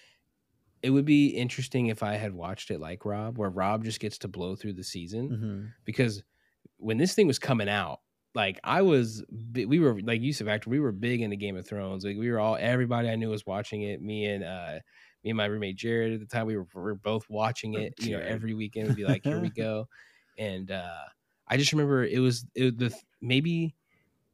it 0.85 0.91
would 0.91 1.05
be 1.07 1.29
interesting 1.29 1.87
if 1.87 2.03
I 2.03 2.15
had 2.17 2.35
watched 2.35 2.71
it 2.71 2.79
like 2.81 3.05
Rob, 3.05 3.39
where 3.39 3.51
Rob 3.51 3.85
just 3.85 4.01
gets 4.01 4.19
to 4.19 4.29
blow 4.29 4.55
through 4.55 4.75
the 4.75 4.85
season 4.85 5.29
Mhm. 5.31 5.73
because 5.85 6.23
when 6.77 6.99
this 6.99 7.15
thing 7.15 7.27
was 7.27 7.39
coming 7.39 7.69
out, 7.69 8.01
like 8.35 8.59
I 8.65 8.83
was, 8.83 9.25
we 9.55 9.79
were 9.79 10.01
like 10.03 10.21
you 10.21 10.33
said, 10.33 10.47
Vactor, 10.47 10.67
we 10.67 10.81
were 10.81 10.93
big 10.93 11.21
into 11.23 11.37
Game 11.37 11.57
of 11.57 11.67
Thrones. 11.67 12.05
Like 12.05 12.17
we 12.19 12.31
were 12.31 12.39
all, 12.41 12.57
everybody 12.61 13.09
I 13.09 13.17
knew 13.17 13.31
was 13.31 13.47
watching 13.47 13.83
it. 13.83 14.03
Me 14.03 14.27
and 14.27 14.45
uh, 14.45 14.81
me 15.23 15.31
and 15.31 15.37
my 15.37 15.47
roommate 15.47 15.77
Jared 15.77 16.13
at 16.13 16.21
the 16.21 16.27
time, 16.27 16.47
we 16.47 16.57
were, 16.57 16.67
we 16.75 16.81
were 16.83 16.95
both 16.97 17.31
watching 17.31 17.75
it. 17.75 17.95
You 18.01 18.17
know, 18.19 18.23
every 18.33 18.53
weekend 18.55 18.89
we'd 18.89 18.97
be 18.97 19.05
like, 19.05 19.25
here 19.25 19.41
we 19.41 19.49
go, 19.67 19.89
and 20.37 20.71
uh, 20.71 21.05
I 21.49 21.57
just 21.57 21.73
remember 21.73 22.05
it 22.05 22.19
was 22.19 22.45
it, 22.55 22.77
the 22.77 22.93
maybe 23.23 23.75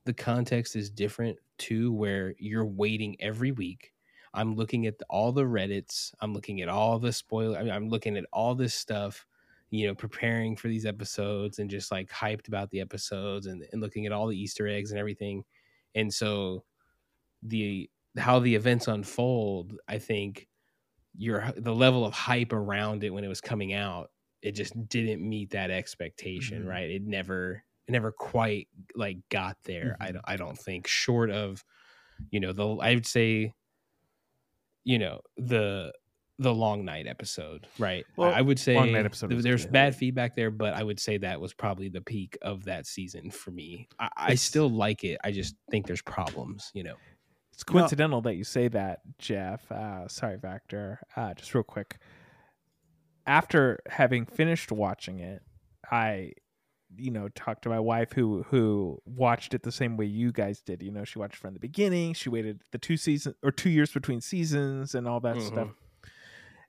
the 0.07 0.15
context 0.15 0.75
is 0.77 0.91
different 0.91 1.39
too, 1.59 1.93
where 1.93 2.35
you're 2.39 2.65
waiting 2.67 3.17
every 3.21 3.53
week. 3.53 3.93
I'm 4.35 4.55
looking 4.55 4.87
at 4.87 5.01
all 5.11 5.33
the 5.33 5.43
Reddits. 5.45 6.15
I'm 6.21 6.33
looking 6.35 6.61
at 6.61 6.69
all 6.69 6.99
the 6.99 7.13
spoiler. 7.13 7.59
I 7.59 7.63
mean, 7.63 7.73
I'm 7.73 7.89
looking 7.89 8.17
at 8.17 8.27
all 8.33 8.55
this 8.55 8.75
stuff, 8.75 9.27
you 9.71 9.87
know, 9.87 9.95
preparing 9.95 10.57
for 10.57 10.69
these 10.69 10.87
episodes 10.87 11.59
and 11.59 11.71
just 11.71 11.91
like 11.91 12.11
hyped 12.11 12.49
about 12.49 12.71
the 12.71 12.81
episodes 12.81 13.47
and, 13.47 13.67
and 13.73 13.81
looking 13.81 14.07
at 14.07 14.13
all 14.13 14.29
the 14.29 14.39
Easter 14.39 14.69
eggs 14.69 14.91
and 14.91 15.01
everything. 15.01 15.45
And 15.95 16.13
so 16.15 16.65
the 17.43 17.91
how 18.19 18.39
the 18.39 18.55
events 18.55 18.89
unfold, 18.89 19.79
I 19.89 19.99
think 19.99 20.49
your 21.17 21.53
the 21.57 21.75
level 21.75 22.05
of 22.07 22.15
hype 22.15 22.53
around 22.53 23.05
it 23.05 23.11
when 23.11 23.25
it 23.25 23.29
was 23.29 23.41
coming 23.41 23.73
out, 23.73 24.13
it 24.43 24.53
just 24.53 24.89
didn't 24.89 25.29
meet 25.29 25.51
that 25.51 25.71
expectation, 25.71 26.65
Mhm. 26.65 26.67
right? 26.67 26.91
It 26.91 27.03
never 27.05 27.65
it 27.89 27.93
never 27.93 28.13
quite 28.13 28.69
like 28.95 29.19
got 29.31 29.63
there. 29.65 29.97
I 30.01 30.13
Mhm. 30.13 30.15
don't 30.15 30.25
I 30.27 30.37
don't 30.37 30.59
think 30.59 30.87
short 30.87 31.31
of 31.31 31.65
you 32.31 32.41
know 32.41 32.53
the 32.53 32.69
I 32.77 32.95
would 32.95 33.07
say 33.07 33.55
you 34.85 34.99
know 34.99 35.21
the 35.37 35.93
the 36.39 36.55
long 36.55 36.87
night 36.87 37.07
episode, 37.07 37.67
right? 37.79 38.03
I- 38.09 38.13
Well, 38.17 38.33
I 38.35 38.41
would 38.41 38.59
say 38.59 38.75
Long 38.75 38.93
Night 38.93 39.05
episode 39.05 39.29
th- 39.29 39.43
there's 39.43 39.65
good. 39.67 39.73
bad 39.73 39.95
feedback 39.95 40.35
there, 40.35 40.51
but 40.51 40.73
I 40.73 40.83
would 40.83 40.99
say 40.99 41.19
that 41.19 41.39
was 41.39 41.53
probably 41.53 41.91
the 41.91 42.01
peak 42.01 42.39
of 42.41 42.65
that 42.65 42.87
season 42.87 43.31
for 43.31 43.51
me. 43.51 43.89
I, 43.99 44.09
I 44.17 44.35
still 44.37 44.71
like 44.71 45.05
it. 45.05 45.19
I 45.23 45.33
just 45.33 45.55
think 45.71 45.87
there's 45.87 46.01
problems, 46.01 46.71
you 46.73 46.83
know. 46.83 46.95
It's 47.53 47.63
coincidental 47.63 48.23
that 48.23 48.37
you 48.37 48.45
say 48.45 48.69
that, 48.69 49.01
Jeff. 49.19 49.71
Uh, 49.71 50.09
sorry, 50.09 50.39
Vactor. 50.39 50.97
Uh, 51.15 51.35
just 51.35 51.53
real 51.55 51.63
quick. 51.63 51.99
After 53.27 53.81
having 53.89 54.25
finished 54.25 54.73
watching 54.73 55.19
it, 55.19 55.43
I, 55.91 56.33
you 56.97 57.11
know, 57.11 57.29
talked 57.31 57.63
to 57.63 57.69
my 57.69 57.81
wife 57.81 58.13
who 58.13 58.43
who 58.45 59.01
watched 59.05 59.55
it 59.55 59.63
the 59.63 59.73
same 59.73 59.97
way 59.97 60.07
you 60.07 60.33
guys 60.33 60.61
did. 60.61 60.83
You 60.83 60.91
know, 60.91 61.05
she 61.05 61.19
watched 61.19 61.37
from 61.37 61.55
the 61.55 61.61
beginning. 61.61 62.15
She 62.15 62.29
waited 62.29 62.63
the 62.73 62.79
two 62.79 62.97
seasons 62.97 63.37
or 63.43 63.53
two 63.53 63.71
years 63.71 63.93
between 63.93 64.21
seasons 64.21 64.95
and 64.95 65.07
all 65.07 65.21
that 65.21 65.37
Mhm. 65.37 65.47
stuff. 65.47 65.69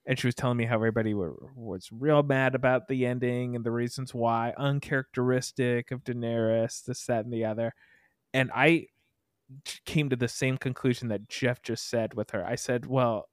And 0.06 0.18
she 0.18 0.28
was 0.28 0.36
telling 0.36 0.58
me 0.58 0.66
how 0.66 0.76
everybody 0.76 1.14
were, 1.14 1.36
was 1.56 1.90
real 1.92 2.24
mad 2.24 2.56
about 2.56 2.88
the 2.88 3.06
ending 3.06 3.56
and 3.56 3.64
the 3.64 3.72
reasons 3.72 4.16
why, 4.16 4.52
uncharacteristic 4.58 5.92
of 5.92 6.04
Daenerys, 6.04 6.84
this, 6.86 7.06
that, 7.06 7.24
and 7.24 7.34
the 7.34 7.46
other. 7.46 7.74
And 8.34 8.50
I 8.54 8.88
came 9.86 10.10
to 10.10 10.16
the 10.16 10.28
same 10.28 10.58
conclusion 10.58 11.10
that 11.10 11.30
Jeff 11.30 11.62
just 11.62 11.88
said 11.90 12.14
with 12.14 12.32
her. 12.32 12.44
I 12.46 12.56
said, 12.56 12.86
well, 12.88 13.30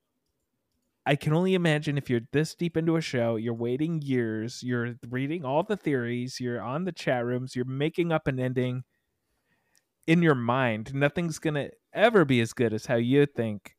I 1.09 1.17
can 1.17 1.33
only 1.33 1.55
imagine 1.55 1.99
if 1.99 2.11
you're 2.11 2.21
this 2.33 2.55
deep 2.55 2.77
into 2.77 2.97
a 2.97 3.01
show, 3.01 3.37
you're 3.37 3.55
waiting 3.55 4.03
years, 4.03 4.63
you're 4.63 4.97
reading 5.09 5.45
all 5.45 5.63
the 5.65 5.77
theories, 5.77 6.41
you're 6.41 6.63
on 6.63 6.85
the 6.85 6.93
chat 6.93 7.25
rooms, 7.25 7.57
you're 7.57 7.65
making 7.65 8.13
up 8.13 8.29
an 8.29 8.39
ending 8.39 8.85
in 10.07 10.23
your 10.23 10.35
mind. 10.35 10.95
Nothing's 10.95 11.39
going 11.39 11.55
to 11.55 11.71
ever 11.93 12.25
be 12.25 12.41
as 12.41 12.53
good 12.53 12.73
as 12.73 12.87
how 12.87 12.97
you 12.97 13.27
think 13.27 13.77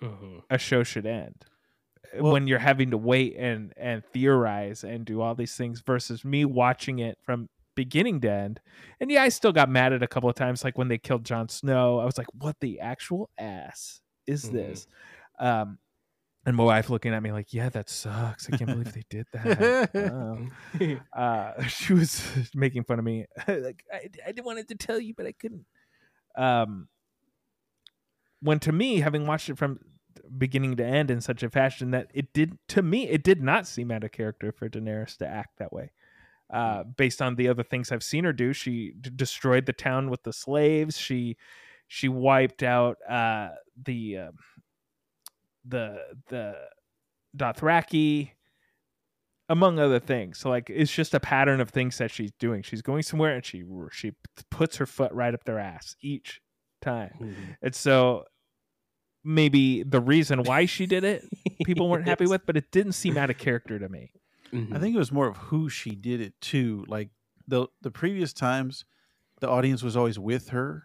Mhm. 0.00 0.40
a 0.50 0.58
show 0.58 0.82
should 0.82 1.06
end. 1.06 1.44
Well- 2.18 2.32
when 2.32 2.46
you're 2.46 2.60
having 2.60 2.90
to 2.92 2.98
wait 2.98 3.36
and 3.36 3.74
and 3.76 4.04
theorize 4.12 4.84
and 4.84 5.06
do 5.06 5.20
all 5.20 5.34
these 5.34 5.56
things 5.56 5.82
versus 5.82 6.24
me 6.24 6.44
watching 6.44 7.00
it 7.00 7.18
from 7.22 7.48
beginning 7.76 8.20
to 8.22 8.30
end. 8.30 8.60
And 9.00 9.10
yeah, 9.10 9.22
I 9.24 9.30
still 9.30 9.52
got 9.52 9.68
mad 9.70 9.92
at 9.92 10.02
a 10.02 10.08
couple 10.08 10.30
of 10.30 10.36
times, 10.36 10.64
like 10.64 10.78
when 10.78 10.88
they 10.88 10.98
killed 10.98 11.24
Jon 11.24 11.48
Snow. 11.48 11.98
I 12.00 12.06
was 12.06 12.18
like, 12.18 12.28
"What 12.34 12.60
the 12.60 12.80
actual 12.80 13.30
ass 13.38 14.02
is 14.26 14.42
Mhm. 14.42 14.50
this?" 14.50 14.86
Um, 15.40 15.78
and 16.48 16.56
my 16.56 16.64
wife 16.64 16.88
looking 16.88 17.12
at 17.12 17.22
me 17.22 17.30
like, 17.30 17.52
"Yeah, 17.52 17.68
that 17.68 17.90
sucks. 17.90 18.48
I 18.50 18.56
can't 18.56 18.70
believe 18.70 18.92
they 18.94 19.04
did 19.10 19.26
that." 19.32 19.94
Wow. 19.94 20.46
uh, 21.14 21.62
she 21.68 21.92
was 21.92 22.22
making 22.54 22.84
fun 22.84 22.98
of 22.98 23.04
me. 23.04 23.26
like 23.46 23.84
I, 23.92 24.08
I 24.26 24.32
didn't 24.32 24.46
wanted 24.46 24.68
to 24.68 24.74
tell 24.74 24.98
you, 24.98 25.12
but 25.14 25.26
I 25.26 25.32
couldn't. 25.32 25.66
Um, 26.36 26.88
when 28.40 28.60
to 28.60 28.72
me, 28.72 29.00
having 29.00 29.26
watched 29.26 29.50
it 29.50 29.58
from 29.58 29.78
beginning 30.38 30.76
to 30.76 30.84
end 30.84 31.10
in 31.10 31.20
such 31.20 31.42
a 31.42 31.50
fashion 31.50 31.90
that 31.90 32.10
it 32.14 32.32
did 32.32 32.56
to 32.68 32.80
me, 32.80 33.08
it 33.08 33.22
did 33.22 33.42
not 33.42 33.66
seem 33.66 33.90
out 33.90 34.04
of 34.04 34.12
character 34.12 34.50
for 34.50 34.70
Daenerys 34.70 35.18
to 35.18 35.26
act 35.26 35.58
that 35.58 35.72
way. 35.72 35.90
Uh, 36.50 36.82
based 36.82 37.20
on 37.20 37.34
the 37.34 37.48
other 37.48 37.62
things 37.62 37.92
I've 37.92 38.02
seen 38.02 38.24
her 38.24 38.32
do, 38.32 38.54
she 38.54 38.92
d- 38.98 39.10
destroyed 39.14 39.66
the 39.66 39.74
town 39.74 40.08
with 40.08 40.22
the 40.22 40.32
slaves. 40.32 40.96
She 40.96 41.36
she 41.88 42.08
wiped 42.08 42.62
out 42.62 42.96
uh, 43.06 43.50
the 43.84 44.16
uh, 44.16 44.30
the 45.64 45.98
the 46.28 46.54
Dothraki 47.36 48.30
among 49.48 49.78
other 49.78 49.98
things. 49.98 50.38
So 50.38 50.50
like 50.50 50.68
it's 50.70 50.92
just 50.92 51.14
a 51.14 51.20
pattern 51.20 51.60
of 51.60 51.70
things 51.70 51.98
that 51.98 52.10
she's 52.10 52.32
doing. 52.38 52.62
She's 52.62 52.82
going 52.82 53.02
somewhere 53.02 53.34
and 53.34 53.44
she 53.44 53.64
she 53.92 54.12
puts 54.50 54.76
her 54.76 54.86
foot 54.86 55.12
right 55.12 55.32
up 55.34 55.44
their 55.44 55.58
ass 55.58 55.96
each 56.02 56.40
time. 56.82 57.14
Mhm. 57.20 57.56
And 57.62 57.74
so 57.74 58.24
maybe 59.24 59.82
the 59.82 60.00
reason 60.00 60.42
why 60.44 60.66
she 60.66 60.86
did 60.86 61.04
it 61.04 61.24
people 61.64 61.88
weren't 61.88 62.06
happy 62.06 62.26
with, 62.26 62.46
but 62.46 62.56
it 62.56 62.70
didn't 62.70 62.92
seem 62.92 63.16
out 63.16 63.30
of 63.30 63.38
character 63.38 63.78
to 63.78 63.88
me. 63.88 64.12
Mhm. 64.52 64.74
I 64.74 64.78
think 64.78 64.94
it 64.94 64.98
was 64.98 65.12
more 65.12 65.28
of 65.28 65.36
who 65.36 65.68
she 65.68 65.90
did 65.94 66.20
it 66.20 66.38
to. 66.42 66.84
Like 66.88 67.10
the 67.46 67.66
the 67.82 67.90
previous 67.90 68.32
times, 68.32 68.84
the 69.40 69.48
audience 69.48 69.82
was 69.82 69.96
always 69.96 70.18
with 70.18 70.50
her. 70.50 70.84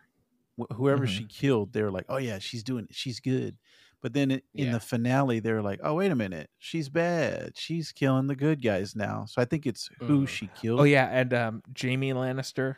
Wh- 0.60 0.74
Whoever 0.76 1.06
Mhm. 1.06 1.10
she 1.10 1.26
killed, 1.26 1.74
they 1.74 1.82
were 1.82 1.92
like, 1.92 2.06
"Oh 2.10 2.18
yeah, 2.18 2.40
she's 2.40 2.64
doing, 2.64 2.86
it. 2.90 2.96
she's 2.96 3.20
good." 3.20 3.58
But 4.04 4.12
then 4.14 4.30
it, 4.32 4.44
in 4.54 4.66
Yeah. 4.68 4.72
the 4.74 4.80
finale, 4.82 5.40
they're 5.40 5.62
like, 5.62 5.80
"Oh 5.82 5.96
wait 5.96 6.12
a 6.12 6.16
minute, 6.16 6.50
she's 6.60 6.90
bad. 6.90 7.54
She's 7.58 7.92
killing 7.94 8.28
the 8.28 8.36
good 8.36 8.62
guys 8.62 8.96
now." 8.96 9.26
So 9.26 9.42
I 9.42 9.46
think 9.46 9.66
it's 9.66 9.90
who 10.00 10.24
Mhm. 10.24 10.28
she 10.28 10.48
killed. 10.62 10.82
Oh 10.82 10.84
yeah, 10.84 11.08
and 11.10 11.34
um 11.34 11.64
Jaime 11.82 12.12
Lannister 12.12 12.76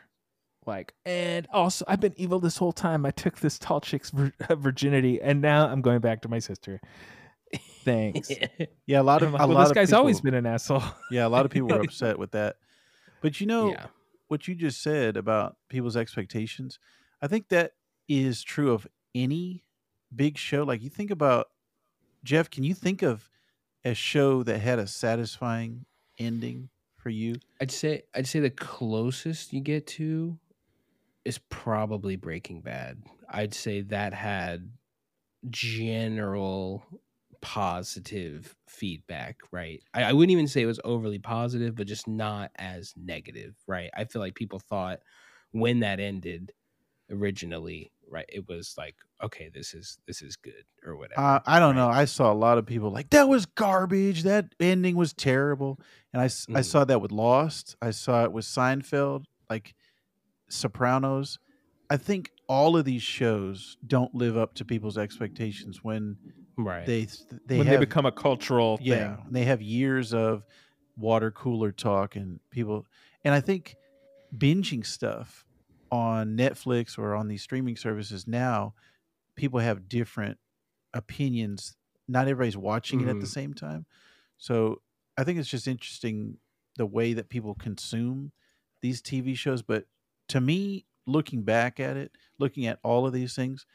like 0.64 0.94
and 1.04 1.46
also 1.52 1.84
I've 1.88 2.00
been 2.00 2.14
evil 2.16 2.38
this 2.40 2.56
whole 2.58 2.72
time. 2.72 3.04
I 3.04 3.10
took 3.10 3.40
this 3.40 3.58
tall 3.58 3.80
chick's 3.80 4.10
virginity 4.50 5.20
and 5.20 5.40
now 5.42 5.66
I'm 5.68 5.82
going 5.82 6.00
back 6.00 6.22
to 6.22 6.28
my 6.28 6.38
sister. 6.38 6.80
Thanks. 7.84 8.30
yeah. 8.86 9.00
A 9.00 9.02
lot 9.02 9.22
of 9.22 9.32
like, 9.32 9.42
a 9.42 9.46
well, 9.46 9.56
lot 9.56 9.62
this 9.64 9.70
of 9.70 9.74
guy's 9.74 9.88
people, 9.88 9.98
always 9.98 10.20
been 10.20 10.34
an 10.34 10.46
asshole. 10.46 10.82
Yeah, 11.10 11.26
a 11.26 11.28
lot 11.28 11.44
of 11.44 11.50
people 11.50 11.68
were 11.68 11.80
upset 11.82 12.18
with 12.18 12.32
that. 12.32 12.56
But 13.20 13.40
you 13.40 13.46
know 13.46 13.70
yeah. 13.72 13.86
what 14.28 14.46
you 14.48 14.54
just 14.54 14.80
said 14.82 15.16
about 15.16 15.56
people's 15.68 15.96
expectations. 15.96 16.78
I 17.20 17.26
think 17.28 17.48
that 17.48 17.72
is 18.08 18.42
true 18.42 18.72
of 18.72 18.86
any 19.14 19.64
big 20.16 20.38
show. 20.38 20.64
Like 20.64 20.82
you 20.82 20.90
think 20.90 21.10
about 21.10 21.48
Jeff, 22.24 22.50
can 22.50 22.64
you 22.64 22.74
think 22.74 23.02
of 23.02 23.28
a 23.84 23.94
show 23.94 24.42
that 24.42 24.58
had 24.58 24.78
a 24.78 24.86
satisfying 24.86 25.86
ending 26.18 26.70
for 26.96 27.10
you? 27.10 27.36
I'd 27.60 27.70
say 27.70 28.02
I'd 28.14 28.26
say 28.26 28.40
the 28.40 28.50
closest 28.50 29.52
you 29.52 29.60
get 29.60 29.86
to 29.88 30.38
is 31.24 31.38
probably 31.48 32.16
Breaking 32.16 32.60
Bad. 32.60 33.02
I'd 33.28 33.54
say 33.54 33.82
that 33.82 34.14
had 34.14 34.70
general 35.50 36.84
positive 37.40 38.56
feedback, 38.68 39.40
right? 39.52 39.82
I, 39.94 40.04
I 40.04 40.12
wouldn't 40.12 40.32
even 40.32 40.48
say 40.48 40.62
it 40.62 40.66
was 40.66 40.80
overly 40.84 41.18
positive, 41.18 41.74
but 41.74 41.86
just 41.86 42.08
not 42.08 42.50
as 42.56 42.92
negative, 42.96 43.54
right? 43.66 43.90
I 43.94 44.04
feel 44.04 44.20
like 44.20 44.34
people 44.34 44.58
thought 44.58 45.00
when 45.52 45.80
that 45.80 46.00
ended 46.00 46.52
originally, 47.10 47.92
right, 48.08 48.26
it 48.28 48.48
was 48.48 48.74
like, 48.78 48.96
okay, 49.22 49.50
this 49.52 49.74
is 49.74 49.98
this 50.06 50.22
is 50.22 50.36
good 50.36 50.64
or 50.84 50.96
whatever. 50.96 51.20
Uh, 51.20 51.40
I 51.46 51.58
don't 51.58 51.76
right? 51.76 51.82
know. 51.82 51.88
I 51.88 52.04
saw 52.06 52.32
a 52.32 52.34
lot 52.34 52.58
of 52.58 52.66
people 52.66 52.90
like 52.90 53.10
that 53.10 53.28
was 53.28 53.46
garbage. 53.46 54.22
That 54.24 54.54
ending 54.60 54.96
was 54.96 55.12
terrible. 55.12 55.80
And 56.12 56.22
I, 56.22 56.26
s- 56.26 56.46
I 56.54 56.60
Mhm. 56.60 56.64
saw 56.64 56.84
that 56.84 57.00
with 57.00 57.12
Lost. 57.12 57.76
I 57.82 57.90
saw 57.90 58.24
it 58.24 58.32
with 58.32 58.44
Seinfeld, 58.44 59.24
like 59.50 59.74
Sopranos. 60.48 61.38
I 61.90 61.96
think 61.96 62.30
all 62.48 62.76
of 62.76 62.84
these 62.84 63.02
shows 63.02 63.76
don't 63.86 64.14
live 64.14 64.36
up 64.36 64.54
to 64.54 64.64
people's 64.64 64.98
expectations 64.98 65.80
when 65.82 66.16
right. 66.56 66.86
they 66.86 67.06
they 67.46 67.58
when 67.58 67.66
have 67.66 67.80
they 67.80 67.86
become 67.86 68.06
a 68.06 68.12
cultural 68.12 68.78
yeah 68.82 69.16
thing. 69.16 69.26
they 69.30 69.44
have 69.44 69.62
years 69.62 70.12
of 70.12 70.44
water 70.96 71.30
cooler 71.30 71.72
talk 71.72 72.16
and 72.16 72.40
people 72.50 72.86
and 73.24 73.34
I 73.34 73.40
think 73.40 73.76
binging 74.36 74.84
stuff 74.84 75.45
on 75.90 76.36
Netflix 76.36 76.98
or 76.98 77.14
on 77.14 77.28
these 77.28 77.42
streaming 77.42 77.76
services 77.76 78.26
now 78.26 78.74
people 79.36 79.60
have 79.60 79.88
different 79.88 80.38
opinions. 80.94 81.76
Not 82.08 82.28
everybody's 82.28 82.56
watching 82.56 83.00
it 83.00 83.08
at 83.08 83.20
the 83.20 83.26
Mhm. 83.26 83.26
same 83.26 83.54
time. 83.54 83.86
So 84.38 84.82
I 85.16 85.24
think 85.24 85.38
it's 85.38 85.48
just 85.50 85.68
interesting 85.68 86.38
the 86.76 86.86
way 86.86 87.14
that 87.14 87.28
people 87.28 87.54
consume 87.54 88.32
these 88.82 89.02
TV 89.02 89.34
shows 89.34 89.62
but 89.62 89.86
to 90.28 90.40
me 90.40 90.86
looking 91.06 91.42
back 91.42 91.80
at 91.80 91.96
it 91.96 92.12
looking 92.38 92.66
at 92.66 92.78
all 92.84 93.06
of 93.06 93.12
these 93.14 93.34
things 93.34 93.66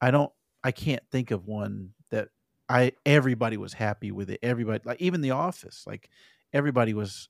I 0.00 0.10
don't 0.10 0.32
I 0.64 0.72
can't 0.72 1.02
think 1.10 1.30
of 1.30 1.46
one 1.46 1.94
that 2.10 2.30
I 2.68 2.92
everybody 3.06 3.56
was 3.56 3.74
happy 3.74 4.10
with 4.12 4.30
it. 4.30 4.40
Everybody 4.42 4.82
like 4.84 5.00
even 5.00 5.20
the 5.20 5.32
office 5.32 5.86
like 5.86 6.10
everybody 6.52 6.94
was 6.94 7.28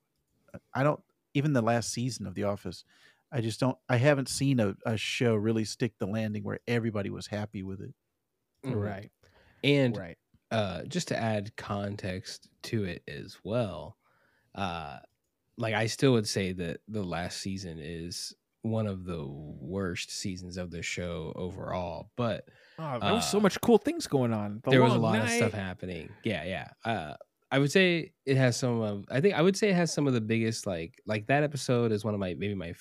I 0.74 0.82
don't 0.82 1.02
even 1.34 1.52
the 1.52 1.62
last 1.62 1.92
season 1.92 2.26
of 2.26 2.34
the 2.34 2.44
office 2.44 2.84
I 3.32 3.40
just 3.40 3.60
don't 3.60 3.78
I 3.88 3.96
haven't 3.96 4.28
seen 4.28 4.60
a, 4.60 4.76
a 4.86 4.96
show 4.96 5.34
really 5.34 5.64
stick 5.64 5.94
the 5.98 6.06
landing 6.06 6.44
where 6.44 6.60
everybody 6.66 7.10
was 7.10 7.26
happy 7.26 7.62
with 7.62 7.80
it 7.80 7.94
Mhm. 8.64 8.74
Right. 8.82 9.12
And 9.62 9.96
Right. 9.96 10.18
uh 10.50 10.84
just 10.84 11.08
to 11.08 11.16
add 11.18 11.56
context 11.56 12.48
to 12.64 12.84
it 12.84 13.02
as 13.08 13.38
well 13.44 13.98
uh 14.54 14.98
like 15.58 15.74
i 15.74 15.86
still 15.86 16.12
would 16.12 16.28
say 16.28 16.52
that 16.52 16.80
the 16.88 17.02
last 17.04 17.38
season 17.40 17.78
is 17.80 18.34
one 18.62 18.86
of 18.86 19.04
the 19.04 19.26
worst 19.26 20.10
seasons 20.10 20.56
of 20.56 20.70
the 20.70 20.82
show 20.82 21.32
overall 21.36 22.10
but 22.16 22.48
Oh, 22.78 23.00
there 23.00 23.14
was 23.14 23.24
so 23.24 23.38
Uh, 23.38 23.40
much 23.40 23.60
cool 23.62 23.78
things 23.78 24.06
going 24.06 24.32
on. 24.32 24.60
The 24.64 24.70
there 24.70 24.82
was 24.82 24.94
a 24.94 24.98
long 24.98 25.02
lot 25.02 25.22
of 25.22 25.30
stuff 25.30 25.52
happening 25.52 26.14
yeah 26.24 26.44
yeah 26.44 26.68
uh 26.84 27.14
i 27.50 27.58
would 27.58 27.70
say 27.70 28.12
it 28.24 28.36
has 28.36 28.56
some 28.56 28.80
of 28.80 29.04
i 29.10 29.20
think 29.20 29.34
i 29.34 29.42
would 29.42 29.56
say 29.56 29.70
it 29.70 29.74
has 29.74 29.92
some 29.92 30.06
of 30.06 30.12
the 30.14 30.20
biggest 30.20 30.66
like 30.66 31.00
like 31.06 31.26
that 31.26 31.42
episode 31.42 31.92
is 31.92 32.04
one 32.04 32.14
of 32.14 32.20
my 32.20 32.34
maybe 32.34 32.54
my 32.54 32.72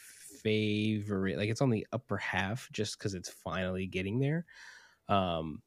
favorite 0.46 1.40
like 1.40 1.50
it's 1.50 1.62
on 1.62 1.72
the 1.72 1.88
upper 1.92 2.18
half 2.18 2.70
just 2.72 3.00
because 3.00 3.16
it's 3.16 3.30
finally 3.30 3.88
getting 3.88 4.20
there 4.20 4.46
um 5.10 5.60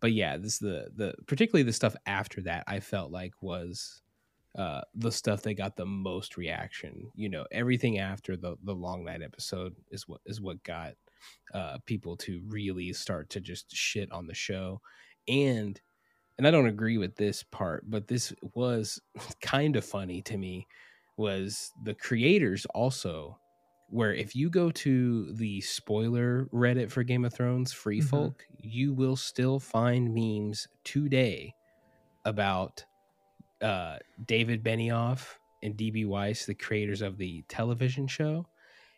but 0.00 0.10
yeah 0.10 0.38
this 0.38 0.58
the 0.58 0.88
the 0.96 1.14
particularly 1.26 1.62
the 1.62 1.72
stuff 1.72 1.94
after 2.06 2.40
that 2.40 2.64
i 2.66 2.80
felt 2.80 3.12
like 3.12 3.34
was 3.42 4.00
uh 4.56 4.80
the 4.94 5.12
stuff 5.12 5.42
that 5.42 5.52
got 5.52 5.76
the 5.76 5.84
most 5.84 6.38
reaction 6.38 7.10
you 7.14 7.28
know 7.28 7.44
everything 7.52 7.98
after 7.98 8.38
the 8.38 8.56
the 8.64 8.74
long 8.74 9.04
night 9.04 9.20
episode 9.22 9.76
is 9.90 10.08
what 10.08 10.22
is 10.24 10.40
what 10.40 10.62
got 10.62 10.94
uh 11.52 11.76
people 11.84 12.16
to 12.16 12.40
really 12.48 12.94
start 12.94 13.28
to 13.28 13.38
just 13.38 13.70
shit 13.70 14.10
on 14.12 14.26
the 14.26 14.34
show 14.34 14.80
and 15.28 15.78
and 16.38 16.48
i 16.48 16.50
don't 16.50 16.68
agree 16.68 16.96
with 16.96 17.16
this 17.16 17.42
part 17.42 17.84
but 17.86 18.08
this 18.08 18.32
was 18.54 18.98
kind 19.42 19.76
of 19.76 19.84
funny 19.84 20.22
to 20.22 20.38
me 20.38 20.66
was 21.18 21.70
the 21.84 21.94
creators 21.94 22.64
also 22.74 23.38
where 23.88 24.12
if 24.14 24.34
you 24.34 24.50
go 24.50 24.70
to 24.70 25.32
the 25.32 25.60
spoiler 25.60 26.46
reddit 26.52 26.90
for 26.90 27.02
game 27.02 27.24
of 27.24 27.32
thrones 27.32 27.72
free 27.72 28.00
Mhm. 28.00 28.08
folk 28.08 28.46
you 28.58 28.92
will 28.94 29.16
still 29.16 29.60
find 29.60 30.14
memes 30.14 30.68
today 30.84 31.54
about 32.24 32.84
uh 33.62 33.98
david 34.26 34.62
benioff 34.64 35.38
and 35.62 35.76
db 35.76 36.06
weiss 36.06 36.46
the 36.46 36.54
creators 36.54 37.02
of 37.02 37.16
the 37.18 37.42
television 37.48 38.06
show 38.06 38.46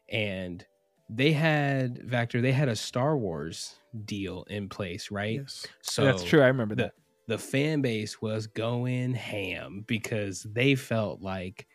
and 0.08 0.66
they 1.10 1.32
had 1.32 1.96
Vactor, 2.00 2.42
they 2.42 2.52
had 2.52 2.68
a 2.68 2.76
Star 2.76 3.16
Wars 3.16 3.76
deal 4.04 4.44
in 4.44 4.68
place, 4.68 5.10
right? 5.10 5.36
yes 5.36 5.66
So 5.82 6.04
That's 6.04 6.22
true. 6.22 6.42
I 6.42 6.48
remember 6.48 6.74
the, 6.74 6.84
that. 6.84 6.94
the 7.26 7.38
fan 7.38 7.80
base 7.80 8.20
was 8.20 8.46
going 8.46 9.14
ham 9.14 9.84
because 9.86 10.42
they 10.42 10.74
felt 10.74 11.22
like 11.22 11.66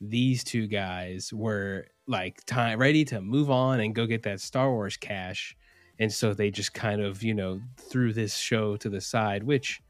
these 0.00 0.42
two 0.44 0.66
guys 0.66 1.32
were 1.32 1.86
like 2.10 2.44
time 2.44 2.78
ready 2.78 3.04
to 3.06 3.20
move 3.20 3.50
on 3.50 3.80
and 3.80 3.94
go 3.94 4.04
get 4.04 4.24
that 4.24 4.40
Star 4.40 4.70
Wars 4.70 4.96
cash. 4.96 5.56
And 5.98 6.12
so 6.12 6.34
they 6.34 6.50
just 6.50 6.74
kind 6.74 7.00
of, 7.00 7.22
you 7.22 7.34
know, 7.34 7.60
threw 7.76 8.12
this 8.12 8.36
show 8.36 8.76
to 8.78 8.88
the 8.88 9.00
side, 9.00 9.42
which 9.42 9.80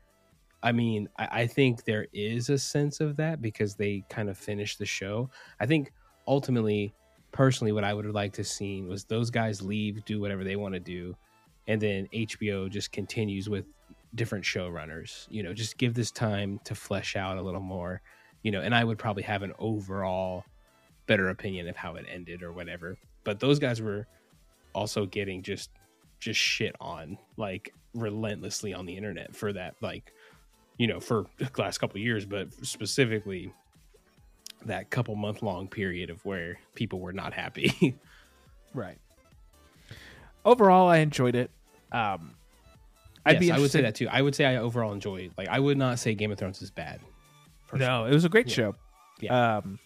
I 0.63 0.73
mean, 0.73 1.09
I, 1.19 1.29
I 1.43 1.47
think 1.47 1.85
there 1.85 2.07
is 2.13 2.51
a 2.51 2.59
sense 2.59 3.01
of 3.01 3.17
that 3.17 3.41
because 3.41 3.75
they 3.75 4.05
kind 4.11 4.29
of 4.29 4.37
finished 4.37 4.79
the 4.79 4.87
show. 4.87 5.31
I 5.59 5.67
think 5.67 5.93
ultimately, 6.27 6.93
personally, 7.33 7.73
what 7.73 7.85
I 7.85 7.95
would 7.95 8.05
have 8.05 8.15
liked 8.15 8.35
to 8.37 8.45
seen 8.45 8.87
was 8.87 9.05
those 9.05 9.31
guys 9.31 9.63
leave, 9.63 10.05
do 10.05 10.21
whatever 10.21 10.45
they 10.45 10.57
want 10.57 10.75
to 10.75 10.81
do, 10.81 11.17
and 11.67 11.81
then 11.81 12.09
HBO 12.13 12.69
just 12.69 12.93
continues 12.93 13.49
with 13.49 13.65
different 14.15 14.45
showrunners. 14.45 15.27
You 15.31 15.43
know, 15.43 15.55
just 15.55 15.79
give 15.79 15.95
this 15.95 16.11
time 16.11 16.61
to 16.65 16.75
flesh 16.75 17.17
out 17.17 17.39
a 17.39 17.43
little 17.43 17.61
more. 17.61 18.03
You 18.43 18.51
know, 18.51 18.61
and 18.61 18.75
I 18.75 18.85
would 18.85 18.99
probably 18.99 19.23
have 19.23 19.43
an 19.43 19.53
overall 19.59 20.45
better 21.11 21.29
opinion 21.31 21.67
of 21.67 21.75
how 21.75 21.97
it 21.97 22.07
ended 22.09 22.41
or 22.41 22.53
whatever. 22.53 22.97
But 23.25 23.41
those 23.41 23.59
guys 23.59 23.83
were 23.83 24.07
also 24.75 25.07
getting 25.07 25.43
just 25.43 25.71
just 26.21 26.39
shit 26.39 26.77
on 26.81 27.19
like 27.37 27.75
relentlessly 27.95 28.73
on 28.73 28.87
the 28.87 28.97
internet 28.97 29.35
for 29.35 29.53
that 29.53 29.75
like 29.81 30.13
you 30.79 30.87
know 30.87 31.01
for 31.01 31.27
the 31.39 31.51
last 31.59 31.79
couple 31.79 31.97
of 31.97 32.03
years 32.05 32.25
but 32.25 32.47
specifically 32.65 33.53
that 34.67 34.89
couple 34.91 35.17
month 35.17 35.43
long 35.43 35.67
period 35.67 36.09
of 36.11 36.25
where 36.25 36.57
people 36.77 37.01
were 37.01 37.13
not 37.13 37.33
happy 37.33 37.99
Right. 38.75 38.99
Overall, 40.45 40.89
I 40.89 40.99
enjoyed 40.99 41.35
it. 41.35 41.51
Um, 41.91 42.31
I'd 43.27 43.33
yes, 43.33 43.41
be 43.41 43.51
i 43.53 43.59
would 43.59 43.71
say 43.73 43.83
that 43.83 43.97
too 43.97 44.09
i 44.09 44.23
would 44.23 44.35
say 44.37 44.45
i 44.47 44.57
overall 44.57 44.93
enjoyed 44.93 45.33
like 45.37 45.49
i 45.49 45.59
would 45.59 45.77
not 45.77 45.99
say 45.99 46.15
game 46.15 46.31
of 46.31 46.39
thrones 46.39 46.63
is 46.63 46.71
bad 46.71 47.01
No, 47.75 48.05
it 48.07 48.15
was 48.15 48.25
a 48.25 48.29
great 48.29 48.47
Yeah. 48.49 48.55
show. 48.55 48.75
Yeah. 49.21 49.57
Um, 49.59 49.79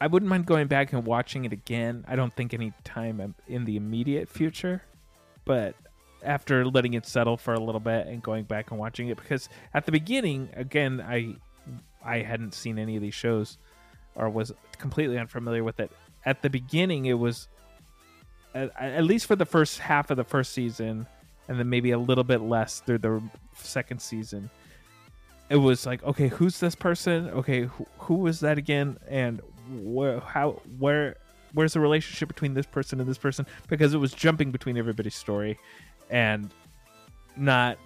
I 0.00 0.06
wouldn't 0.06 0.28
mind 0.28 0.46
going 0.46 0.66
back 0.66 0.92
and 0.92 1.04
watching 1.04 1.44
it 1.44 1.52
again. 1.52 2.04
I 2.08 2.16
don't 2.16 2.32
think 2.32 2.54
any 2.54 2.72
time 2.84 3.34
in 3.46 3.64
the 3.64 3.76
immediate 3.76 4.28
future, 4.28 4.82
but 5.44 5.74
after 6.22 6.64
letting 6.64 6.94
it 6.94 7.06
settle 7.06 7.36
for 7.36 7.52
a 7.52 7.60
little 7.60 7.80
bit 7.80 8.06
and 8.06 8.22
going 8.22 8.44
back 8.44 8.70
and 8.70 8.80
watching 8.80 9.08
it, 9.08 9.18
because 9.18 9.48
at 9.74 9.84
the 9.84 9.92
beginning, 9.92 10.48
again, 10.54 11.04
I 11.06 11.36
I 12.02 12.22
hadn't 12.22 12.54
seen 12.54 12.78
any 12.78 12.96
of 12.96 13.02
these 13.02 13.14
shows 13.14 13.58
or 14.14 14.30
was 14.30 14.52
completely 14.78 15.18
unfamiliar 15.18 15.62
with 15.62 15.80
it. 15.80 15.92
At 16.24 16.40
the 16.40 16.48
beginning, 16.48 17.06
it 17.06 17.18
was 17.18 17.48
at, 18.54 18.70
at 18.80 19.04
least 19.04 19.26
for 19.26 19.36
the 19.36 19.44
first 19.44 19.80
half 19.80 20.10
of 20.10 20.16
the 20.16 20.24
first 20.24 20.52
season, 20.52 21.06
and 21.46 21.58
then 21.58 21.68
maybe 21.68 21.90
a 21.90 21.98
little 21.98 22.24
bit 22.24 22.40
less 22.40 22.80
through 22.80 22.98
the 22.98 23.22
second 23.54 24.00
season 24.00 24.48
it 25.50 25.56
was 25.56 25.84
like 25.84 26.02
okay 26.04 26.28
who's 26.28 26.60
this 26.60 26.74
person 26.74 27.28
okay 27.30 27.62
who, 27.62 27.86
who 27.98 28.14
was 28.14 28.40
that 28.40 28.56
again 28.56 28.96
and 29.08 29.42
where 29.70 30.20
how 30.20 30.60
where 30.78 31.16
where's 31.54 31.72
the 31.72 31.80
relationship 31.80 32.28
between 32.28 32.54
this 32.54 32.66
person 32.66 33.00
and 33.00 33.08
this 33.08 33.18
person? 33.18 33.46
Because 33.68 33.94
it 33.94 33.98
was 33.98 34.12
jumping 34.12 34.50
between 34.50 34.76
everybody's 34.76 35.14
story 35.14 35.58
and 36.10 36.50
not 37.36 37.78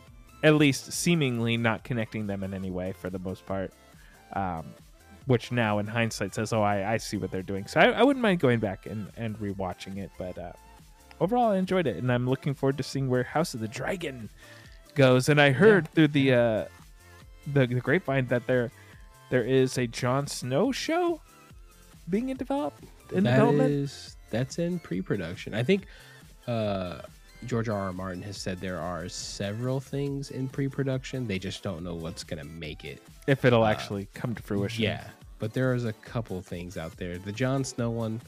at 0.42 0.54
least 0.54 0.92
seemingly 0.92 1.56
not 1.56 1.84
connecting 1.84 2.26
them 2.26 2.42
in 2.42 2.52
any 2.54 2.70
way 2.70 2.92
for 2.92 3.10
the 3.10 3.18
most 3.18 3.46
part. 3.46 3.72
Um, 4.32 4.66
which 5.26 5.52
now 5.52 5.78
in 5.78 5.86
hindsight 5.86 6.34
says 6.34 6.52
oh 6.52 6.60
I, 6.60 6.94
I 6.94 6.96
see 6.98 7.16
what 7.16 7.30
they're 7.30 7.42
doing. 7.42 7.66
So 7.66 7.80
I, 7.80 7.90
I 7.90 8.02
wouldn't 8.02 8.22
mind 8.22 8.40
going 8.40 8.58
back 8.58 8.86
and, 8.86 9.10
and 9.16 9.38
rewatching 9.38 9.96
it 9.96 10.10
but 10.18 10.36
uh, 10.36 10.52
overall 11.20 11.52
I 11.52 11.56
enjoyed 11.56 11.86
it 11.86 11.96
and 11.96 12.12
I'm 12.12 12.28
looking 12.28 12.52
forward 12.52 12.76
to 12.78 12.82
seeing 12.82 13.08
where 13.08 13.22
House 13.22 13.54
of 13.54 13.60
the 13.60 13.68
Dragon 13.68 14.28
goes. 14.94 15.28
And 15.28 15.40
I 15.40 15.50
heard 15.50 15.88
through 15.88 16.08
the 16.08 16.32
uh, 16.34 16.64
the, 17.52 17.66
the 17.66 17.80
grapevine 17.80 18.26
that 18.28 18.46
there 18.46 18.70
there 19.30 19.44
is 19.44 19.78
a 19.78 19.86
Jon 19.86 20.26
Snow 20.26 20.72
show 20.72 21.20
being 22.08 22.28
in 22.30 22.36
develop 22.36 22.74
in 23.12 23.24
That 23.24 23.32
development. 23.36 23.70
is- 23.70 24.16
that's 24.30 24.58
in 24.58 24.78
pre-production 24.80 25.54
i 25.54 25.62
think 25.62 25.86
uh 26.46 27.00
George 27.46 27.68
R. 27.68 27.78
R. 27.78 27.92
Martin 27.92 28.22
has 28.22 28.38
said 28.38 28.58
there 28.60 28.78
are 28.78 29.06
several 29.06 29.78
things 29.78 30.30
in 30.30 30.48
pre-production. 30.48 31.26
They 31.26 31.38
just 31.38 31.62
don't 31.62 31.84
know 31.84 31.94
what's 31.94 32.24
gonna 32.24 32.44
make 32.44 32.86
it. 32.86 33.02
If 33.26 33.44
it'll 33.44 33.64
Uh, 33.64 33.70
actually 33.70 34.08
come 34.14 34.34
to 34.34 34.42
fruition. 34.42 34.82
Yeah, 34.82 35.04
but 35.40 35.52
there 35.52 35.74
is 35.74 35.84
a 35.84 35.92
couple 35.92 36.40
things 36.40 36.78
out 36.78 36.96
there. 36.96 37.18
The 37.18 37.32
Jon 37.32 37.62
Snow 37.62 37.90
one 37.90 38.22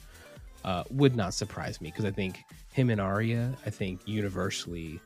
uh, 0.66 0.84
would 0.90 1.16
not 1.16 1.32
surprise 1.32 1.80
me 1.80 1.90
because 1.90 2.04
I 2.04 2.10
think 2.10 2.44
him 2.72 2.90
and 2.90 3.00
Arya, 3.00 3.54
I 3.64 3.70
think 3.70 4.06
universally 4.06 5.00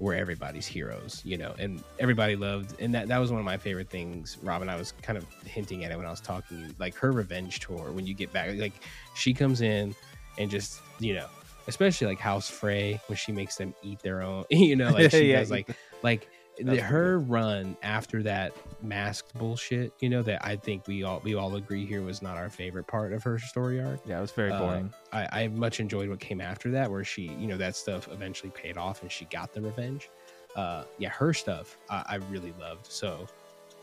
were 0.00 0.14
everybody's 0.14 0.66
heroes, 0.66 1.20
you 1.24 1.36
know, 1.36 1.54
and 1.58 1.84
everybody 1.98 2.34
loved. 2.34 2.74
And 2.80 2.92
that 2.94 3.06
that 3.08 3.18
was 3.18 3.30
one 3.30 3.38
of 3.38 3.44
my 3.44 3.58
favorite 3.58 3.88
things. 3.90 4.38
Robin, 4.42 4.68
I 4.68 4.76
was 4.76 4.92
kind 5.02 5.16
of 5.18 5.26
hinting 5.44 5.84
at 5.84 5.92
it 5.92 5.96
when 5.96 6.06
I 6.06 6.10
was 6.10 6.20
talking. 6.20 6.56
to 6.56 6.62
you, 6.64 6.74
Like 6.78 6.94
her 6.96 7.12
revenge 7.12 7.60
tour 7.60 7.92
when 7.92 8.06
you 8.06 8.14
get 8.14 8.32
back, 8.32 8.50
like 8.56 8.72
she 9.14 9.32
comes 9.34 9.60
in 9.60 9.94
and 10.38 10.50
just 10.50 10.80
you 11.00 11.14
know, 11.14 11.26
especially 11.68 12.06
like 12.06 12.18
House 12.18 12.48
Frey 12.48 13.00
when 13.06 13.16
she 13.16 13.30
makes 13.30 13.56
them 13.56 13.74
eat 13.82 14.00
their 14.00 14.22
own, 14.22 14.44
you 14.50 14.74
know, 14.74 14.90
like 14.90 15.10
she 15.10 15.26
Yeah. 15.30 15.40
does 15.40 15.50
like 15.50 15.68
like 16.02 16.26
the, 16.62 16.80
her 16.80 17.18
run 17.20 17.76
after 17.82 18.22
that 18.24 18.52
masked 18.82 19.34
bullshit, 19.38 19.92
you 20.00 20.08
know, 20.08 20.22
that 20.22 20.44
I 20.44 20.56
think 20.56 20.86
we 20.86 21.02
all 21.02 21.20
we 21.24 21.34
all 21.34 21.56
agree 21.56 21.84
here 21.86 22.02
was 22.02 22.22
not 22.22 22.36
our 22.36 22.48
favorite 22.50 22.86
part 22.86 23.12
of 23.12 23.22
her 23.24 23.38
story 23.38 23.80
arc. 23.80 24.00
Yeah, 24.06 24.18
it 24.18 24.20
was 24.22 24.32
very 24.32 24.50
Uh, 24.50 24.58
boring. 24.58 24.92
I, 25.12 25.28
I 25.42 25.48
much 25.48 25.80
enjoyed 25.80 26.08
what 26.08 26.20
came 26.20 26.40
after 26.40 26.70
that, 26.72 26.90
where 26.90 27.04
she, 27.04 27.22
you 27.38 27.46
know, 27.46 27.56
that 27.56 27.76
stuff 27.76 28.08
eventually 28.10 28.50
paid 28.50 28.76
off 28.76 29.02
and 29.02 29.10
she 29.10 29.24
got 29.26 29.52
the 29.52 29.60
revenge. 29.60 30.10
Uh, 30.56 30.84
yeah, 30.98 31.10
her 31.10 31.32
stuff 31.32 31.76
I, 31.88 32.04
I 32.08 32.14
really 32.30 32.52
loved. 32.58 32.86
So 32.86 33.26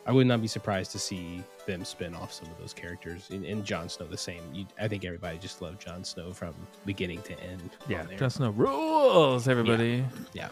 I 0.06 0.12
would 0.12 0.26
not 0.28 0.41
be 0.41 0.48
surprised 0.48 0.91
to 0.94 0.99
see 0.99 1.44
them 1.66 1.84
spin 1.84 2.14
off 2.16 2.32
some 2.32 2.49
of 2.49 2.58
those 2.60 2.74
characters. 2.74 3.28
And, 3.30 3.45
and 3.45 3.64
Jon 3.66 3.90
Snow 3.90 4.08
the 4.08 4.18
same. 4.18 4.41
You, 4.54 4.66
I 4.80 4.88
think 4.88 5.04
everybody 5.04 5.38
just 5.38 5.62
loved 5.62 5.82
Jon 5.82 6.04
Snow 6.04 6.32
from 6.32 6.54
beginning 6.86 7.22
to 7.24 7.40
end. 7.41 7.72
yeah, 7.90 8.02
on 8.02 8.08
there. 8.08 8.18
just 8.18 8.40
no 8.40 8.52
rules, 8.52 9.48
everybody. 9.48 10.06
Yeah. 10.34 10.48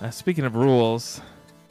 Uh, 0.00 0.10
speaking 0.10 0.44
of 0.44 0.56
rules, 0.56 1.20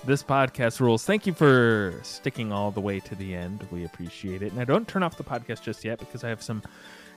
this 0.05 0.23
podcast 0.23 0.79
rules. 0.79 1.05
Thank 1.05 1.27
you 1.27 1.33
for 1.33 1.93
sticking 2.01 2.51
all 2.51 2.71
the 2.71 2.81
way 2.81 2.99
to 3.01 3.15
the 3.15 3.35
end. 3.35 3.67
We 3.71 3.85
appreciate 3.85 4.41
it. 4.41 4.51
And 4.51 4.59
I 4.59 4.65
don't 4.65 4.87
turn 4.87 5.03
off 5.03 5.17
the 5.17 5.23
podcast 5.23 5.61
just 5.61 5.85
yet 5.85 5.99
because 5.99 6.23
I 6.23 6.29
have 6.29 6.41
some 6.41 6.63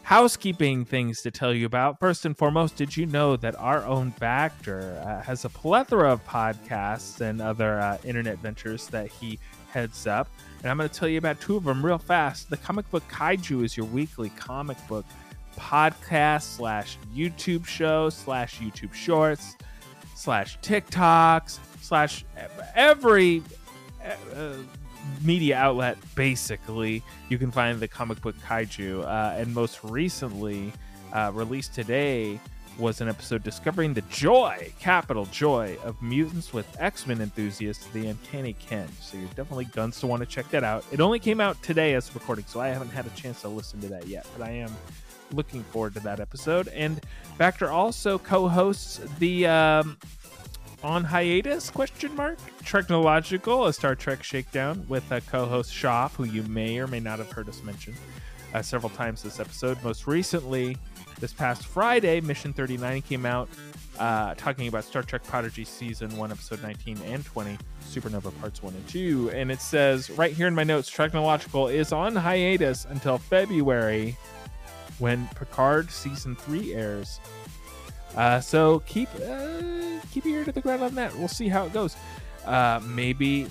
housekeeping 0.03 0.85
things 0.85 1.23
to 1.23 1.31
tell 1.31 1.55
you 1.55 1.65
about. 1.65 1.99
First 1.99 2.27
and 2.27 2.37
foremost, 2.37 2.77
did 2.77 2.95
you 2.95 3.07
know 3.07 3.37
that 3.37 3.59
our 3.59 3.83
own 3.85 4.13
Vactor 4.21 5.05
uh, 5.05 5.23
has 5.23 5.47
a 5.47 5.49
plethora 5.49 6.13
of 6.13 6.25
podcasts 6.27 7.23
and 7.23 7.41
other 7.41 7.81
uh, 7.81 7.97
internet 8.05 8.39
ventures 8.39 8.87
that 8.89 9.09
he 9.09 9.39
heads 9.71 10.07
up? 10.07 10.29
And 10.63 10.71
I'm 10.71 10.77
going 10.77 10.89
to 10.89 10.95
tell 10.95 11.09
you 11.09 11.19
about 11.19 11.41
two 11.41 11.57
of 11.57 11.65
them 11.65 11.85
real 11.85 11.99
fast. 11.99 12.51
The 12.51 12.59
Comic 12.59 12.91
Book 12.91 13.05
Kaiju 13.09 13.65
is 13.65 13.77
your 13.79 13.87
weekly 13.87 14.29
comic 14.31 14.77
book 14.89 15.07
podcast 15.57 16.43
slash 16.43 16.99
YouTube 17.15 17.65
show 17.65 18.11
slash 18.11 18.59
YouTube 18.59 18.93
shorts 18.93 19.57
slash 20.15 20.59
TikToks 20.61 21.59
slash 21.85 22.25
every 22.75 23.43
uh, 24.35 24.55
media 25.23 25.57
outlet. 25.57 25.99
Basically, 26.15 27.03
you 27.29 27.39
can 27.39 27.51
find 27.51 27.79
the 27.79 27.89
comic 27.89 28.21
book 28.23 28.37
kaiju. 28.47 29.05
Uh, 29.05 29.39
and 29.39 29.55
most 29.55 29.85
recently, 29.85 30.73
uh, 31.13 31.31
released 31.35 31.75
today, 31.75 32.41
was 32.79 33.01
an 33.01 33.09
episode 33.09 33.43
discovering 33.45 33.95
the 33.95 34.01
joy, 34.03 34.73
capital 34.81 35.27
joy, 35.27 35.77
of 35.85 36.01
mutants 36.03 36.53
with 36.53 36.67
X 36.81 37.07
Men 37.07 37.21
enthusiasts, 37.21 37.87
the 37.93 38.09
Uncanny 38.09 38.55
Ken. 38.55 38.89
So 39.01 39.17
you're 39.17 39.29
definitely 39.29 39.67
guns 39.67 40.01
to 40.01 40.07
want 40.07 40.21
to 40.21 40.27
check 40.27 40.49
that 40.51 40.65
out. 40.65 40.85
It 40.91 41.01
only 41.01 41.19
came 41.19 41.41
out 41.41 41.63
today 41.63 41.95
as 41.95 42.13
recording, 42.15 42.47
so 42.49 42.61
I 42.61 42.69
haven't 42.69 42.91
had 42.91 43.07
a 43.07 43.11
chance 43.11 43.43
to 43.43 43.49
listen 43.49 43.81
to 43.83 43.89
that 43.89 44.09
yet, 44.09 44.27
but 44.37 44.45
I 44.45 44.51
am 44.51 44.73
looking 45.33 45.63
forward 45.65 45.95
to 45.95 46.01
that 46.01 46.19
episode. 46.21 46.69
And 46.69 47.01
Vactor 47.39 47.71
also 47.71 48.19
co-hosts 48.19 49.01
the 49.19 49.47
um, 49.47 49.97
on 50.85 51.03
hiatus 51.03 51.71
question 51.71 52.15
mark? 52.15 52.39
TREKnological 52.63 53.69
a 53.69 53.73
star 53.73 53.97
trek 53.97 54.23
shakedown 54.23 54.85
with 54.89 55.11
a 55.11 55.21
co-host 55.23 55.73
Shoff, 55.73 56.13
who 56.13 56.25
you 56.25 56.43
may 56.45 56.79
or 56.79 56.87
may 56.87 57.01
not 57.01 57.19
have 57.19 57.33
heard 57.33 57.49
us 57.49 57.63
mention 57.63 57.95
uh, 58.53 58.63
several 58.63 58.91
times 58.91 59.23
this 59.23 59.41
episode. 59.41 59.83
Most 59.83 60.07
recently 60.07 60.77
this 61.21 61.33
past 61.33 61.67
friday 61.67 62.21
mission 62.21 62.53
39 62.53 63.03
came 63.03 63.27
out 63.27 63.49
uh, 63.99 64.35
talking 64.35 64.67
about 64.67 64.85
star 64.85 65.03
trek 65.03 65.23
prodigy 65.25 65.65
season 65.65 66.15
1 66.17 66.31
episode 66.31 66.63
19 66.63 66.99
and 67.07 67.25
20 67.25 67.57
supernova 67.85 68.39
parts 68.41 68.63
1 68.63 68.75
and 68.75 68.89
2 68.89 69.31
and 69.33 69.51
it 69.51 69.61
says 69.61 70.11
right 70.11 70.33
here 70.33 70.47
in 70.49 70.55
my 70.55 70.65
notes 70.65 70.91
TREKnological 70.91 71.73
is 71.73 71.93
on 71.93 72.17
hiatus 72.17 72.85
until 72.87 73.19
february 73.19 74.17
when 74.99 75.27
picard 75.37 75.91
season 75.91 76.35
3 76.37 76.75
airs 76.75 77.21
uh, 78.17 78.41
so 78.41 78.81
keep 78.87 79.09
uh, 79.17 79.61
keep 80.13 80.25
your 80.25 80.39
ear 80.39 80.45
to 80.45 80.53
the 80.53 80.61
ground 80.61 80.83
on 80.83 80.95
that. 80.97 81.15
We'll 81.17 81.29
see 81.29 81.49
how 81.49 81.67
it 81.67 81.73
goes. 81.73 81.97
Uh, 82.45 82.81
maybe 82.85 83.47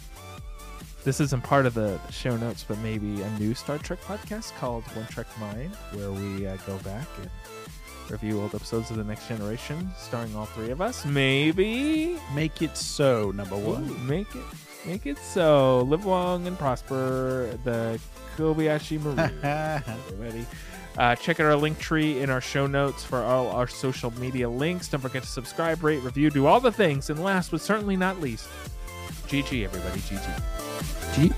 this 1.04 1.20
isn't 1.20 1.44
part 1.44 1.66
of 1.66 1.74
the 1.74 2.00
show 2.12 2.38
notes, 2.38 2.64
but 2.68 2.78
maybe 2.80 3.22
a 3.22 3.30
new 3.40 3.54
Star 3.54 3.78
Trek 3.78 4.00
podcast 4.02 4.54
called 4.58 4.84
One 4.96 5.06
Trek 5.08 5.28
Mind, 5.40 5.76
where 5.92 6.12
we 6.12 6.48
uh, 6.48 6.56
go 6.66 6.78
back 6.80 7.08
and 7.22 7.30
review 8.10 8.40
old 8.42 8.54
episodes 8.54 8.90
of 8.92 8.98
the 8.98 9.04
Next 9.04 9.28
Generation, 9.28 9.90
starring 9.98 10.36
all 10.36 10.46
three 10.46 10.70
of 10.72 10.82
us. 10.82 11.06
Maybe 11.06 12.18
Make 12.36 12.62
it 12.62 12.78
so, 12.78 13.32
number 13.32 13.56
Ooh, 13.56 13.74
one. 13.76 14.08
make 14.08 14.34
it 14.36 14.44
make 14.86 15.06
it 15.06 15.18
so. 15.18 15.82
Live 15.82 16.06
long 16.06 16.46
and 16.48 16.58
prosper. 16.60 17.58
The 17.64 18.00
Kobayashi 18.38 19.02
Maru. 19.04 19.18
everybody. 19.44 20.46
Uh, 20.98 21.16
check 21.16 21.40
out 21.40 21.46
our 21.48 21.56
link 21.56 21.80
tree 21.80 22.22
in 22.22 22.30
our 22.30 22.42
show 22.42 22.68
notes 22.68 23.04
for 23.04 23.20
all 23.24 23.48
our 23.50 23.68
social 23.68 24.12
media 24.20 24.48
links. 24.48 24.88
Don't 24.88 25.02
forget 25.02 25.24
to 25.24 25.30
subscribe, 25.30 25.84
rate, 25.84 26.04
review, 26.04 26.30
do 26.30 26.46
all 26.46 26.60
the 26.60 26.72
things. 26.72 27.10
And 27.10 27.24
last 27.24 27.52
but 27.52 27.62
certainly 27.62 27.96
not 27.96 28.22
least, 28.22 28.48
GG, 29.28 29.64
everybody. 29.64 30.00
GG. 30.02 30.42
G- 31.16 31.34